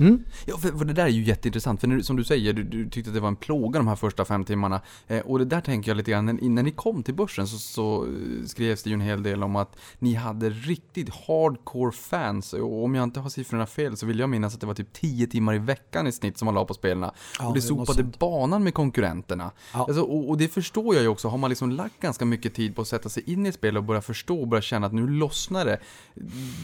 mm. 0.00 0.24
Ja, 0.46 0.58
för, 0.58 0.68
för 0.68 0.84
det 0.84 0.92
där 0.92 1.04
är 1.04 1.08
ju 1.08 1.22
jätteintressant, 1.22 1.80
för 1.80 1.88
när, 1.88 2.00
som 2.00 2.16
du 2.16 2.24
säger, 2.24 2.52
du, 2.52 2.62
du 2.62 2.90
tyckte 2.90 3.10
att 3.10 3.14
det 3.14 3.20
var 3.20 3.28
en 3.28 3.36
plåga 3.36 3.78
de 3.78 3.88
här 3.88 3.96
första 3.96 4.24
fem 4.24 4.44
timmarna. 4.44 4.80
Eh, 5.08 5.20
och 5.20 5.38
det 5.38 5.44
där 5.44 5.60
tänker 5.60 5.90
jag 5.90 5.96
lite 5.96 6.10
grann, 6.10 6.26
när, 6.26 6.48
när 6.48 6.62
ni 6.62 6.70
kom 6.70 7.02
till 7.02 7.14
börsen 7.14 7.46
så, 7.46 7.58
så 7.58 8.04
eh, 8.04 8.46
skrevs 8.46 8.82
det 8.82 8.90
ju 8.90 8.94
en 8.94 9.00
hel 9.00 9.22
del 9.22 9.42
om 9.42 9.56
att 9.56 9.76
ni 9.98 10.14
hade 10.14 10.50
riktigt 10.50 11.14
hardcore 11.26 11.92
fans. 11.92 12.52
Och 12.52 12.84
om 12.84 12.94
jag 12.94 13.04
inte 13.04 13.20
har 13.20 13.30
siffrorna 13.30 13.66
fel 13.66 13.96
så 13.96 14.06
vill 14.06 14.18
jag 14.18 14.28
minnas 14.28 14.54
att 14.54 14.60
det 14.60 14.66
var 14.66 14.74
typ 14.74 14.92
10 14.92 15.26
timmar 15.26 15.54
i 15.54 15.58
veckan 15.58 16.06
i 16.06 16.12
snitt 16.12 16.38
som 16.38 16.46
man 16.46 16.54
la 16.54 16.64
på 16.64 16.74
spelarna. 16.74 17.14
Ja, 17.38 17.48
och 17.48 17.54
det 17.54 17.60
det 17.60 17.66
sopade 17.66 18.02
banan 18.02 18.64
med 18.64 18.74
konkurrenterna. 18.74 19.50
Ja. 19.72 19.84
Alltså, 19.88 20.02
och, 20.02 20.30
och 20.30 20.38
det 20.38 20.48
förstår 20.48 20.94
jag 20.94 21.02
ju 21.02 21.08
också, 21.08 21.28
har 21.28 21.38
man 21.38 21.50
liksom 21.50 21.70
lagt 21.70 22.00
ganska 22.00 22.24
mycket 22.24 22.54
tid 22.54 22.76
på 22.76 22.82
att 22.82 22.88
sätta 22.88 23.08
sig 23.08 23.32
in 23.32 23.46
i 23.46 23.52
spel 23.52 23.76
och 23.76 23.84
börja 23.84 24.02
förstå 24.02 24.40
och 24.40 24.48
börja 24.48 24.62
känna 24.62 24.86
att 24.86 24.92
nu 24.92 25.06
lossnar 25.08 25.64
det. 25.64 25.78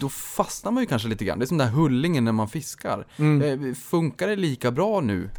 Då 0.00 0.08
fastnar 0.08 0.72
man 0.72 0.82
ju 0.82 0.86
kanske 0.86 1.08
lite 1.08 1.24
grann. 1.24 1.38
Det 1.38 1.44
är 1.44 1.46
som 1.46 1.58
den 1.58 1.66
där 1.66 1.74
hullingen 1.74 2.24
när 2.24 2.32
man 2.32 2.48
fiskar. 2.48 3.06
Mm. 3.16 3.25
Eh, 3.42 3.74
funkar 3.74 4.28
det 4.28 4.36
lika 4.36 4.70
bra 4.70 5.00
nu? 5.00 5.30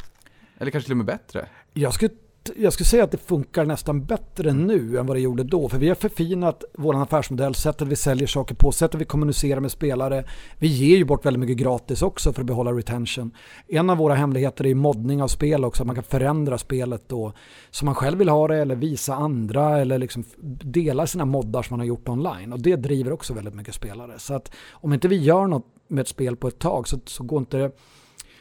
Eller 0.58 0.72
kanske 0.72 0.86
till 0.86 0.94
och 0.94 0.98
med 0.98 1.06
bättre? 1.06 1.48
Jag 1.74 1.94
skulle, 1.94 2.12
jag 2.56 2.74
skulle 2.74 2.88
säga 2.88 3.04
att 3.04 3.12
det 3.12 3.18
funkar 3.18 3.66
nästan 3.66 4.06
bättre 4.06 4.54
nu 4.54 4.98
än 4.98 5.06
vad 5.06 5.16
det 5.16 5.22
gjorde 5.22 5.44
då. 5.44 5.70
För 5.70 5.78
vi 5.78 5.88
har 5.88 5.96
förfinat 5.96 6.64
vår 6.74 7.02
affärsmodell, 7.02 7.56
sättet 7.56 7.88
vi 7.88 7.96
säljer 7.96 8.28
saker 8.28 8.56
på, 8.56 8.72
sättet 8.72 9.02
vi 9.02 9.06
kommunicerar 9.06 9.60
med 9.60 9.72
spelare. 9.72 10.24
Vi 10.58 10.68
ger 10.68 10.98
ju 10.98 11.06
bort 11.06 11.26
väldigt 11.26 11.40
mycket 11.40 11.58
gratis 11.58 12.02
också 12.02 12.34
för 12.34 12.42
att 12.42 12.48
behålla 12.48 12.72
retention. 12.72 13.32
En 13.68 13.90
av 13.90 13.98
våra 13.98 14.16
hemligheter 14.16 14.66
är 14.66 14.76
moddning 14.76 15.22
av 15.22 15.28
spel 15.28 15.66
också, 15.66 15.84
att 15.84 15.88
man 15.88 15.96
kan 15.96 16.04
förändra 16.04 16.58
spelet 16.58 17.10
då 17.10 17.34
som 17.70 17.86
man 17.86 17.96
själv 17.96 18.18
vill 18.18 18.30
ha 18.30 18.48
det 18.48 18.58
eller 18.58 18.76
visa 18.76 19.16
andra 19.16 19.80
eller 19.80 19.98
liksom 19.98 20.24
dela 20.64 21.08
sina 21.08 21.26
moddar 21.26 21.62
som 21.62 21.74
man 21.74 21.80
har 21.80 21.88
gjort 21.88 22.10
online. 22.10 22.54
Och 22.54 22.62
det 22.62 22.76
driver 22.76 23.12
också 23.12 23.34
väldigt 23.34 23.56
mycket 23.56 23.76
spelare. 23.76 24.20
Så 24.20 24.34
att 24.34 24.52
om 24.72 24.94
inte 24.94 25.08
vi 25.08 25.16
gör 25.16 25.48
något 25.48 25.66
med 25.88 26.02
ett 26.02 26.08
spel 26.08 26.36
på 26.36 26.48
ett 26.48 26.60
tag 26.60 26.88
så, 26.88 27.00
så 27.06 27.24
går 27.24 27.40
inte 27.40 27.58
det 27.58 27.72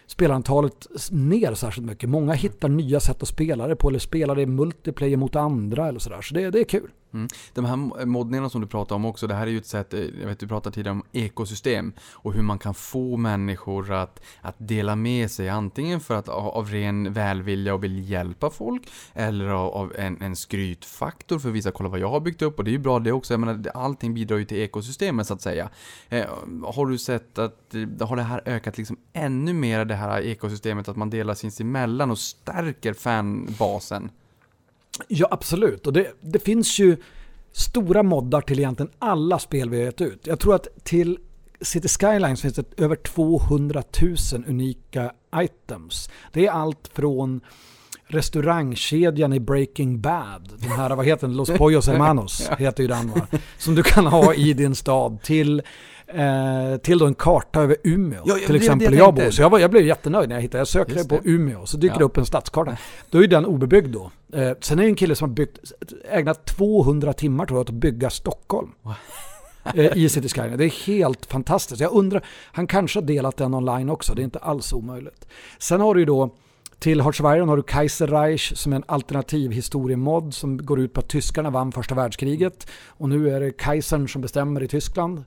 spelarantalet 0.07 0.87
ner 1.11 1.55
särskilt 1.55 1.87
mycket. 1.87 2.09
Många 2.09 2.33
hittar 2.33 2.69
nya 2.69 3.01
sätt 3.01 3.23
att 3.23 3.29
spela 3.29 3.67
det 3.67 3.77
på 3.77 3.89
eller 3.89 3.99
spelar 3.99 4.37
det 4.37 4.43
i 4.43 4.47
multiplayer 4.47 5.17
mot 5.17 5.37
andra 5.37 5.89
eller 5.89 5.99
sådär. 5.99 6.23
Så 6.23 6.35
det, 6.35 6.51
det 6.51 6.61
är 6.61 6.65
kul. 6.65 6.91
Mm. 7.17 7.29
De 7.55 7.65
här 7.65 8.07
moddningarna 8.07 8.49
som 8.51 8.61
du 8.61 8.67
pratar 8.67 8.97
om 8.97 9.05
också, 9.05 9.27
det 9.27 9.35
här 9.35 9.47
är 9.47 9.51
ju 9.51 9.59
ett 9.59 9.67
sätt, 9.67 9.95
eh, 9.95 10.01
jag 10.01 10.27
vet 10.27 10.39
du 10.39 10.49
pratade 10.49 10.75
tidigare 10.75 10.93
om 10.93 11.03
ekosystem 11.13 11.93
och 12.13 12.33
hur 12.33 12.43
man 12.43 12.59
kan 12.59 12.75
få 12.75 13.17
människor 13.17 13.93
att, 13.93 14.21
att 14.41 14.55
dela 14.59 14.97
med 14.97 15.31
sig 15.31 15.49
antingen 15.49 16.01
för 16.01 16.15
att 16.15 16.29
av 16.29 16.71
ren 16.71 17.13
välvilja 17.13 17.75
och 17.75 17.85
vill 17.85 18.11
hjälpa 18.11 18.51
folk 18.51 18.83
eller 19.15 19.49
av, 19.49 19.71
av 19.71 19.93
en, 19.97 20.23
en 20.23 20.37
skrytfaktor 20.37 21.39
för 21.39 21.49
att 21.49 21.55
visa 21.55 21.71
kolla 21.71 21.89
vad 21.89 22.01
jag 22.01 22.11
har 22.11 22.21
byggt 22.21 22.43
upp 22.43 22.59
och 22.59 22.65
det 22.65 22.71
är 22.71 22.73
ju 22.73 22.79
bra 22.79 22.99
det 22.99 23.13
också, 23.13 23.33
jag 23.33 23.41
menar 23.41 23.71
allting 23.75 24.15
bidrar 24.15 24.37
ju 24.37 24.45
till 24.45 24.59
ekosystemet 24.59 25.27
så 25.27 25.35
att 25.35 25.43
säga. 25.43 25.71
Eh, 26.09 26.27
har 26.65 26.87
du 26.87 26.99
sett 26.99 27.39
att, 27.39 27.75
eh, 27.75 28.09
har 28.09 28.17
det 28.17 28.23
här 28.23 28.43
ökat 28.47 28.79
liksom 28.79 28.97
ännu 29.13 29.53
mer 29.53 29.85
det 29.85 29.95
här 29.95 30.21
ekosystemet 30.21 30.89
att 30.89 30.97
man 30.97 31.11
delar 31.11 31.35
sinsemellan 31.35 32.11
och 32.11 32.19
stärker 32.19 32.93
fanbasen? 32.93 34.11
Ja, 35.09 35.29
absolut. 35.31 35.87
Och 35.87 35.93
det, 35.93 36.13
det 36.21 36.39
finns 36.39 36.79
ju 36.79 36.97
stora 37.53 38.03
moddar 38.03 38.41
till 38.41 38.59
egentligen 38.59 38.93
alla 38.99 39.39
spel 39.39 39.71
vi 39.71 39.77
har 39.77 39.85
gett 39.85 40.01
ut. 40.01 40.27
Jag 40.27 40.41
tror 40.41 40.55
att 40.55 40.69
till 40.85 41.19
City 41.61 41.89
Skylines 41.89 42.43
finns 42.43 42.55
det 42.55 42.81
över 42.81 42.97
200 42.97 43.83
000 44.03 44.45
unika 44.47 45.13
items. 45.35 46.11
Det 46.33 46.47
är 46.47 46.51
allt 46.51 46.91
från 46.95 47.41
restaurangkedjan 48.09 49.33
i 49.33 49.41
Breaking 49.41 50.01
Bad, 50.01 50.53
den 50.59 50.71
här, 50.71 50.97
vad 50.97 51.07
heter 51.07 51.27
den, 51.27 51.37
Los 51.37 51.51
Pollos 51.51 51.87
Hermanos, 51.87 52.51
heter 52.59 52.83
ju 52.83 52.89
den 52.89 53.11
va? 53.11 53.27
Som 53.59 53.75
du 53.75 53.83
kan 53.83 54.07
ha 54.07 54.35
i 54.35 54.53
din 54.53 54.75
stad, 54.75 55.23
till, 55.23 55.63
eh, 56.09 56.77
till 56.77 56.99
då 56.99 57.07
en 57.07 57.15
karta 57.15 57.61
över 57.63 57.77
Umeå, 57.85 58.23
Ja, 58.25 58.35
till 58.35 58.49
det 58.49 58.57
exempel. 58.57 58.91
det 58.93 58.99
jag 58.99 59.07
Jag, 59.07 59.15
bor, 59.15 59.31
så 59.31 59.43
jag, 59.43 59.51
var, 59.51 59.59
jag 59.59 59.71
blev 59.71 59.87
jättenöjd 59.87 60.29
när 60.29 60.37
jag 60.37 60.43
hittade, 60.43 60.59
jag 60.61 60.69
sökte 60.69 61.05
på. 61.09 61.21
Umeå, 61.25 61.67
så 61.67 61.77
dyker 61.77 61.95
Ja. 61.95 61.99
det 61.99 62.05
upp 62.05 62.17
en 62.17 62.27
stadskarta. 62.27 62.77
Då 63.11 63.25
är 63.25 63.29
den 63.29 63.47
obebyggd 63.47 63.89
då. 63.93 64.11
Eh, 64.33 64.53
sen 64.61 64.79
är 64.79 64.83
det 64.83 64.89
en 64.89 64.95
kille 64.95 65.15
som 65.15 65.29
har 65.29 65.35
byggt, 65.35 65.59
ägnat 66.11 66.45
200 66.45 67.13
timmar 67.13 67.47
tror 67.47 67.57
jag 67.59 67.63
åt 67.63 67.69
att 67.69 67.75
bygga 67.75 68.11
Stockholm. 68.11 68.71
eh, 69.75 69.97
I 69.97 70.09
City 70.09 70.29
Skyline. 70.29 70.59
Det 70.59 70.65
är 70.65 70.87
helt 70.87 71.27
fantastiskt. 71.27 71.81
Jag 71.81 71.93
undrar, 71.93 72.25
han 72.53 72.67
kanske 72.67 73.01
har 73.01 73.07
delat 73.07 73.37
den 73.37 73.55
online 73.55 73.91
också, 73.91 74.15
det 74.15 74.23
är 74.23 74.25
inte 74.25 74.39
alls 74.39 74.73
omöjligt. 74.73 75.27
Sen 75.59 75.81
har 75.81 75.95
du 75.95 76.01
ju 76.01 76.07
då 76.07 76.31
till 76.79 77.01
Iron 77.01 77.49
har 77.49 77.57
du 77.57 77.63
Kaiserreich 77.63 78.53
som 78.57 78.73
är 78.73 78.77
en 78.77 78.85
alternativ 78.87 79.51
historiemod 79.51 80.35
som 80.35 80.67
går 80.67 80.81
ut 80.81 80.93
på 80.93 81.01
att 81.01 81.09
tyskarna 81.09 81.51
vann 81.51 81.73
första 81.73 81.95
världskriget 81.95 82.67
och 82.87 83.09
nu 83.09 83.31
är 83.31 83.41
det 83.41 83.51
Kaisern 83.51 84.09
som 84.09 84.23
bestämmer 84.23 84.63
i 84.63 84.69
Tyskland. 84.69 85.25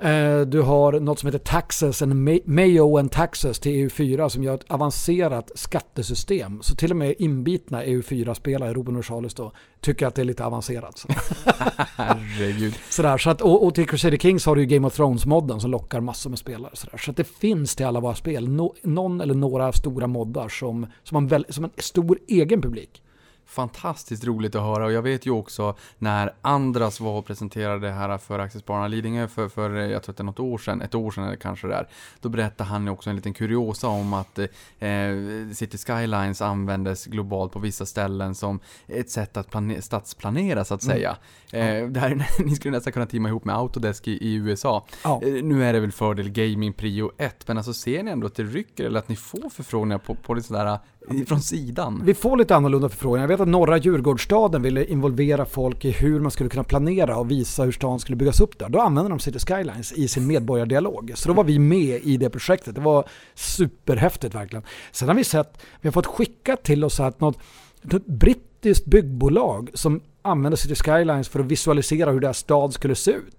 Eh, 0.00 0.40
Du 0.40 0.60
har 0.60 1.00
något 1.00 1.18
som 1.18 1.26
heter 1.26 1.38
Taxes, 1.38 2.02
en 2.02 2.28
Ma- 2.28 2.42
Mayo 2.44 2.98
and 2.98 3.12
Taxes 3.12 3.58
till 3.58 3.72
EU4 3.72 4.28
som 4.28 4.42
gör 4.42 4.54
ett 4.54 4.64
avancerat 4.70 5.50
skattesystem. 5.54 6.62
Så 6.62 6.74
till 6.76 6.90
och 6.90 6.96
med 6.96 7.14
inbitna 7.18 7.84
EU4-spelare, 7.84 8.74
Ruben 8.74 8.96
Rosales 8.96 9.34
då, 9.34 9.52
tycker 9.80 10.06
att 10.06 10.14
det 10.14 10.22
är 10.22 10.24
lite 10.24 10.44
avancerat. 10.44 11.06
Herregud. 11.96 12.74
Sådär, 12.90 13.18
så 13.18 13.30
att, 13.30 13.40
och, 13.40 13.66
och 13.66 13.74
till 13.74 13.88
Crusader 13.88 14.16
Kings 14.16 14.46
har 14.46 14.54
du 14.56 14.60
ju 14.62 14.66
Game 14.66 14.86
of 14.86 14.94
Thrones-modden 14.98 15.60
som 15.60 15.70
lockar 15.70 16.00
massor 16.00 16.30
med 16.30 16.38
spelare. 16.38 16.70
Sådär. 16.74 16.98
Så 16.98 17.10
att 17.10 17.16
det 17.16 17.24
finns 17.28 17.76
till 17.76 17.86
alla 17.86 18.00
våra 18.00 18.14
spel 18.14 18.48
no, 18.48 18.74
någon 18.82 19.20
eller 19.20 19.34
några 19.34 19.72
stora 19.72 20.06
moddar 20.06 20.48
som, 20.48 20.86
som, 21.04 21.16
en 21.16 21.26
väl, 21.26 21.44
som 21.48 21.64
en 21.64 21.70
stor 21.78 22.18
egen 22.28 22.62
publik. 22.62 23.02
Fantastiskt 23.48 24.24
roligt 24.24 24.54
att 24.54 24.62
höra 24.62 24.84
och 24.84 24.92
jag 24.92 25.02
vet 25.02 25.26
ju 25.26 25.30
också 25.30 25.76
när 25.98 26.34
Andras 26.42 27.00
var 27.00 27.18
och 27.18 27.26
presenterade 27.26 27.86
det 27.86 27.92
här 27.92 28.18
för 28.18 28.38
Aktiespararna 28.38 28.88
Lidingö 28.88 29.28
för, 29.28 29.48
för 29.48 29.76
eh, 29.76 29.82
jag 29.86 30.02
tror 30.02 30.12
att 30.12 30.16
det 30.16 30.22
är 30.22 30.24
något 30.24 30.40
år 30.40 30.58
sedan, 30.58 30.82
ett 30.82 30.94
år 30.94 31.10
sedan 31.10 31.24
eller 31.24 31.36
kanske 31.36 31.66
det 31.66 31.74
är. 31.74 31.88
Då 32.20 32.28
berättade 32.28 32.70
han 32.70 32.84
ju 32.84 32.90
också 32.90 33.10
en 33.10 33.16
liten 33.16 33.34
kuriosa 33.34 33.88
om 33.88 34.12
att 34.14 34.38
eh, 34.38 34.48
City 35.54 35.78
Skylines 35.78 36.42
användes 36.42 37.06
globalt 37.06 37.52
på 37.52 37.58
vissa 37.58 37.86
ställen 37.86 38.34
som 38.34 38.60
ett 38.86 39.10
sätt 39.10 39.36
att 39.36 39.50
plane- 39.50 39.80
stadsplanera 39.80 40.64
så 40.64 40.74
att 40.74 40.82
säga. 40.82 41.16
Eh, 41.52 41.86
det 41.88 42.00
här, 42.00 42.26
ni 42.44 42.56
skulle 42.56 42.76
nästan 42.76 42.92
kunna 42.92 43.06
teama 43.06 43.28
ihop 43.28 43.44
med 43.44 43.56
Autodesk 43.56 44.08
i, 44.08 44.12
i 44.12 44.34
USA. 44.34 44.86
Ja. 45.04 45.20
Eh, 45.22 45.32
Nu 45.44 45.64
är 45.64 45.72
det 45.72 45.80
väl 45.80 45.92
fördel 45.92 46.30
gaming 46.30 46.72
prio 46.72 47.10
1, 47.18 47.48
men 47.48 47.56
alltså 47.56 47.72
ser 47.74 48.02
ni 48.02 48.10
ändå 48.10 48.26
att 48.26 48.34
det 48.34 48.42
rycker 48.42 48.84
eller 48.84 48.98
att 48.98 49.08
ni 49.08 49.16
får 49.16 49.50
förfrågningar 49.50 49.98
på, 49.98 50.14
på 50.14 50.34
det 50.34 50.42
sådär 50.42 50.78
från 51.26 51.40
sidan? 51.42 52.02
Vi 52.04 52.14
får 52.14 52.36
lite 52.36 52.56
annorlunda 52.56 52.88
förfrågningar. 52.88 53.22
Jag 53.22 53.28
vet 53.28 53.40
att 53.40 53.48
norra 53.48 53.78
Djurgårdsstaden 53.78 54.62
ville 54.62 54.84
involvera 54.84 55.44
folk 55.44 55.84
i 55.84 55.90
hur 55.90 56.20
man 56.20 56.30
skulle 56.30 56.50
kunna 56.50 56.64
planera 56.64 57.16
och 57.16 57.30
visa 57.30 57.62
hur 57.62 57.72
stan 57.72 58.00
skulle 58.00 58.16
byggas 58.16 58.40
upp 58.40 58.58
där. 58.58 58.68
Då 58.68 58.80
använde 58.80 59.10
de 59.10 59.18
City 59.18 59.38
Skylines 59.38 59.92
i 59.92 60.08
sin 60.08 60.26
medborgardialog. 60.26 61.12
Så 61.14 61.28
då 61.28 61.34
var 61.34 61.44
vi 61.44 61.58
med 61.58 62.00
i 62.02 62.16
det 62.16 62.30
projektet. 62.30 62.74
Det 62.74 62.80
var 62.80 63.08
superhäftigt 63.34 64.34
verkligen. 64.34 64.64
Sen 64.92 65.08
har 65.08 65.14
vi 65.14 65.24
sett, 65.24 65.58
vi 65.80 65.88
har 65.88 65.92
fått 65.92 66.06
skickat 66.06 66.62
till 66.62 66.84
oss 66.84 67.00
att 67.00 67.20
något, 67.20 67.38
något 67.82 68.06
brittiskt 68.06 68.86
byggbolag 68.86 69.70
som 69.74 70.00
använde 70.22 70.56
City 70.56 70.74
Skylines 70.74 71.28
för 71.28 71.40
att 71.40 71.46
visualisera 71.46 72.10
hur 72.10 72.20
deras 72.20 72.38
stad 72.38 72.74
skulle 72.74 72.94
se 72.94 73.10
ut. 73.10 73.37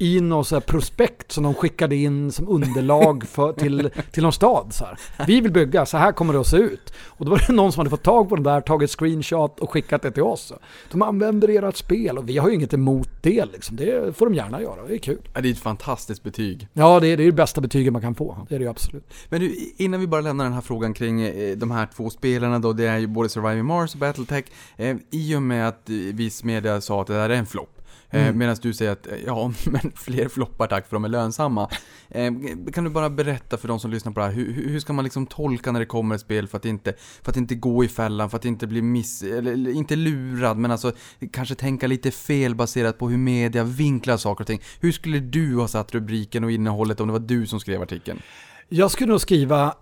I 0.00 0.20
något 0.20 0.48
så 0.48 0.60
prospekt 0.60 1.32
som 1.32 1.44
de 1.44 1.54
skickade 1.54 1.96
in 1.96 2.32
som 2.32 2.48
underlag 2.48 3.24
för, 3.28 3.52
till, 3.52 3.90
till 4.12 4.22
någon 4.22 4.32
stad. 4.32 4.66
Så 4.70 4.84
här. 4.84 4.98
Vi 5.26 5.40
vill 5.40 5.52
bygga, 5.52 5.86
så 5.86 5.96
här 5.96 6.12
kommer 6.12 6.32
det 6.32 6.40
att 6.40 6.46
se 6.46 6.56
ut. 6.56 6.92
Och 7.06 7.24
då 7.24 7.30
var 7.30 7.44
det 7.46 7.52
någon 7.52 7.72
som 7.72 7.80
hade 7.80 7.90
fått 7.90 8.02
tag 8.02 8.28
på 8.28 8.34
den 8.34 8.44
där, 8.44 8.60
tagit 8.60 8.90
screenshot 8.90 9.60
och 9.60 9.70
skickat 9.70 10.02
det 10.02 10.10
till 10.10 10.22
oss. 10.22 10.52
De 10.90 11.02
använder 11.02 11.68
ert 11.68 11.76
spel 11.76 12.18
och 12.18 12.28
vi 12.28 12.38
har 12.38 12.48
ju 12.48 12.54
inget 12.54 12.74
emot 12.74 13.08
det. 13.22 13.44
Liksom. 13.44 13.76
Det 13.76 14.16
får 14.16 14.26
de 14.26 14.34
gärna 14.34 14.62
göra, 14.62 14.86
det 14.88 14.94
är 14.94 14.98
kul. 14.98 15.18
Ja, 15.34 15.40
det 15.40 15.48
är 15.48 15.52
ett 15.52 15.58
fantastiskt 15.58 16.22
betyg. 16.22 16.68
Ja, 16.72 17.00
det 17.00 17.08
är 17.08 17.16
det, 17.16 17.22
är 17.22 17.26
det 17.26 17.32
bästa 17.32 17.60
betyget 17.60 17.92
man 17.92 18.02
kan 18.02 18.14
få. 18.14 18.46
Det 18.48 18.54
är 18.54 18.58
det 18.58 18.64
ju 18.64 18.70
absolut. 18.70 19.04
Men 19.28 19.40
du, 19.40 19.72
innan 19.76 20.00
vi 20.00 20.06
bara 20.06 20.20
lämnar 20.20 20.44
den 20.44 20.54
här 20.54 20.60
frågan 20.60 20.94
kring 20.94 21.22
eh, 21.22 21.56
de 21.56 21.70
här 21.70 21.88
två 21.96 22.10
spelarna 22.10 22.58
då, 22.58 22.72
det 22.72 22.86
är 22.86 22.98
ju 22.98 23.06
både 23.06 23.28
Surviving 23.28 23.64
Mars 23.64 23.94
och 23.94 24.00
Battletech. 24.00 24.44
Eh, 24.76 24.96
I 25.10 25.36
och 25.36 25.42
med 25.42 25.68
att 25.68 25.90
eh, 25.90 25.94
viss 25.94 26.44
media 26.44 26.80
sa 26.80 27.00
att 27.00 27.06
det 27.06 27.14
där 27.14 27.30
är 27.30 27.34
en 27.34 27.46
flopp. 27.46 27.77
Eh, 28.10 28.22
Mm. 28.22 28.38
Medan 28.38 28.56
du 28.62 28.74
säger 28.74 28.92
att, 28.92 29.06
eh, 29.06 29.12
ja, 29.26 29.52
men 29.66 29.92
fler 29.94 30.28
floppar 30.28 30.66
tack 30.66 30.88
för 30.88 30.96
de 30.96 31.04
är 31.04 31.08
lönsamma. 31.08 31.68
Eh, 32.08 32.32
kan 32.72 32.84
du 32.84 32.90
bara 32.90 33.10
berätta 33.10 33.56
för 33.56 33.68
de 33.68 33.80
som 33.80 33.90
lyssnar 33.90 34.12
på 34.12 34.20
det 34.20 34.26
här, 34.26 34.32
hur, 34.32 34.52
hur 34.52 34.80
ska 34.80 34.92
man 34.92 35.04
liksom 35.04 35.26
tolka 35.26 35.72
när 35.72 35.80
det 35.80 35.86
kommer 35.86 36.14
ett 36.14 36.20
spel 36.20 36.48
för 36.48 36.56
att 36.56 36.64
inte, 36.64 36.94
för 37.22 37.30
att 37.30 37.36
inte 37.36 37.54
gå 37.54 37.84
i 37.84 37.88
fällan, 37.88 38.30
för 38.30 38.36
att 38.36 38.44
inte 38.44 38.66
bli 38.66 38.82
miss, 38.82 39.22
eller 39.22 39.68
inte 39.70 39.96
lurad, 39.96 40.56
men 40.56 40.70
alltså 40.70 40.92
kanske 41.32 41.54
tänka 41.54 41.86
lite 41.86 42.10
fel 42.10 42.54
baserat 42.54 42.98
på 42.98 43.08
hur 43.08 43.18
media 43.18 43.64
vinklar 43.64 44.16
saker 44.16 44.42
och 44.42 44.46
ting. 44.46 44.60
Hur 44.80 44.92
skulle 44.92 45.20
du 45.20 45.56
ha 45.56 45.68
satt 45.68 45.94
rubriken 45.94 46.44
och 46.44 46.50
innehållet 46.50 47.00
om 47.00 47.06
det 47.06 47.12
var 47.12 47.20
du 47.20 47.46
som 47.46 47.60
skrev 47.60 47.82
artikeln? 47.82 48.22
Jag 48.68 48.90
skulle 48.90 49.10
nog 49.10 49.20
skriva 49.20 49.74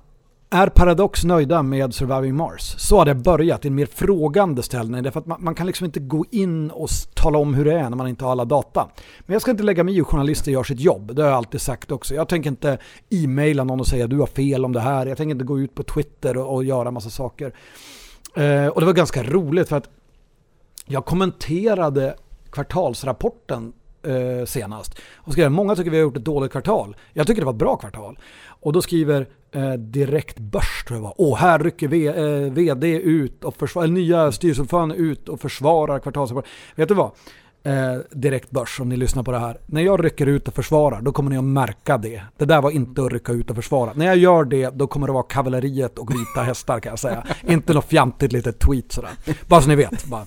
är 0.50 0.66
Paradox 0.66 1.24
nöjda 1.24 1.62
med 1.62 1.94
Surviving 1.94 2.36
Mars? 2.36 2.74
Så 2.78 2.98
hade 2.98 3.10
jag 3.10 3.22
börjat 3.22 3.64
i 3.64 3.68
en 3.68 3.74
mer 3.74 3.86
frågande 3.86 4.62
ställning. 4.62 5.02
Därför 5.02 5.20
att 5.20 5.26
man, 5.26 5.44
man 5.44 5.54
kan 5.54 5.66
liksom 5.66 5.84
inte 5.84 6.00
gå 6.00 6.24
in 6.30 6.70
och 6.70 6.88
tala 7.14 7.38
om 7.38 7.54
hur 7.54 7.64
det 7.64 7.72
är 7.72 7.90
när 7.90 7.96
man 7.96 8.08
inte 8.08 8.24
har 8.24 8.32
alla 8.32 8.44
data. 8.44 8.88
Men 9.20 9.32
jag 9.32 9.42
ska 9.42 9.50
inte 9.50 9.62
lägga 9.62 9.84
mig 9.84 9.94
i 9.94 9.96
hur 9.96 10.04
journalister 10.04 10.52
gör 10.52 10.64
sitt 10.64 10.80
jobb. 10.80 11.14
Det 11.14 11.22
har 11.22 11.28
jag 11.28 11.36
alltid 11.36 11.60
sagt 11.60 11.92
också. 11.92 12.14
Jag 12.14 12.28
tänker 12.28 12.50
inte 12.50 12.78
e-maila 13.10 13.64
någon 13.64 13.80
och 13.80 13.86
säga 13.86 14.06
du 14.06 14.18
har 14.18 14.26
fel 14.26 14.64
om 14.64 14.72
det 14.72 14.80
här. 14.80 15.06
Jag 15.06 15.16
tänker 15.16 15.32
inte 15.32 15.44
gå 15.44 15.60
ut 15.60 15.74
på 15.74 15.82
Twitter 15.82 16.36
och, 16.36 16.54
och 16.54 16.64
göra 16.64 16.90
massa 16.90 17.10
saker. 17.10 17.54
Eh, 18.36 18.66
och 18.66 18.80
det 18.80 18.86
var 18.86 18.92
ganska 18.92 19.22
roligt 19.22 19.68
för 19.68 19.76
att 19.76 19.88
jag 20.86 21.04
kommenterade 21.04 22.16
kvartalsrapporten 22.50 23.72
eh, 24.06 24.44
senast. 24.44 24.98
Och 25.14 25.32
skrev 25.32 25.50
många 25.50 25.76
tycker 25.76 25.90
vi 25.90 25.96
har 25.96 26.02
gjort 26.02 26.16
ett 26.16 26.24
dåligt 26.24 26.52
kvartal. 26.52 26.96
Jag 27.12 27.26
tycker 27.26 27.40
det 27.40 27.46
var 27.46 27.52
ett 27.52 27.58
bra 27.58 27.76
kvartal. 27.76 28.18
Och 28.60 28.72
då 28.72 28.82
skriver 28.82 29.26
eh, 29.52 29.72
Direkt 29.72 30.38
Börs 30.38 30.84
tror 30.86 30.96
jag 30.98 31.02
var. 31.02 31.14
Åh, 31.16 31.38
här 31.38 31.58
rycker 31.58 31.88
v, 31.88 32.06
eh, 32.06 32.52
VD 32.52 33.00
ut 33.00 33.44
och 33.44 33.54
försvarar, 33.56 33.86
nya 33.86 34.32
styrelseordförande 34.32 34.94
ut 34.94 35.28
och 35.28 35.40
försvarar 35.40 35.98
kvartalsrapporten. 35.98 36.50
Vet 36.74 36.88
du 36.88 36.94
vad? 36.94 37.10
Eh, 37.66 38.00
direkt 38.10 38.50
Börs, 38.50 38.80
om 38.80 38.88
ni 38.88 38.96
lyssnar 38.96 39.22
på 39.22 39.32
det 39.32 39.38
här. 39.38 39.58
När 39.66 39.82
jag 39.82 40.04
rycker 40.04 40.26
ut 40.26 40.48
och 40.48 40.54
försvarar, 40.54 41.00
då 41.00 41.12
kommer 41.12 41.30
ni 41.30 41.38
att 41.38 41.44
märka 41.44 41.98
det. 41.98 42.22
Det 42.36 42.44
där 42.44 42.62
var 42.62 42.70
inte 42.70 43.04
att 43.04 43.12
rycka 43.12 43.32
ut 43.32 43.50
och 43.50 43.56
försvara. 43.56 43.92
När 43.94 44.06
jag 44.06 44.16
gör 44.16 44.44
det, 44.44 44.70
då 44.74 44.86
kommer 44.86 45.06
det 45.06 45.12
vara 45.12 45.22
kavalleriet 45.22 45.98
och 45.98 46.10
vita 46.10 46.42
hästar 46.42 46.80
kan 46.80 46.90
jag 46.90 46.98
säga. 46.98 47.24
inte 47.48 47.74
något 47.74 47.84
fjantigt 47.84 48.32
litet 48.32 48.58
tweet 48.58 48.92
sådär. 48.92 49.10
Bara 49.46 49.62
så 49.62 49.68
ni 49.68 49.76
vet. 49.76 50.04
Bara. 50.04 50.24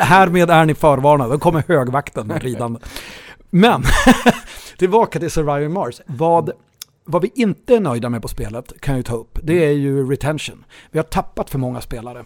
Härmed 0.00 0.50
är 0.50 0.64
ni 0.64 0.74
förvarnade, 0.74 1.30
då 1.30 1.38
kommer 1.38 1.64
högvakten 1.68 2.32
ridande. 2.40 2.80
Men, 3.50 3.82
tillbaka 4.78 5.18
till 5.18 5.30
Surviving 5.30 5.72
Mars. 5.72 6.00
Vad, 6.06 6.50
vad 7.10 7.22
vi 7.22 7.30
inte 7.34 7.74
är 7.74 7.80
nöjda 7.80 8.08
med 8.08 8.22
på 8.22 8.28
spelet 8.28 8.80
kan 8.80 8.94
jag 8.94 8.98
ju 8.98 9.02
ta 9.02 9.16
upp. 9.16 9.38
Det 9.42 9.64
är 9.64 9.72
ju 9.72 10.10
retention. 10.10 10.64
Vi 10.90 10.98
har 10.98 11.04
tappat 11.04 11.50
för 11.50 11.58
många 11.58 11.80
spelare. 11.80 12.24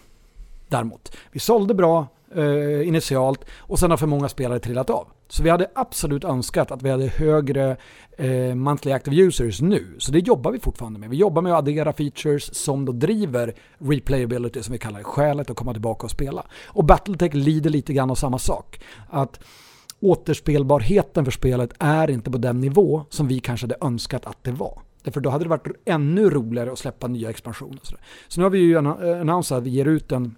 Däremot. 0.67 1.17
Vi 1.31 1.39
sålde 1.39 1.73
bra 1.73 2.07
eh, 2.35 2.87
initialt 2.87 3.45
och 3.57 3.79
sen 3.79 3.91
har 3.91 3.97
för 3.97 4.07
många 4.07 4.29
spelare 4.29 4.59
trillat 4.59 4.89
av. 4.89 5.07
Så 5.27 5.43
vi 5.43 5.49
hade 5.49 5.67
absolut 5.75 6.23
önskat 6.23 6.71
att 6.71 6.81
vi 6.81 6.89
hade 6.89 7.07
högre 7.07 7.77
eh, 8.17 8.55
monthly 8.55 8.91
active 8.91 9.15
users 9.15 9.61
nu. 9.61 9.95
Så 9.97 10.11
det 10.11 10.19
jobbar 10.19 10.51
vi 10.51 10.59
fortfarande 10.59 10.99
med. 10.99 11.09
Vi 11.09 11.17
jobbar 11.17 11.41
med 11.41 11.53
att 11.53 11.59
addera 11.59 11.93
features 11.93 12.55
som 12.55 12.85
då 12.85 12.91
driver 12.91 13.53
replayability 13.77 14.63
som 14.63 14.71
vi 14.71 14.79
kallar 14.79 14.97
det, 14.97 15.03
skälet 15.03 15.49
att 15.49 15.57
komma 15.57 15.73
tillbaka 15.73 16.05
och 16.05 16.11
spela. 16.11 16.45
Och 16.65 16.83
Battletech 16.83 17.33
lider 17.33 17.69
lite 17.69 17.93
grann 17.93 18.11
av 18.11 18.15
samma 18.15 18.39
sak. 18.39 18.79
Att 19.09 19.39
återspelbarheten 20.03 21.25
för 21.25 21.31
spelet 21.31 21.73
är 21.79 22.09
inte 22.09 22.31
på 22.31 22.37
den 22.37 22.59
nivå 22.59 23.05
som 23.09 23.27
vi 23.27 23.39
kanske 23.39 23.63
hade 23.63 23.85
önskat 23.85 24.25
att 24.25 24.43
det 24.43 24.51
var. 24.51 24.81
Därför 25.03 25.21
då 25.21 25.29
hade 25.29 25.45
det 25.45 25.49
varit 25.49 25.67
ännu 25.85 26.29
roligare 26.29 26.71
att 26.71 26.79
släppa 26.79 27.07
nya 27.07 27.29
expansioner. 27.29 27.79
Så. 27.83 27.95
Så 28.27 28.39
nu 28.39 28.43
har 28.43 28.51
vi 28.51 28.59
ju 28.59 28.75
eh, 28.75 29.21
annonserat 29.21 29.57
att 29.57 29.63
vi 29.63 29.69
ger 29.69 29.85
ut 29.85 30.11
en 30.11 30.35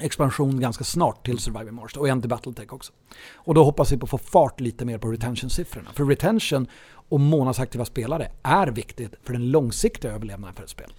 expansion 0.00 0.60
ganska 0.60 0.84
snart 0.84 1.26
till 1.26 1.38
Surviving 1.38 1.74
Mars 1.74 1.96
och 1.96 2.08
en 2.08 2.20
till 2.20 2.30
Battletech 2.30 2.72
också. 2.72 2.92
Och 3.34 3.54
då 3.54 3.64
hoppas 3.64 3.92
vi 3.92 3.96
på 3.96 4.04
att 4.04 4.10
få 4.10 4.18
fart 4.18 4.60
lite 4.60 4.84
mer 4.84 4.98
på 4.98 5.10
retention-siffrorna. 5.10 5.90
För 5.94 6.04
retention 6.04 6.66
och 6.90 7.20
månadsaktiva 7.20 7.84
spelare 7.84 8.30
är 8.42 8.66
viktigt 8.66 9.14
för 9.22 9.32
den 9.32 9.50
långsiktiga 9.50 10.12
överlevnaden 10.12 10.54
för 10.54 10.62
ett 10.62 10.70
spel. 10.70 10.92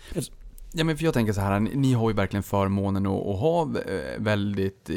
Ja 0.72 0.84
men 0.84 0.98
för 0.98 1.06
jag 1.06 1.14
tänker 1.14 1.34
så 1.34 1.42
här, 1.42 1.60
ni, 1.60 1.94
har 1.94 2.10
ju 2.10 2.16
verkligen 2.16 2.44
förmånen 2.44 3.06
att, 3.06 3.28
att 3.28 3.40
ha 3.40 3.62
eh, 3.62 4.20
väldigt, 4.20 4.90
eh, 4.90 4.96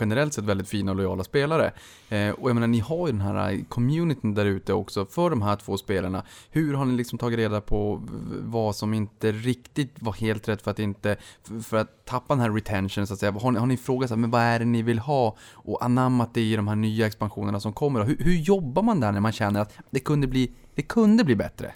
generellt 0.00 0.34
sett 0.34 0.44
väldigt 0.44 0.68
fina 0.68 0.90
och 0.90 0.96
lojala 0.96 1.24
spelare. 1.24 1.72
Eh, 2.08 2.30
och 2.30 2.48
jag 2.50 2.54
menar, 2.54 2.66
ni 2.66 2.78
har 2.78 3.06
ju 3.06 3.12
den 3.12 3.20
här 3.20 3.64
communityn 3.68 4.34
där 4.34 4.44
ute 4.44 4.72
också 4.72 5.06
för 5.06 5.30
de 5.30 5.42
här 5.42 5.56
två 5.56 5.76
spelarna. 5.76 6.22
Hur 6.50 6.74
har 6.74 6.84
ni 6.84 6.96
liksom 6.96 7.18
tagit 7.18 7.38
reda 7.38 7.60
på 7.60 8.02
vad 8.40 8.76
som 8.76 8.94
inte 8.94 9.32
riktigt 9.32 9.94
var 10.00 10.12
helt 10.12 10.48
rätt 10.48 10.62
för 10.62 10.70
att 10.70 10.78
inte, 10.78 11.16
för- 11.42 11.60
för 11.60 11.76
att 11.76 12.04
tappa 12.04 12.34
den 12.34 12.40
här 12.40 12.50
retention 12.50 13.06
så 13.06 13.14
att 13.14 13.20
säga? 13.20 13.32
Har 13.32 13.50
ni, 13.50 13.58
har 13.58 13.66
ni 13.66 13.76
frågat 13.76 14.08
så 14.08 14.14
här, 14.14 14.20
men 14.20 14.30
vad 14.30 14.40
är 14.42 14.58
det 14.58 14.64
ni 14.64 14.82
vill 14.82 14.98
ha? 14.98 15.36
Och 15.52 15.84
anammat 15.84 16.34
det 16.34 16.40
i 16.40 16.56
de 16.56 16.68
här 16.68 16.76
nya 16.76 17.06
expansionerna 17.06 17.60
som 17.60 17.72
kommer? 17.72 18.04
Hur, 18.04 18.16
hur 18.20 18.34
jobbar 18.36 18.82
man 18.82 19.00
där 19.00 19.12
när 19.12 19.20
man 19.20 19.32
känner 19.32 19.60
att 19.60 19.72
det 19.90 20.00
kunde 20.00 20.26
bli, 20.26 20.52
det 20.74 20.82
kunde 20.82 21.24
bli 21.24 21.36
bättre? 21.36 21.72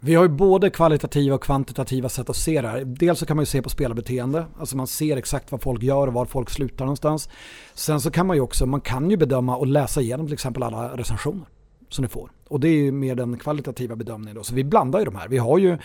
Vi 0.00 0.14
har 0.14 0.22
ju 0.22 0.28
både 0.28 0.70
kvalitativa 0.70 1.34
och 1.34 1.42
kvantitativa 1.42 2.08
sätt 2.08 2.30
att 2.30 2.36
se 2.36 2.60
det 2.62 2.68
här. 2.68 2.84
Dels 2.84 3.18
så 3.18 3.26
kan 3.26 3.36
man 3.36 3.42
ju 3.42 3.46
se 3.46 3.62
på 3.62 3.68
spelarbeteende, 3.68 4.46
alltså 4.58 4.76
man 4.76 4.86
ser 4.86 5.16
exakt 5.16 5.52
vad 5.52 5.62
folk 5.62 5.82
gör 5.82 6.06
och 6.06 6.12
var 6.12 6.24
folk 6.24 6.50
slutar 6.50 6.84
någonstans. 6.84 7.28
Sen 7.74 8.00
så 8.00 8.10
kan 8.10 8.26
man 8.26 8.36
ju 8.36 8.42
också, 8.42 8.66
man 8.66 8.80
kan 8.80 9.10
ju 9.10 9.16
bedöma 9.16 9.56
och 9.56 9.66
läsa 9.66 10.00
igenom 10.00 10.26
till 10.26 10.34
exempel 10.34 10.62
alla 10.62 10.96
recensioner 10.96 11.46
som 11.88 12.02
ni 12.02 12.08
får. 12.08 12.30
Och 12.48 12.60
det 12.60 12.68
är 12.68 12.76
ju 12.76 12.92
mer 12.92 13.14
den 13.14 13.38
kvalitativa 13.38 13.96
bedömningen 13.96 14.36
då. 14.36 14.42
Så 14.42 14.54
vi 14.54 14.64
blandar 14.64 14.98
ju 14.98 15.04
de 15.04 15.16
här. 15.16 15.28
Vi 15.28 15.38
har 15.38 15.58
ju 15.58 15.78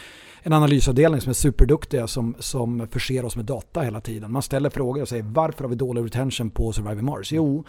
en 0.43 0.53
analysavdelning 0.53 1.21
som 1.21 1.29
är 1.29 1.33
superduktiga 1.33 2.07
som, 2.07 2.35
som 2.39 2.87
förser 2.87 3.25
oss 3.25 3.35
med 3.35 3.45
data 3.45 3.81
hela 3.81 4.01
tiden. 4.01 4.31
Man 4.31 4.41
ställer 4.41 4.69
frågor 4.69 5.01
och 5.01 5.09
säger 5.09 5.23
varför 5.23 5.63
har 5.63 5.69
vi 5.69 5.75
dålig 5.75 6.05
retention 6.05 6.49
på 6.49 6.73
Surviving 6.73 7.05
Mars? 7.05 7.31
Jo, 7.31 7.63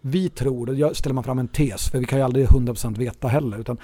vi 0.00 0.28
tror, 0.28 0.84
och 0.84 0.96
ställer 0.96 1.14
man 1.14 1.24
fram 1.24 1.38
en 1.38 1.48
tes, 1.48 1.90
för 1.90 1.98
vi 1.98 2.04
kan 2.04 2.18
ju 2.18 2.24
aldrig 2.24 2.46
100% 2.46 2.98
veta 2.98 3.28
heller, 3.28 3.58
utan 3.58 3.78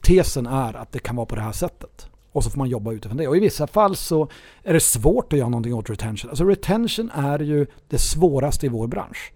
tesen 0.00 0.46
är 0.46 0.74
att 0.74 0.92
det 0.92 0.98
kan 0.98 1.16
vara 1.16 1.26
på 1.26 1.34
det 1.34 1.42
här 1.42 1.52
sättet. 1.52 2.08
Och 2.32 2.44
så 2.44 2.50
får 2.50 2.58
man 2.58 2.68
jobba 2.68 2.92
utifrån 2.92 3.16
det. 3.16 3.28
Och 3.28 3.36
i 3.36 3.40
vissa 3.40 3.66
fall 3.66 3.96
så 3.96 4.28
är 4.62 4.72
det 4.72 4.80
svårt 4.80 5.32
att 5.32 5.38
göra 5.38 5.48
någonting 5.48 5.74
åt 5.74 5.90
retention. 5.90 6.30
Alltså 6.30 6.44
retention 6.44 7.10
är 7.14 7.38
ju 7.38 7.66
det 7.88 7.98
svåraste 7.98 8.66
i 8.66 8.68
vår 8.68 8.86
bransch. 8.86 9.32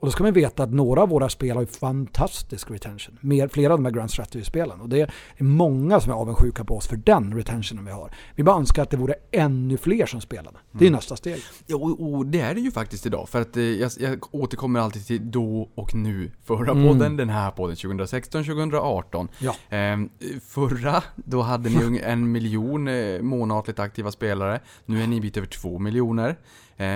Och 0.00 0.06
då 0.06 0.10
ska 0.12 0.22
man 0.24 0.32
veta 0.32 0.62
att 0.62 0.70
några 0.72 1.02
av 1.02 1.08
våra 1.08 1.28
spel 1.28 1.56
har 1.56 1.62
ju 1.62 1.66
fantastisk 1.66 2.70
retention. 2.70 3.18
Mer, 3.20 3.48
flera 3.48 3.72
av 3.72 3.78
de 3.78 3.84
här 3.84 3.92
Grand 3.92 4.10
Strategy-spelen. 4.10 4.80
Och 4.80 4.88
det 4.88 5.00
är 5.00 5.10
många 5.38 6.00
som 6.00 6.12
är 6.12 6.16
avundsjuka 6.16 6.64
på 6.64 6.76
oss 6.76 6.86
för 6.88 6.96
den 6.96 7.34
retentionen 7.34 7.84
vi 7.84 7.90
har. 7.90 8.14
Vi 8.34 8.42
bara 8.42 8.56
önskar 8.56 8.82
att 8.82 8.90
det 8.90 8.96
vore 8.96 9.14
ännu 9.32 9.76
fler 9.76 10.06
som 10.06 10.20
spelade. 10.20 10.56
Det 10.72 10.86
är 10.86 10.90
nästa 10.90 11.16
steg. 11.16 11.40
Ja, 11.66 11.76
och, 11.76 12.12
och 12.14 12.26
det 12.26 12.40
är 12.40 12.54
det 12.54 12.60
ju 12.60 12.70
faktiskt 12.70 13.06
idag. 13.06 13.28
För 13.28 13.40
att 13.40 13.56
eh, 13.56 13.62
jag, 13.62 13.90
jag 13.98 14.34
återkommer 14.34 14.80
alltid 14.80 15.06
till 15.06 15.30
då 15.30 15.68
och 15.74 15.94
nu. 15.94 16.30
Förra 16.44 16.70
Mm. 16.70 16.88
podden, 16.88 17.16
den 17.16 17.28
här 17.28 17.50
podden, 17.50 17.76
2016, 17.76 18.44
2018. 18.44 19.28
Ja. 19.38 19.54
Ehm, 19.70 20.08
förra, 20.48 21.02
då 21.16 21.42
hade 21.42 21.70
ni 21.70 21.98
en 22.04 22.32
miljon 22.32 22.88
eh, 22.88 23.20
månatligt 23.20 23.78
aktiva 23.78 24.10
spelare. 24.10 24.60
Nu 24.86 25.02
är 25.02 25.06
ni 25.06 25.16
en 25.16 25.22
bit 25.22 25.36
över 25.36 25.46
två 25.48 25.78
miljoner. 25.78 26.36
Eh, 26.80 26.86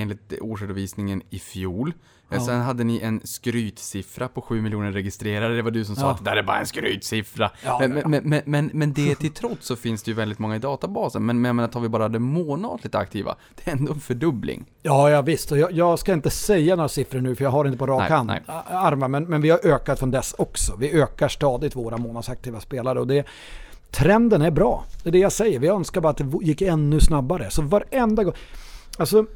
enligt 0.00 0.32
årsredovisningen 0.40 1.22
i 1.30 1.38
fjol. 1.38 1.88
Eh, 1.88 1.94
Ja. 2.28 2.40
Sen 2.40 2.60
hade 2.60 2.84
ni 2.84 3.00
en 3.00 3.20
skrytsiffra 3.24 4.28
på 4.28 4.40
7 4.40 4.60
miljoner 4.62 4.92
registrerade. 4.92 5.56
Det 5.56 5.62
var 5.62 5.70
du 5.70 5.84
som 5.84 5.96
sa 5.96 6.02
Ja. 6.02 6.10
att 6.10 6.18
det 6.24 6.30
där 6.30 6.36
är 6.36 6.42
bara 6.42 6.58
en 6.60 6.66
skrytsiffra. 6.66 7.50
Ja, 7.64 7.78
men. 7.88 8.10
Men, 8.10 8.22
men, 8.28 8.42
men, 8.46 8.70
men 8.74 8.92
det 8.92 9.14
till 9.18 9.30
trots 9.32 9.66
så 9.66 9.76
finns 9.76 10.02
det 10.02 10.10
ju 10.10 10.14
väldigt 10.14 10.38
många 10.38 10.56
i 10.56 10.58
databasen. 10.58 11.26
Men, 11.26 11.40
men 11.40 11.48
jag 11.48 11.56
menar, 11.56 11.68
tar 11.68 11.80
vi 11.80 11.88
bara 11.88 12.08
det 12.08 12.18
månatligt 12.18 12.94
aktiva, 12.94 13.36
det 13.54 13.70
är 13.70 13.76
ändå 13.76 13.92
en 13.92 14.00
fördubbling. 14.00 14.64
Ja, 14.82 15.10
ja 15.10 15.22
visst. 15.22 15.52
Och 15.52 15.58
jag, 15.58 15.72
jag 15.72 15.98
ska 15.98 16.12
inte 16.12 16.30
säga 16.30 16.76
några 16.76 16.88
siffror 16.88 17.20
nu 17.20 17.34
för 17.34 17.44
jag 17.44 17.50
har 17.50 17.64
inte 17.64 17.78
på 17.78 17.86
rak 17.86 18.00
Nej, 18.00 18.10
hand 18.10 18.26
nej. 18.26 18.42
a- 18.46 18.62
armar. 18.68 19.08
Men, 19.08 19.24
men 19.24 19.42
vi 19.42 19.50
har 19.50 19.60
ökat 19.66 19.98
från 19.98 20.10
dess 20.10 20.34
också. 20.38 20.76
Vi 20.78 20.90
ökar 21.00 21.28
stadigt 21.28 21.76
våra 21.76 21.96
månadsaktiva 21.96 22.60
spelare. 22.60 23.00
Och 23.00 23.06
det, 23.06 23.26
trenden 23.90 24.42
är 24.42 24.50
bra. 24.50 24.84
Det 25.02 25.08
är 25.08 25.12
det 25.12 25.18
jag 25.18 25.32
säger. 25.32 25.58
Vi 25.58 25.68
önskar 25.68 26.00
bara 26.00 26.10
att 26.10 26.16
det 26.16 26.30
gick 26.42 26.62
ännu 26.62 27.00
snabbare. 27.00 27.50
Så 27.50 27.62
varenda 27.62 28.24
gång. 28.24 28.34
Alltså, 28.98 29.26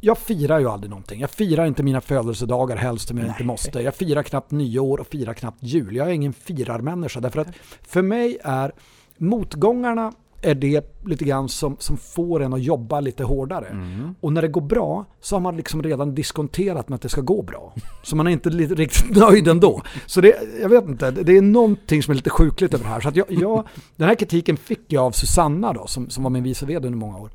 jag 0.00 0.18
firar 0.18 0.58
ju 0.58 0.68
aldrig 0.68 0.90
någonting. 0.90 1.20
Jag 1.20 1.30
firar 1.30 1.66
inte 1.66 1.82
mina 1.82 2.00
födelsedagar 2.00 2.76
helst 2.76 3.10
om 3.10 3.18
jag 3.18 3.26
inte 3.26 3.44
måste. 3.44 3.80
Jag 3.82 3.94
firar 3.94 4.22
knappt 4.22 4.50
nyår 4.50 5.00
och 5.00 5.06
firar 5.06 5.34
knappt 5.34 5.62
jul. 5.62 5.96
Jag 5.96 6.08
är 6.08 6.12
ingen 6.12 6.32
firarmänniska. 6.32 7.20
Därför 7.20 7.40
att 7.40 7.48
för 7.82 8.02
mig 8.02 8.38
är 8.44 8.72
motgångarna 9.18 10.12
är 10.42 10.54
det 10.54 10.96
lite 11.04 11.24
grann 11.24 11.48
som, 11.48 11.76
som 11.78 11.96
får 11.96 12.42
en 12.42 12.52
att 12.54 12.62
jobba 12.62 13.00
lite 13.00 13.24
hårdare. 13.24 13.66
Mm. 13.66 14.14
Och 14.20 14.32
när 14.32 14.42
det 14.42 14.48
går 14.48 14.60
bra 14.60 15.04
så 15.20 15.34
har 15.36 15.40
man 15.40 15.56
liksom 15.56 15.82
redan 15.82 16.14
diskonterat 16.14 16.88
med 16.88 16.96
att 16.96 17.02
det 17.02 17.08
ska 17.08 17.20
gå 17.20 17.42
bra. 17.42 17.74
Så 18.02 18.16
man 18.16 18.26
är 18.26 18.30
inte 18.30 18.50
li- 18.50 18.66
riktigt 18.66 19.16
nöjd 19.16 19.48
ändå. 19.48 19.82
Så 20.06 20.20
det, 20.20 20.36
jag 20.62 20.68
vet 20.68 20.84
inte, 20.88 21.10
det 21.10 21.36
är 21.36 21.42
någonting 21.42 22.02
som 22.02 22.10
är 22.10 22.14
lite 22.14 22.30
sjukligt 22.30 22.74
över 22.74 22.84
det 22.84 22.90
här. 22.90 23.00
Så 23.00 23.10
jag, 23.14 23.26
jag, 23.28 23.64
den 23.96 24.08
här 24.08 24.14
kritiken 24.14 24.56
fick 24.56 24.80
jag 24.92 25.04
av 25.04 25.10
Susanna 25.10 25.72
då, 25.72 25.86
som, 25.86 26.10
som 26.10 26.22
var 26.24 26.30
min 26.30 26.42
vice 26.42 26.66
vd 26.66 26.86
under 26.86 26.98
många 26.98 27.18
år. 27.18 27.30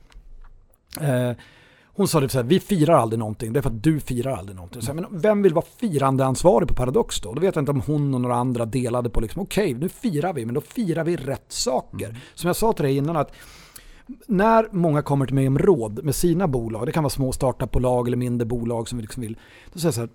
Eh, 1.02 1.32
hon 2.02 2.08
sa 2.08 2.20
det 2.20 2.30
så 2.30 2.38
här, 2.38 2.46
vi 2.46 2.60
firar 2.60 2.94
aldrig 2.94 3.20
någonting, 3.20 3.54
det 3.54 3.60
är 3.60 3.62
för 3.62 3.70
att 3.70 3.84
du 3.84 4.00
firar 4.00 4.32
aldrig 4.32 4.56
någonting. 4.56 4.82
Så 4.82 4.88
här, 4.88 4.94
men 4.94 5.22
vem 5.22 5.42
vill 5.42 5.54
vara 5.54 5.66
firandeansvarig 5.78 6.68
på 6.68 6.74
Paradox 6.76 7.22
då? 7.22 7.34
Då 7.34 7.42
vet 7.42 7.56
jag 7.56 7.62
inte 7.62 7.72
om 7.72 7.82
hon 7.82 8.14
och 8.14 8.22
några 8.22 8.36
andra 8.36 8.66
delade 8.66 9.10
på 9.10 9.22
liksom, 9.22 9.42
okej, 9.42 9.74
nu 9.74 9.90
firar 9.90 10.34
vi, 10.34 10.46
men 10.46 10.56
då 10.56 10.62
firar 10.62 11.04
vi 11.04 11.16
rätt 11.16 11.46
saker. 11.48 12.18
Som 12.36 12.48
jag 12.48 12.56
sa 12.56 12.74
till 12.74 12.86
dig 12.86 12.98
innan 12.98 13.18
att 13.18 13.32
när 14.28 14.68
många 14.72 15.02
kommer 15.02 15.26
till 15.26 15.36
mig 15.36 15.48
om 15.48 15.60
råd 15.60 16.04
med 16.04 16.16
sina 16.16 16.48
bolag, 16.48 16.86
det 16.86 16.92
kan 16.92 17.04
vara 17.04 17.10
små 17.10 17.32
startupbolag 17.32 18.08
eller 18.08 18.18
mindre 18.18 18.46
bolag 18.46 18.88
som 18.88 18.98
vi 18.98 19.02
liksom 19.02 19.22
vill, 19.22 19.38
då 19.74 19.80
säger 19.80 19.88
jag 19.88 19.94
så 19.94 20.02
här, 20.02 20.10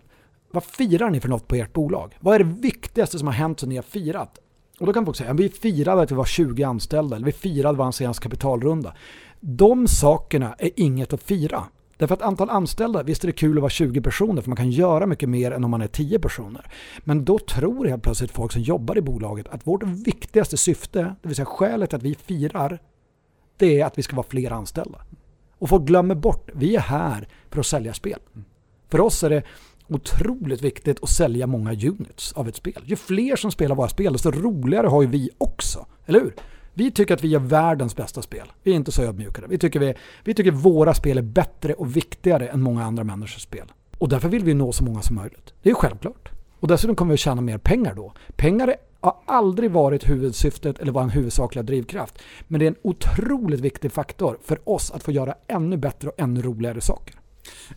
vad 0.50 0.64
firar 0.64 1.10
ni 1.10 1.20
för 1.20 1.28
något 1.28 1.48
på 1.48 1.54
ert 1.54 1.72
bolag? 1.72 2.16
Vad 2.20 2.34
är 2.34 2.38
det 2.38 2.44
viktigaste 2.60 3.18
som 3.18 3.26
har 3.26 3.34
hänt 3.34 3.60
som 3.60 3.68
ni 3.68 3.76
har 3.76 3.82
firat? 3.82 4.38
Och 4.80 4.86
då 4.86 4.92
kan 4.92 5.04
folk 5.04 5.16
säga, 5.16 5.32
vi 5.32 5.48
firade 5.48 6.02
att 6.02 6.10
vi 6.10 6.14
var 6.14 6.24
20 6.24 6.62
anställda, 6.62 7.16
eller 7.16 7.26
vi 7.26 7.32
firade 7.32 7.78
vår 7.78 7.90
senaste 7.90 8.22
kapitalrunda. 8.22 8.94
De 9.40 9.88
sakerna 9.88 10.54
är 10.58 10.70
inget 10.76 11.12
att 11.12 11.22
fira. 11.22 11.64
Därför 11.96 12.14
att 12.14 12.22
antal 12.22 12.50
anställda, 12.50 13.02
visst 13.02 13.24
är 13.24 13.26
det 13.26 13.32
kul 13.32 13.58
att 13.58 13.62
vara 13.62 13.70
20 13.70 14.00
personer 14.00 14.42
för 14.42 14.50
man 14.50 14.56
kan 14.56 14.70
göra 14.70 15.06
mycket 15.06 15.28
mer 15.28 15.50
än 15.50 15.64
om 15.64 15.70
man 15.70 15.82
är 15.82 15.86
10 15.86 16.18
personer. 16.18 16.70
Men 17.04 17.24
då 17.24 17.38
tror 17.38 17.86
helt 17.86 18.02
plötsligt 18.02 18.30
folk 18.30 18.52
som 18.52 18.62
jobbar 18.62 18.98
i 18.98 19.00
bolaget 19.00 19.48
att 19.48 19.66
vårt 19.66 19.82
viktigaste 19.82 20.56
syfte, 20.56 21.02
det 21.22 21.28
vill 21.28 21.36
säga 21.36 21.46
skälet 21.46 21.94
att 21.94 22.02
vi 22.02 22.14
firar, 22.14 22.78
det 23.56 23.80
är 23.80 23.86
att 23.86 23.98
vi 23.98 24.02
ska 24.02 24.16
vara 24.16 24.26
fler 24.28 24.50
anställda. 24.50 24.98
Och 25.58 25.68
folk 25.68 25.84
glömmer 25.84 26.14
bort, 26.14 26.50
vi 26.54 26.76
är 26.76 26.80
här 26.80 27.28
för 27.50 27.60
att 27.60 27.66
sälja 27.66 27.94
spel. 27.94 28.18
För 28.88 29.00
oss 29.00 29.24
är 29.24 29.30
det 29.30 29.42
otroligt 29.88 30.62
viktigt 30.62 31.02
att 31.02 31.08
sälja 31.08 31.46
många 31.46 31.72
units 31.72 32.32
av 32.32 32.48
ett 32.48 32.56
spel. 32.56 32.82
Ju 32.86 32.96
fler 32.96 33.36
som 33.36 33.50
spelar 33.50 33.76
våra 33.76 33.88
spel, 33.88 34.12
desto 34.12 34.30
roligare 34.30 34.86
har 34.86 35.02
ju 35.02 35.08
vi 35.08 35.30
också. 35.38 35.86
Eller 36.06 36.20
hur? 36.20 36.34
Vi 36.78 36.90
tycker 36.90 37.14
att 37.14 37.24
vi 37.24 37.28
gör 37.28 37.40
världens 37.40 37.96
bästa 37.96 38.22
spel. 38.22 38.52
Vi 38.62 38.70
är 38.70 38.74
inte 38.74 38.92
så 38.92 39.02
ödmjukare. 39.02 39.46
Vi 39.48 39.58
tycker, 39.58 39.80
vi, 39.80 39.94
vi 40.24 40.34
tycker 40.34 40.50
våra 40.50 40.94
spel 40.94 41.18
är 41.18 41.22
bättre 41.22 41.74
och 41.74 41.96
viktigare 41.96 42.48
än 42.48 42.62
många 42.62 42.84
andra 42.84 43.04
människors 43.04 43.42
spel. 43.42 43.72
Och 43.98 44.08
därför 44.08 44.28
vill 44.28 44.44
vi 44.44 44.54
nå 44.54 44.72
så 44.72 44.84
många 44.84 45.02
som 45.02 45.16
möjligt. 45.16 45.54
Det 45.62 45.68
är 45.68 45.70
ju 45.70 45.74
självklart. 45.74 46.28
Och 46.60 46.68
dessutom 46.68 46.96
kommer 46.96 47.10
vi 47.10 47.14
att 47.14 47.20
tjäna 47.20 47.40
mer 47.40 47.58
pengar 47.58 47.94
då. 47.94 48.12
Pengar 48.36 48.74
har 49.00 49.16
aldrig 49.26 49.70
varit 49.70 50.08
huvudsyftet 50.08 50.78
eller 50.78 50.92
var 50.92 51.02
en 51.02 51.10
huvudsakliga 51.10 51.62
drivkraft. 51.62 52.22
Men 52.48 52.60
det 52.60 52.66
är 52.66 52.70
en 52.70 52.76
otroligt 52.82 53.60
viktig 53.60 53.92
faktor 53.92 54.38
för 54.44 54.58
oss 54.64 54.90
att 54.90 55.02
få 55.02 55.12
göra 55.12 55.34
ännu 55.46 55.76
bättre 55.76 56.08
och 56.08 56.20
ännu 56.20 56.42
roligare 56.42 56.80
saker. 56.80 57.14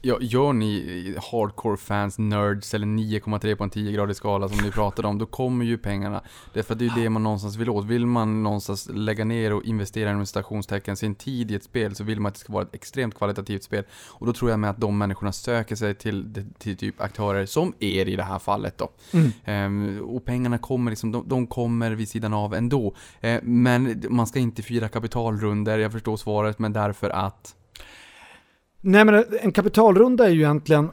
Ja, 0.01 0.17
gör 0.21 0.53
ni 0.53 1.15
hardcore 1.31 1.77
fans, 1.77 2.17
nerds 2.17 2.73
eller 2.73 2.87
9,3 2.87 3.55
på 3.55 3.63
en 3.63 3.71
10-gradig 3.71 4.13
skala 4.13 4.49
som 4.49 4.57
ni 4.57 4.71
pratade 4.71 5.07
om, 5.07 5.17
då 5.17 5.25
kommer 5.25 5.65
ju 5.65 5.77
pengarna. 5.77 6.21
Därför 6.53 6.73
att 6.73 6.79
det 6.79 6.85
är 6.85 6.97
ju 6.97 7.03
det 7.03 7.09
man 7.09 7.23
någonstans 7.23 7.55
vill 7.55 7.69
åt. 7.69 7.85
Vill 7.85 8.05
man 8.05 8.43
någonstans 8.43 8.89
lägga 8.93 9.25
ner 9.25 9.53
och 9.53 9.63
investera 9.63 10.11
inom 10.11 10.25
stationstecken 10.25 10.97
sin 10.97 11.15
tid 11.15 11.51
i 11.51 11.55
ett 11.55 11.63
spel 11.63 11.95
så 11.95 12.03
vill 12.03 12.19
man 12.19 12.29
att 12.29 12.33
det 12.33 12.39
ska 12.39 12.53
vara 12.53 12.63
ett 12.63 12.75
extremt 12.75 13.15
kvalitativt 13.15 13.63
spel. 13.63 13.83
Och 14.07 14.25
då 14.25 14.33
tror 14.33 14.51
jag 14.51 14.59
med 14.59 14.69
att 14.69 14.81
de 14.81 14.97
människorna 14.97 15.31
söker 15.31 15.75
sig 15.75 15.95
till, 15.95 16.45
till 16.57 16.77
typ 16.77 17.01
aktörer 17.01 17.45
som 17.45 17.73
er 17.79 18.05
i 18.05 18.15
det 18.15 18.23
här 18.23 18.39
fallet 18.39 18.77
då. 18.77 18.89
Ehm, 19.45 20.01
och 20.03 20.25
pengarna 20.25 20.57
kommer 20.57 20.91
liksom, 20.91 21.11
de, 21.11 21.27
de 21.27 21.47
kommer 21.47 21.91
vid 21.91 22.09
sidan 22.09 22.33
av 22.33 22.53
ändå. 22.53 22.95
Ehm, 23.21 23.39
men 23.43 24.03
man 24.09 24.27
ska 24.27 24.39
inte 24.39 24.61
fira 24.61 24.89
kapitalrunder, 24.89 25.79
jag 25.79 25.91
förstår 25.91 26.17
svaret, 26.17 26.59
men 26.59 26.73
därför 26.73 27.09
att 27.09 27.55
Nej 28.81 29.05
men 29.05 29.25
en 29.41 29.51
kapitalrunda 29.51 30.25
är 30.25 30.29
ju 30.29 30.39
egentligen 30.39 30.89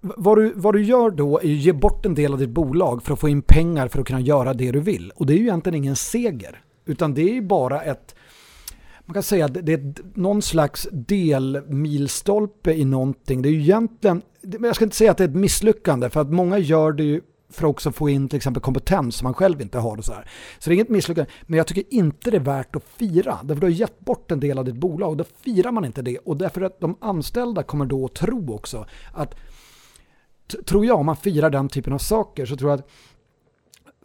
vad 0.00 0.38
du, 0.38 0.52
vad 0.54 0.74
du 0.74 0.82
gör 0.82 1.10
då 1.10 1.38
är 1.38 1.46
ju 1.46 1.54
ge 1.54 1.72
bort 1.72 2.06
en 2.06 2.14
del 2.14 2.32
av 2.32 2.38
ditt 2.38 2.50
bolag 2.50 3.02
för 3.02 3.12
att 3.12 3.20
få 3.20 3.28
in 3.28 3.42
pengar 3.42 3.88
för 3.88 4.00
att 4.00 4.06
kunna 4.06 4.20
göra 4.20 4.54
det 4.54 4.72
du 4.72 4.80
vill. 4.80 5.12
Och 5.14 5.26
det 5.26 5.32
är 5.32 5.36
ju 5.36 5.42
egentligen 5.42 5.74
ingen 5.74 5.96
seger. 5.96 6.62
Utan 6.86 7.14
det 7.14 7.22
är 7.22 7.34
ju 7.34 7.42
bara 7.42 7.82
ett, 7.82 8.14
man 9.04 9.14
kan 9.14 9.22
säga 9.22 9.44
att 9.44 9.66
det 9.66 9.72
är 9.72 9.94
någon 10.14 10.42
slags 10.42 10.88
delmilstolpe 10.92 12.72
i 12.72 12.84
någonting. 12.84 13.42
Det 13.42 13.48
är 13.48 13.52
ju 13.52 13.60
egentligen, 13.60 14.22
jag 14.40 14.74
ska 14.74 14.84
inte 14.84 14.96
säga 14.96 15.10
att 15.10 15.18
det 15.18 15.24
är 15.24 15.28
ett 15.28 15.34
misslyckande 15.34 16.10
för 16.10 16.20
att 16.20 16.32
många 16.32 16.58
gör 16.58 16.92
det 16.92 17.04
ju 17.04 17.20
för 17.50 17.66
att 17.66 17.70
också 17.70 17.92
få 17.92 18.08
in 18.08 18.28
till 18.28 18.36
exempel 18.36 18.62
kompetens 18.62 19.16
som 19.16 19.24
man 19.24 19.34
själv 19.34 19.60
inte 19.60 19.78
har 19.78 19.96
och 19.96 20.04
så 20.04 20.12
här. 20.12 20.30
Så 20.58 20.70
det 20.70 20.74
är 20.74 20.74
inget 20.74 20.88
misslyckande. 20.88 21.30
Men 21.42 21.56
jag 21.56 21.66
tycker 21.66 21.94
inte 21.94 22.30
det 22.30 22.36
är 22.36 22.40
värt 22.40 22.76
att 22.76 22.84
fira. 22.84 23.38
Därför 23.42 23.60
du 23.60 23.66
har 23.66 23.72
gett 23.72 24.00
bort 24.00 24.30
en 24.30 24.40
del 24.40 24.58
av 24.58 24.64
ditt 24.64 24.74
bolag. 24.74 25.16
Då 25.16 25.24
firar 25.24 25.72
man 25.72 25.84
inte 25.84 26.02
det. 26.02 26.18
Och 26.18 26.36
därför 26.36 26.60
att 26.60 26.80
de 26.80 26.96
anställda 27.00 27.62
kommer 27.62 27.84
då 27.84 28.04
att 28.04 28.14
tro 28.14 28.54
också 28.54 28.86
att 29.12 29.34
tror 30.66 30.86
jag, 30.86 30.98
om 30.98 31.06
man 31.06 31.16
firar 31.16 31.50
den 31.50 31.68
typen 31.68 31.92
av 31.92 31.98
saker 31.98 32.46
så 32.46 32.56
tror 32.56 32.70
jag 32.70 32.80
att 32.80 32.88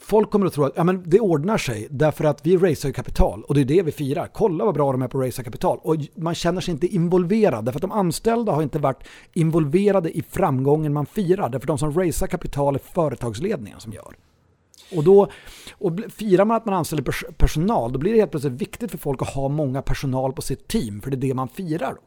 folk 0.04 0.32
kommer 0.32 0.45
att 0.45 0.54
tro 0.54 0.64
att 0.64 0.74
ja, 0.76 0.84
men 0.84 1.04
det 1.06 1.20
ordnar 1.20 1.58
sig 1.58 1.88
därför 1.89 2.24
att 2.24 2.45
vi 2.45 2.58
racear 2.58 2.89
ju 2.89 2.93
kapital 2.93 3.43
och 3.43 3.56
det 3.56 3.62
är 3.62 3.66
det 3.66 3.82
vi 3.82 3.91
firar. 3.91 4.30
Kolla 4.34 4.66
vad 4.66 4.74
bra 4.74 4.91
de 4.91 5.01
är 5.01 5.08
på 5.08 5.20
att 5.20 5.26
racea 5.26 5.43
kapital. 5.43 5.80
Och 5.82 5.95
man 6.16 6.36
känner 6.36 6.62
sig 6.62 6.72
inte 6.72 6.88
involverad 6.88 7.66
därför 7.66 7.78
att 7.78 7.82
de 7.82 7.91
anställda 7.91 8.51
har 8.51 8.64
inte 8.64 8.80
varit 8.80 9.04
involverade 9.34 10.18
i 10.18 10.24
framgången 10.30 10.93
man 10.93 11.06
firar. 11.06 11.49
Därför 11.49 11.68
de 11.68 11.78
som 11.78 11.93
racear 11.99 12.28
kapital 12.28 12.76
är 12.76 12.80
företagsledningen 12.80 13.80
som 13.80 13.93
gör. 13.93 14.16
Och 14.95 15.04
då 15.04 15.28
och 15.74 15.99
firar 16.10 16.45
man 16.45 16.58
att 16.58 16.66
man 16.66 16.74
anställer 16.74 17.04
pers- 17.04 17.34
personal, 17.38 17.93
då 17.93 17.99
blir 17.99 18.14
det 18.14 18.20
helt 18.20 18.32
plötsligt 18.32 18.62
viktigt 18.62 18.91
för 18.91 18.97
folk 18.97 19.22
att 19.22 19.34
ha 19.34 19.49
många 19.49 19.82
personal 19.82 20.34
på 20.34 20.41
sitt 20.41 20.68
team, 20.68 21.01
för 21.01 21.12
det 21.12 21.18
är 21.18 21.28
det 21.28 21.34
man 21.34 21.47
firar. 21.47 21.93
Då. 21.93 22.01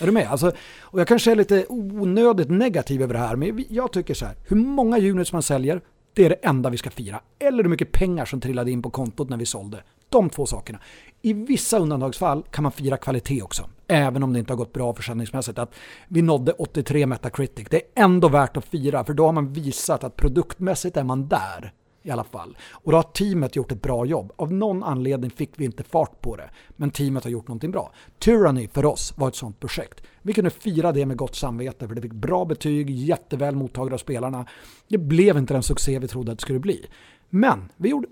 Är 0.00 0.06
du 0.06 0.12
med? 0.12 0.28
Alltså, 0.28 0.52
och 0.80 1.00
jag 1.00 1.08
kanske 1.08 1.30
är 1.30 1.36
lite 1.36 1.66
onödigt 1.68 2.50
negativ 2.50 3.02
över 3.02 3.14
det 3.14 3.20
här, 3.20 3.36
men 3.36 3.64
jag 3.68 3.92
tycker 3.92 4.14
så 4.14 4.26
här, 4.26 4.34
hur 4.48 4.56
många 4.56 4.98
units 4.98 5.32
man 5.32 5.42
säljer, 5.42 5.80
det 6.14 6.24
är 6.24 6.28
det 6.28 6.34
enda 6.34 6.70
vi 6.70 6.76
ska 6.76 6.90
fira. 6.90 7.20
Eller 7.38 7.62
hur 7.62 7.70
mycket 7.70 7.92
pengar 7.92 8.24
som 8.24 8.40
trillade 8.40 8.70
in 8.70 8.82
på 8.82 8.90
kontot 8.90 9.28
när 9.28 9.36
vi 9.36 9.46
sålde. 9.46 9.82
De 10.08 10.30
två 10.30 10.46
sakerna. 10.46 10.78
I 11.22 11.32
vissa 11.32 11.78
undantagsfall 11.78 12.42
kan 12.50 12.62
man 12.62 12.72
fira 12.72 12.96
kvalitet 12.96 13.42
också. 13.42 13.68
Även 13.88 14.22
om 14.22 14.32
det 14.32 14.38
inte 14.38 14.52
har 14.52 14.58
gått 14.58 14.72
bra 14.72 14.94
försäljningsmässigt. 14.94 15.58
Att 15.58 15.74
vi 16.08 16.22
nådde 16.22 16.52
83 16.52 17.06
Metacritic. 17.06 17.66
Det 17.70 17.76
är 17.76 18.04
ändå 18.04 18.28
värt 18.28 18.56
att 18.56 18.64
fira 18.64 19.04
för 19.04 19.14
då 19.14 19.26
har 19.26 19.32
man 19.32 19.52
visat 19.52 20.04
att 20.04 20.16
produktmässigt 20.16 20.96
är 20.96 21.04
man 21.04 21.28
där 21.28 21.72
i 22.02 22.10
alla 22.10 22.24
fall. 22.24 22.56
Och 22.70 22.92
då 22.92 22.98
har 22.98 23.02
teamet 23.02 23.56
gjort 23.56 23.72
ett 23.72 23.82
bra 23.82 24.06
jobb. 24.06 24.32
Av 24.36 24.52
någon 24.52 24.82
anledning 24.82 25.30
fick 25.30 25.50
vi 25.56 25.64
inte 25.64 25.82
fart 25.82 26.20
på 26.20 26.36
det, 26.36 26.50
men 26.76 26.90
teamet 26.90 27.24
har 27.24 27.30
gjort 27.30 27.48
någonting 27.48 27.70
bra. 27.70 27.92
Tyranny 28.18 28.68
för 28.68 28.84
oss 28.84 29.12
var 29.16 29.28
ett 29.28 29.36
sånt 29.36 29.60
projekt. 29.60 30.02
Vi 30.22 30.32
kunde 30.32 30.50
fira 30.50 30.92
det 30.92 31.06
med 31.06 31.16
gott 31.16 31.34
samvete 31.34 31.88
för 31.88 31.94
det 31.94 32.02
fick 32.02 32.12
bra 32.12 32.44
betyg, 32.44 32.90
jätteväl 32.90 33.56
mottagna 33.56 33.94
av 33.94 33.98
spelarna. 33.98 34.46
Det 34.88 34.98
blev 34.98 35.36
inte 35.38 35.54
den 35.54 35.62
succé 35.62 35.98
vi 35.98 36.08
trodde 36.08 36.32
att 36.32 36.38
det 36.38 36.42
skulle 36.42 36.58
bli. 36.58 36.86
Men 37.30 37.68
vi 37.76 37.88
gjorde, 37.88 38.08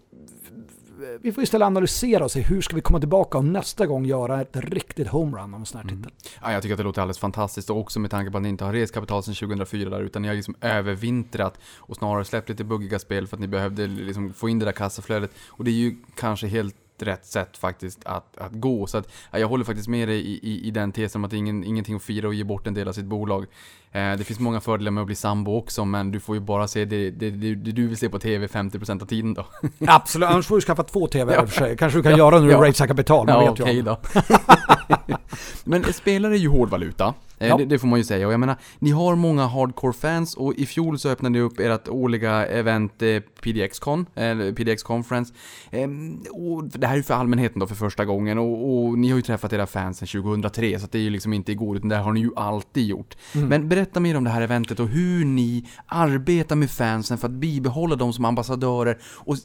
vi 1.20 1.32
får 1.32 1.44
istället 1.44 1.66
analysera 1.66 2.24
och 2.24 2.30
se 2.30 2.40
hur 2.40 2.60
ska 2.60 2.76
vi 2.76 2.82
komma 2.82 2.98
tillbaka 2.98 3.38
och 3.38 3.44
nästa 3.44 3.86
gång 3.86 4.04
göra 4.04 4.40
ett 4.40 4.56
riktigt 4.56 5.08
homerun 5.08 5.54
av 5.54 5.60
en 5.60 5.66
sån 5.66 5.80
här 5.80 5.88
titel. 5.88 6.12
Ja, 6.42 6.52
jag 6.52 6.62
tycker 6.62 6.74
att 6.74 6.78
det 6.78 6.84
låter 6.84 7.02
alldeles 7.02 7.18
fantastiskt 7.18 7.70
och 7.70 7.78
också 7.78 8.00
med 8.00 8.10
tanke 8.10 8.30
på 8.30 8.36
att 8.36 8.42
ni 8.42 8.48
inte 8.48 8.64
har 8.64 8.72
rest 8.72 8.94
kapital 8.94 9.22
sedan 9.22 9.34
2004 9.34 9.90
där 9.90 10.00
utan 10.00 10.22
ni 10.22 10.28
har 10.28 10.34
liksom 10.34 10.54
övervintrat 10.60 11.58
och 11.76 11.96
snarare 11.96 12.24
släppt 12.24 12.48
lite 12.48 12.64
buggiga 12.64 12.98
spel 12.98 13.26
för 13.26 13.36
att 13.36 13.40
ni 13.40 13.48
behövde 13.48 13.86
liksom 13.86 14.32
få 14.32 14.48
in 14.48 14.58
det 14.58 14.64
där 14.64 14.72
kassaflödet. 14.72 15.30
Och 15.48 15.64
det 15.64 15.70
är 15.70 15.74
ju 15.74 15.96
kanske 16.14 16.46
helt 16.46 16.76
rätt 17.02 17.26
sätt 17.26 17.56
faktiskt 17.56 18.04
att, 18.04 18.36
att 18.36 18.52
gå. 18.52 18.86
Så 18.86 18.98
att, 18.98 19.12
jag 19.30 19.48
håller 19.48 19.64
faktiskt 19.64 19.88
med 19.88 20.08
dig 20.08 20.20
i, 20.20 20.40
i, 20.42 20.68
i 20.68 20.70
den 20.70 20.92
tesen 20.92 21.20
om 21.20 21.24
att 21.24 21.30
det 21.30 21.36
är 21.36 21.38
ingen, 21.38 21.64
ingenting 21.64 21.96
att 21.96 22.02
fira 22.02 22.28
och 22.28 22.34
ge 22.34 22.44
bort 22.44 22.66
en 22.66 22.74
del 22.74 22.88
av 22.88 22.92
sitt 22.92 23.04
bolag. 23.04 23.46
Eh, 23.92 24.12
det 24.18 24.24
finns 24.24 24.40
många 24.40 24.60
fördelar 24.60 24.90
med 24.90 25.00
att 25.00 25.06
bli 25.06 25.16
sambo 25.16 25.56
också, 25.56 25.84
men 25.84 26.10
du 26.10 26.20
får 26.20 26.34
ju 26.36 26.40
bara 26.40 26.68
se 26.68 26.84
det, 26.84 27.10
det, 27.10 27.30
det, 27.30 27.54
det 27.54 27.72
du 27.72 27.86
vill 27.86 27.96
se 27.96 28.08
på 28.08 28.18
TV 28.18 28.46
50% 28.46 29.02
av 29.02 29.06
tiden 29.06 29.34
då. 29.34 29.46
Absolut, 29.86 30.28
annars 30.28 30.46
får 30.46 30.54
du 30.56 30.60
skaffa 30.60 30.82
två 30.82 31.06
TV 31.06 31.34
ja. 31.34 31.46
för 31.46 31.54
sig. 31.54 31.76
Kanske 31.76 31.98
du 31.98 32.02
kan 32.02 32.16
göra 32.16 32.38
när 32.40 32.46
du 32.46 32.52
Ja. 32.52 32.60
raisar 32.60 32.86
kapital, 32.86 33.26
man 33.26 33.44
Ja, 33.44 33.50
vet 33.52 33.60
okej 33.60 33.78
om. 33.78 33.84
då. 33.84 33.98
Men 35.64 35.92
spelare 35.92 36.34
är 36.34 36.38
ju 36.38 36.48
hårdvaluta. 36.48 37.14
Eh, 37.38 37.48
Ja. 37.48 37.56
Det, 37.56 37.64
det 37.64 37.78
får 37.78 37.88
man 37.88 37.98
ju 37.98 38.04
säga. 38.04 38.26
Och 38.26 38.32
jag 38.32 38.40
menar, 38.40 38.56
ni 38.78 38.90
har 38.90 39.16
många 39.16 39.46
hardcore-fans 39.46 40.34
och 40.36 40.54
i 40.54 40.66
fjol 40.66 40.98
så 40.98 41.08
öppnade 41.08 41.32
ni 41.32 41.40
upp 41.40 41.60
ert 41.60 41.88
årliga 41.88 42.46
event 42.46 43.02
eh, 43.02 43.20
PDX-con, 43.42 44.06
eller 44.14 44.52
PDX 44.52 44.82
Conference. 44.82 45.34
Ehm, 45.70 46.22
och 46.30 46.64
det 46.64 46.86
här 46.86 46.92
är 46.94 46.96
ju 46.96 47.02
för 47.02 47.14
allmänheten 47.14 47.60
då 47.60 47.66
för 47.66 47.74
första 47.74 48.04
gången 48.04 48.38
och, 48.38 48.84
och 48.86 48.98
ni 48.98 49.08
har 49.10 49.16
ju 49.16 49.22
träffat 49.22 49.52
era 49.52 49.66
fans 49.66 49.98
sedan 49.98 50.22
2003 50.22 50.78
så 50.78 50.86
det 50.90 50.98
är 50.98 51.02
ju 51.02 51.10
liksom 51.10 51.32
inte 51.32 51.52
igår 51.52 51.76
utan 51.76 51.88
det 51.88 51.96
har 51.96 52.12
ni 52.12 52.20
ju 52.20 52.30
alltid 52.36 52.86
gjort. 52.86 53.16
Men 53.32 53.68
berätta 53.80 54.00
mer 54.00 54.16
om 54.16 54.24
det 54.24 54.30
här 54.30 54.42
eventet 54.42 54.80
och 54.80 54.88
hur 54.88 55.24
ni 55.24 55.64
arbetar 55.86 56.56
med 56.56 56.70
fansen 56.70 57.18
för 57.18 57.26
att 57.28 57.32
bibehålla 57.32 57.96
dem 57.96 58.12
som 58.12 58.24
ambassadörer 58.24 58.98
och 59.02 59.36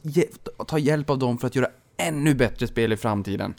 ta 0.66 0.78
hjälp 0.78 1.10
av 1.10 1.18
dem 1.18 1.38
för 1.38 1.46
att 1.46 1.56
göra 1.56 1.68
ännu 1.98 2.34
bättre 2.34 2.66
spel 2.66 2.92
i 2.92 2.96
framtiden. 2.96 3.54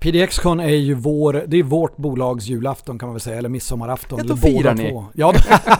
PDX-con 0.00 0.60
är 0.60 0.68
ju 0.68 0.94
vår, 0.94 1.44
det 1.46 1.56
är 1.56 1.62
vårt 1.62 1.96
bolags 1.96 2.46
julafton 2.46 2.98
kan 2.98 3.06
man 3.08 3.14
väl 3.14 3.20
säga, 3.20 3.38
eller 3.38 3.48
midsommarafton. 3.48 4.18
Ja, 4.18 4.24
då 4.24 4.36
firar 4.36 4.74
ni. 4.74 4.90
två. 4.90 5.06
Ja, 5.14 5.34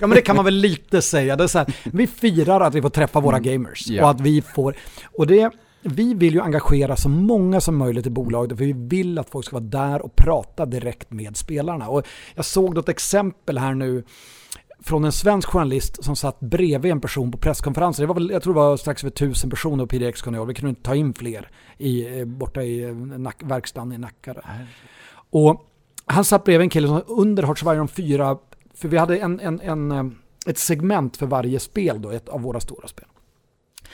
ja, 0.00 0.06
men 0.06 0.10
det 0.10 0.20
kan 0.22 0.36
man 0.36 0.44
väl 0.44 0.54
lite 0.54 1.02
säga. 1.02 1.36
Det 1.36 1.44
är 1.44 1.48
så 1.48 1.58
här, 1.58 1.74
vi 1.84 2.06
firar 2.06 2.60
att 2.60 2.74
vi 2.74 2.82
får 2.82 2.90
träffa 2.90 3.20
våra 3.20 3.40
gamers 3.40 3.86
Ja. 3.88 4.02
och 4.04 4.10
att 4.10 4.20
vi 4.20 4.42
får, 4.42 4.74
och 5.18 5.26
det, 5.26 5.50
vi 5.82 6.14
vill 6.14 6.34
ju 6.34 6.40
engagera 6.40 6.96
så 6.96 7.08
många 7.08 7.60
som 7.60 7.76
möjligt 7.76 8.06
i 8.06 8.10
bolaget 8.10 8.58
för 8.58 8.64
vi 8.64 8.72
vill 8.72 9.18
att 9.18 9.30
folk 9.30 9.46
ska 9.46 9.56
vara 9.56 9.64
där 9.64 10.02
och 10.02 10.16
prata 10.16 10.66
direkt 10.66 11.10
med 11.10 11.36
spelarna. 11.36 11.88
Och 11.88 12.06
jag 12.34 12.44
såg 12.44 12.74
något 12.74 12.88
exempel 12.88 13.58
här 13.58 13.74
nu 13.74 14.04
från 14.80 15.04
en 15.04 15.12
svensk 15.12 15.48
journalist 15.48 16.04
som 16.04 16.16
satt 16.16 16.40
bredvid 16.40 16.92
en 16.92 17.00
person 17.00 17.32
på 17.32 17.38
presskonferensen. 17.38 18.02
Det 18.02 18.06
var 18.06 18.14
väl, 18.14 18.30
jag 18.30 18.42
tror 18.42 18.54
det 18.54 18.60
var 18.60 18.76
strax 18.76 19.04
över 19.04 19.10
tusen 19.10 19.50
personer 19.50 19.86
på 19.86 19.88
PDX-con 19.88 20.34
i 20.34 20.38
år. 20.38 20.46
Vi 20.46 20.54
kunde 20.54 20.68
inte 20.68 20.82
ta 20.82 20.94
in 20.94 21.14
fler 21.14 21.50
i, 21.78 22.18
eh, 22.18 22.24
borta 22.24 22.62
i 22.62 22.82
eh, 22.82 22.94
nack, 22.94 23.42
verkstaden 23.44 23.92
i 23.92 23.98
Nacka. 23.98 24.34
Och 25.30 25.68
han 26.06 26.24
satt 26.24 26.44
bredvid 26.44 26.64
en 26.64 26.70
kille 26.70 26.88
som 26.88 27.02
under 27.06 27.72
Iron 27.74 27.88
4, 27.88 28.38
för 28.74 28.88
vi 28.88 28.96
hade 28.96 29.18
en, 29.18 29.40
en, 29.40 29.60
en, 29.60 29.92
eh, 29.92 30.04
ett 30.46 30.58
segment 30.58 31.16
för 31.16 31.26
varje 31.26 31.60
spel 31.60 32.02
då, 32.02 32.10
ett 32.10 32.28
av 32.28 32.42
våra 32.42 32.60
stora 32.60 32.88
spel. 32.88 33.06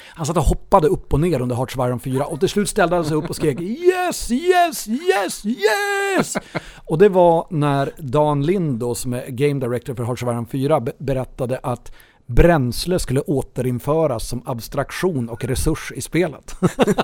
Han 0.06 0.26
satt 0.26 0.36
och 0.36 0.42
hoppade 0.42 0.88
upp 0.88 1.12
och 1.12 1.20
ner 1.20 1.40
under 1.40 1.56
Hearts 1.56 1.76
of 1.76 1.86
Iron 1.86 2.00
4 2.00 2.24
och 2.24 2.40
till 2.40 2.48
slut 2.48 2.68
ställde 2.68 2.96
han 2.96 3.04
sig 3.04 3.16
upp 3.16 3.30
och 3.30 3.36
skrek 3.36 3.60
Yes, 3.60 4.30
yes, 4.30 4.88
yes, 4.88 5.46
yes! 5.46 6.36
Och 6.84 6.98
det 6.98 7.08
var 7.08 7.46
när 7.50 7.92
Dan 7.98 8.46
Lind 8.46 8.78
då, 8.78 8.94
som 8.94 9.12
är 9.12 9.26
Game 9.28 9.60
Director 9.60 9.94
för 9.94 10.04
Hearts 10.04 10.22
of 10.22 10.28
Iron 10.28 10.46
4 10.46 10.80
berättade 10.98 11.60
att 11.62 11.92
bränsle 12.28 12.98
skulle 12.98 13.20
återinföras 13.20 14.28
som 14.28 14.42
abstraktion 14.46 15.28
och 15.28 15.44
resurs 15.44 15.92
i 15.96 16.00
spelet. 16.00 16.54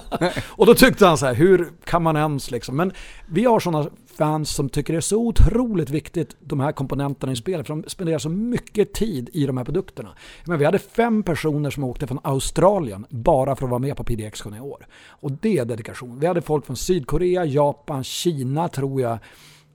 och 0.49 0.67
då 0.67 0.75
tyckte 0.75 1.07
han 1.07 1.19
så 1.19 1.27
här, 1.27 1.35
hur 1.35 1.69
kan 1.85 2.03
man 2.03 2.17
ens 2.17 2.51
liksom? 2.51 2.77
Men 2.77 2.93
vi 3.29 3.45
har 3.45 3.61
sådana 3.61 3.91
fans 4.19 4.51
som 4.51 4.69
tycker 4.69 4.93
det 4.93 4.99
är 4.99 5.01
så 5.01 5.27
otroligt 5.27 5.91
viktigt, 5.91 6.37
de 6.41 6.61
här 6.61 6.73
komponenterna 6.73 7.33
i 7.33 7.37
spelet, 7.37 7.67
för 7.67 7.75
de 7.75 7.85
spenderar 7.89 8.19
så 8.19 8.29
mycket 8.29 8.93
tid 8.93 9.31
i 9.33 9.47
de 9.47 9.57
här 9.57 9.65
produkterna. 9.65 10.15
Men 10.45 10.59
vi 10.59 10.65
hade 10.65 10.79
fem 10.79 11.23
personer 11.23 11.71
som 11.71 11.85
åkte 11.85 12.07
från 12.07 12.21
Australien 12.23 13.07
bara 13.11 13.57
för 13.57 13.65
att 13.65 13.71
vara 13.71 13.81
med 13.81 13.97
på 13.97 14.05
PDX-con 14.05 14.55
i 14.55 14.61
år. 14.61 14.87
Och 15.09 15.33
det 15.33 15.59
är 15.59 15.65
dedikation. 15.65 16.21
Vi 16.21 16.27
hade 16.27 16.43
folk 16.43 16.67
från 16.67 16.77
Sydkorea, 16.77 17.45
Japan, 17.45 18.05
Kina 18.05 18.69
tror 18.69 19.01
jag, 19.01 19.19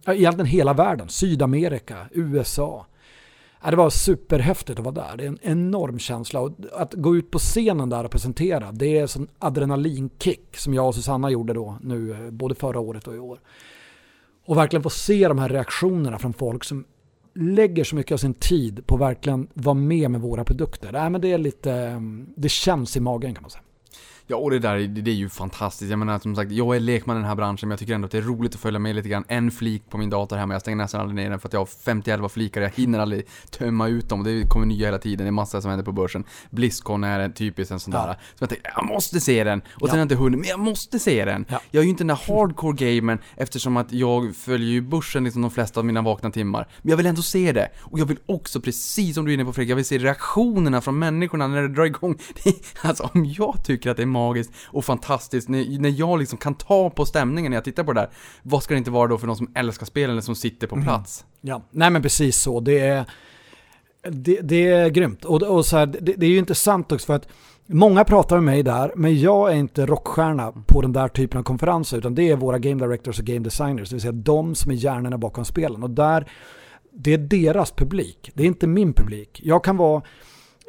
ja, 0.05 0.13
egentligen 0.13 0.45
hela 0.45 0.73
världen, 0.73 1.09
Sydamerika, 1.09 1.97
USA. 2.11 2.85
Ja, 3.63 3.71
det 3.71 3.77
var 3.77 3.89
superhäftigt 3.89 4.79
att 4.79 4.85
vara 4.85 4.95
där. 4.95 5.17
Det 5.17 5.23
är 5.23 5.27
en 5.27 5.39
enorm 5.41 5.99
känsla. 5.99 6.39
Och 6.39 6.51
att 6.73 6.93
gå 6.93 7.15
ut 7.15 7.31
på 7.31 7.39
scenen 7.39 7.89
där 7.89 8.03
och 8.03 8.11
presentera, 8.11 8.71
det 8.71 8.97
är 8.97 9.01
en 9.01 9.07
sån 9.07 9.27
adrenalinkick 9.39 10.57
som 10.57 10.73
jag 10.73 10.87
och 10.87 10.95
Susanna 10.95 11.29
gjorde 11.29 11.53
då, 11.53 11.77
nu, 11.81 12.11
eh, 12.11 12.31
både 12.31 12.55
förra 12.55 12.79
året 12.79 13.07
och 13.07 13.15
i 13.15 13.19
år. 13.19 13.39
Och 14.45 14.57
verkligen 14.57 14.83
få 14.83 14.89
se 14.89 15.27
de 15.27 15.39
här 15.39 15.49
reaktionerna 15.49 16.19
från 16.19 16.33
folk 16.33 16.63
som 16.63 16.85
lägger 17.35 17.83
så 17.83 17.95
mycket 17.95 18.11
av 18.11 18.17
sin 18.17 18.33
tid 18.33 18.87
på 18.87 18.95
att 18.95 19.01
verkligen 19.01 19.47
vara 19.53 19.73
med 19.73 20.11
med 20.11 20.21
våra 20.21 20.43
produkter. 20.43 20.91
Nej, 20.91 21.09
men 21.09 21.21
det 21.21 21.31
är 21.31 21.37
lite, 21.37 21.71
mm, 21.73 22.29
det 22.35 22.49
känns 22.49 22.97
i 22.97 22.99
magen 22.99 23.33
kan 23.33 23.41
man 23.41 23.51
säga. 23.51 23.63
Ja, 24.31 24.37
och 24.37 24.51
det 24.51 24.59
där, 24.59 24.75
det, 24.77 24.87
det 24.87 25.11
är 25.11 25.15
ju 25.15 25.29
fantastiskt. 25.29 25.89
Jag 25.89 25.99
menar 25.99 26.19
som 26.19 26.35
sagt, 26.35 26.51
jag 26.51 26.75
är 26.75 26.79
lekman 26.79 27.15
i 27.17 27.19
den 27.19 27.27
här 27.27 27.35
branschen, 27.35 27.67
men 27.69 27.71
jag 27.73 27.79
tycker 27.79 27.93
ändå 27.93 28.05
att 28.05 28.11
det 28.11 28.17
är 28.17 28.21
roligt 28.21 28.55
att 28.55 28.61
följa 28.61 28.79
med 28.79 28.95
lite 28.95 29.09
grann. 29.09 29.23
En 29.27 29.51
flik 29.51 29.83
på 29.89 29.97
min 29.97 30.09
dator 30.09 30.37
hemma, 30.37 30.53
jag 30.53 30.61
stänger 30.61 30.75
nästan 30.77 31.01
aldrig 31.01 31.15
ner 31.15 31.29
den 31.29 31.39
för 31.39 31.47
att 31.47 31.53
jag 31.53 31.59
har 31.61 31.65
51 31.65 32.31
flikar, 32.31 32.61
jag 32.61 32.69
hinner 32.69 32.99
aldrig 32.99 33.25
tömma 33.51 33.87
ut 33.87 34.09
dem. 34.09 34.23
Det 34.23 34.47
kommer 34.49 34.65
nya 34.65 34.87
hela 34.87 34.97
tiden, 34.97 35.17
det 35.25 35.29
är 35.29 35.31
massa 35.31 35.61
som 35.61 35.69
händer 35.69 35.85
på 35.85 35.91
börsen. 35.91 36.23
Blizzcon 36.49 37.03
är 37.03 37.19
en 37.19 37.33
typisk 37.33 37.71
en 37.71 37.79
sån 37.79 37.93
Ja. 37.93 38.05
där. 38.05 38.13
Så 38.13 38.43
jag 38.43 38.49
tänkte, 38.49 38.71
jag 38.75 38.85
måste 38.85 39.19
se 39.19 39.43
den! 39.43 39.59
Och 39.59 39.65
sen 39.65 39.87
Ja. 39.87 39.91
har 39.91 39.97
jag 39.97 40.05
inte 40.05 40.15
hunnit, 40.15 40.39
men 40.39 40.49
jag 40.49 40.59
måste 40.59 40.99
se 40.99 41.25
den! 41.25 41.45
Ja. 41.49 41.61
Jag 41.71 41.81
är 41.81 41.83
ju 41.83 41.89
inte 41.89 42.03
den 42.03 42.07
där 42.07 42.15
hardcore-gamern 42.27 43.19
eftersom 43.35 43.77
att 43.77 43.91
jag 43.91 44.35
följer 44.35 44.69
ju 44.69 44.81
börsen 44.81 45.23
liksom 45.23 45.41
de 45.41 45.51
flesta 45.51 45.79
av 45.79 45.85
mina 45.85 46.01
vakna 46.01 46.31
timmar. 46.31 46.67
Men 46.81 46.89
jag 46.89 46.97
vill 46.97 47.05
ändå 47.05 47.21
se 47.21 47.51
det. 47.51 47.69
Och 47.81 47.99
jag 47.99 48.05
vill 48.05 48.19
också, 48.25 48.61
precis 48.61 49.15
som 49.15 49.25
du 49.25 49.31
är 49.31 49.33
inne 49.33 49.45
på 49.45 49.53
Fredrik, 49.53 49.71
jag 49.71 49.75
vill 49.75 49.85
se 49.85 49.97
reaktionerna 49.97 50.81
från 50.81 50.99
människorna 50.99 51.47
när 51.47 51.61
det 51.61 51.67
drar 51.67 51.85
igång. 51.85 52.15
Alltså 52.81 53.09
om 53.13 53.25
jag 53.25 53.63
tycker 53.65 53.89
att 53.91 53.97
det 53.97 54.03
är 54.03 54.18
magiskt 54.19 54.53
och 54.65 54.85
fantastiskt, 54.85 55.49
när, 55.49 55.79
när 55.79 55.89
jag 55.89 56.19
liksom 56.19 56.37
kan 56.37 56.55
ta 56.55 56.89
på 56.89 57.05
stämningen 57.05 57.51
när 57.51 57.57
jag 57.57 57.63
tittar 57.63 57.83
på 57.83 57.93
det 57.93 58.01
där, 58.01 58.09
vad 58.43 58.63
ska 58.63 58.73
det 58.73 58.77
inte 58.77 58.91
vara 58.91 59.07
då 59.07 59.17
för 59.17 59.27
någon 59.27 59.37
som 59.37 59.51
älskar 59.55 59.85
spelen 59.85 60.11
eller 60.11 60.21
som 60.21 60.35
sitter 60.35 60.67
på 60.67 60.81
plats? 60.81 61.25
Ja, 61.41 61.61
nej 61.71 61.89
men 61.89 62.01
precis 62.01 62.37
så. 62.37 62.59
Det 62.59 62.79
är, 62.79 63.05
det, 64.09 64.41
det 64.41 64.67
är 64.67 64.89
grymt. 64.89 65.25
Och, 65.25 65.41
och 65.41 65.65
så 65.65 65.77
här, 65.77 65.85
det, 65.85 66.13
det 66.17 66.25
är 66.25 66.29
ju 66.29 66.37
intressant 66.37 66.91
också 66.91 67.05
för 67.05 67.15
att 67.15 67.27
många 67.65 68.03
pratar 68.03 68.35
med 68.35 68.43
mig 68.43 68.63
där, 68.63 68.91
men 68.95 69.19
jag 69.19 69.51
är 69.51 69.55
inte 69.55 69.85
rockstjärna 69.85 70.53
på 70.67 70.81
den 70.81 70.93
där 70.93 71.07
typen 71.07 71.39
av 71.39 71.43
konferenser, 71.43 71.97
utan 71.97 72.15
det 72.15 72.29
är 72.29 72.35
våra 72.35 72.59
game 72.59 72.85
directors 72.85 73.19
och 73.19 73.25
game 73.25 73.39
designers, 73.39 73.89
det 73.89 73.95
vill 73.95 74.01
säga 74.01 74.11
de 74.11 74.55
som 74.55 74.71
är 74.71 74.75
hjärnorna 74.75 75.17
bakom 75.17 75.45
spelen. 75.45 75.83
Och 75.83 75.89
där, 75.89 76.31
det 76.91 77.13
är 77.13 77.17
deras 77.17 77.71
publik, 77.71 78.31
det 78.33 78.43
är 78.43 78.47
inte 78.47 78.67
min 78.67 78.93
publik. 78.93 79.41
Jag 79.43 79.63
kan 79.63 79.77
vara 79.77 80.01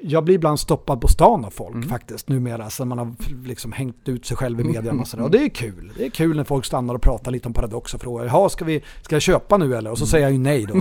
jag 0.02 0.24
blir 0.24 0.34
ibland 0.34 0.60
stoppad 0.60 1.00
på 1.00 1.08
stan 1.08 1.44
av 1.44 1.50
folk 1.50 1.88
faktiskt 1.88 2.28
numera, 2.28 2.70
sen 2.70 2.88
man 2.88 2.98
har 2.98 3.14
liksom 3.46 3.72
hängt 3.72 4.08
ut 4.08 4.26
sig 4.26 4.36
själv 4.36 4.60
i 4.60 4.64
media 4.64 4.92
och 4.92 5.08
sådär. 5.08 5.24
Och 5.24 5.30
det 5.30 5.44
är 5.44 5.48
kul. 5.48 5.92
Det 5.96 6.06
är 6.06 6.10
kul 6.10 6.36
när 6.36 6.44
folk 6.44 6.64
stannar 6.64 6.94
och 6.94 7.02
pratar 7.02 7.30
lite 7.30 7.48
om 7.48 7.54
Paradox 7.54 7.94
och 7.94 8.00
frågar, 8.00 8.24
jaha, 8.24 8.48
ska, 8.48 8.64
vi, 8.64 8.82
ska 9.02 9.14
jag 9.14 9.22
köpa 9.22 9.56
nu 9.56 9.76
eller? 9.76 9.90
Och 9.90 9.98
så 9.98 10.06
säger 10.06 10.24
jag 10.24 10.32
ju 10.32 10.38
nej 10.38 10.66
då. 10.66 10.80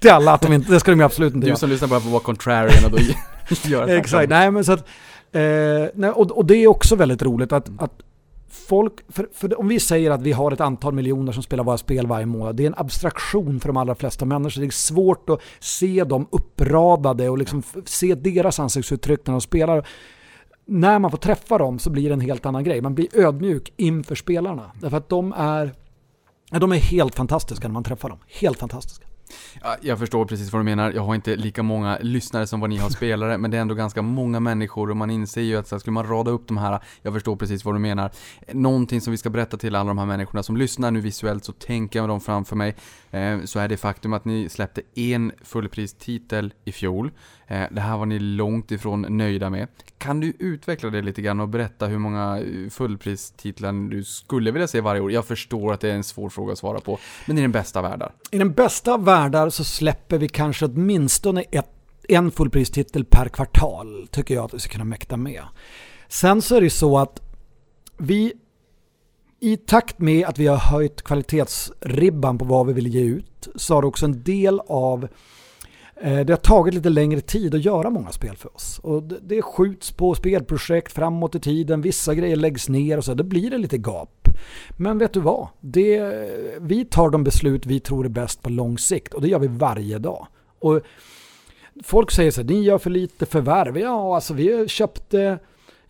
Till 0.00 0.10
alla 0.10 0.32
att 0.32 0.42
de 0.42 0.52
inte, 0.52 0.72
det 0.72 0.80
ska 0.80 0.90
de 0.90 0.98
ju 1.00 1.04
absolut 1.04 1.34
inte 1.34 1.44
Du 1.44 1.48
göra. 1.48 1.58
som 1.58 1.70
lyssnar 1.70 1.88
bara 1.88 2.00
på 2.00 2.08
vara 2.08 2.22
contrarian 2.22 2.84
och 2.84 2.90
då 2.90 2.98
gör 3.68 3.88
Exakt, 3.98 4.30
nej 4.30 4.50
men 4.50 4.64
så 4.64 4.72
att, 4.72 4.88
eh, 5.32 5.42
nej, 5.94 6.10
och, 6.10 6.30
och 6.30 6.46
det 6.46 6.54
är 6.56 6.66
också 6.66 6.96
väldigt 6.96 7.22
roligt 7.22 7.52
att, 7.52 7.68
att 7.78 7.92
folk, 8.50 8.92
för, 9.08 9.28
för 9.32 9.60
om 9.60 9.68
vi 9.68 9.80
säger 9.80 10.10
att 10.10 10.22
vi 10.22 10.32
har 10.32 10.52
ett 10.52 10.60
antal 10.60 10.94
miljoner 10.94 11.32
som 11.32 11.42
spelar 11.42 11.64
våra 11.64 11.78
spel 11.78 12.06
varje 12.06 12.26
månad, 12.26 12.56
det 12.56 12.62
är 12.62 12.66
en 12.66 12.74
abstraktion 12.76 13.60
för 13.60 13.68
de 13.68 13.76
allra 13.76 13.94
flesta 13.94 14.24
människor. 14.24 14.60
Det 14.60 14.66
är 14.66 14.70
svårt 14.70 15.30
att 15.30 15.40
se 15.60 16.04
dem 16.04 16.26
uppradade 16.30 17.28
och 17.28 17.38
liksom 17.38 17.62
se 17.84 18.14
deras 18.14 18.60
ansiktsuttryck 18.60 19.26
när 19.26 19.32
de 19.32 19.40
spelar. 19.40 19.88
När 20.64 20.98
man 20.98 21.10
får 21.10 21.18
träffa 21.18 21.58
dem 21.58 21.78
så 21.78 21.90
blir 21.90 22.08
det 22.08 22.14
en 22.14 22.20
helt 22.20 22.46
annan 22.46 22.64
grej. 22.64 22.80
Man 22.80 22.94
blir 22.94 23.18
ödmjuk 23.18 23.72
inför 23.76 24.14
spelarna. 24.14 24.70
Därför 24.80 24.96
att 24.96 25.08
de 25.08 25.34
är, 25.36 25.72
de 26.50 26.72
är 26.72 26.76
helt 26.76 27.14
fantastiska 27.14 27.68
när 27.68 27.72
man 27.72 27.84
träffar 27.84 28.08
dem. 28.08 28.18
Helt 28.40 28.58
fantastiska. 28.58 29.09
Ja, 29.62 29.76
jag 29.80 29.98
förstår 29.98 30.24
precis 30.24 30.52
vad 30.52 30.60
du 30.60 30.64
menar. 30.64 30.92
Jag 30.92 31.02
har 31.02 31.14
inte 31.14 31.36
lika 31.36 31.62
många 31.62 31.98
lyssnare 32.00 32.46
som 32.46 32.60
vad 32.60 32.70
ni 32.70 32.76
har 32.76 32.90
spelare, 32.90 33.38
men 33.38 33.50
det 33.50 33.56
är 33.56 33.60
ändå 33.60 33.74
ganska 33.74 34.02
många 34.02 34.40
människor 34.40 34.90
och 34.90 34.96
man 34.96 35.10
inser 35.10 35.40
ju 35.40 35.56
att 35.56 35.68
så 35.68 35.74
här, 35.74 35.80
skulle 35.80 35.92
man 35.92 36.06
rada 36.06 36.30
upp 36.30 36.48
de 36.48 36.56
här, 36.56 36.80
jag 37.02 37.14
förstår 37.14 37.36
precis 37.36 37.64
vad 37.64 37.74
du 37.74 37.78
menar. 37.78 38.10
Någonting 38.52 39.00
som 39.00 39.10
vi 39.10 39.16
ska 39.16 39.30
berätta 39.30 39.56
till 39.56 39.74
alla 39.74 39.88
de 39.88 39.98
här 39.98 40.06
människorna 40.06 40.42
som 40.42 40.56
lyssnar 40.56 40.90
nu 40.90 41.00
visuellt 41.00 41.44
så 41.44 41.52
tänker 41.52 41.98
jag 41.98 42.08
dem 42.08 42.20
framför 42.20 42.56
mig. 42.56 42.76
Eh, 43.10 43.44
så 43.44 43.58
är 43.58 43.68
det 43.68 43.76
faktum 43.76 44.12
att 44.12 44.24
ni 44.24 44.48
släppte 44.48 44.82
en 44.94 45.32
fullpristitel 45.42 46.54
i 46.64 46.72
fjol. 46.72 47.10
Eh, 47.46 47.62
det 47.70 47.80
här 47.80 47.96
var 47.96 48.06
ni 48.06 48.18
långt 48.18 48.70
ifrån 48.70 49.06
nöjda 49.08 49.50
med. 49.50 49.68
Kan 49.98 50.20
du 50.20 50.32
utveckla 50.38 50.90
det 50.90 51.02
lite 51.02 51.22
grann 51.22 51.40
och 51.40 51.48
berätta 51.48 51.86
hur 51.86 51.98
många 51.98 52.38
eh, 52.38 52.70
fullpristitlar 52.70 53.90
du 53.90 54.04
skulle 54.04 54.50
vilja 54.50 54.68
se 54.68 54.80
varje 54.80 55.00
år? 55.00 55.12
Jag 55.12 55.24
förstår 55.24 55.72
att 55.72 55.80
det 55.80 55.90
är 55.90 55.94
en 55.94 56.04
svår 56.04 56.28
fråga 56.28 56.52
att 56.52 56.58
svara 56.58 56.80
på, 56.80 56.98
men 57.26 57.38
i 57.38 57.40
den 57.40 57.52
bästa 57.52 57.82
världar. 57.82 58.12
I 58.30 58.38
den 58.38 58.52
bästa 58.52 58.94
av 58.94 59.04
världar 59.04 59.50
så 59.50 59.64
släpper 59.64 60.18
vi 60.18 60.28
kanske 60.28 60.66
åtminstone 60.66 61.42
ett, 61.42 61.70
en 62.08 62.30
fullpristitel 62.30 63.04
per 63.04 63.28
kvartal, 63.28 64.08
tycker 64.10 64.34
jag 64.34 64.44
att 64.44 64.54
vi 64.54 64.58
ska 64.58 64.72
kunna 64.72 64.84
mäkta 64.84 65.16
med. 65.16 65.42
Sen 66.08 66.42
så 66.42 66.56
är 66.56 66.60
det 66.60 66.66
ju 66.66 66.70
så 66.70 66.98
att 66.98 67.22
vi 67.98 68.32
i 69.40 69.56
takt 69.56 69.98
med 69.98 70.26
att 70.26 70.38
vi 70.38 70.46
har 70.46 70.56
höjt 70.56 71.02
kvalitetsribban 71.02 72.38
på 72.38 72.44
vad 72.44 72.66
vi 72.66 72.72
vill 72.72 72.86
ge 72.86 73.00
ut 73.00 73.48
så 73.54 73.74
har 73.74 73.82
det 73.82 73.88
också 73.88 74.04
en 74.04 74.22
del 74.22 74.60
av 74.68 75.08
eh, 76.02 76.20
det 76.20 76.32
har 76.32 76.36
tagit 76.36 76.74
lite 76.74 76.88
längre 76.88 77.20
tid 77.20 77.54
att 77.54 77.64
göra 77.64 77.90
många 77.90 78.10
spel 78.10 78.36
för 78.36 78.56
oss. 78.56 78.80
Och 78.82 79.02
det, 79.02 79.18
det 79.22 79.42
skjuts 79.42 79.92
på 79.92 80.14
spelprojekt 80.14 80.92
framåt 80.92 81.34
i 81.34 81.40
tiden, 81.40 81.82
vissa 81.82 82.14
grejer 82.14 82.36
läggs 82.36 82.68
ner 82.68 82.98
och 82.98 83.04
så, 83.04 83.14
då 83.14 83.24
blir 83.24 83.50
det 83.50 83.58
lite 83.58 83.78
gap. 83.78 84.28
Men 84.76 84.98
vet 84.98 85.12
du 85.12 85.20
vad? 85.20 85.48
Det, 85.60 86.12
vi 86.60 86.84
tar 86.84 87.10
de 87.10 87.24
beslut 87.24 87.66
vi 87.66 87.80
tror 87.80 88.04
är 88.04 88.08
bäst 88.08 88.42
på 88.42 88.50
lång 88.50 88.78
sikt 88.78 89.14
och 89.14 89.22
det 89.22 89.28
gör 89.28 89.38
vi 89.38 89.48
varje 89.48 89.98
dag. 89.98 90.26
Och 90.58 90.80
folk 91.84 92.10
säger 92.10 92.30
så 92.30 92.40
här, 92.40 92.48
ni 92.48 92.62
gör 92.62 92.78
för 92.78 92.90
lite 92.90 93.26
förvärv. 93.26 93.78
Ja, 93.78 94.14
alltså 94.14 94.34
vi 94.34 94.68
köpte 94.68 95.22
eh, 95.22 95.36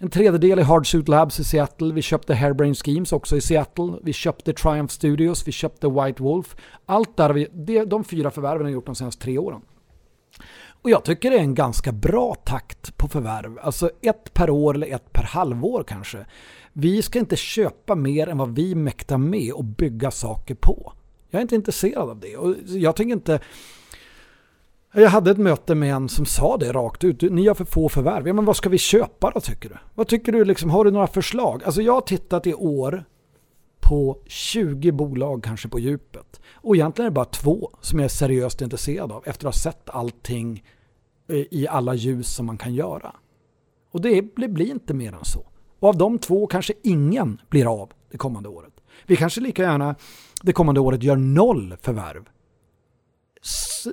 en 0.03 0.11
tredjedel 0.11 0.59
i 0.59 0.63
Hardsuit 0.63 1.09
Labs 1.09 1.41
i 1.41 1.45
Seattle. 1.45 1.93
Vi 1.93 2.03
köpte 2.03 2.35
Hairbrain 2.35 2.75
Schemes 2.75 3.13
också 3.13 3.37
i 3.37 3.41
Seattle. 3.41 3.93
Vi 4.03 4.13
köpte 4.13 4.53
Triumph 4.53 4.93
Studios. 4.93 5.49
Vi 5.49 5.53
köpte 5.53 5.89
White 5.89 6.23
Wolf. 6.23 6.57
Allt 6.87 7.17
där 7.17 7.25
har 7.25 7.35
vi, 7.35 7.49
det, 7.53 7.85
de 7.85 8.05
fyra 8.05 8.31
förvärven 8.31 8.61
har 8.61 8.67
vi 8.67 8.73
gjort 8.73 8.87
de 8.87 8.95
senaste 8.95 9.25
tre 9.25 9.39
åren. 9.39 9.61
Och 10.83 10.91
jag 10.91 11.05
tycker 11.05 11.31
det 11.31 11.37
är 11.37 11.41
en 11.41 11.55
ganska 11.55 11.93
bra 11.93 12.35
takt 12.35 12.97
på 12.97 13.09
förvärv. 13.09 13.59
Alltså 13.63 13.91
ett 14.03 14.35
per 14.35 14.51
år 14.51 14.75
eller 14.75 14.95
ett 14.95 15.13
per 15.13 15.23
halvår 15.23 15.83
kanske. 15.83 16.27
Vi 16.73 17.03
ska 17.03 17.19
inte 17.19 17.37
köpa 17.37 17.95
mer 17.95 18.27
än 18.27 18.39
vad 18.39 18.55
vi 18.55 18.75
mäktar 18.75 19.19
med 19.19 19.53
och 19.53 19.65
bygga 19.65 20.11
saker 20.11 20.55
på. 20.55 20.93
Jag 21.31 21.39
är 21.39 21.43
inte 21.43 21.55
intresserad 21.55 22.11
av 22.11 22.21
det. 22.21 22.37
Och 22.37 22.55
jag 22.67 22.97
tänker 22.97 23.13
inte 23.13 23.41
jag 24.93 25.11
hade 25.11 25.31
ett 25.31 25.39
möte 25.39 25.75
med 25.75 25.95
en 25.95 26.09
som 26.09 26.27
sa 26.27 26.57
det 26.57 26.73
rakt 26.73 27.05
ut. 27.05 27.23
Ni 27.23 27.47
har 27.47 27.55
för 27.55 27.65
få 27.65 27.89
förvärv. 27.89 28.27
Ja, 28.27 28.35
men 28.35 28.45
vad 28.45 28.57
ska 28.57 28.69
vi 28.69 28.79
köpa 28.79 29.31
då 29.31 29.41
tycker 29.41 29.69
du? 29.69 29.77
Vad 29.95 30.09
tycker 30.09 30.33
du 30.33 30.45
liksom? 30.45 30.71
Har 30.71 30.85
du 30.85 30.91
några 30.91 31.07
förslag? 31.07 31.65
Alltså 31.65 31.83
jag 31.83 31.93
har 31.93 32.01
tittat 32.01 32.47
i 32.47 32.55
år 32.55 33.05
på 33.81 34.19
20 34.27 34.93
bolag 34.93 35.43
kanske 35.45 35.69
på 35.69 35.79
djupet. 35.79 36.41
Och 36.55 36.77
egentligen 36.77 37.07
är 37.07 37.11
det 37.11 37.15
bara 37.15 37.25
två 37.25 37.71
som 37.81 37.99
jag 37.99 38.05
är 38.05 38.09
seriöst 38.09 38.61
intresserad 38.61 39.13
av 39.13 39.23
efter 39.27 39.49
att 39.49 39.55
ha 39.55 39.61
sett 39.61 39.91
allting 39.91 40.65
eh, 41.29 41.37
i 41.51 41.67
alla 41.71 41.95
ljus 41.95 42.35
som 42.35 42.47
man 42.47 42.59
kan 42.59 42.75
göra. 42.75 43.15
Och 43.93 44.01
det 44.01 44.35
blir 44.35 44.71
inte 44.71 44.95
mer 44.95 45.13
än 45.13 45.25
så. 45.25 45.47
Och 45.79 45.89
av 45.89 45.99
de 45.99 46.19
två 46.19 46.47
kanske 46.47 46.73
ingen 46.83 47.41
blir 47.49 47.83
av 47.83 47.93
det 48.11 48.19
kommande 48.19 48.49
året. 48.49 48.73
Vi 49.07 49.17
kanske 49.17 49.41
lika 49.41 49.63
gärna 49.63 49.95
det 50.43 50.53
kommande 50.53 50.81
året 50.81 51.03
gör 51.03 51.17
noll 51.17 51.77
förvärv 51.83 52.25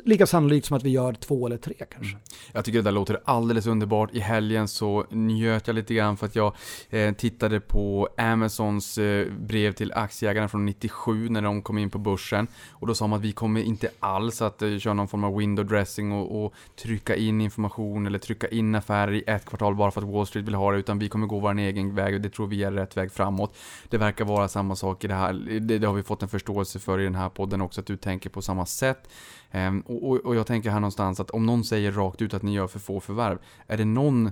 lika 0.03 0.27
sannolikt 0.27 0.67
som 0.67 0.77
att 0.77 0.83
vi 0.83 0.89
gör 0.89 1.13
två 1.13 1.45
eller 1.45 1.57
tre 1.57 1.73
kanske. 1.77 2.11
Mm. 2.11 2.21
Jag 2.53 2.65
tycker 2.65 2.79
det 2.79 2.83
där 2.83 2.91
låter 2.91 3.19
alldeles 3.25 3.67
underbart. 3.67 4.13
I 4.13 4.19
helgen 4.19 4.67
så 4.67 5.05
njöt 5.09 5.67
jag 5.67 5.75
lite 5.75 5.93
grann 5.93 6.17
för 6.17 6.25
att 6.25 6.35
jag 6.35 6.55
eh, 6.89 7.13
tittade 7.13 7.59
på 7.59 8.09
Amazons 8.17 8.97
eh, 8.97 9.27
brev 9.31 9.71
till 9.71 9.93
aktieägarna 9.93 10.47
från 10.47 10.65
97 10.65 11.29
när 11.29 11.41
de 11.41 11.61
kom 11.61 11.77
in 11.77 11.89
på 11.89 11.97
börsen. 11.97 12.47
Och 12.69 12.87
då 12.87 12.95
sa 12.95 13.07
man 13.07 13.19
att 13.19 13.25
vi 13.25 13.31
kommer 13.31 13.61
inte 13.61 13.89
alls 13.99 14.41
att 14.41 14.61
eh, 14.61 14.77
köra 14.77 14.93
någon 14.93 15.07
form 15.07 15.23
av 15.23 15.37
window 15.37 15.65
dressing 15.65 16.11
och, 16.11 16.45
och, 16.45 16.53
trycka 16.75 17.15
in 17.15 17.41
information 17.41 18.07
eller 18.07 18.19
trycka 18.19 18.47
in 18.47 18.75
affärer 18.75 19.13
i 19.13 19.23
ett 19.27 19.45
kvartal 19.45 19.75
bara 19.75 19.91
för 19.91 20.01
att 20.01 20.07
Wall 20.07 20.27
Street 20.27 20.45
vill 20.45 20.55
ha 20.55 20.71
det, 20.71 20.77
utan 20.77 20.99
vi 20.99 21.09
kommer 21.09 21.27
gå 21.27 21.39
vår 21.39 21.59
egen 21.59 21.95
väg 21.95 22.15
och 22.15 22.21
det 22.21 22.29
tror 22.29 22.47
vi 22.47 22.63
är 22.63 22.71
rätt 22.71 22.97
väg 22.97 23.11
framåt. 23.11 23.57
Det 23.89 23.97
verkar 23.97 24.25
vara 24.25 24.47
samma 24.47 24.75
sak 24.75 25.03
i 25.03 25.07
det 25.07 25.13
här. 25.13 25.33
Det, 25.59 25.77
det 25.77 25.87
har 25.87 25.93
vi 25.93 26.03
fått 26.03 26.23
en 26.23 26.29
förståelse 26.29 26.79
för 26.79 26.99
i 26.99 27.03
den 27.03 27.15
här 27.15 27.29
podden 27.29 27.61
också, 27.61 27.81
att 27.81 27.87
du 27.87 27.97
tänker 27.97 28.29
på 28.29 28.41
samma 28.41 28.65
sätt. 28.65 29.09
Ehm, 29.51 29.81
och, 29.81 30.09
och, 30.09 30.17
och, 30.17 30.35
jag 30.35 30.47
tänker 30.47 30.69
här 30.69 30.79
någonstans 30.79 31.19
att 31.19 31.29
om 31.29 31.45
någon 31.45 31.63
säger 31.63 31.91
rakt 31.91 32.21
ut 32.21 32.33
att 32.33 32.43
ni 32.43 32.53
gör 32.53 32.67
för 32.67 32.79
få 32.79 32.99
förvärv, 32.99 33.37
är 33.67 33.77
det 33.77 33.85
någon, 33.85 34.31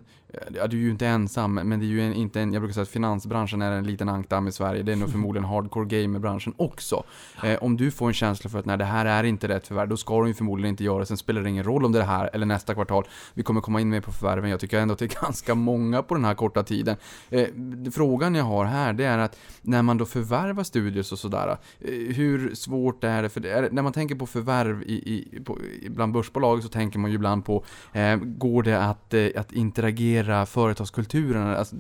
ja, 0.54 0.68
du 0.68 0.78
är 0.78 0.82
ju 0.82 0.90
inte 0.90 1.08
ensam, 1.08 1.54
men 1.54 1.80
det 1.80 1.86
är 1.86 1.88
ju 1.88 2.02
en, 2.02 2.14
inte 2.14 2.42
en, 2.42 2.54
jag 2.54 2.62
brukar 2.62 2.74
säga 2.74 2.84
att 2.84 2.90
finansbranschen 2.90 3.62
är 3.62 3.72
en 3.72 3.84
liten 3.84 4.10
ankdamm 4.10 4.48
i 4.48 4.52
Sverige, 4.52 4.84
det 4.84 4.92
är 4.92 4.96
nog 4.96 5.10
förmodligen 5.12 5.46
hardcore 5.46 5.86
gamerbranschen 5.86 6.54
också. 6.58 7.04
Uh, 7.44 7.56
om 7.62 7.78
du 7.78 7.92
får 7.92 8.08
en 8.08 8.14
känsla 8.14 8.50
för 8.50 8.60
att 8.60 8.66
nej, 8.66 8.78
det 8.78 8.86
här 8.86 9.06
är 9.06 9.24
inte 9.24 9.48
rätt 9.48 9.68
förvärv, 9.68 9.90
då 9.90 9.98
ska 9.98 10.24
du 10.24 10.34
förmodligen 10.34 10.70
inte 10.70 10.84
göra 10.84 11.00
det, 11.00 11.06
sen 11.06 11.18
spelar 11.18 11.42
det 11.42 11.50
ingen 11.50 11.64
roll 11.64 11.86
om 11.86 11.92
det 11.92 12.00
är 12.00 12.04
det 12.04 12.10
här 12.10 12.30
eller 12.34 12.46
nästa 12.46 12.74
kvartal, 12.74 13.08
vi 13.34 13.44
kommer 13.44 13.62
komma 13.62 13.82
in 13.82 13.90
med 13.90 14.04
på 14.04 14.12
förvärven, 14.12 14.50
jag 14.50 14.60
tycker 14.60 14.80
ändå 14.80 14.94
att 14.94 15.00
det 15.00 15.06
är 15.06 15.22
ganska 15.22 15.56
många 15.56 16.04
på 16.04 16.16
den 16.16 16.26
här 16.26 16.34
korta 16.34 16.64
tiden. 16.64 16.96
Uh, 17.34 17.92
frågan 17.92 18.36
jag 18.36 18.46
har 18.46 18.66
här, 18.66 18.94
det 18.94 19.06
är 19.06 19.18
att 19.18 19.38
när 19.62 19.82
man 19.82 19.98
då 19.98 20.06
förvärvar 20.06 20.64
studios 20.64 21.12
och 21.12 21.20
sådär, 21.20 21.48
uh, 21.48 22.14
hur 22.14 22.56
svårt 22.56 23.04
är 23.04 23.22
det, 23.24 23.30
för 23.30 23.40
det 23.40 23.52
är, 23.52 23.70
när 23.72 23.82
man 23.82 23.94
tänker 23.94 24.16
på 24.16 24.26
förvärv 24.26 24.84
i, 24.84 24.94
i, 24.94 25.40
på, 25.44 25.58
bland 25.90 26.14
börsbolag 26.14 26.64
så 26.64 26.70
tänker 26.70 27.00
man 27.00 27.12
ju 27.12 27.16
ibland 27.16 27.46
på, 27.46 27.64
eh, 27.94 28.16
går 28.16 28.64
det 28.64 28.84
att, 28.84 29.14
eh, 29.14 29.28
att 29.36 29.52
interagera 29.52 30.25
företagskulturen? 30.46 31.48
Alltså, 31.48 31.76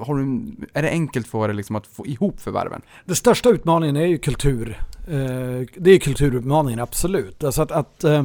har 0.00 0.14
du, 0.14 0.52
är 0.72 0.82
det 0.82 0.90
enkelt 0.90 1.26
för 1.26 1.48
dig 1.48 1.56
liksom 1.56 1.76
att 1.76 1.86
få 1.86 2.06
ihop 2.06 2.40
förvärven? 2.40 2.82
Den 3.04 3.16
största 3.16 3.48
utmaningen 3.48 3.96
är 3.96 4.06
ju 4.06 4.18
kultur. 4.18 4.78
Eh, 5.08 5.66
det 5.76 5.90
är 5.90 5.98
kulturutmaningen, 5.98 6.80
absolut. 6.80 7.44
Alltså 7.44 7.62
att, 7.62 7.70
att 7.70 8.04
eh, 8.04 8.22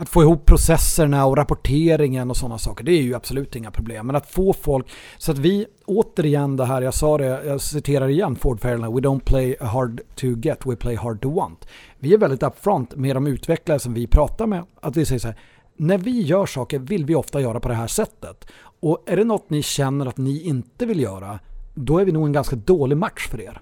att 0.00 0.08
få 0.08 0.22
ihop 0.22 0.46
processerna 0.46 1.26
och 1.26 1.36
rapporteringen 1.36 2.30
och 2.30 2.36
sådana 2.36 2.58
saker, 2.58 2.84
det 2.84 2.92
är 2.92 3.02
ju 3.02 3.14
absolut 3.14 3.56
inga 3.56 3.70
problem. 3.70 4.06
Men 4.06 4.16
att 4.16 4.30
få 4.30 4.52
folk, 4.52 4.86
så 5.18 5.32
att 5.32 5.38
vi, 5.38 5.66
återigen 5.86 6.56
det 6.56 6.64
här, 6.64 6.82
jag 6.82 6.94
sa 6.94 7.18
det, 7.18 7.44
jag 7.46 7.60
citerar 7.60 8.08
igen 8.08 8.36
Ford 8.36 8.60
Fairlane, 8.60 8.94
we 8.94 9.00
don't 9.00 9.24
play 9.24 9.56
hard 9.60 10.00
to 10.14 10.26
get, 10.26 10.66
we 10.66 10.76
play 10.76 10.96
hard 10.96 11.20
to 11.20 11.30
want. 11.30 11.68
Vi 11.98 12.14
är 12.14 12.18
väldigt 12.18 12.42
upfront 12.42 12.96
med 12.96 13.16
de 13.16 13.26
utvecklare 13.26 13.78
som 13.78 13.94
vi 13.94 14.06
pratar 14.06 14.46
med, 14.46 14.64
att 14.80 14.96
vi 14.96 15.04
säger 15.04 15.18
så 15.18 15.28
här, 15.28 15.36
när 15.78 15.98
vi 15.98 16.20
gör 16.20 16.46
saker 16.46 16.78
vill 16.78 17.04
vi 17.04 17.14
ofta 17.14 17.40
göra 17.40 17.60
på 17.60 17.68
det 17.68 17.74
här 17.74 17.86
sättet. 17.86 18.46
Och 18.80 19.02
är 19.06 19.16
det 19.16 19.24
något 19.24 19.50
ni 19.50 19.62
känner 19.62 20.06
att 20.06 20.16
ni 20.16 20.42
inte 20.42 20.86
vill 20.86 21.00
göra, 21.00 21.38
då 21.74 21.98
är 21.98 22.04
vi 22.04 22.12
nog 22.12 22.26
en 22.26 22.32
ganska 22.32 22.56
dålig 22.56 22.96
match 22.96 23.28
för 23.28 23.40
er. 23.40 23.60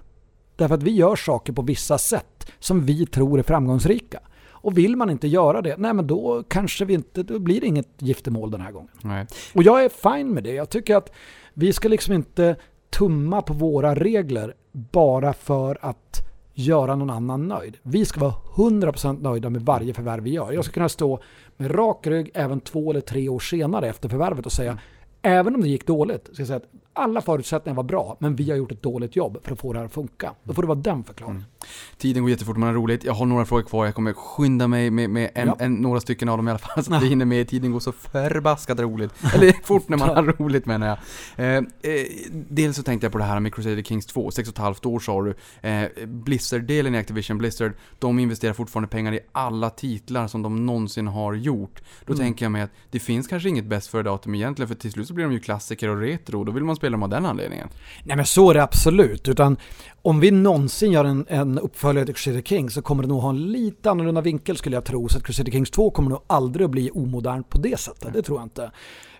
Därför 0.55 0.75
att 0.75 0.83
vi 0.83 0.91
gör 0.91 1.15
saker 1.15 1.53
på 1.53 1.61
vissa 1.61 1.97
sätt 1.97 2.51
som 2.59 2.85
vi 2.85 3.05
tror 3.05 3.39
är 3.39 3.43
framgångsrika. 3.43 4.19
Och 4.49 4.77
vill 4.77 4.95
man 4.95 5.09
inte 5.09 5.27
göra 5.27 5.61
det, 5.61 5.77
nej 5.77 5.93
men 5.93 6.07
då 6.07 6.43
kanske 6.47 6.85
vi 6.85 6.93
inte, 6.93 7.23
då 7.23 7.39
blir 7.39 7.61
det 7.61 7.67
inget 7.67 7.89
giftermål 7.97 8.51
den 8.51 8.61
här 8.61 8.71
gången. 8.71 8.91
Nej. 9.01 9.27
Och 9.55 9.63
jag 9.63 9.83
är 9.83 9.89
fine 9.89 10.33
med 10.33 10.43
det. 10.43 10.53
Jag 10.53 10.69
tycker 10.69 10.95
att 10.95 11.11
vi 11.53 11.73
ska 11.73 11.87
liksom 11.87 12.13
inte 12.13 12.55
tumma 12.89 13.41
på 13.41 13.53
våra 13.53 13.95
regler 13.95 14.53
bara 14.71 15.33
för 15.33 15.77
att 15.81 16.26
göra 16.57 16.95
någon 16.95 17.09
annan 17.09 17.47
nöjd. 17.47 17.77
Vi 17.83 18.05
ska 18.05 18.19
vara 18.19 18.33
100% 18.55 19.21
nöjda 19.21 19.49
med 19.49 19.61
varje 19.61 19.93
förvärv 19.93 20.23
vi 20.23 20.29
gör. 20.29 20.51
Jag 20.51 20.65
ska 20.65 20.73
kunna 20.73 20.89
stå 20.89 21.19
med 21.57 21.75
rak 21.75 22.07
rygg 22.07 22.31
även 22.33 22.59
två 22.59 22.91
eller 22.91 23.01
tre 23.01 23.29
år 23.29 23.39
senare 23.39 23.89
efter 23.89 24.09
förvärvet 24.09 24.45
och 24.45 24.51
säga 24.51 24.79
Även 25.21 25.55
om 25.55 25.61
det 25.61 25.67
gick 25.67 25.87
dåligt, 25.87 26.29
ska 26.33 26.41
jag 26.41 26.47
säga 26.47 26.57
att 26.57 26.69
alla 26.97 27.21
förutsättningar 27.21 27.75
var 27.75 27.83
bra, 27.83 28.17
men 28.19 28.35
vi 28.35 28.49
har 28.49 28.57
gjort 28.57 28.71
ett 28.71 28.83
dåligt 28.83 29.15
jobb 29.15 29.37
för 29.43 29.51
att 29.51 29.59
få 29.59 29.73
det 29.73 29.79
här 29.79 29.85
att 29.85 29.93
funka. 29.93 30.33
Då 30.43 30.53
får 30.53 30.61
det 30.61 30.67
vara 30.67 30.79
den 30.79 31.03
förklaringen. 31.03 31.41
Mm. 31.41 31.51
Tiden 31.97 32.23
går 32.23 32.29
jättefort, 32.29 32.57
man 32.57 32.67
har 32.67 32.75
roligt. 32.75 33.03
Jag 33.03 33.13
har 33.13 33.25
några 33.25 33.45
frågor 33.45 33.63
kvar, 33.63 33.85
jag 33.85 33.95
kommer 33.95 34.13
skynda 34.13 34.67
mig 34.67 34.91
med, 34.91 35.09
med 35.09 35.29
en, 35.33 35.47
ja. 35.47 35.55
en, 35.59 35.73
några 35.73 35.99
stycken 35.99 36.29
av 36.29 36.37
dem 36.37 36.47
i 36.47 36.51
alla 36.51 36.59
fall, 36.59 36.83
så 36.83 36.93
att 36.93 37.03
vi 37.03 37.07
hinner 37.07 37.25
med. 37.25 37.47
Tiden 37.47 37.71
går 37.71 37.79
så 37.79 37.91
förbaskat 37.91 38.79
roligt. 38.79 39.13
Eller 39.35 39.51
fort 39.63 39.89
när 39.89 39.97
man 39.97 40.09
har 40.09 40.23
roligt 40.23 40.65
menar 40.65 40.87
jag. 40.87 40.97
Eh, 41.35 41.63
eh, 41.81 42.05
dels 42.31 42.77
så 42.77 42.83
tänkte 42.83 43.05
jag 43.05 43.11
på 43.11 43.17
det 43.17 43.23
här 43.23 43.39
med 43.39 43.53
Crusader 43.53 43.83
Kings 43.83 44.05
2, 44.05 44.29
6,5 44.29 44.87
år 44.87 44.99
sa 44.99 45.21
du. 45.23 45.35
Eh, 45.69 46.07
Blizzard-delen 46.07 46.95
i 46.95 46.97
Activision 46.97 47.37
Blizzard, 47.37 47.71
de 47.99 48.19
investerar 48.19 48.53
fortfarande 48.53 48.87
pengar 48.87 49.13
i 49.13 49.19
alla 49.31 49.69
titlar 49.69 50.27
som 50.27 50.41
de 50.41 50.65
någonsin 50.65 51.07
har 51.07 51.33
gjort. 51.33 51.81
Då 52.05 52.13
mm. 52.13 52.25
tänker 52.25 52.45
jag 52.45 52.51
mig 52.51 52.61
att 52.61 52.71
det 52.91 52.99
finns 52.99 53.27
kanske 53.27 53.49
inget 53.49 53.65
bäst 53.65 53.87
före 53.87 54.03
datum 54.03 54.35
egentligen, 54.35 54.67
för 54.67 54.75
till 54.75 54.91
slut 54.91 55.07
så 55.07 55.13
blir 55.13 55.25
de 55.25 55.33
ju 55.33 55.39
klassiker 55.39 55.89
och 55.89 56.01
retro, 56.01 56.43
då 56.43 56.51
vill 56.51 56.63
man 56.63 56.75
spela 56.75 56.86
dem 56.91 57.03
av 57.03 57.09
den 57.09 57.25
anledningen. 57.25 57.69
Nej 58.03 58.15
men 58.15 58.25
så 58.25 58.49
är 58.49 58.53
det 58.53 58.63
absolut, 58.63 59.27
utan 59.27 59.57
om 60.01 60.19
vi 60.19 60.31
någonsin 60.31 60.91
gör 60.91 61.05
en, 61.05 61.25
en 61.29 61.59
uppföljare 61.59 62.05
till 62.05 62.15
Crusader 62.15 62.41
Kings 62.41 62.73
så 62.73 62.81
kommer 62.81 63.03
det 63.03 63.09
nog 63.09 63.21
ha 63.21 63.29
en 63.29 63.51
lite 63.51 63.91
annorlunda 63.91 64.21
vinkel 64.21 64.57
skulle 64.57 64.75
jag 64.75 64.85
tro. 64.85 65.09
Så 65.09 65.17
att 65.17 65.23
Crusader 65.23 65.51
Kings 65.51 65.71
2 65.71 65.89
kommer 65.89 66.09
nog 66.09 66.21
aldrig 66.27 66.65
att 66.65 66.71
bli 66.71 66.89
omodernt 66.91 67.49
på 67.49 67.57
det 67.57 67.79
sättet, 67.79 68.13
det 68.13 68.21
tror 68.21 68.39
jag 68.39 68.45
inte. 68.45 68.71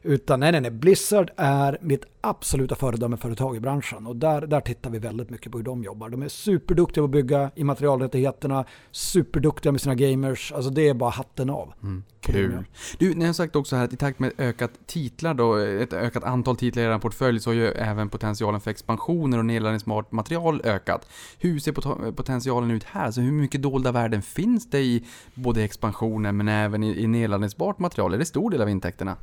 Utan 0.07 0.39
nej, 0.39 0.51
nej, 0.51 0.61
nej, 0.61 0.71
Blizzard 0.71 1.31
är 1.37 1.77
mitt 1.81 2.05
absoluta 2.21 2.75
föredömeföretag 2.75 3.55
i 3.55 3.59
branschen 3.59 4.07
och 4.07 4.15
där, 4.15 4.47
där 4.47 4.61
tittar 4.61 4.89
vi 4.89 4.99
väldigt 4.99 5.29
mycket 5.29 5.51
på 5.51 5.57
hur 5.57 5.65
de 5.65 5.83
jobbar. 5.83 6.09
De 6.09 6.21
är 6.21 6.27
superduktiga 6.27 7.01
på 7.01 7.05
att 7.05 7.11
bygga 7.11 7.51
immaterialrättigheterna, 7.55 8.65
superduktiga 8.91 9.71
med 9.71 9.81
sina 9.81 9.95
gamers, 9.95 10.51
alltså 10.51 10.71
det 10.71 10.89
är 10.89 10.93
bara 10.93 11.09
hatten 11.09 11.49
av. 11.49 11.73
Mm. 11.83 12.03
Kul. 12.19 12.63
Du, 12.97 13.15
ni 13.15 13.25
har 13.25 13.33
sagt 13.33 13.55
också 13.55 13.75
här 13.75 13.83
att 13.83 13.93
i 13.93 13.97
takt 13.97 14.19
med 14.19 14.31
ökat 14.37 14.71
titlar 14.85 15.33
då, 15.33 15.55
ett 15.55 15.93
ökat 15.93 16.23
antal 16.23 16.55
titlar 16.55 16.83
i 16.83 16.85
er 16.85 16.99
portfölj 16.99 17.39
så 17.39 17.49
har 17.49 17.55
ju 17.55 17.67
även 17.67 18.09
potentialen 18.09 18.61
för 18.61 18.71
expansioner 18.71 19.37
och 19.37 19.45
nedladdningsbart 19.45 20.11
material 20.11 20.61
ökat. 20.63 21.07
Hur 21.39 21.59
ser 21.59 21.71
potentialen 22.11 22.71
ut 22.71 22.83
här? 22.83 23.11
Så 23.11 23.21
hur 23.21 23.31
mycket 23.31 23.61
dolda 23.61 23.91
värden 23.91 24.21
finns 24.21 24.69
det 24.69 24.79
i 24.79 25.05
både 25.33 25.63
expansioner 25.63 26.31
men 26.31 26.47
även 26.47 26.83
i, 26.83 27.03
i 27.03 27.07
nedladdningsbart 27.07 27.79
material? 27.79 28.13
Är 28.13 28.17
det 28.17 28.25
stor 28.25 28.51
del 28.51 28.61
av 28.61 28.69
intäkterna? 28.69 29.15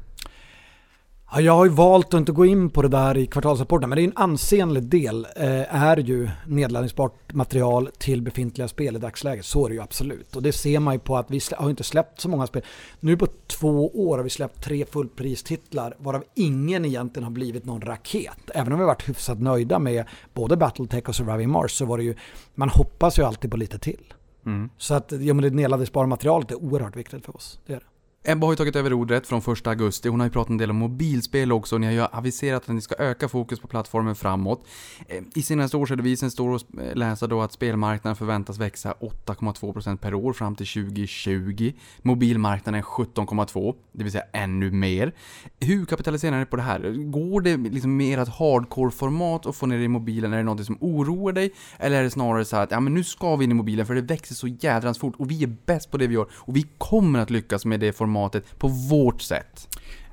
Ja, 1.36 1.40
jag 1.40 1.52
har 1.52 1.64
ju 1.64 1.70
valt 1.70 2.14
att 2.14 2.18
inte 2.18 2.32
gå 2.32 2.46
in 2.46 2.70
på 2.70 2.82
det 2.82 2.88
där 2.88 3.16
i 3.16 3.26
kvartalsrapporten, 3.26 3.88
men 3.88 3.96
det 3.96 4.02
är 4.02 4.04
en 4.04 4.16
ansenlig 4.16 4.82
del 4.82 5.26
eh, 5.36 5.84
är 5.84 5.96
ju 5.96 6.28
nedladdningsbart 6.46 7.32
material 7.32 7.90
till 7.98 8.22
befintliga 8.22 8.68
spel 8.68 8.96
i 8.96 8.98
dagsläget. 8.98 9.44
Så 9.44 9.64
är 9.64 9.68
det 9.68 9.74
ju 9.74 9.82
absolut. 9.82 10.36
Och 10.36 10.42
det 10.42 10.52
ser 10.52 10.80
man 10.80 10.94
ju 10.94 11.00
på 11.00 11.16
att 11.16 11.30
vi 11.30 11.40
har 11.56 11.70
inte 11.70 11.84
släppt 11.84 12.20
så 12.20 12.28
många 12.28 12.46
spel. 12.46 12.62
Nu 13.00 13.16
på 13.16 13.26
två 13.46 13.88
år 13.88 14.16
har 14.16 14.24
vi 14.24 14.30
släppt 14.30 14.64
tre 14.64 14.84
fullpristitlar, 14.84 15.96
varav 15.98 16.24
ingen 16.34 16.84
egentligen 16.84 17.24
har 17.24 17.30
blivit 17.30 17.64
någon 17.64 17.80
raket. 17.80 18.50
Även 18.54 18.72
om 18.72 18.78
vi 18.78 18.82
har 18.82 18.90
varit 18.90 19.08
hyfsat 19.08 19.40
nöjda 19.40 19.78
med 19.78 20.04
både 20.34 20.56
Battletech 20.56 21.08
och 21.08 21.16
Surviving 21.16 21.50
Mars 21.50 21.72
så 21.72 21.84
var 21.84 21.98
det 21.98 22.04
ju, 22.04 22.14
man 22.54 22.68
hoppas 22.68 23.18
ju 23.18 23.22
alltid 23.22 23.50
på 23.50 23.56
lite 23.56 23.78
till. 23.78 24.14
Mm. 24.46 24.70
Så 24.78 24.94
att 24.94 25.12
ja, 25.12 25.34
men 25.34 25.42
det 25.42 25.50
nedladdningsbara 25.50 26.06
materialet 26.06 26.50
är 26.50 26.64
oerhört 26.64 26.96
viktigt 26.96 27.24
för 27.24 27.36
oss. 27.36 27.58
Det 27.66 27.72
är 27.72 27.76
det. 27.76 27.86
Ebba 28.26 28.46
har 28.46 28.52
ju 28.52 28.56
tagit 28.56 28.76
över 28.76 28.90
rodret 28.90 29.26
från 29.26 29.38
1 29.52 29.66
augusti. 29.66 30.08
Hon 30.08 30.20
har 30.20 30.26
ju 30.26 30.32
pratat 30.32 30.50
en 30.50 30.58
del 30.58 30.70
om 30.70 30.76
mobilspel 30.76 31.52
också. 31.52 31.78
Ni 31.78 31.86
har 31.86 31.92
ju 31.92 32.00
aviserat 32.12 32.62
att 32.62 32.74
ni 32.74 32.80
ska 32.80 32.94
öka 32.94 33.28
fokus 33.28 33.60
på 33.60 33.68
plattformen 33.68 34.14
framåt. 34.14 34.66
Eh, 35.08 35.22
I 35.34 35.42
senaste 35.42 35.76
årsredovisningen 35.76 36.30
står 36.30 36.54
att 36.54 36.64
eh, 36.78 36.94
läsa 36.94 37.26
då 37.26 37.42
att 37.42 37.52
spelmarknaden 37.52 38.16
förväntas 38.16 38.58
växa 38.58 38.94
8,2% 39.26 39.96
per 39.96 40.14
år 40.14 40.32
fram 40.32 40.56
till 40.56 40.66
2020. 40.66 41.72
Mobilmarknaden 42.02 42.82
17,2%, 42.82 43.74
det 43.92 44.04
vill 44.04 44.12
säga 44.12 44.24
ännu 44.32 44.70
mer. 44.70 45.12
Hur 45.60 45.86
kapitaliserar 45.86 46.38
ni 46.38 46.46
på 46.46 46.56
det 46.56 46.62
här? 46.62 47.10
Går 47.10 47.40
det 47.40 47.56
liksom 47.56 47.96
mer 47.96 48.18
att 48.18 48.28
hardcore-format 48.28 49.46
att 49.46 49.56
få 49.56 49.66
ner 49.66 49.78
det 49.78 49.84
i 49.84 49.88
mobilen? 49.88 50.32
Är 50.32 50.36
det 50.36 50.42
något 50.42 50.66
som 50.66 50.78
oroar 50.80 51.32
dig? 51.32 51.52
Eller 51.78 51.98
är 51.98 52.02
det 52.02 52.10
snarare 52.10 52.44
så 52.44 52.56
att 52.56 52.70
ja, 52.70 52.80
men 52.80 52.94
nu 52.94 53.04
ska 53.04 53.36
vi 53.36 53.44
in 53.44 53.50
i 53.50 53.54
mobilen 53.54 53.86
för 53.86 53.94
det 53.94 54.00
växer 54.00 54.34
så 54.34 54.48
jädrans 54.48 54.98
fort 54.98 55.14
och 55.18 55.30
vi 55.30 55.42
är 55.42 55.56
bäst 55.66 55.90
på 55.90 55.96
det 55.96 56.06
vi 56.06 56.14
gör 56.14 56.26
och 56.32 56.56
vi 56.56 56.66
kommer 56.78 57.18
att 57.18 57.30
lyckas 57.30 57.64
med 57.64 57.80
det 57.80 57.92
formatet 57.92 58.13
formatet 58.14 58.58
på 58.58 58.68
vårt 58.68 59.22
sätt. 59.22 59.68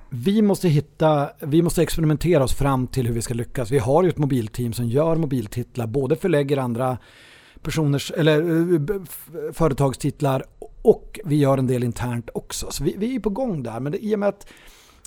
Vi 0.09 0.41
måste 0.41 0.69
hitta, 0.69 1.29
vi 1.39 1.61
måste 1.61 1.81
experimentera 1.81 2.43
oss 2.43 2.53
fram 2.53 2.87
till 2.87 3.07
hur 3.07 3.13
vi 3.13 3.21
ska 3.21 3.33
lyckas. 3.33 3.71
Vi 3.71 3.79
har 3.79 4.03
ju 4.03 4.09
ett 4.09 4.17
mobilteam 4.17 4.73
som 4.73 4.87
gör 4.87 5.15
mobiltitlar, 5.15 5.87
både 5.87 6.15
förlägger 6.15 6.57
andra 6.57 6.97
personers, 7.61 8.11
eller 8.11 8.39
eh, 8.39 9.01
företagstitlar 9.53 10.43
och 10.81 11.19
vi 11.25 11.35
gör 11.35 11.57
en 11.57 11.67
del 11.67 11.83
internt 11.83 12.29
också. 12.33 12.71
Så 12.71 12.83
vi, 12.83 12.95
vi 12.97 13.15
är 13.15 13.19
på 13.19 13.29
gång 13.29 13.63
där, 13.63 13.79
men 13.79 13.91
det, 13.91 14.05
i, 14.05 14.15
och 14.15 14.19
med 14.19 14.29
att, 14.29 14.47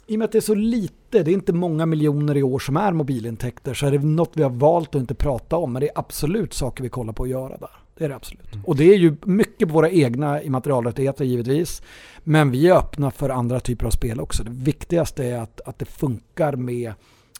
i 0.06 0.14
och 0.14 0.18
med 0.18 0.24
att 0.24 0.32
det 0.32 0.38
är 0.38 0.40
så 0.40 0.54
lite, 0.54 1.22
det 1.22 1.30
är 1.30 1.34
inte 1.34 1.52
många 1.52 1.86
miljoner 1.86 2.36
i 2.36 2.42
år 2.42 2.58
som 2.58 2.76
är 2.76 2.92
mobilintäkter, 2.92 3.74
så 3.74 3.86
är 3.86 3.90
det 3.90 3.98
något 3.98 4.32
vi 4.34 4.42
har 4.42 4.50
valt 4.50 4.94
att 4.94 5.00
inte 5.00 5.14
prata 5.14 5.56
om, 5.56 5.72
men 5.72 5.80
det 5.80 5.88
är 5.88 5.98
absolut 5.98 6.54
saker 6.54 6.82
vi 6.82 6.88
kollar 6.88 7.12
på 7.12 7.22
att 7.22 7.28
göra 7.28 7.56
där. 7.56 7.83
Det 7.96 8.04
är 8.04 8.08
det 8.08 8.16
absolut. 8.16 8.52
Mm. 8.52 8.64
Och 8.64 8.76
det 8.76 8.84
är 8.84 8.98
ju 8.98 9.16
mycket 9.24 9.68
på 9.68 9.74
våra 9.74 9.90
egna 9.90 10.42
immaterialrättigheter 10.42 11.24
givetvis. 11.24 11.82
Men 12.24 12.50
vi 12.50 12.68
är 12.68 12.76
öppna 12.76 13.10
för 13.10 13.30
andra 13.30 13.60
typer 13.60 13.86
av 13.86 13.90
spel 13.90 14.20
också. 14.20 14.44
Det 14.44 14.50
viktigaste 14.50 15.24
är 15.24 15.38
att, 15.38 15.60
att 15.60 15.78
det 15.78 15.84
funkar 15.84 16.56
med 16.56 16.92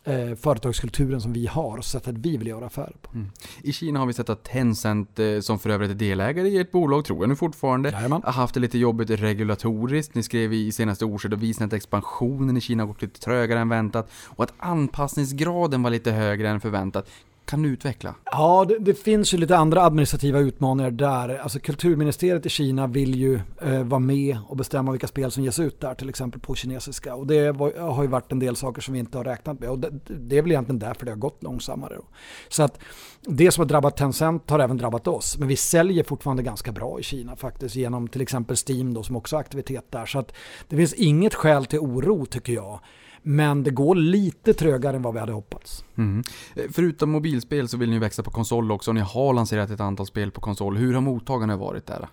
eh, 0.05 0.35
företagskulturen 0.35 1.21
som 1.21 1.33
vi 1.33 1.47
har 1.47 1.79
och 1.79 1.85
sättet 1.85 2.15
vi 2.19 2.37
vill 2.37 2.47
göra 2.47 2.67
affärer 2.67 2.97
på. 3.03 3.11
Mm. 3.15 3.31
I 3.63 3.73
Kina 3.73 3.99
har 3.99 4.07
vi 4.07 4.13
sett 4.13 4.29
att 4.29 4.45
Tencent, 4.45 5.19
eh, 5.19 5.41
som 5.41 5.59
för 5.59 5.71
övrigt 5.71 5.91
är 5.91 5.95
delägare 5.95 6.49
i 6.49 6.59
ett 6.59 6.73
bolag, 6.73 7.05
tror 7.05 7.21
jag 7.21 7.29
nu 7.29 7.37
fortfarande, 7.37 7.91
Jajamän. 7.91 8.23
har 8.25 8.33
haft 8.33 8.55
det 8.55 8.61
lite 8.61 8.79
jobbigt 8.79 9.11
regulatoriskt. 9.11 10.15
Ni 10.15 10.23
skrev 10.23 10.53
i 10.53 10.73
senaste 10.73 11.05
årsredovisningen 11.05 11.67
att 11.67 11.73
expansionen 11.73 12.57
i 12.57 12.61
Kina 12.61 12.83
har 12.83 12.89
gått 12.89 13.03
lite 13.03 13.21
trögare 13.21 13.61
än 13.61 13.69
väntat 13.69 14.11
och 14.25 14.45
att 14.45 14.53
anpassningsgraden 14.57 15.83
var 15.83 15.91
lite 15.91 16.13
högre 16.13 16.49
än 16.49 16.61
förväntat. 16.61 17.09
Kan 17.45 17.63
du 17.63 17.69
utveckla? 17.69 18.15
Ja, 18.25 18.65
det, 18.69 18.79
det, 18.79 18.95
finns 18.95 19.35
ju 19.35 19.39
lite 19.39 19.57
andra 19.57 19.83
administrativa 19.83 20.39
utmaningar 20.39 20.91
där. 20.91 21.39
Alltså 21.39 21.59
kulturministeriet 21.59 22.47
i 22.47 22.49
Kina 22.49 22.87
vill 22.87 23.15
ju 23.15 23.41
eh, 23.63 23.83
vara 23.83 23.99
med 23.99 24.39
och 24.49 24.57
bestämma 24.57 24.91
vilka 24.93 25.07
spel 25.07 25.31
som 25.31 25.45
ges 25.45 25.59
ut 25.59 25.81
där, 25.81 25.95
till 25.95 26.09
exempel 26.09 26.41
på 26.41 26.55
kinesiska. 26.55 27.15
Och 27.15 27.27
det 27.27 27.53
var, 27.53 27.79
har 27.79 28.03
ju 28.03 28.09
varit 28.09 28.33
en 28.33 28.39
del 28.39 28.57
saker 28.57 28.83
som 28.83 28.95
vi 28.95 29.01
inte 29.01 29.19
har 29.19 29.25
räknat 29.25 29.61
med. 29.61 29.71
Och 29.71 29.79
det, 29.79 29.91
det 30.07 30.39
är 30.39 30.43
väl 30.43 30.51
egentligen 30.51 30.79
därför 30.79 31.05
det 31.05 31.13
har 31.13 31.19
gått 31.19 31.43
långsammare. 31.43 31.95
Då. 31.95 32.05
Så 32.49 32.63
att 32.63 32.79
det 33.23 33.51
som 33.51 33.63
har 33.63 33.69
drabbat 33.69 33.97
Tencent 33.97 34.51
har 34.51 34.59
även 34.59 34.77
drabbat 34.77 35.07
oss. 35.07 35.39
Men 35.39 35.49
vi 35.49 35.57
säljer 35.57 36.05
fortfarande 36.05 36.43
ganska 36.43 36.73
bra 36.73 37.01
i 37.01 37.03
Kina 37.03 37.37
faktiskt, 37.37 37.77
genom 37.77 38.09
till 38.09 38.21
exempel 38.21 38.57
Steam 38.69 38.95
då, 38.95 39.03
som 39.03 39.17
också 39.17 39.37
har 39.37 39.41
aktivitet 39.41 39.85
där. 39.91 40.07
Så 40.07 40.19
att 40.19 40.33
det 40.69 40.77
finns 40.77 40.95
inget 40.95 41.35
skäl 41.35 41.67
till 41.67 41.79
oro 41.79 42.27
tycker 42.27 42.53
jag. 42.53 42.81
Men 43.27 43.63
det 43.63 43.71
går 43.71 43.95
lite 43.95 44.55
trögare 44.55 44.97
än 44.97 45.03
vad 45.03 45.15
vi 45.15 45.21
hade 45.21 45.33
hoppats. 45.33 45.85
Mm. 45.99 46.25
Förutom 46.73 47.11
mobilspel 47.11 47.69
så 47.69 47.77
vill 47.77 47.91
ni 47.91 47.99
växa 47.99 48.23
på 48.23 48.31
konsol 48.31 48.73
också. 48.73 48.93
Ni 48.93 49.01
har 49.01 49.35
lanserat 49.35 49.71
ett 49.71 49.81
antal 49.81 50.07
spel 50.07 50.31
på 50.31 50.41
konsol. 50.41 50.77
Hur 50.77 50.95
har 50.95 51.01
mottagandet 51.01 51.59
varit 51.59 51.87
där? 51.87 52.09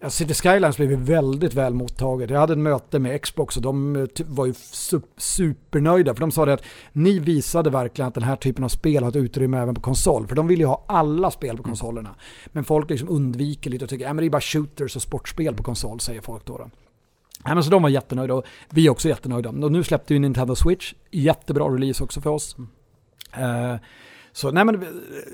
Ja, 0.00 0.10
City 0.10 0.34
Skylines 0.34 0.76
blev 0.76 0.90
väldigt 0.90 1.54
väl 1.54 1.74
mottaget. 1.74 2.30
Jag 2.30 2.40
hade 2.40 2.52
ett 2.52 2.58
möte 2.58 2.98
med 2.98 3.22
Xbox 3.22 3.56
och 3.56 3.62
de 3.62 3.96
eh, 3.96 4.06
var 4.26 4.46
ju 4.46 4.54
supernöjda. 5.16 6.14
För 6.14 6.20
de 6.20 6.30
sa 6.30 6.44
det 6.44 6.52
att 6.52 6.64
ni 6.92 7.18
visade 7.18 7.70
verkligen 7.70 8.08
att 8.08 8.14
den 8.14 8.24
här 8.24 8.36
typen 8.36 8.64
av 8.64 8.68
spel 8.68 9.02
har 9.02 9.10
ett 9.10 9.16
utrymme 9.16 9.58
även 9.58 9.74
på 9.74 9.80
konsol. 9.80 10.26
För 10.26 10.36
de 10.36 10.46
vill 10.46 10.60
ju 10.60 10.66
ha 10.66 10.84
alla 10.88 11.30
spel 11.30 11.56
på 11.56 11.62
mm. 11.62 11.70
konsolerna. 11.70 12.14
Men 12.46 12.64
folk 12.64 12.90
liksom 12.90 13.08
undviker 13.08 13.70
lite 13.70 13.84
och 13.84 13.90
tycker 13.90 14.08
att 14.08 14.16
det 14.16 14.26
är 14.26 14.30
bara 14.30 14.40
shooters 14.40 14.96
och 14.96 15.02
sportspel 15.02 15.54
på 15.54 15.62
konsol, 15.62 16.00
säger 16.00 16.20
folk 16.20 16.44
då. 16.44 16.58
då. 16.58 16.70
Nej, 17.44 17.54
men 17.54 17.64
så 17.64 17.70
de 17.70 17.82
var 17.82 17.90
jättenöjda 17.90 18.34
och 18.34 18.44
vi 18.70 18.86
är 18.86 18.90
också 18.90 19.08
jättenöjda. 19.08 19.48
Och 19.48 19.72
nu 19.72 19.84
släppte 19.84 20.14
ju 20.14 20.20
Nintendo 20.20 20.54
Switch, 20.54 20.94
jättebra 21.10 21.64
release 21.64 22.04
också 22.04 22.20
för 22.20 22.30
oss. 22.30 22.56
Mm. 22.58 23.72
Uh, 23.72 23.78
så 24.32 24.50
nej 24.50 24.64
men 24.64 24.86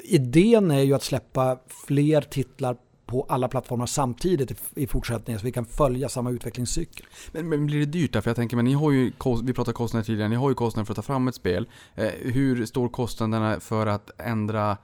idén 0.05 0.71
är 0.71 0.81
ju 0.81 0.95
att 0.95 1.03
släppa 1.03 1.59
fler 1.87 2.21
titlar 2.21 2.77
på 3.11 3.27
alla 3.29 3.49
plattformar 3.49 3.87
samtidigt 3.87 4.63
i, 4.75 4.87
fortsättningen 4.87 5.41
så 5.41 5.45
vi 5.45 5.53
kan 5.53 5.65
följa 5.65 6.09
samma 6.09 6.31
utvecklingscykel. 6.31 7.07
Men, 7.33 7.49
men 7.49 7.67
blir 7.67 7.79
det 7.79 7.87
dyrt 7.87 8.13
där? 8.13 8.21
För 8.21 8.31
jag 8.31 8.37
tänker, 8.37 8.57
men 8.57 8.65
ni 8.65 8.73
har 8.73 8.91
ju, 8.91 9.13
vi 9.43 9.53
pratade 9.53 9.75
kostnader 9.75 10.05
tidigare, 10.05 10.29
ni 10.29 10.37
har 10.37 10.49
ju 10.49 10.55
kostnader 10.55 10.85
för 10.85 10.93
att 10.93 10.97
ta 10.97 11.03
fram 11.03 11.29
ett 11.29 11.35
spel. 11.35 11.69
Eh, 11.95 12.11
hur 12.21 12.67
står 12.67 12.89
kostnaderna 12.89 13.61
för 13.61 13.87
att 13.87 14.11
ändra, 14.19 14.77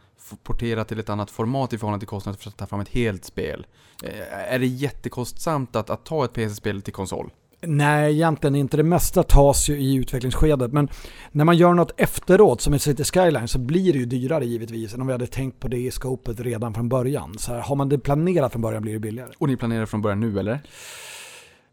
portera 0.43 0.85
till 0.85 0.99
ett 0.99 1.09
annat 1.09 1.31
format 1.31 1.73
i 1.73 1.79
förhållande 1.79 2.01
till 2.01 2.09
kostnaden 2.09 2.39
för 2.41 2.49
att 2.49 2.57
ta 2.57 2.67
fram 2.67 2.81
ett 2.81 2.89
helt 2.89 3.25
spel? 3.25 3.67
Eh, 4.05 4.53
är 4.53 4.59
det 4.59 4.67
jättekostsamt 4.67 5.77
att, 5.77 5.91
att 5.91 6.05
ta 6.05 6.25
ett 6.25 6.33
PC-spel 6.33 6.83
till 6.83 6.93
konsol? 6.93 7.31
Nej, 7.61 8.15
egentligen 8.15 8.55
inte. 8.55 8.77
Det 8.77 8.83
mesta 8.83 9.23
tas 9.23 9.69
ju 9.69 9.79
i 9.79 9.95
utvecklingsskedet. 9.95 10.73
Men 10.73 10.89
när 11.33 11.45
man 11.45 11.57
gör 11.57 11.75
något 11.75 12.01
efteråt, 12.01 12.61
som 12.61 12.75
i 12.75 12.79
City 12.79 13.05
Skyline, 13.05 13.49
så 13.49 13.59
blir 13.59 13.93
det 13.93 13.99
ju 13.99 14.07
dyrare 14.07 14.47
givetvis 14.47 14.95
än 14.95 15.01
om 15.01 15.07
vi 15.07 15.13
hade 15.13 15.27
tänkt 15.27 15.61
på 15.61 15.69
det 15.69 15.77
i 15.77 15.91
scopet 15.91 16.41
redan 16.41 16.75
från 16.75 16.89
början. 16.89 17.39
Så 17.39 17.53
här, 17.53 17.61
har 17.61 17.77
man 17.77 17.89
det 17.89 17.99
planerat 17.99 18.53
från 18.53 18.63
början 18.63 18.83
blir 18.83 18.93
det 18.93 18.99
billigare. 18.99 19.31
Och 19.39 19.49
ni 19.49 19.57
planerar 19.57 19.87
från 19.87 20.03
början 20.03 20.21
nu, 20.21 20.39
eller? 20.39 20.61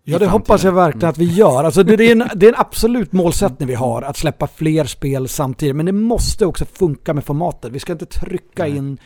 Ja, 0.03 0.19
det 0.19 0.27
hoppas 0.27 0.63
jag 0.63 0.71
verkligen 0.71 1.09
att 1.09 1.17
vi 1.17 1.25
gör. 1.25 1.63
Alltså 1.63 1.83
det, 1.83 1.93
är 1.93 2.11
en, 2.11 2.23
det 2.35 2.45
är 2.45 2.53
en 2.53 2.59
absolut 2.59 3.11
målsättning 3.11 3.67
vi 3.67 3.75
har, 3.75 4.01
att 4.01 4.17
släppa 4.17 4.47
fler 4.47 4.85
spel 4.85 5.27
samtidigt. 5.27 5.75
Men 5.75 5.85
det 5.85 5.91
måste 5.91 6.45
också 6.45 6.65
funka 6.65 7.13
med 7.13 7.25
formatet. 7.25 7.71
Vi 7.71 7.79
ska 7.79 7.91
inte 7.91 8.05
trycka 8.05 8.67
in 8.67 8.97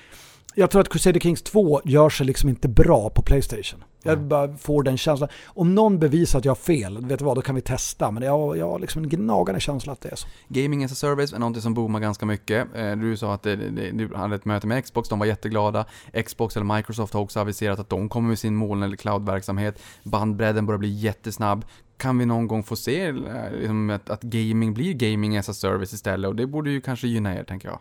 jag 0.60 0.72
tror 0.72 0.82
att 0.82 0.90
Crusader 0.90 1.20
Kings 1.20 1.42
2 1.42 1.82
gör 1.86 2.10
sig 2.10 2.26
liksom 2.26 2.50
inte 2.50 2.68
bra 2.68 3.10
på 3.10 3.22
Playstation. 3.22 3.84
Jag 4.04 4.20
bara 4.20 4.58
får 4.58 4.84
den 4.84 4.98
känslan. 4.98 5.30
Om 5.46 5.76
någon 5.76 6.00
bevisar 6.00 6.40
att 6.40 6.46
jag 6.46 6.52
har 6.52 6.56
fel, 6.56 7.06
vet 7.06 7.20
du 7.20 7.26
vad, 7.26 7.38
då 7.38 7.42
kan 7.42 7.56
vi 7.56 7.62
testa. 7.62 8.12
Men 8.12 8.24
jag, 8.24 8.58
jag 8.58 8.70
har 8.70 8.80
liksom 8.80 9.04
en 9.04 9.10
gnagande 9.10 9.60
känsla 9.62 9.94
att 9.94 10.02
det 10.02 10.10
är 10.10 10.16
så. 10.16 10.28
Gaming 10.48 10.84
as 10.84 10.92
a 10.92 10.96
service 10.96 11.34
är 11.34 11.40
någonting 11.40 11.62
som 11.62 11.74
boomar 11.74 12.00
ganska 12.00 12.26
mycket. 12.26 12.68
Eh, 12.76 12.92
du 12.92 13.18
sa 13.18 13.34
att 13.34 13.44
du 13.44 14.10
hade 14.16 14.36
ett 14.36 14.46
möte 14.46 14.68
med 14.68 14.84
Xbox, 14.84 15.10
de 15.10 15.20
var 15.20 15.26
jätteglada. 15.26 15.86
Xbox 16.26 16.56
eller 16.56 16.76
Microsoft 16.76 17.14
har 17.14 17.22
också 17.22 17.40
aviserat 17.40 17.80
att 17.80 17.90
de 17.90 18.10
kommer 18.10 18.30
med 18.30 18.40
sin 18.40 18.56
moln 18.56 18.84
eller 18.84 18.98
cloudverksamhet. 18.98 19.80
Bandbredden 20.04 20.66
börjar 20.66 20.80
bli 20.80 20.90
jättesnabb 20.90 21.66
kan 21.98 22.18
vi 22.18 22.26
någon 22.26 22.48
gång 22.48 22.64
få 22.64 22.76
se 22.76 23.06
eh, 23.06 23.14
liksom, 23.52 23.90
att, 23.90 24.10
att, 24.10 24.22
gaming 24.22 24.74
blir 24.74 24.94
gaming 24.94 25.38
as 25.38 25.50
a 25.50 25.54
service 25.54 25.94
istället 25.94 26.30
och 26.30 26.36
det 26.36 26.48
borde 26.48 26.70
ju 26.70 26.82
kanske 26.82 27.08
gynna 27.08 27.36
er 27.36 27.44
tänker 27.44 27.68
jag. 27.68 27.80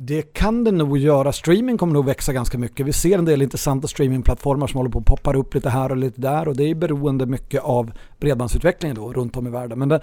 Det 0.00 0.22
kan 0.22 0.64
det 0.64 0.70
nog 0.70 0.98
göra. 0.98 1.32
Streaming 1.32 1.78
kommer 1.78 1.92
nog 1.92 2.04
växa 2.04 2.32
ganska 2.32 2.58
mycket. 2.58 2.86
Vi 2.86 2.92
ser 2.92 3.18
en 3.18 3.24
del 3.24 3.42
intressanta 3.42 3.88
streamingplattformar 3.88 4.66
som 4.66 4.78
håller 4.78 4.90
på 4.90 4.98
att 4.98 5.04
poppa 5.04 5.34
upp 5.34 5.54
lite 5.54 5.70
här 5.70 5.90
och 5.90 5.96
lite 5.96 6.20
där 6.20 6.48
och 6.48 6.56
det 6.56 6.70
är 6.70 6.74
beroende 6.74 7.26
mycket 7.26 7.62
av 7.62 7.92
bredbandsutvecklingen 8.20 8.96
då 8.96 9.12
runt 9.12 9.36
om 9.36 9.46
i 9.46 9.50
världen. 9.50 9.78
Men 9.78 9.88
den, 9.88 10.00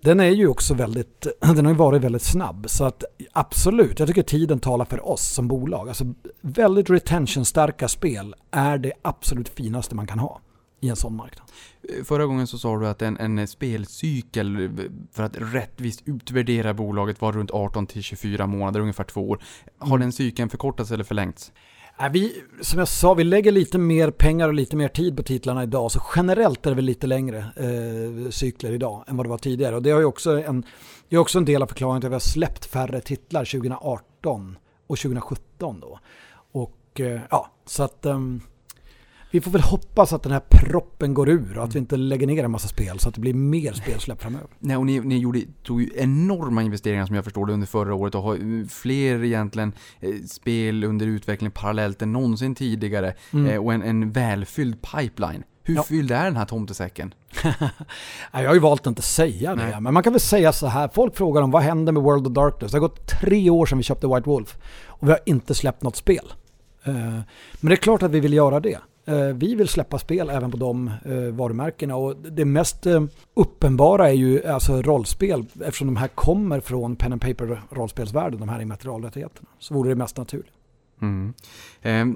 den 0.00 0.20
är 0.20 0.30
ju 0.30 0.48
också 0.48 0.74
väldigt, 0.74 1.26
den 1.40 1.64
har 1.64 1.72
ju 1.72 1.78
varit 1.78 2.02
väldigt 2.02 2.22
snabb. 2.22 2.64
Så 2.68 2.84
att 2.84 3.04
absolut, 3.32 3.98
jag 3.98 4.08
tycker 4.08 4.22
tiden 4.22 4.60
talar 4.60 4.84
för 4.84 5.08
oss 5.08 5.34
som 5.34 5.48
bolag. 5.48 5.88
Alltså 5.88 6.04
väldigt 6.40 6.90
retention-starka 6.90 7.88
spel 7.88 8.34
är 8.50 8.78
det 8.78 8.92
absolut 9.02 9.48
finaste 9.48 9.94
man 9.94 10.06
kan 10.06 10.18
ha 10.18 10.40
i 10.80 10.88
en 10.88 10.96
sån 10.96 11.16
marknad. 11.16 11.48
Förra 12.04 12.26
gången 12.26 12.46
så 12.46 12.58
sa 12.58 12.78
du 12.78 12.88
att 12.88 13.02
en, 13.02 13.16
en 13.16 13.48
spelcykel 13.48 14.70
för 15.12 15.22
att 15.22 15.36
rättvist 15.36 16.02
utvärdera 16.04 16.74
bolaget 16.74 17.20
var 17.20 17.32
runt 17.32 17.50
18 17.50 17.86
till 17.86 18.02
24 18.02 18.46
månader, 18.46 18.80
ungefär 18.80 19.04
två 19.04 19.30
år. 19.30 19.42
Har 19.78 19.88
mm. 19.88 20.00
den 20.00 20.12
cykeln 20.12 20.48
förkortats 20.50 20.90
eller 20.90 21.04
förlängts? 21.04 21.52
Vi, 22.10 22.42
som 22.60 22.78
jag 22.78 22.88
sa, 22.88 23.14
vi 23.14 23.24
lägger 23.24 23.52
lite 23.52 23.78
mer 23.78 24.10
pengar 24.10 24.48
och 24.48 24.54
lite 24.54 24.76
mer 24.76 24.88
tid 24.88 25.16
på 25.16 25.22
titlarna 25.22 25.62
idag. 25.62 25.92
Så 25.92 26.00
generellt 26.16 26.66
är 26.66 26.70
det 26.70 26.76
väl 26.76 26.84
lite 26.84 27.06
längre 27.06 27.38
eh, 27.38 28.30
cykler 28.30 28.72
idag 28.72 29.04
än 29.06 29.16
vad 29.16 29.26
det 29.26 29.30
var 29.30 29.38
tidigare. 29.38 29.76
Och 29.76 29.82
det, 29.82 29.90
har 29.90 30.00
ju 30.00 30.04
också 30.04 30.42
en, 30.42 30.66
det 31.08 31.16
är 31.16 31.20
också 31.20 31.38
en 31.38 31.44
del 31.44 31.62
av 31.62 31.66
förklaringen 31.66 32.00
till 32.00 32.06
att 32.08 32.10
vi 32.10 32.14
har 32.14 32.20
släppt 32.20 32.64
färre 32.64 33.00
titlar 33.00 33.44
2018 33.44 34.58
och 34.86 34.98
2017 34.98 35.80
då. 35.80 35.98
Och 36.52 37.00
eh, 37.00 37.20
ja, 37.30 37.50
så 37.66 37.82
att... 37.82 38.06
Um, 38.06 38.40
vi 39.34 39.40
får 39.40 39.50
väl 39.50 39.60
hoppas 39.62 40.12
att 40.12 40.22
den 40.22 40.32
här 40.32 40.42
proppen 40.48 41.14
går 41.14 41.28
ur 41.28 41.58
och 41.58 41.64
att 41.64 41.74
vi 41.74 41.78
inte 41.78 41.96
lägger 41.96 42.26
ner 42.26 42.44
en 42.44 42.50
massa 42.50 42.68
spel 42.68 42.98
så 42.98 43.08
att 43.08 43.14
det 43.14 43.20
blir 43.20 43.34
mer 43.34 43.72
spelsläpp 43.72 44.22
framöver. 44.22 44.46
Nej, 44.58 44.76
och 44.76 44.86
ni, 44.86 45.00
ni 45.00 45.18
gjorde, 45.18 45.40
tog 45.62 45.82
ju 45.82 45.90
enorma 45.96 46.62
investeringar 46.62 47.06
som 47.06 47.14
jag 47.16 47.24
förstår 47.24 47.46
det 47.46 47.52
under 47.52 47.66
förra 47.66 47.94
året 47.94 48.14
och 48.14 48.22
har 48.22 48.68
fler 48.68 49.24
egentligen 49.24 49.72
eh, 50.00 50.10
spel 50.28 50.84
under 50.84 51.06
utveckling 51.06 51.50
parallellt 51.50 52.02
än 52.02 52.12
någonsin 52.12 52.54
tidigare. 52.54 53.14
Mm. 53.32 53.50
Eh, 53.50 53.64
och 53.64 53.72
en, 53.74 53.82
en 53.82 54.12
välfylld 54.12 54.76
pipeline. 54.82 55.42
Hur 55.62 55.74
Ja. 55.74 55.82
fylld 55.82 56.10
är 56.10 56.24
den 56.24 56.36
här 56.36 56.44
tomtesäcken? 56.44 57.14
Jag 58.32 58.46
har 58.46 58.54
ju 58.54 58.60
valt 58.60 58.80
att 58.80 58.86
inte 58.86 59.02
säga 59.02 59.54
det, 59.56 59.62
Nej. 59.64 59.80
men 59.80 59.94
man 59.94 60.02
kan 60.02 60.12
väl 60.12 60.20
säga 60.20 60.52
så 60.52 60.66
här. 60.66 60.90
Folk 60.94 61.16
frågar 61.16 61.42
om 61.42 61.50
vad 61.50 61.62
händer 61.62 61.92
med 61.92 62.02
World 62.02 62.26
of 62.26 62.32
Darkness? 62.32 62.72
Det 62.72 62.76
har 62.78 62.80
gått 62.88 63.06
tre 63.20 63.50
år 63.50 63.66
sedan 63.66 63.78
vi 63.78 63.84
köpte 63.84 64.06
White 64.06 64.28
Wolf 64.28 64.56
och 64.86 65.08
vi 65.08 65.12
har 65.12 65.20
inte 65.26 65.54
släppt 65.54 65.82
något 65.82 65.96
spel. 65.96 66.32
Eh, 66.84 66.92
Men 66.94 67.24
det 67.60 67.72
är 67.72 67.76
klart 67.76 68.02
att 68.02 68.10
vi 68.10 68.20
vill 68.20 68.32
göra 68.34 68.60
det. 68.60 68.78
Eh, 69.06 69.26
vi 69.26 69.54
vill 69.54 69.68
släppa 69.68 69.98
spel 69.98 70.30
även 70.30 70.50
på 70.50 70.56
de 70.56 70.90
eh, 71.04 71.14
varumärkena 71.14 71.96
och 71.96 72.16
det 72.16 72.44
mest 72.44 72.86
eh, 72.86 73.04
uppenbara 73.34 74.08
är 74.08 74.14
ju 74.14 74.46
alltså 74.46 74.82
rollspel 74.82 75.44
eftersom 75.64 75.86
de 75.86 75.96
här 75.96 76.08
kommer 76.08 76.60
från 76.60 76.96
pen 76.96 77.12
and 77.12 77.20
paper 77.20 77.62
rollspelsvärlden, 77.70 78.40
de 78.40 78.48
här 78.48 78.60
immaterialrättigheterna. 78.60 79.48
Så 79.58 79.74
vore 79.74 79.88
det 79.88 79.94
mest 79.94 80.16
naturligt. 80.16 80.52
Mm. 81.04 81.34
Eh, 81.82 82.06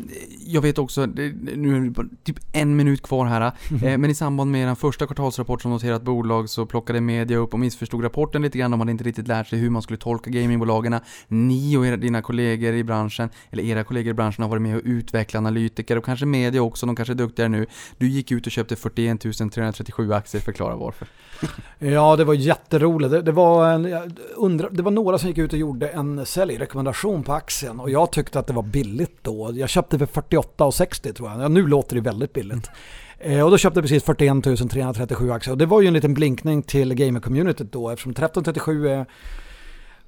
jag 0.46 0.62
vet 0.62 0.78
också, 0.78 1.06
nu 1.06 1.76
är 1.76 1.80
det 1.80 2.08
typ 2.24 2.36
en 2.52 2.76
minut 2.76 3.02
kvar 3.02 3.26
här. 3.26 3.52
Eh, 3.82 3.98
men 3.98 4.10
i 4.10 4.14
samband 4.14 4.50
med 4.50 4.68
den 4.68 4.76
första 4.76 5.06
kvartalsrapport 5.06 5.62
som 5.62 5.70
noterat 5.70 6.02
bolag 6.02 6.48
så 6.48 6.66
plockade 6.66 7.00
media 7.00 7.38
upp 7.38 7.52
och 7.52 7.60
missförstod 7.60 8.04
rapporten 8.04 8.42
lite 8.42 8.58
grann. 8.58 8.70
De 8.70 8.80
hade 8.80 8.92
inte 8.92 9.04
riktigt 9.04 9.28
lärt 9.28 9.48
sig 9.48 9.58
hur 9.58 9.70
man 9.70 9.82
skulle 9.82 9.98
tolka 9.98 10.30
gamingbolagen. 10.30 11.00
Ni 11.28 11.76
och 11.76 11.86
era, 11.86 11.96
dina 11.96 12.22
kollegor 12.22 12.74
i 12.74 12.84
branschen, 12.84 13.30
eller 13.50 13.62
era 13.62 13.84
kollegor 13.84 14.10
i 14.10 14.14
branschen 14.14 14.42
har 14.42 14.50
varit 14.50 14.62
med 14.62 14.76
och 14.76 14.82
utvecklat 14.84 15.38
analytiker 15.38 15.98
och 15.98 16.04
kanske 16.04 16.26
media 16.26 16.62
också, 16.62 16.86
de 16.86 16.96
kanske 16.96 17.12
är 17.12 17.16
duktigare 17.16 17.48
nu. 17.48 17.66
Du 17.98 18.08
gick 18.08 18.32
ut 18.32 18.46
och 18.46 18.52
köpte 18.52 18.76
41 18.76 19.20
337 19.20 20.12
aktier, 20.12 20.42
förklara 20.42 20.76
varför. 20.76 21.08
Ja, 21.78 22.16
det 22.16 22.24
var 22.24 22.34
jätteroligt. 22.34 23.10
Det, 23.10 23.22
det, 23.22 23.32
var 23.32 23.70
en, 23.70 23.84
jag 23.84 24.12
undrar, 24.36 24.70
det 24.70 24.82
var 24.82 24.90
några 24.90 25.18
som 25.18 25.28
gick 25.28 25.38
ut 25.38 25.52
och 25.52 25.58
gjorde 25.58 25.88
en 25.88 26.26
säljrekommendation 26.26 27.22
på 27.22 27.32
aktien 27.32 27.80
och 27.80 27.90
jag 27.90 28.12
tyckte 28.12 28.38
att 28.38 28.46
det 28.46 28.52
var 28.52 28.62
billigt 28.78 29.18
då. 29.22 29.50
Jag 29.54 29.68
köpte 29.68 29.98
för 29.98 30.06
48,60 30.06 31.12
tror 31.12 31.30
jag. 31.30 31.40
Ja, 31.40 31.48
nu 31.48 31.66
låter 31.66 31.94
det 31.96 32.02
väldigt 32.02 32.32
billigt. 32.32 32.70
Eh, 33.18 33.44
och 33.44 33.50
då 33.50 33.58
köpte 33.58 33.78
jag 33.78 33.84
precis 33.84 34.04
41 34.04 34.42
337 34.70 35.32
aktier 35.32 35.52
och 35.52 35.58
det 35.58 35.66
var 35.66 35.80
ju 35.80 35.88
en 35.88 35.94
liten 35.94 36.14
blinkning 36.14 36.62
till 36.62 36.92
gamer-communityt 36.94 37.68
då 37.72 37.90
eftersom 37.90 38.10
1337 38.12 38.88
är 38.88 38.98
eh, 38.98 39.04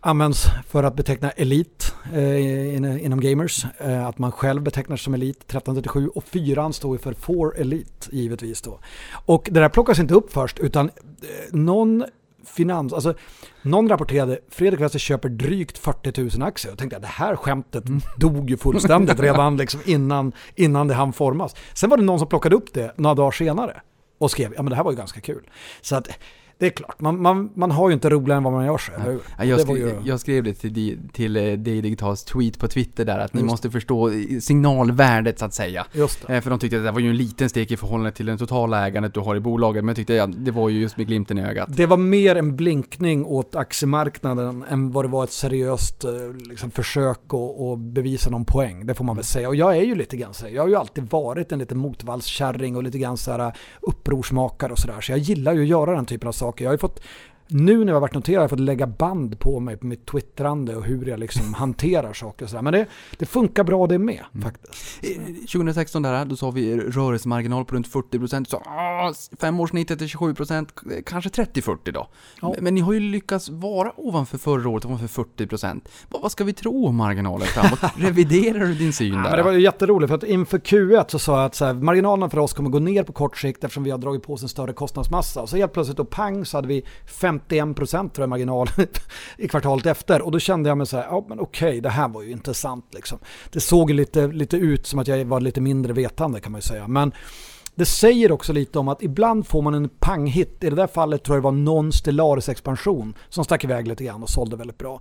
används 0.01 0.47
för 0.69 0.83
att 0.83 0.97
beteckna 0.97 1.31
elit 1.31 1.95
eh, 2.15 2.75
in- 2.75 2.99
inom 3.01 3.21
gamers. 3.21 3.67
Eh, 3.79 4.07
att 4.07 4.19
man 4.19 4.33
själv 4.33 4.63
betecknar 4.63 4.97
sig 4.97 5.05
som 5.05 5.15
elit, 5.15 5.37
1337 5.37 6.09
och 6.09 6.25
fyran 6.25 6.73
står 6.73 6.95
ju 6.95 6.99
för 6.99 7.13
for 7.13 7.61
elite 7.61 8.09
givetvis 8.13 8.63
då. 8.63 8.79
Och 9.27 9.49
det 9.53 9.61
där 9.61 9.69
plockas 9.69 9.99
inte 9.99 10.15
upp 10.15 10.33
först 10.33 10.59
utan 10.59 10.87
eh, 10.87 10.93
någon 11.53 12.05
finans, 12.51 12.93
alltså 12.93 13.15
någon 13.63 13.89
rapporterade 13.89 14.39
Fredrik 14.51 14.81
Wester 14.81 14.99
köper 14.99 15.29
drygt 15.29 15.79
40 15.79 16.39
000 16.39 16.49
aktier. 16.49 16.71
Jag 16.73 16.79
tänkte 16.79 16.97
att 16.97 17.03
det 17.03 17.09
här 17.09 17.37
skämtet 17.37 17.85
dog 18.17 18.51
ju 18.51 18.57
fullständigt 18.57 19.21
redan 19.21 19.57
liksom 19.57 19.81
innan, 19.85 20.33
innan 20.55 20.89
det 20.89 20.95
hann 20.95 21.13
formas. 21.13 21.57
Sen 21.75 21.91
var 21.91 21.97
det 21.97 22.03
någon 22.03 22.19
som 22.19 22.29
plockade 22.29 22.57
upp 22.57 22.75
det 22.75 22.95
några 22.97 23.15
dagar 23.15 23.31
senare 23.31 23.81
och 24.19 24.31
skrev 24.31 24.53
ja 24.57 24.63
men 24.63 24.71
det 24.71 24.77
här 24.77 24.85
var 24.85 24.93
ju 24.93 24.97
ganska 24.97 25.21
kul. 25.21 25.51
Så 25.81 25.97
att 25.97 26.09
det 26.61 26.67
är 26.67 26.71
klart, 26.71 27.01
man, 27.01 27.23
man, 27.23 27.51
man 27.55 27.71
har 27.71 27.89
ju 27.89 27.95
inte 27.95 28.11
roligare 28.11 28.37
än 28.37 28.43
vad 28.43 28.53
man 28.53 28.67
gör 28.67 28.79
sig, 28.79 28.95
hur? 29.05 29.21
Ja, 29.39 29.45
jag, 29.45 29.67
Det 29.67 29.73
ju- 29.73 29.95
jag 30.05 30.21
skrev 30.21 30.45
det 30.45 30.55
till, 30.55 30.73
di- 30.73 30.99
till 31.13 31.37
eh, 31.37 31.43
Dig 31.43 31.81
Digitals 31.83 32.25
tweet 32.25 32.59
på 32.59 32.69
Twitter 32.69 33.05
där, 33.05 33.19
att 33.19 33.35
ni 33.35 33.41
Just. 33.41 33.51
måste 33.51 33.71
förstå 33.71 34.09
eh, 34.09 34.15
signalvärdet 34.41 35.39
så 35.39 35.45
att 35.45 35.55
säga. 35.55 35.87
Just 35.93 36.27
det. 36.27 36.35
Eh, 36.37 36.41
För 36.41 36.51
de 36.51 36.59
tyckte 36.59 36.77
att 36.79 36.85
det 36.85 36.91
var 36.91 37.01
ju 37.01 37.11
en 37.11 37.17
liten 37.17 37.49
steg 37.49 37.73
i 37.73 37.77
förhållande 37.77 38.13
till 38.13 38.27
den 38.27 38.39
totala 38.39 38.87
ägandet 38.87 39.15
du 39.15 39.21
har 39.21 39.37
i 39.37 39.41
bolaget, 39.41 39.85
men 39.85 39.89
jag 39.89 39.97
tyckte 39.97 40.15
ja, 40.15 40.27
det 40.27 40.51
var 40.51 40.69
ju 40.69 40.81
just 40.81 40.97
med 40.97 41.07
glimten 41.07 41.39
i 41.39 41.43
ögat. 41.43 41.69
Det 41.77 41.87
var 41.87 41.97
mer 41.97 42.37
en 42.37 42.57
blinkning 42.57 43.25
åt 43.25 43.55
aktiemarknaden 43.57 44.65
än 44.71 44.91
vad 44.93 45.05
det 45.05 45.09
var 45.09 45.25
ett 45.25 45.33
seriöst 45.33 46.05
liksom, 46.49 46.71
försök 46.71 47.21
att, 47.29 47.61
att 47.61 47.79
bevisa 47.79 48.31
någon 48.31 48.45
poäng. 48.45 48.87
Det 48.87 48.95
får 48.95 49.05
man 49.05 49.17
väl 49.17 49.25
säga. 49.25 49.49
Och 49.49 49.57
jag 49.57 49.77
är 49.77 49.83
ju 49.83 49.95
lite 49.95 50.17
grann 50.17 50.35
så 50.35 50.47
jag 50.53 50.63
har 50.63 50.69
ju 50.69 50.77
alltid 50.77 51.11
varit 51.11 51.53
en 51.53 51.59
liten 51.59 51.79
motvallskärring 51.79 52.77
och 52.77 52.83
lite 52.83 52.99
grann 52.99 53.17
så 53.17 53.31
här 53.33 53.53
upprorsmakare 53.83 54.73
och 54.73 54.79
sådär. 54.79 55.01
Så 55.01 55.13
jag 55.13 55.19
gillar 55.19 55.53
ju 55.53 55.63
att 55.63 55.69
göra 55.69 55.95
den 55.95 56.07
typen 56.07 56.29
av 56.29 56.33
saker. 56.33 56.50
Jag 56.59 56.69
har 56.69 56.75
ju 56.75 56.79
fått 56.79 57.01
nu 57.51 57.85
när 57.85 57.93
jag 57.93 58.01
varit 58.01 58.15
noterad 58.15 58.37
har 58.37 58.43
jag 58.43 58.51
fått 58.51 58.61
lägga 58.61 58.87
band 58.87 59.39
på 59.39 59.61
mig 59.61 59.77
på 59.77 59.87
mitt 59.87 60.07
twittrande 60.07 60.77
och 60.77 60.85
hur 60.85 61.07
jag 61.07 61.21
liksom 61.21 61.55
hanterar 61.55 62.13
saker 62.13 62.45
och 62.45 62.51
sådär. 62.51 62.63
Men 62.63 62.73
det, 62.73 62.87
det 63.19 63.27
funkar 63.27 63.65
bra 63.65 63.87
det 63.87 63.99
med 63.99 64.25
faktiskt. 64.43 65.05
Eh, 65.05 65.25
2016 65.35 66.03
där, 66.03 66.25
då 66.25 66.37
sa 66.37 66.51
vi 66.51 66.77
rörelsemarginal 66.81 67.65
på 67.65 67.75
runt 67.75 67.89
40%, 67.89 68.45
så 68.45 68.57
ah, 68.57 69.13
femårssnittet 69.41 70.03
är 70.03 70.07
27%, 70.07 70.69
eh, 70.93 71.03
kanske 71.07 71.31
30-40 71.31 71.93
då. 71.93 72.09
Ja. 72.43 72.55
Men 72.61 72.75
ni 72.75 72.81
har 72.81 72.93
ju 72.93 73.01
lyckats 73.01 73.49
vara 73.49 73.93
ovanför 73.97 74.39
förra 74.39 74.69
året, 74.69 74.85
ovanför 74.85 75.25
40%. 75.25 75.81
Vad, 76.09 76.23
vad 76.23 76.33
ska 76.33 76.45
vi 76.45 76.53
tro 76.53 76.87
om 76.87 76.97
marginalen 76.97 77.47
framåt? 77.47 77.93
Reviderar 77.97 78.67
du 78.67 78.75
din 78.75 78.93
syn 78.93 79.13
Ja, 79.15 79.17
där? 79.17 79.23
men 79.23 79.37
det 79.37 79.43
var 79.43 79.53
ju 79.53 79.61
jätteroligt 79.61 80.09
för 80.09 80.17
att 80.17 80.25
inför 80.25 80.59
Q1 80.59 81.05
så 81.09 81.19
sa 81.19 81.37
jag 81.37 81.45
att 81.45 81.55
så 81.55 81.65
här, 81.65 81.75
marginalerna 81.75 82.31
för 82.31 82.39
oss 82.39 82.53
kommer 82.53 82.71
gå 82.71 82.79
ner 82.79 83.03
på 83.03 83.13
kort 83.13 83.39
sikt 83.39 83.65
eftersom 83.65 83.85
vi 83.85 83.91
har 83.91 83.99
dragit 83.99 84.23
på 84.23 84.33
oss 84.33 84.43
en 84.43 84.49
större 84.49 84.73
kostnadsmassa. 84.73 85.43
Och 85.43 85.49
så 85.49 85.57
helt 85.57 85.73
plötsligt 85.73 85.97
då 85.97 86.05
pang 86.05 86.45
så 86.45 86.57
hade 86.57 86.69
vi 86.69 86.85
51% 87.49 88.11
tror 88.11 88.23
jag 88.23 88.29
marginal 88.29 88.69
i 89.39 89.49
kvartalet 89.49 89.87
efter. 89.87 90.23
Och 90.23 90.33
då 90.33 90.39
kände 90.39 90.69
jag 90.69 90.79
mig 90.79 90.87
så 90.87 90.97
här, 90.97 91.05
ja 91.05 91.25
men 91.29 91.41
okej 91.41 91.81
det 91.81 91.89
här 91.89 92.09
var 92.09 92.23
ju 92.23 92.31
intressant 92.31 92.95
liksom. 92.95 93.19
Det 93.51 93.61
såg 93.61 93.91
lite, 93.91 94.27
lite 94.27 94.57
ut 94.57 94.87
som 94.87 94.99
att 94.99 95.09
jag 95.09 95.25
var 95.25 95.41
lite 95.41 95.61
mindre 95.61 95.93
vetande 95.93 96.41
kan 96.41 96.53
man 96.53 96.59
ju 96.59 96.63
säga. 96.63 96.89
Men 96.89 97.13
det 97.75 97.85
säger 97.85 98.33
också 98.33 98.53
lite 98.53 98.79
om 98.79 98.89
att 98.89 99.03
ibland 99.03 99.47
får 99.47 99.63
man 99.63 99.75
en 99.75 99.89
panghit. 99.89 100.65
I 100.65 100.71
det 100.71 100.77
där 100.77 100.87
fallet 100.87 101.23
tror 101.23 101.37
jag 101.37 101.43
det 101.43 101.45
var 101.45 101.53
någon 101.53 101.93
Stellaris 101.93 102.49
expansion 102.49 103.15
som 103.29 103.45
stack 103.45 103.65
iväg 103.65 103.89
lite 103.89 104.05
grann 104.05 104.23
och 104.23 104.31
sålde 104.31 104.57
väldigt 104.57 104.79
bra. 104.79 105.01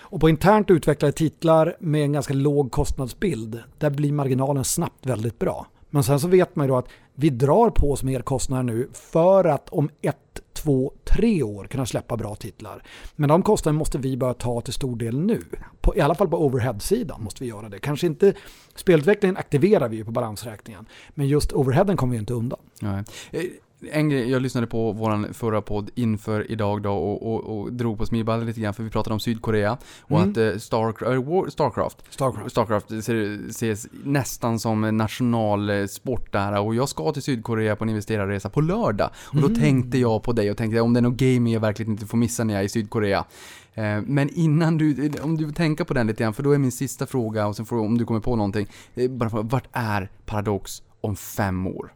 Och 0.00 0.20
på 0.20 0.28
internt 0.28 0.70
utvecklade 0.70 1.12
titlar 1.12 1.76
med 1.80 2.02
en 2.02 2.12
ganska 2.12 2.34
låg 2.34 2.70
kostnadsbild, 2.70 3.62
där 3.78 3.90
blir 3.90 4.12
marginalen 4.12 4.64
snabbt 4.64 5.06
väldigt 5.06 5.38
bra. 5.38 5.66
Men 5.90 6.04
sen 6.04 6.20
så 6.20 6.28
vet 6.28 6.56
man 6.56 6.66
ju 6.66 6.68
då 6.68 6.76
att 6.76 6.88
vi 7.14 7.30
drar 7.30 7.70
på 7.70 7.92
oss 7.92 8.02
mer 8.02 8.20
kostnader 8.20 8.62
nu 8.62 8.88
för 8.92 9.44
att 9.44 9.68
om 9.68 9.90
ett, 10.02 10.40
två, 10.52 10.92
tre 11.04 11.42
år 11.42 11.64
kunna 11.64 11.86
släppa 11.86 12.16
bra 12.16 12.34
titlar. 12.34 12.82
Men 13.16 13.28
de 13.28 13.42
kostnaderna 13.42 13.78
måste 13.78 13.98
vi 13.98 14.16
börja 14.16 14.34
ta 14.34 14.60
till 14.60 14.72
stor 14.72 14.96
del 14.96 15.18
nu. 15.18 15.42
På, 15.80 15.96
I 15.96 16.00
alla 16.00 16.14
fall 16.14 16.28
på 16.28 16.44
overhead-sidan 16.44 17.22
måste 17.22 17.44
vi 17.44 17.50
göra 17.50 17.68
det. 17.68 17.78
Kanske 17.78 18.06
inte, 18.06 18.34
spelutvecklingen 18.74 19.36
aktiverar 19.36 19.88
vi 19.88 19.96
ju 19.96 20.04
på 20.04 20.10
balansräkningen. 20.10 20.86
Men 21.10 21.28
just 21.28 21.52
overheaden 21.52 21.96
kommer 21.96 22.12
vi 22.12 22.18
inte 22.18 22.34
undan. 22.34 22.60
Ja. 22.80 23.04
Eh, 23.82 23.98
En 23.98 24.08
grej, 24.08 24.30
jag 24.30 24.42
lyssnade 24.42 24.66
på 24.66 24.92
våran 24.92 25.34
förra 25.34 25.62
podd 25.62 25.90
inför 25.94 26.50
idag 26.52 26.82
då 26.82 26.92
och, 26.92 27.34
och, 27.34 27.60
och 27.60 27.72
drog 27.72 27.98
på 27.98 28.06
smilballen 28.06 28.46
lite 28.46 28.60
grann 28.60 28.74
för 28.74 28.82
vi 28.82 28.90
pratade 28.90 29.14
om 29.14 29.20
Sydkorea 29.20 29.78
och 30.00 30.18
Mm. 30.20 30.30
att 30.30 30.36
eh, 30.36 30.44
War, 30.44 31.50
Starcraft, 31.50 31.96
Starcraft. 32.10 32.50
Starcraft 32.50 32.88
ser, 32.88 33.48
ses 33.48 33.86
nästan 34.04 34.58
som 34.58 34.96
nationalsport 34.96 36.32
där 36.32 36.60
och 36.60 36.74
jag 36.74 36.88
ska 36.88 37.12
till 37.12 37.22
Sydkorea 37.22 37.76
på 37.76 37.84
en 37.84 37.90
investerarresa 37.90 38.50
på 38.50 38.60
lördag. 38.60 39.10
Och 39.16 39.40
då 39.40 39.46
Mm. 39.46 39.60
tänkte 39.60 39.98
jag 39.98 40.22
på 40.22 40.32
dig 40.32 40.50
och 40.50 40.56
tänkte 40.56 40.80
om 40.80 40.92
det 40.92 41.00
är 41.00 41.02
något 41.02 41.16
gaming 41.16 41.52
jag 41.52 41.60
verkligen 41.60 41.92
inte 41.92 42.06
får 42.06 42.18
missa 42.18 42.44
när 42.44 42.54
jag 42.54 42.60
är 42.60 42.64
i 42.64 42.68
Sydkorea. 42.68 43.24
Eh, 43.74 44.00
Men 44.06 44.28
innan 44.28 44.78
du, 44.78 45.10
om 45.22 45.36
du 45.36 45.52
tänka 45.52 45.84
på 45.84 45.94
den 45.94 46.06
lite 46.06 46.22
grann, 46.22 46.34
för 46.34 46.42
då 46.42 46.52
är 46.52 46.58
min 46.58 46.72
sista 46.72 47.06
fråga 47.06 47.46
och 47.46 47.56
sen 47.56 47.66
får 47.66 47.76
du, 47.76 47.82
om 47.82 47.98
du 47.98 48.04
kommer 48.04 48.20
på 48.20 48.36
någonting, 48.36 48.66
eh, 48.94 49.10
bara 49.10 49.28
vart 49.42 49.68
är 49.72 50.10
Paradox 50.26 50.82
om 51.00 51.16
fem 51.16 51.66
år? 51.66 51.92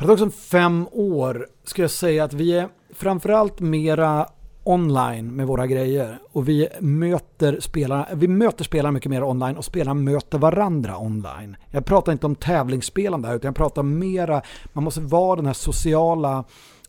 Paradox 0.00 0.22
om 0.22 0.30
fem 0.30 0.86
år 0.92 1.46
ska 1.64 1.82
jag 1.82 1.90
säga 1.90 2.24
att 2.24 2.32
vi 2.32 2.52
är 2.52 2.68
framförallt 2.94 3.60
mera 3.60 4.26
online 4.64 5.36
med 5.36 5.46
våra 5.46 5.66
grejer 5.66 6.18
och 6.32 6.48
vi 6.48 6.68
möter 6.80 7.60
spelarna, 7.60 8.06
vi 8.14 8.28
möter 8.28 8.64
spelarna 8.64 8.92
mycket 8.92 9.10
mer 9.10 9.22
online 9.22 9.56
och 9.56 9.64
spelarna 9.64 9.94
möter 9.94 10.38
varandra 10.38 10.98
online. 10.98 11.56
Jag 11.70 11.84
pratar 11.84 12.12
inte 12.12 12.26
om 12.26 12.34
tävlingsspelande 12.34 13.28
här 13.28 13.36
utan 13.36 13.48
jag 13.48 13.56
pratar 13.56 13.82
mera, 13.82 14.42
man 14.72 14.84
måste 14.84 15.00
vara 15.00 15.36
den 15.36 15.46
här 15.46 15.52
sociala 15.52 16.44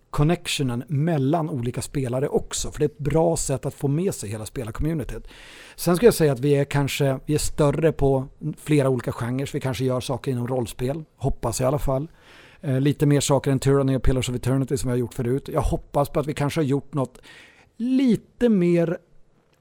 connectionen 0.10 0.84
mellan 0.88 1.50
olika 1.50 1.82
spelare 1.82 2.28
också 2.28 2.72
för 2.72 2.80
det 2.80 2.86
är 2.86 2.90
ett 2.90 2.98
bra 2.98 3.38
sätt 3.38 3.66
att 3.66 3.74
få 3.74 3.88
med 3.88 4.14
sig 4.14 4.30
hela 4.30 4.46
spelarcommunityt. 4.46 5.28
Sen 5.76 5.96
ska 5.96 6.06
jag 6.06 6.14
säga 6.14 6.32
att 6.32 6.40
vi 6.40 6.56
är 6.56 6.66
kanske, 6.66 7.20
vi 7.26 7.34
är 7.34 7.40
större 7.40 7.92
på 7.92 8.28
flera 8.58 8.90
olika 8.90 9.12
genrer, 9.12 9.50
vi 9.54 9.60
kanske 9.60 9.86
gör 9.86 10.00
saker 10.00 10.32
inom 10.32 10.48
rollspel, 10.48 11.04
hoppas 11.18 11.60
jag 11.60 11.66
i 11.66 11.68
alla 11.68 11.80
fall. 11.80 12.08
Eh, 12.62 12.80
lite 12.80 13.06
mer 13.06 13.20
saker 13.20 13.52
än 13.52 13.60
Tyranny 13.60 13.96
och 13.96 14.04
Pillars 14.04 14.30
of 14.30 14.36
Eternity 14.36 14.78
som 14.78 14.88
vi 14.88 14.92
har 14.92 15.00
gjort 15.00 15.14
förut. 15.14 15.50
Jag 15.54 15.62
hoppas 15.62 16.10
på 16.10 16.20
att 16.20 16.28
vi 16.28 16.34
kanske 16.34 16.60
har 16.60 16.66
gjort 16.66 16.94
något 16.94 17.22
lite 17.78 18.50
mer 18.50 18.98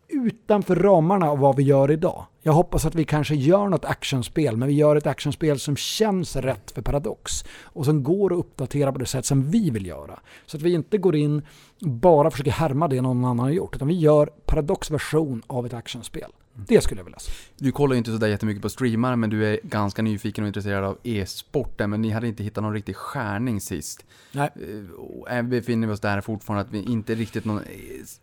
utanför 0.09 0.77
ramarna 0.77 1.31
av 1.31 1.39
vad 1.39 1.56
vi 1.56 1.62
gör 1.62 1.90
idag. 1.90 2.27
Jag 2.43 2.52
hoppas 2.52 2.86
att 2.86 2.94
vi 2.94 3.05
kanske 3.05 3.35
gör 3.35 3.68
något 3.68 3.85
actionspel, 3.85 4.56
men 4.56 4.68
vi 4.68 4.74
gör 4.74 4.97
ett 4.97 5.06
actionspel 5.06 5.59
som 5.59 5.77
känns 5.77 6.36
rätt 6.36 6.70
för 6.70 6.82
Paradox 6.82 7.44
och 7.62 7.85
som 7.85 8.02
går 8.02 8.32
att 8.32 8.39
uppdatera 8.39 8.93
på 8.93 8.98
det 8.98 9.06
sätt 9.06 9.27
som 9.27 9.51
vi 9.51 9.70
vill 9.70 9.86
göra. 9.86 10.20
Så 10.47 10.56
att 10.56 10.62
vi 10.62 10.72
inte 10.72 10.98
går 10.98 11.16
in 11.16 11.43
och 11.82 11.90
bara 11.90 12.31
försöker 12.31 12.51
härma 12.51 12.89
det 12.89 13.01
någon 13.01 13.24
annan 13.24 13.39
har 13.39 13.51
gjort, 13.51 13.77
utan 13.77 13.89
vi 13.89 13.98
gör 13.98 14.27
Paradox 14.27 14.90
version 14.90 15.43
av 15.47 15.66
ett 15.66 15.74
actionspel. 15.74 16.31
Det 16.69 16.81
skulle 16.81 17.01
jag 17.01 17.05
vilja 17.05 17.19
se. 17.19 17.32
Du 17.59 17.73
kollar 17.73 17.95
ju 17.95 17.99
inte 17.99 18.12
sådär 18.12 18.28
jättemycket 18.28 18.62
på 18.62 18.69
streamar, 18.69 19.16
men 19.16 19.31
du 19.31 19.47
är 19.47 19.61
ganska 19.62 20.03
nyfiken 20.03 20.45
och 20.45 20.49
intresserad 20.49 20.85
av 20.85 20.99
e-sporten. 21.03 21.91
Men 21.91 22.03
ni 22.03 22.11
hade 22.11 22.28
inte 22.28 22.43
hittat 22.43 22.62
någon 22.65 22.73
riktig 22.73 22.97
skärning 22.97 23.61
sist. 23.61 24.05
Nej. 24.32 24.51
Eh, 24.57 24.91
Och 24.95 25.31
är- 25.31 25.43
befinner 25.43 25.87
vi 25.87 25.93
oss 25.93 26.01
där 26.01 26.20
fortfarande, 26.20 26.65
att 26.65 26.73
vi 26.74 26.93
inte 26.93 27.15
riktigt 27.15 27.45
någon 27.45 27.59
eh, 27.59 27.65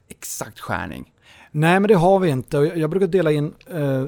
exakt 0.08 0.60
skärning. 0.60 1.14
Nej, 1.52 1.80
men 1.80 1.88
det 1.88 1.96
har 1.96 2.20
vi 2.20 2.30
inte. 2.30 2.58
Jag 2.58 2.90
brukar 2.90 3.08
dela 3.08 3.32
in 3.32 3.54
eh, 3.68 4.06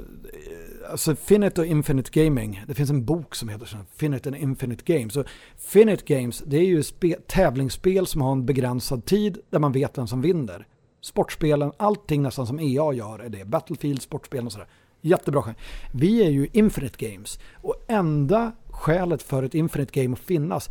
alltså 0.92 1.16
Finite 1.16 1.62
och 1.62 1.68
Infinite 1.68 2.24
Gaming. 2.26 2.64
Det 2.68 2.74
finns 2.74 2.90
en 2.90 3.06
bok 3.06 3.36
som 3.36 3.50
heter 3.50 3.66
så, 3.66 3.78
Finite 3.96 4.30
and 4.30 4.36
Infinite 4.36 4.94
Games. 4.98 5.14
Så 5.14 5.24
Finite 5.58 6.04
Games, 6.16 6.44
det 6.46 6.58
är 6.58 6.66
ju 6.66 6.82
spe- 6.82 7.22
tävlingsspel 7.28 8.08
som 8.08 8.22
har 8.22 8.32
en 8.32 8.46
begränsad 8.46 9.06
tid 9.06 9.38
där 9.50 9.60
man 9.60 9.72
vet 9.72 9.98
vem 9.98 10.08
som 10.08 10.22
vinner. 10.22 10.68
Sportspelen, 11.02 11.72
allting 11.78 12.22
nästan 12.22 12.48
som 12.48 12.60
EA 12.60 12.94
gör 12.94 13.20
är 13.20 13.30
det. 13.30 13.46
Battlefield, 13.46 14.02
sportspel 14.02 14.46
och 14.46 14.52
sådär. 14.52 14.68
Jättebra 15.02 15.42
skämt. 15.42 15.58
Vi 15.92 16.24
är 16.26 16.30
ju 16.30 16.48
Infinite 16.54 17.10
Games. 17.10 17.40
Och 17.54 17.86
enda 17.88 18.52
skälet 18.70 19.24
för 19.24 19.44
ett 19.44 19.56
Infinite 19.56 20.02
Game 20.02 20.14
att 20.14 20.20
finnas 20.20 20.70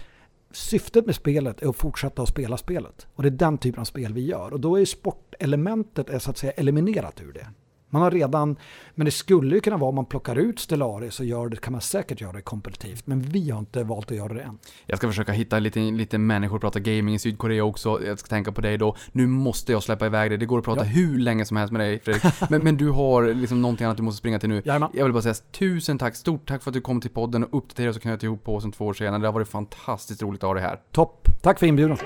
Syftet 0.51 1.07
med 1.07 1.15
spelet 1.15 1.63
är 1.63 1.69
att 1.69 1.77
fortsätta 1.77 2.23
att 2.23 2.29
spela 2.29 2.57
spelet. 2.57 3.07
Och 3.15 3.23
det 3.23 3.29
är 3.29 3.31
den 3.31 3.59
typen 3.59 3.81
av 3.81 3.85
spel 3.85 4.13
vi 4.13 4.27
gör. 4.27 4.53
Och 4.53 4.61
då 4.61 4.79
är 4.79 4.85
sportelementet 4.85 6.11
är 6.11 6.19
så 6.19 6.31
att 6.31 6.39
säga 6.39 6.53
eliminerat 6.53 7.21
ur 7.21 7.33
det. 7.33 7.47
Man 7.91 8.03
har 8.03 8.11
redan, 8.11 8.57
men 8.95 9.05
det 9.05 9.11
skulle 9.11 9.55
ju 9.55 9.61
kunna 9.61 9.77
vara 9.77 9.89
om 9.89 9.95
man 9.95 10.07
plockar 10.07 10.37
ut 10.37 10.59
Stellaris 10.59 11.21
och 11.21 11.27
gör 11.27 11.49
det, 11.49 11.57
kan 11.57 11.73
man 11.73 11.81
säkert 11.81 12.21
göra 12.21 12.33
det 12.33 12.43
kompetitivt. 12.43 13.07
Men 13.07 13.23
vi 13.23 13.51
har 13.51 13.59
inte 13.59 13.85
valt 13.85 14.11
att 14.11 14.17
göra 14.17 14.35
det 14.35 14.41
än. 14.43 14.59
Jag 14.87 14.99
ska 14.99 15.09
försöka 15.09 15.33
hitta 15.33 15.59
lite, 15.59 15.81
lite 15.81 16.19
människor 16.19 16.59
prata 16.59 16.81
gaming 16.81 17.15
i 17.15 17.19
Sydkorea 17.19 17.65
också. 17.65 18.01
Jag 18.07 18.19
ska 18.19 18.29
tänka 18.29 18.53
på 18.53 18.61
dig 18.61 18.79
då. 18.79 18.97
Nu 19.13 19.27
måste 19.27 19.73
jag 19.73 19.83
släppa 19.83 20.07
iväg 20.07 20.31
dig. 20.31 20.39
Det 20.39 20.47
går 20.47 20.59
att 20.59 20.65
prata 20.65 20.81
Ja. 20.85 20.91
hur 20.91 21.19
länge 21.19 21.45
som 21.45 21.57
helst 21.57 21.73
med 21.73 21.81
dig 21.81 22.01
Fredrik. 22.01 22.23
Men, 22.51 22.61
men 22.65 22.77
du 22.77 22.91
har 22.91 23.35
liksom 23.35 23.63
någonting 23.63 23.85
annat 23.85 23.97
du 23.97 24.03
måste 24.03 24.19
springa 24.19 24.39
till 24.39 24.49
nu. 24.49 24.63
Jajamän. 24.65 24.91
Jag 24.95 25.05
vill 25.05 25.13
bara 25.13 25.23
säga 25.23 25.35
tusen 25.53 25.99
tack, 25.99 26.17
stort 26.17 26.49
tack 26.49 26.63
för 26.63 26.71
att 26.71 26.75
du 26.75 26.81
kom 26.81 27.01
till 27.01 27.11
podden 27.11 27.45
och 27.45 27.59
uppdaterade 27.59 27.91
oss 27.91 27.97
och 27.97 28.03
knöt 28.03 28.23
ihop 28.23 28.45
på 28.45 28.57
oss 28.57 28.65
om 28.65 28.73
två 28.73 28.87
år 28.87 28.95
senare. 28.95 29.21
Det 29.21 29.27
har 29.29 29.33
varit 29.33 29.49
fantastiskt 29.49 30.23
roligt 30.23 30.45
att 30.45 30.49
ha 30.49 30.55
dig 30.55 30.63
här. 30.63 30.81
Topp. 30.93 31.29
Tack 31.43 31.59
för 31.59 31.67
inbjudan. 31.67 31.99